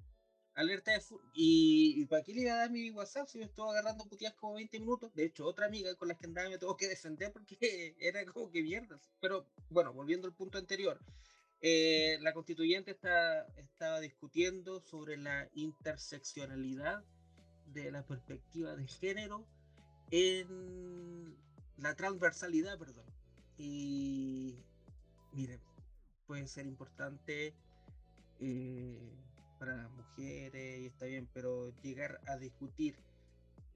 Alerta 0.54 0.92
de 0.92 1.00
fu- 1.00 1.20
y, 1.34 2.04
para 2.06 2.22
qué 2.22 2.34
le 2.34 2.42
iba 2.42 2.52
a 2.54 2.56
dar 2.58 2.70
mi 2.70 2.90
WhatsApp 2.90 3.26
si 3.28 3.38
me 3.38 3.44
estuvo 3.46 3.70
agarrando 3.70 4.04
puteadas 4.06 4.36
como 4.36 4.54
20 4.54 4.78
minutos. 4.80 5.12
De 5.14 5.24
hecho, 5.24 5.46
otra 5.46 5.66
amiga 5.66 5.94
con 5.96 6.08
la 6.08 6.14
que 6.14 6.26
andaba 6.26 6.48
me 6.50 6.58
tuvo 6.58 6.76
que 6.76 6.88
defender 6.88 7.32
porque 7.32 7.56
era 7.98 8.24
como 8.26 8.50
que 8.50 8.62
mierda. 8.62 8.98
Pero 9.20 9.46
bueno, 9.70 9.92
volviendo 9.94 10.26
al 10.28 10.34
punto 10.34 10.58
anterior. 10.58 10.98
eh, 11.62 12.18
la 12.22 12.32
constituyente 12.34 12.90
está, 12.92 13.46
estaba 13.56 14.00
discutiendo 14.00 14.80
sobre 14.82 15.16
la 15.16 15.48
interseccionalidad 15.54 17.04
de 17.66 17.90
la 17.92 18.04
perspectiva 18.06 18.76
de 18.76 18.86
género 18.86 19.46
en 20.10 21.36
la 21.78 21.94
transversalidad, 21.96 22.78
perdón. 22.78 23.06
Y 23.58 24.56
miren, 25.32 25.60
puede 26.26 26.46
ser 26.48 26.66
importante 26.66 27.54
eh, 28.40 29.12
para 29.62 29.76
las 29.76 29.90
mujeres 29.92 30.80
y 30.80 30.86
está 30.86 31.06
bien, 31.06 31.28
pero 31.32 31.72
llegar 31.82 32.20
a 32.26 32.36
discutir 32.36 32.96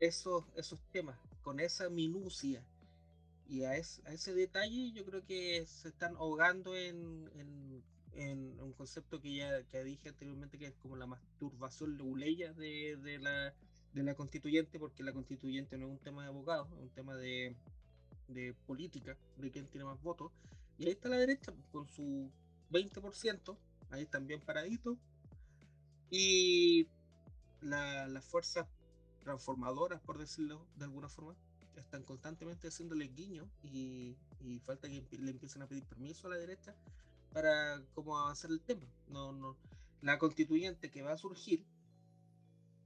esos, 0.01 0.43
esos 0.57 0.81
temas 0.91 1.17
con 1.43 1.61
esa 1.61 1.89
minucia 1.89 2.61
y 3.49 3.63
a, 3.63 3.77
es- 3.77 4.03
a 4.05 4.13
ese 4.13 4.35
detalle, 4.35 4.91
yo 4.91 5.05
creo 5.05 5.25
que 5.25 5.65
se 5.69 5.91
están 5.91 6.17
ahogando 6.17 6.75
en, 6.77 7.31
en- 7.37 7.85
en 8.15 8.61
un 8.61 8.73
concepto 8.73 9.21
que 9.21 9.37
ya 9.37 9.63
que 9.69 9.85
dije 9.85 10.09
anteriormente, 10.09 10.59
que 10.59 10.67
es 10.67 10.75
como 10.83 10.97
la 10.97 11.07
masturbación 11.07 11.97
leguleya 11.97 12.53
de, 12.53 12.97
de 12.97 13.21
la, 13.21 13.55
de 13.95 14.03
la 14.03 14.17
constituyente, 14.17 14.81
porque 14.81 15.05
la 15.05 15.13
constituyente 15.13 15.79
no 15.79 15.87
es 15.87 15.93
un 15.93 15.99
tema 16.01 16.23
de 16.25 16.29
abogados, 16.31 16.67
es 16.73 16.79
un 16.81 16.91
tema 16.91 17.15
de, 17.15 17.55
de 18.27 18.55
política, 18.67 19.17
de 19.37 19.53
quién 19.53 19.69
tiene 19.69 19.85
más 19.85 20.03
votos. 20.03 20.33
Y 20.79 20.87
ahí 20.87 20.91
está 20.91 21.09
la 21.09 21.19
derecha 21.19 21.53
pues, 21.53 21.67
con 21.71 21.89
su 21.89 22.29
20%, 22.73 23.57
ahí 23.91 24.03
están 24.03 24.27
bien 24.27 24.41
paraditos. 24.41 24.99
Y 26.11 26.89
la- 27.61 28.07
las 28.07 28.25
fuerzas 28.25 28.67
transformadoras, 29.23 30.01
por 30.03 30.19
decirlo 30.19 30.67
de 30.77 30.85
alguna 30.85 31.09
forma, 31.09 31.37
están 31.77 32.05
constantemente 32.05 32.69
haciéndole 32.69 33.09
guiño 33.09 33.51
y, 33.63 34.17
falta 34.65 34.89
que 34.89 35.05
le 35.19 35.31
empiecen 35.31 35.63
a 35.63 35.67
pedir 35.67 35.85
permiso 35.85 36.27
a 36.27 36.31
la 36.31 36.37
derecha 36.37 36.75
para 37.33 37.83
cómo 37.95 38.19
avanzar 38.19 38.51
el 38.51 38.61
tema. 38.61 38.87
No, 39.09 39.33
no. 39.33 39.57
La 40.01 40.19
constituyente 40.19 40.91
que 40.91 41.03
va 41.03 41.13
a 41.13 41.19
surgir 41.19 41.65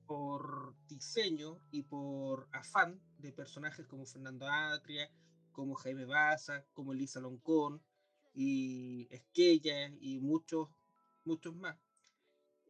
por 0.07 0.75
diseño 0.89 1.61
y 1.71 1.83
por 1.83 2.49
afán 2.53 3.01
de 3.19 3.33
personajes 3.33 3.87
como 3.87 4.07
Fernando 4.07 4.49
Atria, 4.49 5.11
como 5.53 5.75
Jaime 5.75 6.05
Baza, 6.05 6.65
como 6.73 6.93
Elisa 6.93 7.21
Loncón 7.21 7.81
y 8.35 9.07
Esquella 9.11 9.89
y 10.01 10.19
muchos, 10.19 10.69
muchos 11.25 11.55
más. 11.55 11.77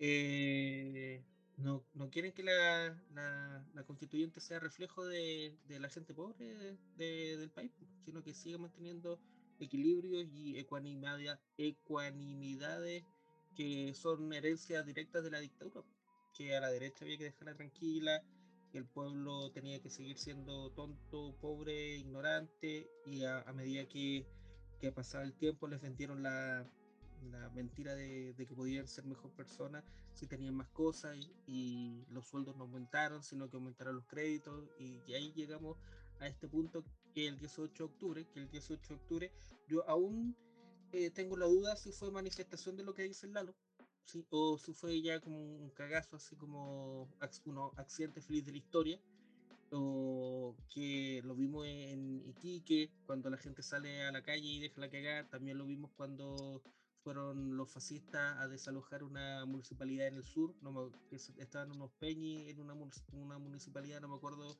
Eh, 0.00 1.22
no, 1.56 1.84
no 1.94 2.10
quieren 2.10 2.32
que 2.32 2.42
la, 2.42 3.02
la- 3.14 3.84
constituyente 3.86 4.40
sea 4.40 4.58
reflejo 4.60 5.04
de, 5.06 5.58
de 5.64 5.78
la 5.80 5.88
gente 5.90 6.14
pobre 6.14 6.36
de- 6.46 6.78
de- 6.96 7.36
del 7.38 7.50
país, 7.50 7.72
sino 8.04 8.22
que 8.22 8.34
siga 8.34 8.58
manteniendo 8.58 9.20
equilibrios 9.58 10.26
y 10.32 10.58
ecuanimidad, 10.58 11.18
ecuanimidades 11.58 13.04
que 13.54 13.92
son 13.94 14.32
herencias 14.32 14.86
directas 14.86 15.22
de 15.24 15.30
la 15.30 15.40
dictadura, 15.40 15.82
que 16.32 16.56
a 16.56 16.60
la 16.60 16.70
derecha 16.70 17.04
había 17.04 17.18
que 17.18 17.24
dejarla 17.24 17.54
tranquila, 17.56 18.22
que 18.72 18.78
el 18.78 18.86
pueblo 18.86 19.50
tenía 19.52 19.80
que 19.80 19.90
seguir 19.90 20.18
siendo 20.18 20.70
tonto, 20.70 21.36
pobre, 21.40 21.96
ignorante, 21.96 22.88
y 23.06 23.24
a, 23.24 23.40
a 23.42 23.52
medida 23.52 23.86
que, 23.86 24.26
que 24.78 24.92
pasaba 24.92 25.24
el 25.24 25.34
tiempo 25.34 25.68
les 25.68 25.80
vendieron 25.80 26.22
la, 26.22 26.66
la 27.30 27.50
mentira 27.50 27.94
de, 27.94 28.34
de 28.34 28.46
que 28.46 28.54
podían 28.54 28.86
ser 28.86 29.04
mejor 29.04 29.30
personas 29.32 29.84
si 30.14 30.26
tenían 30.26 30.54
más 30.54 30.68
cosas 30.68 31.16
y, 31.16 31.32
y 31.46 32.04
los 32.10 32.26
sueldos 32.26 32.56
no 32.56 32.64
aumentaron, 32.64 33.22
sino 33.22 33.48
que 33.48 33.56
aumentaron 33.56 33.96
los 33.96 34.06
créditos 34.06 34.68
y, 34.78 35.00
y 35.06 35.14
ahí 35.14 35.32
llegamos 35.32 35.76
a 36.20 36.26
este 36.26 36.48
punto 36.48 36.84
que 37.14 37.26
el 37.26 37.38
18 37.38 37.72
de 37.72 37.84
octubre, 37.84 38.26
que 38.32 38.40
el 38.40 38.50
18 38.50 38.88
de 38.88 38.94
octubre 38.94 39.32
yo 39.66 39.88
aún 39.88 40.36
eh, 40.92 41.10
tengo 41.10 41.36
la 41.36 41.46
duda 41.46 41.76
si 41.76 41.92
fue 41.92 42.10
manifestación 42.10 42.76
de 42.76 42.82
lo 42.84 42.94
que 42.94 43.04
dice 43.04 43.28
Lalo, 43.28 43.54
¿sí? 44.04 44.26
o 44.30 44.58
si 44.58 44.72
fue 44.72 45.00
ya 45.00 45.20
como 45.20 45.38
un 45.38 45.70
cagazo, 45.70 46.16
así 46.16 46.36
como 46.36 47.08
uno 47.46 47.72
accidente 47.76 48.20
feliz 48.20 48.44
de 48.44 48.52
la 48.52 48.58
historia, 48.58 49.00
o 49.70 50.56
que 50.68 51.22
lo 51.24 51.36
vimos 51.36 51.66
en 51.66 52.22
Iquique, 52.26 52.90
cuando 53.06 53.30
la 53.30 53.36
gente 53.36 53.62
sale 53.62 54.02
a 54.02 54.10
la 54.10 54.22
calle 54.22 54.46
y 54.46 54.60
deja 54.60 54.80
la 54.80 54.90
cagada, 54.90 55.28
también 55.28 55.58
lo 55.58 55.64
vimos 55.64 55.92
cuando 55.96 56.60
fueron 57.02 57.56
los 57.56 57.70
fascistas 57.70 58.38
a 58.38 58.48
desalojar 58.48 59.02
una 59.02 59.44
municipalidad 59.46 60.06
en 60.08 60.16
el 60.16 60.24
sur, 60.24 60.54
no 60.62 60.72
me- 60.72 61.16
estaban 61.38 61.70
unos 61.72 61.90
peñis 61.98 62.48
en 62.48 62.60
una, 62.60 62.74
una 63.12 63.38
municipalidad, 63.38 64.00
no 64.00 64.08
me 64.08 64.16
acuerdo, 64.16 64.56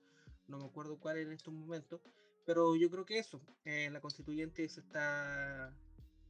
no 0.49 0.59
me 0.59 0.65
acuerdo 0.65 0.99
cuál 0.99 1.19
en 1.19 1.33
estos 1.33 1.53
momentos, 1.53 2.01
pero 2.47 2.77
yo 2.77 2.91
creo 2.91 3.05
que 3.05 3.19
eso, 3.19 3.41
eh, 3.65 3.91
la 3.91 4.01
constituyente 4.01 4.69
se 4.69 4.81
está 4.81 5.75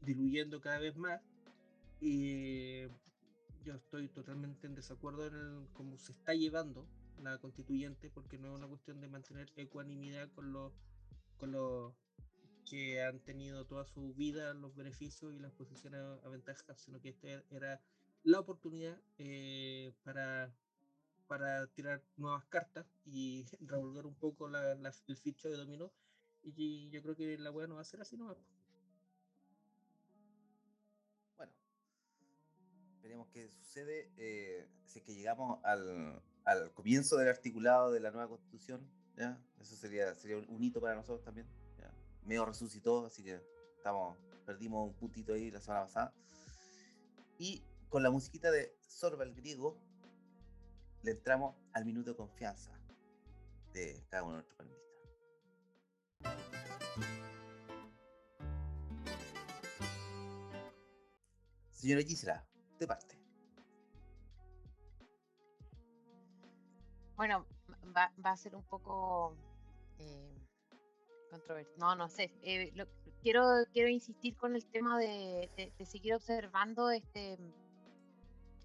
diluyendo 0.03 0.61
cada 0.61 0.79
vez 0.79 0.97
más 0.97 1.21
y 2.01 2.83
yo 3.65 3.75
estoy 3.75 4.09
totalmente 4.09 4.67
en 4.67 4.75
desacuerdo 4.75 5.27
en 5.27 5.67
cómo 5.75 5.99
se 5.99 6.13
está 6.13 6.35
llevando 6.35 6.87
la 7.23 7.39
constituyente 7.39 8.11
porque 8.11 8.39
no 8.39 8.49
es 8.49 8.55
una 8.59 8.67
cuestión 8.67 9.01
de 9.01 9.09
mantener 9.09 9.51
ecuanimidad 9.57 10.29
con 10.33 10.53
los 10.53 10.73
que 12.69 13.03
han 13.03 13.21
tenido 13.21 13.65
toda 13.67 13.85
su 13.85 14.15
vida 14.15 14.55
los 14.55 14.75
beneficios 14.75 15.35
y 15.35 15.39
las 15.39 15.53
posiciones 15.53 16.01
aventajas, 16.25 16.81
sino 16.81 17.01
que 17.01 17.11
esta 17.11 17.29
era 17.51 17.81
la 18.23 18.41
oportunidad 18.41 18.99
eh, 19.19 19.93
para, 20.05 20.55
para 21.27 21.67
tirar 21.69 22.03
nuevas 22.17 22.45
cartas 22.47 22.87
y 23.05 23.47
revolver 23.61 24.07
un 24.07 24.15
poco 24.15 24.49
la, 24.49 24.73
el 24.73 25.17
ficho 25.17 25.49
de 25.49 25.57
dominó. 25.57 25.93
Y 26.43 26.91
yo 26.91 27.03
creo 27.03 27.17
que 27.17 27.37
la 27.39 27.51
weá 27.51 27.67
no 27.67 27.77
va 27.77 27.83
a 27.83 27.85
ser 27.85 28.01
así 28.01 28.17
nomás. 28.17 28.39
Bueno, 31.37 31.53
veremos 33.03 33.29
qué 33.29 33.51
sucede. 33.51 34.11
eh, 34.17 34.67
si 34.87 35.03
que 35.03 35.15
llegamos 35.15 35.61
al, 35.65 36.23
al 36.45 36.73
comienzo 36.73 37.17
del 37.17 37.29
articulado 37.29 37.93
de 37.93 38.01
la 38.01 38.11
nueva 38.11 38.29
constitución, 38.29 38.89
¿ya? 39.17 39.39
Eso 39.61 39.77
sería, 39.77 40.15
sería 40.15 40.39
un 40.39 40.63
hito 40.63 40.81
para 40.81 40.95
nosotros 40.95 41.23
también. 41.23 41.47
Medio 42.25 42.45
resucitó, 42.45 43.07
así 43.07 43.23
que 43.23 43.41
estamos, 43.77 44.17
perdimos 44.47 44.89
un 44.89 44.95
puntito 44.95 45.35
ahí 45.35 45.51
la 45.51 45.61
semana 45.61 45.85
pasada. 45.85 46.15
Y 47.39 47.65
con 47.89 48.03
la 48.03 48.11
musiquita 48.11 48.51
de 48.51 48.77
Sorba 48.81 49.25
el 49.25 49.35
griego, 49.35 49.79
le 51.03 51.13
entramos 51.13 51.57
al 51.73 51.85
minuto 51.85 52.11
de 52.11 52.17
confianza 52.17 52.71
de 53.73 54.05
cada 54.11 54.23
uno 54.25 54.33
de 54.33 54.37
nuestros 54.37 54.57
panelistas. 54.57 54.81
Señora 61.73 62.03
Gisela, 62.03 62.47
de 62.79 62.87
parte. 62.87 63.19
Bueno, 67.17 67.47
va, 67.97 68.13
va 68.25 68.33
a 68.33 68.37
ser 68.37 68.55
un 68.55 68.63
poco 68.65 69.35
eh, 69.99 70.35
controversial. 71.31 71.79
No, 71.79 71.95
no 71.95 72.09
sé. 72.09 72.33
eh, 72.43 72.73
quiero, 73.23 73.45
quiero 73.73 73.89
insistir 73.89 74.37
con 74.37 74.55
el 74.55 74.67
tema 74.67 74.99
de, 74.99 75.49
seguir 75.85 76.15
observando 76.15 76.91
este 76.91 77.39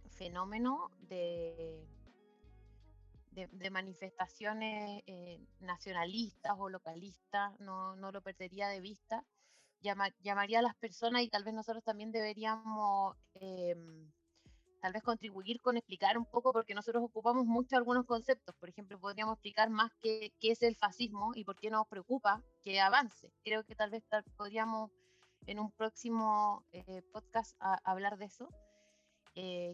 fenómeno 0.10 0.92
de, 1.08 1.88
manifestaciones 3.72 5.04
eh, 5.08 5.40
nacionalistas 5.60 6.54
o 6.58 6.70
localistas. 6.70 7.58
No, 7.60 7.96
no 7.96 8.12
lo 8.12 8.22
perdería 8.22 8.68
de 8.70 8.80
vista. 8.80 9.24
Llama- 9.82 10.14
llamaría 10.22 10.60
a 10.60 10.64
las 10.64 10.76
personas 10.76 11.22
y 11.22 11.30
tal 11.30 11.44
vez 11.44 11.54
nosotros 11.54 11.84
también 11.84 12.12
deberíamos 12.12 13.16
em, 13.36 14.10
tal 14.86 14.94
vez 14.94 15.02
contribuir 15.02 15.60
con 15.62 15.78
explicar 15.78 16.16
un 16.16 16.26
poco, 16.28 16.54
porque 16.54 16.76
nosotros 16.76 17.04
ocupamos 17.04 17.48
mucho 17.48 17.76
algunos 17.76 18.06
conceptos. 18.06 18.54
Por 18.60 18.70
ejemplo, 18.70 19.00
podríamos 19.00 19.34
explicar 19.34 19.68
más 19.72 19.92
qué, 20.00 20.32
qué 20.40 20.52
es 20.52 20.62
el 20.62 20.76
fascismo 20.76 21.32
y 21.34 21.44
por 21.44 21.56
qué 21.56 21.72
nos 21.72 21.88
preocupa 21.88 22.44
que 22.62 22.80
avance. 22.80 23.32
Creo 23.44 23.64
que 23.64 23.74
tal 23.74 23.90
vez 23.90 24.04
tal- 24.08 24.24
podríamos 24.38 24.92
en 25.48 25.58
un 25.60 25.72
próximo 25.72 26.64
eh, 26.72 27.02
podcast 27.12 27.58
a- 27.60 27.80
hablar 27.84 28.20
de 28.20 28.26
eso. 28.26 28.48
Eh, 29.34 29.74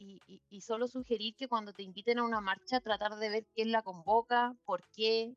y, 0.00 0.20
y- 0.26 0.42
y 0.50 0.60
solo 0.60 0.88
sugerir 0.88 1.36
que 1.36 1.46
cuando 1.46 1.72
te 1.72 1.84
inviten 1.84 2.18
a 2.18 2.24
una 2.24 2.40
marcha, 2.40 2.80
tratar 2.80 3.14
de 3.20 3.28
ver 3.30 3.46
quién 3.54 3.70
la 3.70 3.82
convoca, 3.82 4.56
por 4.64 4.82
qué, 4.90 5.36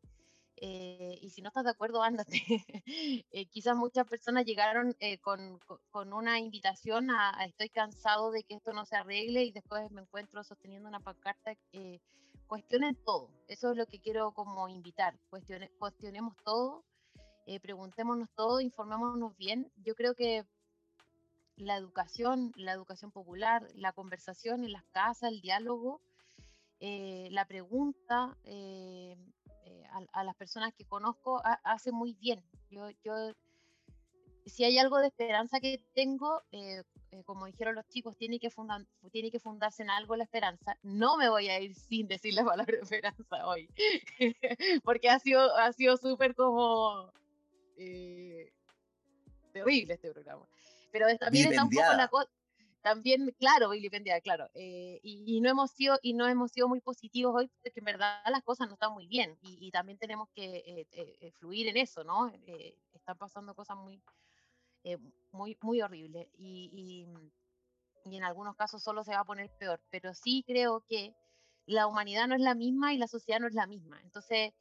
Eh, 0.61 1.17
y 1.21 1.29
si 1.29 1.41
no 1.41 1.49
estás 1.49 1.63
de 1.63 1.71
acuerdo, 1.71 2.03
ándate. 2.03 2.41
eh, 3.31 3.45
quizás 3.47 3.75
muchas 3.75 4.05
personas 4.05 4.45
llegaron 4.45 4.95
eh, 4.99 5.17
con, 5.19 5.59
con, 5.89 6.13
una 6.13 6.39
invitación 6.39 7.11
a, 7.11 7.45
estoy 7.45 7.69
cansado 7.69 8.31
de 8.31 8.43
que 8.43 8.55
esto 8.55 8.73
no 8.73 8.85
se 8.85 8.97
arregle 8.97 9.43
y 9.43 9.51
después 9.51 9.89
me 9.91 10.01
encuentro 10.01 10.43
sosteniendo 10.43 10.89
una 10.89 10.99
pancarta. 10.99 11.53
Cuestionen 12.47 12.95
todo. 13.05 13.29
Eso 13.47 13.71
es 13.71 13.77
lo 13.77 13.85
que 13.85 13.99
quiero 13.99 14.31
como 14.31 14.67
invitar. 14.67 15.17
Cuestione, 15.29 15.69
cuestionemos 15.77 16.35
todo, 16.43 16.83
eh, 17.45 17.59
preguntémonos 17.59 18.29
todo, 18.35 18.59
informémonos 18.59 19.37
bien. 19.37 19.71
Yo 19.77 19.95
creo 19.95 20.15
que 20.15 20.45
la 21.55 21.77
educación, 21.77 22.51
la 22.55 22.73
educación 22.73 23.11
popular, 23.11 23.67
la 23.75 23.93
conversación 23.93 24.63
en 24.63 24.73
las 24.73 24.83
casas, 24.85 25.31
el 25.31 25.41
diálogo, 25.41 26.01
la 26.81 27.45
pregunta, 27.45 28.37
eh, 29.69 29.83
a, 30.13 30.23
las 30.23 30.35
personas 30.35 30.73
que 30.73 30.85
conozco 30.85 31.41
hace 31.63 31.91
muy 31.91 32.13
bien. 32.13 32.43
Yo, 32.71 32.89
yo, 33.03 33.13
si 34.45 34.63
hay 34.63 34.77
algo 34.79 34.97
de 34.97 35.07
esperanza 35.07 35.59
que 35.59 35.81
tengo, 35.93 36.41
eh, 36.51 36.83
eh, 37.11 37.23
como 37.25 37.45
dijeron 37.45 37.75
los 37.75 37.87
chicos, 37.87 38.17
tiene 38.17 38.39
que, 38.39 38.49
fundar, 38.49 38.81
tiene 39.11 39.31
que 39.31 39.39
fundarse 39.39 39.83
en 39.83 39.89
algo 39.89 40.15
la 40.15 40.23
esperanza. 40.23 40.77
No 40.81 41.17
me 41.17 41.29
voy 41.29 41.49
a 41.49 41.59
ir 41.59 41.75
sin 41.75 42.07
decir 42.07 42.33
la 42.33 42.43
palabra 42.43 42.77
esperanza 42.81 43.47
hoy, 43.47 43.69
porque 44.83 45.09
ha 45.09 45.19
sido, 45.19 45.55
ha 45.57 45.71
sido 45.73 45.97
súper 45.97 46.35
como 46.35 47.11
terrible 49.53 49.93
este 49.93 50.11
programa. 50.11 50.47
Pero 50.91 51.05
también 51.17 51.49
está 51.49 51.63
un 51.63 51.69
poco 51.69 51.93
la 51.93 52.07
cosa 52.07 52.29
también, 52.81 53.35
claro, 53.37 53.69
vilipendiada, 53.69 54.21
claro. 54.21 54.49
Eh, 54.53 54.99
y, 55.03 55.41
no 55.41 55.49
hemos 55.49 55.71
sido, 55.71 55.99
y 56.01 56.13
no 56.13 56.27
hemos 56.27 56.51
sido 56.51 56.67
muy 56.67 56.81
positivos 56.81 57.35
hoy 57.35 57.47
porque 57.61 57.79
en 57.79 57.85
verdad 57.85 58.21
las 58.29 58.43
cosas 58.43 58.67
no 58.67 58.73
están 58.73 58.93
muy 58.93 59.07
bien 59.07 59.37
y, 59.41 59.69
también 59.71 59.97
tenemos 59.97 60.29
que 60.33 60.63
eh, 60.65 60.87
eh, 60.91 61.31
fluir 61.39 61.67
en 61.67 61.77
eso, 61.77 62.03
¿no? 62.03 62.31
están 62.93 63.17
pasando 63.17 63.53
cosas 63.53 63.77
muy, 63.77 64.01
muy, 65.31 65.57
muy 65.61 65.81
horribles 65.81 66.27
y, 66.37 67.05
y, 68.05 68.15
en 68.15 68.23
algunos 68.23 68.55
casos 68.55 68.81
solo 68.81 69.03
se 69.03 69.11
va 69.11 69.19
a 69.19 69.25
poner 69.25 69.51
peor, 69.59 69.79
pero 69.91 70.13
sí 70.13 70.43
creo 70.47 70.83
que 70.87 71.13
la 71.65 71.85
humanidad 71.85 72.27
no 72.27 72.35
es 72.35 72.41
la 72.41 72.55
misma 72.55 72.93
y 72.93 72.97
la 72.97 73.07
sociedad 73.07 73.39
no 73.39 73.47
es 73.47 73.53
la 73.53 73.67
misma. 73.67 74.01
Entonces, 74.01 74.53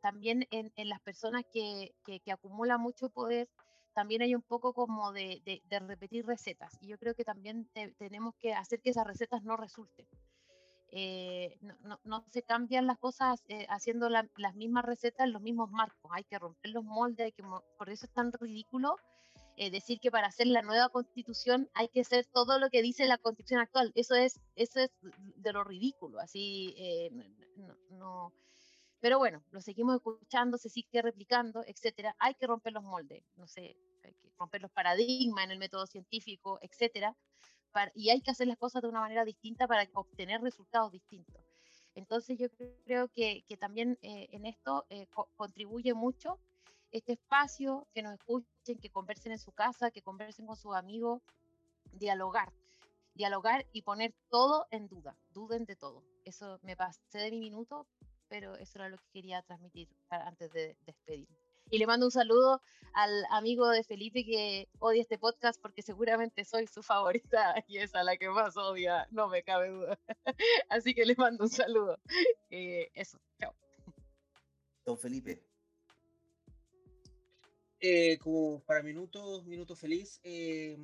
también 0.00 0.46
en, 0.50 0.88
las 0.88 1.00
personas 1.00 1.44
que, 1.52 1.94
que 2.04 2.32
acumulan 2.32 2.80
mucho 2.80 3.08
poder, 3.08 3.48
también 3.94 4.22
hay 4.22 4.34
un 4.34 4.42
poco 4.42 4.72
como 4.72 5.12
de, 5.12 5.42
de, 5.44 5.78
repetir 5.80 6.26
recetas. 6.26 6.76
Y 6.80 6.88
yo 6.88 6.98
creo 6.98 7.14
que 7.14 7.24
también 7.24 7.68
tenemos 7.98 8.34
que 8.36 8.54
hacer 8.54 8.80
que 8.80 8.90
esas 8.90 9.06
recetas 9.06 9.42
no 9.42 9.56
resulten. 9.56 10.06
Eh, 10.94 11.56
no, 11.62 11.74
no, 11.84 12.00
no, 12.04 12.24
se 12.30 12.42
cambian 12.42 12.86
las 12.86 12.98
cosas 12.98 13.42
eh, 13.48 13.66
haciendo 13.70 14.10
las 14.10 14.54
mismas 14.54 14.84
recetas 14.84 15.26
en 15.26 15.32
los 15.32 15.40
mismos 15.40 15.70
marcos. 15.70 16.10
Hay 16.14 16.24
que 16.24 16.38
romper 16.38 16.70
los 16.70 16.84
moldes, 16.84 17.26
hay 17.26 17.32
que, 17.32 17.42
por 17.42 17.88
eso 17.88 18.06
es 18.06 18.12
tan 18.12 18.30
ridículo 18.32 18.96
eh, 19.56 19.70
decir 19.70 20.00
que 20.00 20.10
para 20.10 20.26
hacer 20.26 20.48
la 20.48 20.60
nueva 20.60 20.90
constitución 20.90 21.70
hay 21.72 21.88
que 21.88 22.02
hacer 22.02 22.26
todo 22.26 22.58
lo 22.58 22.68
que 22.68 22.82
dice 22.82 23.06
la 23.06 23.18
constitución 23.18 23.60
actual. 23.60 23.92
Eso 23.94 24.14
es, 24.14 24.40
eso 24.54 24.80
es 24.80 24.90
de 25.36 25.52
lo 25.52 25.64
ridículo. 25.64 26.20
Así 26.20 26.74
no, 27.56 27.74
no 27.90 28.32
pero 29.02 29.18
bueno, 29.18 29.42
lo 29.50 29.60
seguimos 29.60 29.96
escuchando, 29.96 30.56
se 30.58 30.68
sigue 30.68 31.02
replicando, 31.02 31.64
etcétera. 31.66 32.14
Hay 32.20 32.34
que 32.34 32.46
romper 32.46 32.72
los 32.72 32.84
moldes, 32.84 33.24
no 33.34 33.48
sé, 33.48 33.76
hay 34.04 34.14
que 34.14 34.30
romper 34.38 34.62
los 34.62 34.70
paradigmas 34.70 35.44
en 35.44 35.50
el 35.50 35.58
método 35.58 35.86
científico, 35.88 36.60
etcétera. 36.62 37.16
y 37.94 38.10
hay 38.10 38.20
que 38.20 38.30
hacer 38.30 38.46
las 38.46 38.58
cosas 38.58 38.80
de 38.80 38.88
una 38.88 39.00
manera 39.00 39.24
distinta 39.24 39.66
para 39.66 39.88
obtener 39.94 40.40
resultados 40.40 40.92
distintos. 40.92 41.42
Entonces 41.96 42.38
yo 42.38 42.46
creo 42.84 43.08
que, 43.08 43.42
que 43.48 43.56
también 43.56 43.98
eh, 44.02 44.28
en 44.30 44.46
esto 44.46 44.86
eh, 44.88 45.08
contribuye 45.36 45.94
mucho 45.94 46.38
este 46.92 47.14
espacio, 47.14 47.88
que 47.94 48.02
nos 48.02 48.14
escuchen, 48.14 48.78
que 48.78 48.90
conversen 48.90 49.32
en 49.32 49.38
su 49.40 49.50
casa, 49.50 49.90
que 49.90 50.02
conversen 50.02 50.46
con 50.46 50.56
sus 50.56 50.76
amigos, 50.76 51.22
dialogar, 51.90 52.52
dialogar 53.14 53.66
y 53.72 53.82
poner 53.82 54.14
todo 54.30 54.68
en 54.70 54.86
duda, 54.86 55.16
duden 55.34 55.64
de 55.64 55.74
todo. 55.74 56.04
Eso 56.24 56.60
me 56.62 56.76
pasé 56.76 57.18
de 57.18 57.30
mi 57.32 57.40
minuto, 57.40 57.88
pero 58.32 58.56
eso 58.56 58.78
era 58.78 58.88
lo 58.88 58.96
que 58.96 59.10
quería 59.12 59.42
transmitir 59.42 59.90
antes 60.08 60.50
de 60.52 60.74
despedirme. 60.86 61.36
Y 61.70 61.76
le 61.76 61.86
mando 61.86 62.06
un 62.06 62.10
saludo 62.10 62.62
al 62.94 63.26
amigo 63.28 63.68
de 63.68 63.84
Felipe 63.84 64.24
que 64.24 64.70
odia 64.78 65.02
este 65.02 65.18
podcast 65.18 65.60
porque 65.60 65.82
seguramente 65.82 66.42
soy 66.46 66.66
su 66.66 66.82
favorita 66.82 67.54
y 67.68 67.76
es 67.76 67.94
a 67.94 68.02
la 68.02 68.16
que 68.16 68.30
más 68.30 68.56
odia, 68.56 69.06
no 69.10 69.28
me 69.28 69.42
cabe 69.42 69.68
duda. 69.68 69.98
Así 70.70 70.94
que 70.94 71.04
le 71.04 71.14
mando 71.16 71.44
un 71.44 71.50
saludo. 71.50 72.00
Eh, 72.48 72.90
eso, 72.94 73.18
chao. 73.38 73.54
Don 74.86 74.96
Felipe. 74.96 75.42
Eh, 77.80 78.16
como 78.16 78.60
para 78.60 78.82
minutos, 78.82 79.44
minuto 79.44 79.76
feliz. 79.76 80.20
Eh, 80.24 80.78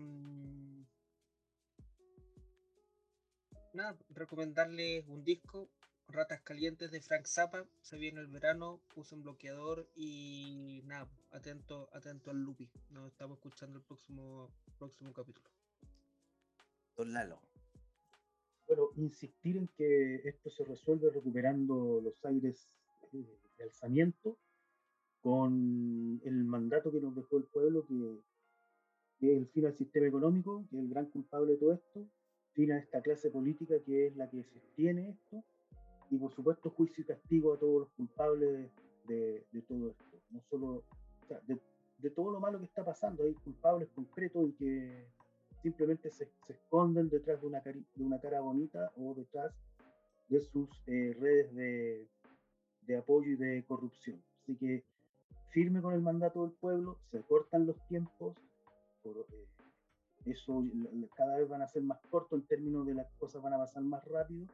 nada, 3.73 3.97
recomendarles 4.11 5.09
un 5.09 5.25
disco 5.25 5.71
Ratas 6.11 6.41
Calientes 6.41 6.91
de 6.91 7.01
Frank 7.01 7.27
Zappa. 7.27 7.67
Se 7.83 7.99
viene 7.99 8.21
el 8.21 8.29
verano, 8.29 8.81
puse 8.95 9.15
un 9.15 9.23
bloqueador 9.23 9.87
y 9.95 10.83
nada, 10.87 11.07
atento, 11.33 11.89
atento 11.93 12.31
al 12.31 12.43
Lupi. 12.43 12.69
Nos 12.91 13.09
estamos 13.09 13.37
escuchando 13.37 13.79
el 13.79 13.85
próximo, 13.85 14.51
próximo 14.79 15.13
capítulo. 15.13 15.47
Don 16.97 17.13
Lalo. 17.13 17.39
Bueno, 18.67 18.89
insistir 18.97 19.57
en 19.57 19.69
que 19.77 20.17
esto 20.25 20.51
se 20.51 20.65
resuelve 20.65 21.11
recuperando 21.11 22.01
los 22.03 22.25
aires 22.25 22.75
eh, 23.13 23.39
de 23.57 23.65
alzamiento 23.65 24.37
con 25.23 26.21
el 26.25 26.45
mandato 26.45 26.91
que 26.91 27.01
nos 27.01 27.15
dejó 27.15 27.37
el 27.39 27.45
pueblo, 27.45 27.87
que, 27.87 28.21
que 29.19 29.33
es 29.33 29.39
el 29.39 29.49
fin 29.49 29.67
al 29.67 29.77
sistema 29.77 30.07
económico, 30.07 30.67
que 30.71 30.77
es 30.77 30.83
el 30.83 30.89
gran 30.89 31.07
culpable 31.07 31.53
de 31.53 31.59
todo 31.59 31.73
esto, 31.75 32.07
fin 32.53 32.73
a 32.73 32.79
esta 32.79 33.03
clase 33.03 33.31
política 33.31 33.75
que 33.85 34.07
es 34.07 34.17
la 34.17 34.29
que 34.31 34.45
sostiene 34.45 35.11
esto, 35.11 35.45
y 36.11 36.19
por 36.19 36.33
supuesto 36.35 36.71
juicio 36.71 37.03
y 37.03 37.07
castigo 37.07 37.55
a 37.55 37.59
todos 37.59 37.81
los 37.81 37.91
culpables 37.91 38.71
de, 39.07 39.45
de 39.51 39.63
todo 39.63 39.91
esto. 39.91 40.05
No 40.31 40.41
solo, 40.51 40.85
de, 41.47 41.59
de, 41.99 42.11
todo 42.11 42.31
lo 42.31 42.41
malo 42.41 42.59
que 42.59 42.67
está 42.67 42.85
pasando, 42.85 43.25
hay 43.25 43.35
culpables 43.35 43.89
concretos 43.95 44.49
y 44.49 44.53
que 44.53 45.07
simplemente 45.63 46.11
se, 46.11 46.31
se 46.47 46.53
esconden 46.53 47.09
detrás 47.09 47.41
de 47.41 47.47
una, 47.47 47.61
de 47.61 48.05
una 48.05 48.21
cara 48.21 48.41
bonita 48.41 48.93
o 48.97 49.15
detrás 49.15 49.53
de 50.29 50.41
sus 50.41 50.69
eh, 50.87 51.17
redes 51.19 51.55
de, 51.55 52.09
de 52.83 52.97
apoyo 52.97 53.31
y 53.33 53.37
de 53.37 53.65
corrupción. 53.67 54.23
Así 54.43 54.57
que 54.57 54.85
firme 55.51 55.81
con 55.81 55.95
el 55.95 56.03
mandato 56.03 56.43
del 56.43 56.53
pueblo, 56.53 56.99
se 57.11 57.23
cortan 57.23 57.67
los 57.67 57.77
tiempos, 57.89 58.37
eh, 59.05 59.47
eso 60.27 60.63
cada 61.17 61.39
vez 61.39 61.49
van 61.49 61.63
a 61.63 61.69
ser 61.69 61.83
más 61.83 61.99
cortos 62.11 62.39
en 62.39 62.47
términos 62.47 62.87
de 62.87 62.95
las 62.95 63.11
cosas 63.15 63.43
van 63.43 63.55
a 63.55 63.59
pasar 63.59 63.83
más 63.83 64.05
rápido 64.05 64.47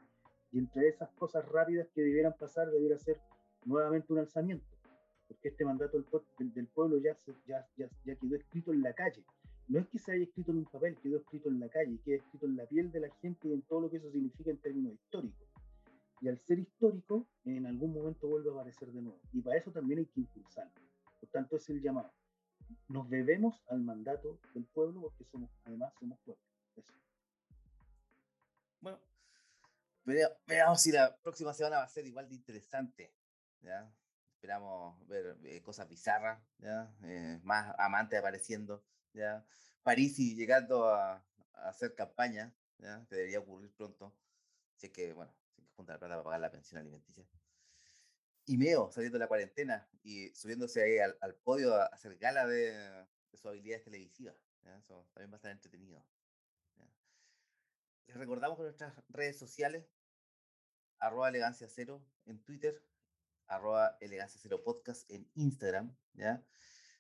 y 0.55 0.61
entre 0.61 0.89
esas 0.89 1.11
cosas 1.15 1.45
rápidas 1.49 1.89
que 1.93 2.01
debieran 2.01 2.33
pasar, 2.39 2.71
debiera 2.71 2.97
ser 2.97 3.21
nuevamente 3.65 4.13
un 4.13 4.21
alzamiento, 4.21 4.65
porque 5.27 5.49
este 5.49 5.65
mandato 5.65 5.99
del, 6.39 6.69
pueblo 6.69 6.97
ya, 6.99 7.17
ya, 7.45 7.67
ya, 7.77 8.15
quedó 8.15 8.37
escrito 8.37 8.73
en 8.73 8.83
la 8.83 8.93
calle. 8.93 9.25
No 9.67 9.81
es 9.81 9.89
que 9.89 9.99
se 9.99 10.13
haya 10.13 10.23
escrito 10.23 10.53
en 10.53 10.59
un 10.59 10.65
papel, 10.67 10.97
quedó 11.03 11.17
escrito 11.17 11.49
en 11.49 11.59
la 11.59 11.69
calle, 11.69 11.99
queda 12.05 12.17
escrito 12.17 12.47
en 12.47 12.57
la 12.57 12.67
piel 12.67 12.93
de 12.93 13.01
la 13.01 13.11
gente 13.17 13.49
y 13.49 13.53
en 13.53 13.63
todo 13.63 13.81
lo 13.81 13.91
que 13.91 13.97
eso 13.97 14.09
significa 14.13 14.53
en 14.53 14.59
términos 14.59 14.95
históricos. 14.95 15.49
Y 16.21 16.29
al 16.29 16.39
ser 16.39 16.61
histórico, 16.61 17.27
en 17.45 17.67
algún 17.67 17.93
momento 17.93 18.29
vuelve 18.29 18.51
a 18.51 18.53
aparecer 18.53 18.93
de 18.93 19.03
nuevo. 19.03 19.19
Y 19.33 19.41
para 19.41 19.57
eso 19.59 19.73
también 19.73 19.99
hay 19.99 20.07
que 20.07 20.21
impulsarlo. 20.21 20.73
Por 21.19 21.31
tanto, 21.31 21.57
es 21.57 21.69
el 21.69 21.83
llamado. 21.83 22.13
Nos 22.89 23.11
debemos 23.11 23.61
al 23.71 23.81
mandato 23.81 24.39
del 24.55 24.65
pueblo 24.67 25.01
porque 25.01 25.25
somos, 25.25 25.51
además, 25.65 25.93
somos 25.99 26.17
pueblo. 26.21 26.43
Eso. 26.77 26.93
Bueno, 28.81 28.99
Veamos 30.05 30.83
si 30.83 30.93
la 30.93 31.17
próxima 31.17 31.55
semana 31.55 31.79
va 31.79 31.85
a 31.85 31.89
ser 31.89 32.07
igual 32.07 32.29
de 32.29 32.35
interesante. 32.35 33.15
¿ya? 33.63 33.91
Esperamos 34.35 35.07
ver 35.09 35.39
eh, 35.45 35.63
cosas 35.63 35.89
bizarras, 35.89 36.43
¿ya? 36.59 36.95
Eh, 37.05 37.41
más 37.43 37.75
amantes 37.79 38.19
apareciendo. 38.19 38.85
¿ya? 39.15 39.47
Parisi 39.83 40.35
llegando 40.35 40.89
a, 40.89 41.25
a, 41.55 41.69
hacer 41.69 41.95
campaña, 41.95 42.55
¿ya? 42.79 43.07
que 43.09 43.17
debería 43.17 43.41
ocurrir 43.41 43.73
pronto. 43.73 44.15
Así 44.77 44.91
que, 44.91 45.15
bueno, 45.15 45.35
hay 45.57 45.65
que 45.65 45.73
juntar 45.73 45.99
plata 45.99 46.15
para 46.15 46.25
pagar 46.25 46.41
la 46.41 46.51
pensión 46.51 46.81
alimenticia. 46.81 47.25
Y 48.47 48.59
Meo 48.59 48.91
saliendo 48.93 49.17
de 49.17 49.25
la 49.25 49.29
cuarentena 49.29 49.89
y 50.03 50.29
subiéndose 50.35 50.83
ahí 50.83 50.99
al, 50.99 51.17
al 51.23 51.35
podio 51.35 51.75
a 51.77 51.87
hacer 51.87 52.19
gala 52.19 52.47
de, 52.47 52.73
de 52.73 53.39
sus 53.39 53.47
habilidades 53.47 53.85
televisivas. 53.85 54.37
¿ya? 54.63 54.77
Eso 54.77 55.09
también 55.15 55.33
va 55.33 55.37
a 55.37 55.39
estar 55.39 55.51
entretenido. 55.51 56.05
Les 58.07 58.17
recordamos 58.17 58.57
con 58.57 58.67
nuestras 58.67 58.95
redes 59.09 59.39
sociales, 59.39 59.87
arroba 60.99 61.29
elegancia 61.29 61.69
cero 61.69 62.05
en 62.27 62.43
Twitter, 62.43 62.83
arroba 63.47 63.97
elegancia 64.01 64.41
cero 64.43 64.62
podcast 64.62 65.11
en 65.11 65.31
Instagram, 65.35 65.97
¿ya? 66.15 66.45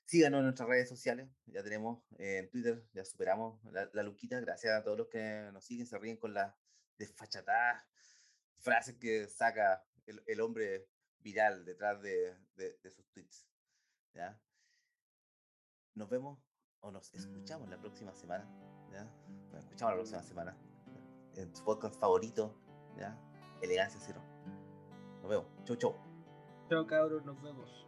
Síganos 0.04 0.38
en 0.38 0.44
nuestras 0.44 0.68
redes 0.68 0.88
sociales, 0.88 1.30
ya 1.46 1.62
tenemos 1.62 2.02
eh, 2.18 2.38
en 2.38 2.50
Twitter, 2.50 2.86
ya 2.92 3.04
superamos 3.04 3.58
la, 3.72 4.02
luquita, 4.02 4.38
gracias 4.40 4.74
a 4.74 4.84
todos 4.84 4.98
los 4.98 5.08
que 5.08 5.48
nos 5.52 5.64
siguen, 5.64 5.86
se 5.86 5.98
ríen 5.98 6.18
con 6.18 6.34
las 6.34 6.54
desfachatadas 6.98 7.82
frases 8.58 8.96
que 8.96 9.26
saca 9.28 9.82
el, 10.06 10.40
hombre 10.40 10.88
viral 11.20 11.64
detrás 11.64 12.02
de, 12.02 12.36
de, 12.54 12.90
sus 12.90 13.10
tweets, 13.12 13.46
¿ya? 14.12 14.38
Nos 15.94 16.10
vemos 16.10 16.38
o 16.80 16.90
nos 16.90 17.14
escuchamos 17.14 17.70
la 17.70 17.80
próxima 17.80 18.14
semana, 18.14 18.46
escuchamos 19.58 19.92
la 19.92 19.96
próxima 19.96 20.22
semana 20.22 20.58
en 21.34 21.54
su 21.56 21.64
podcast 21.64 21.98
favorito, 21.98 22.60
¿ya? 22.98 23.18
Elegancia 23.64 24.00
Cero. 24.00 24.20
Nos 25.22 25.30
vemos. 25.30 25.46
Chau, 25.64 25.76
chau. 25.76 25.96
Chau, 26.68 26.86
cabros. 26.86 27.24
Nos 27.24 27.40
vemos. 27.42 27.86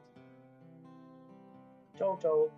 Chau, 1.97 2.19
chau. 2.19 2.51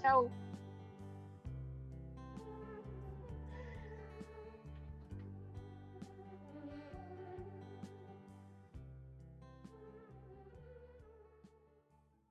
Chau. 0.00 0.30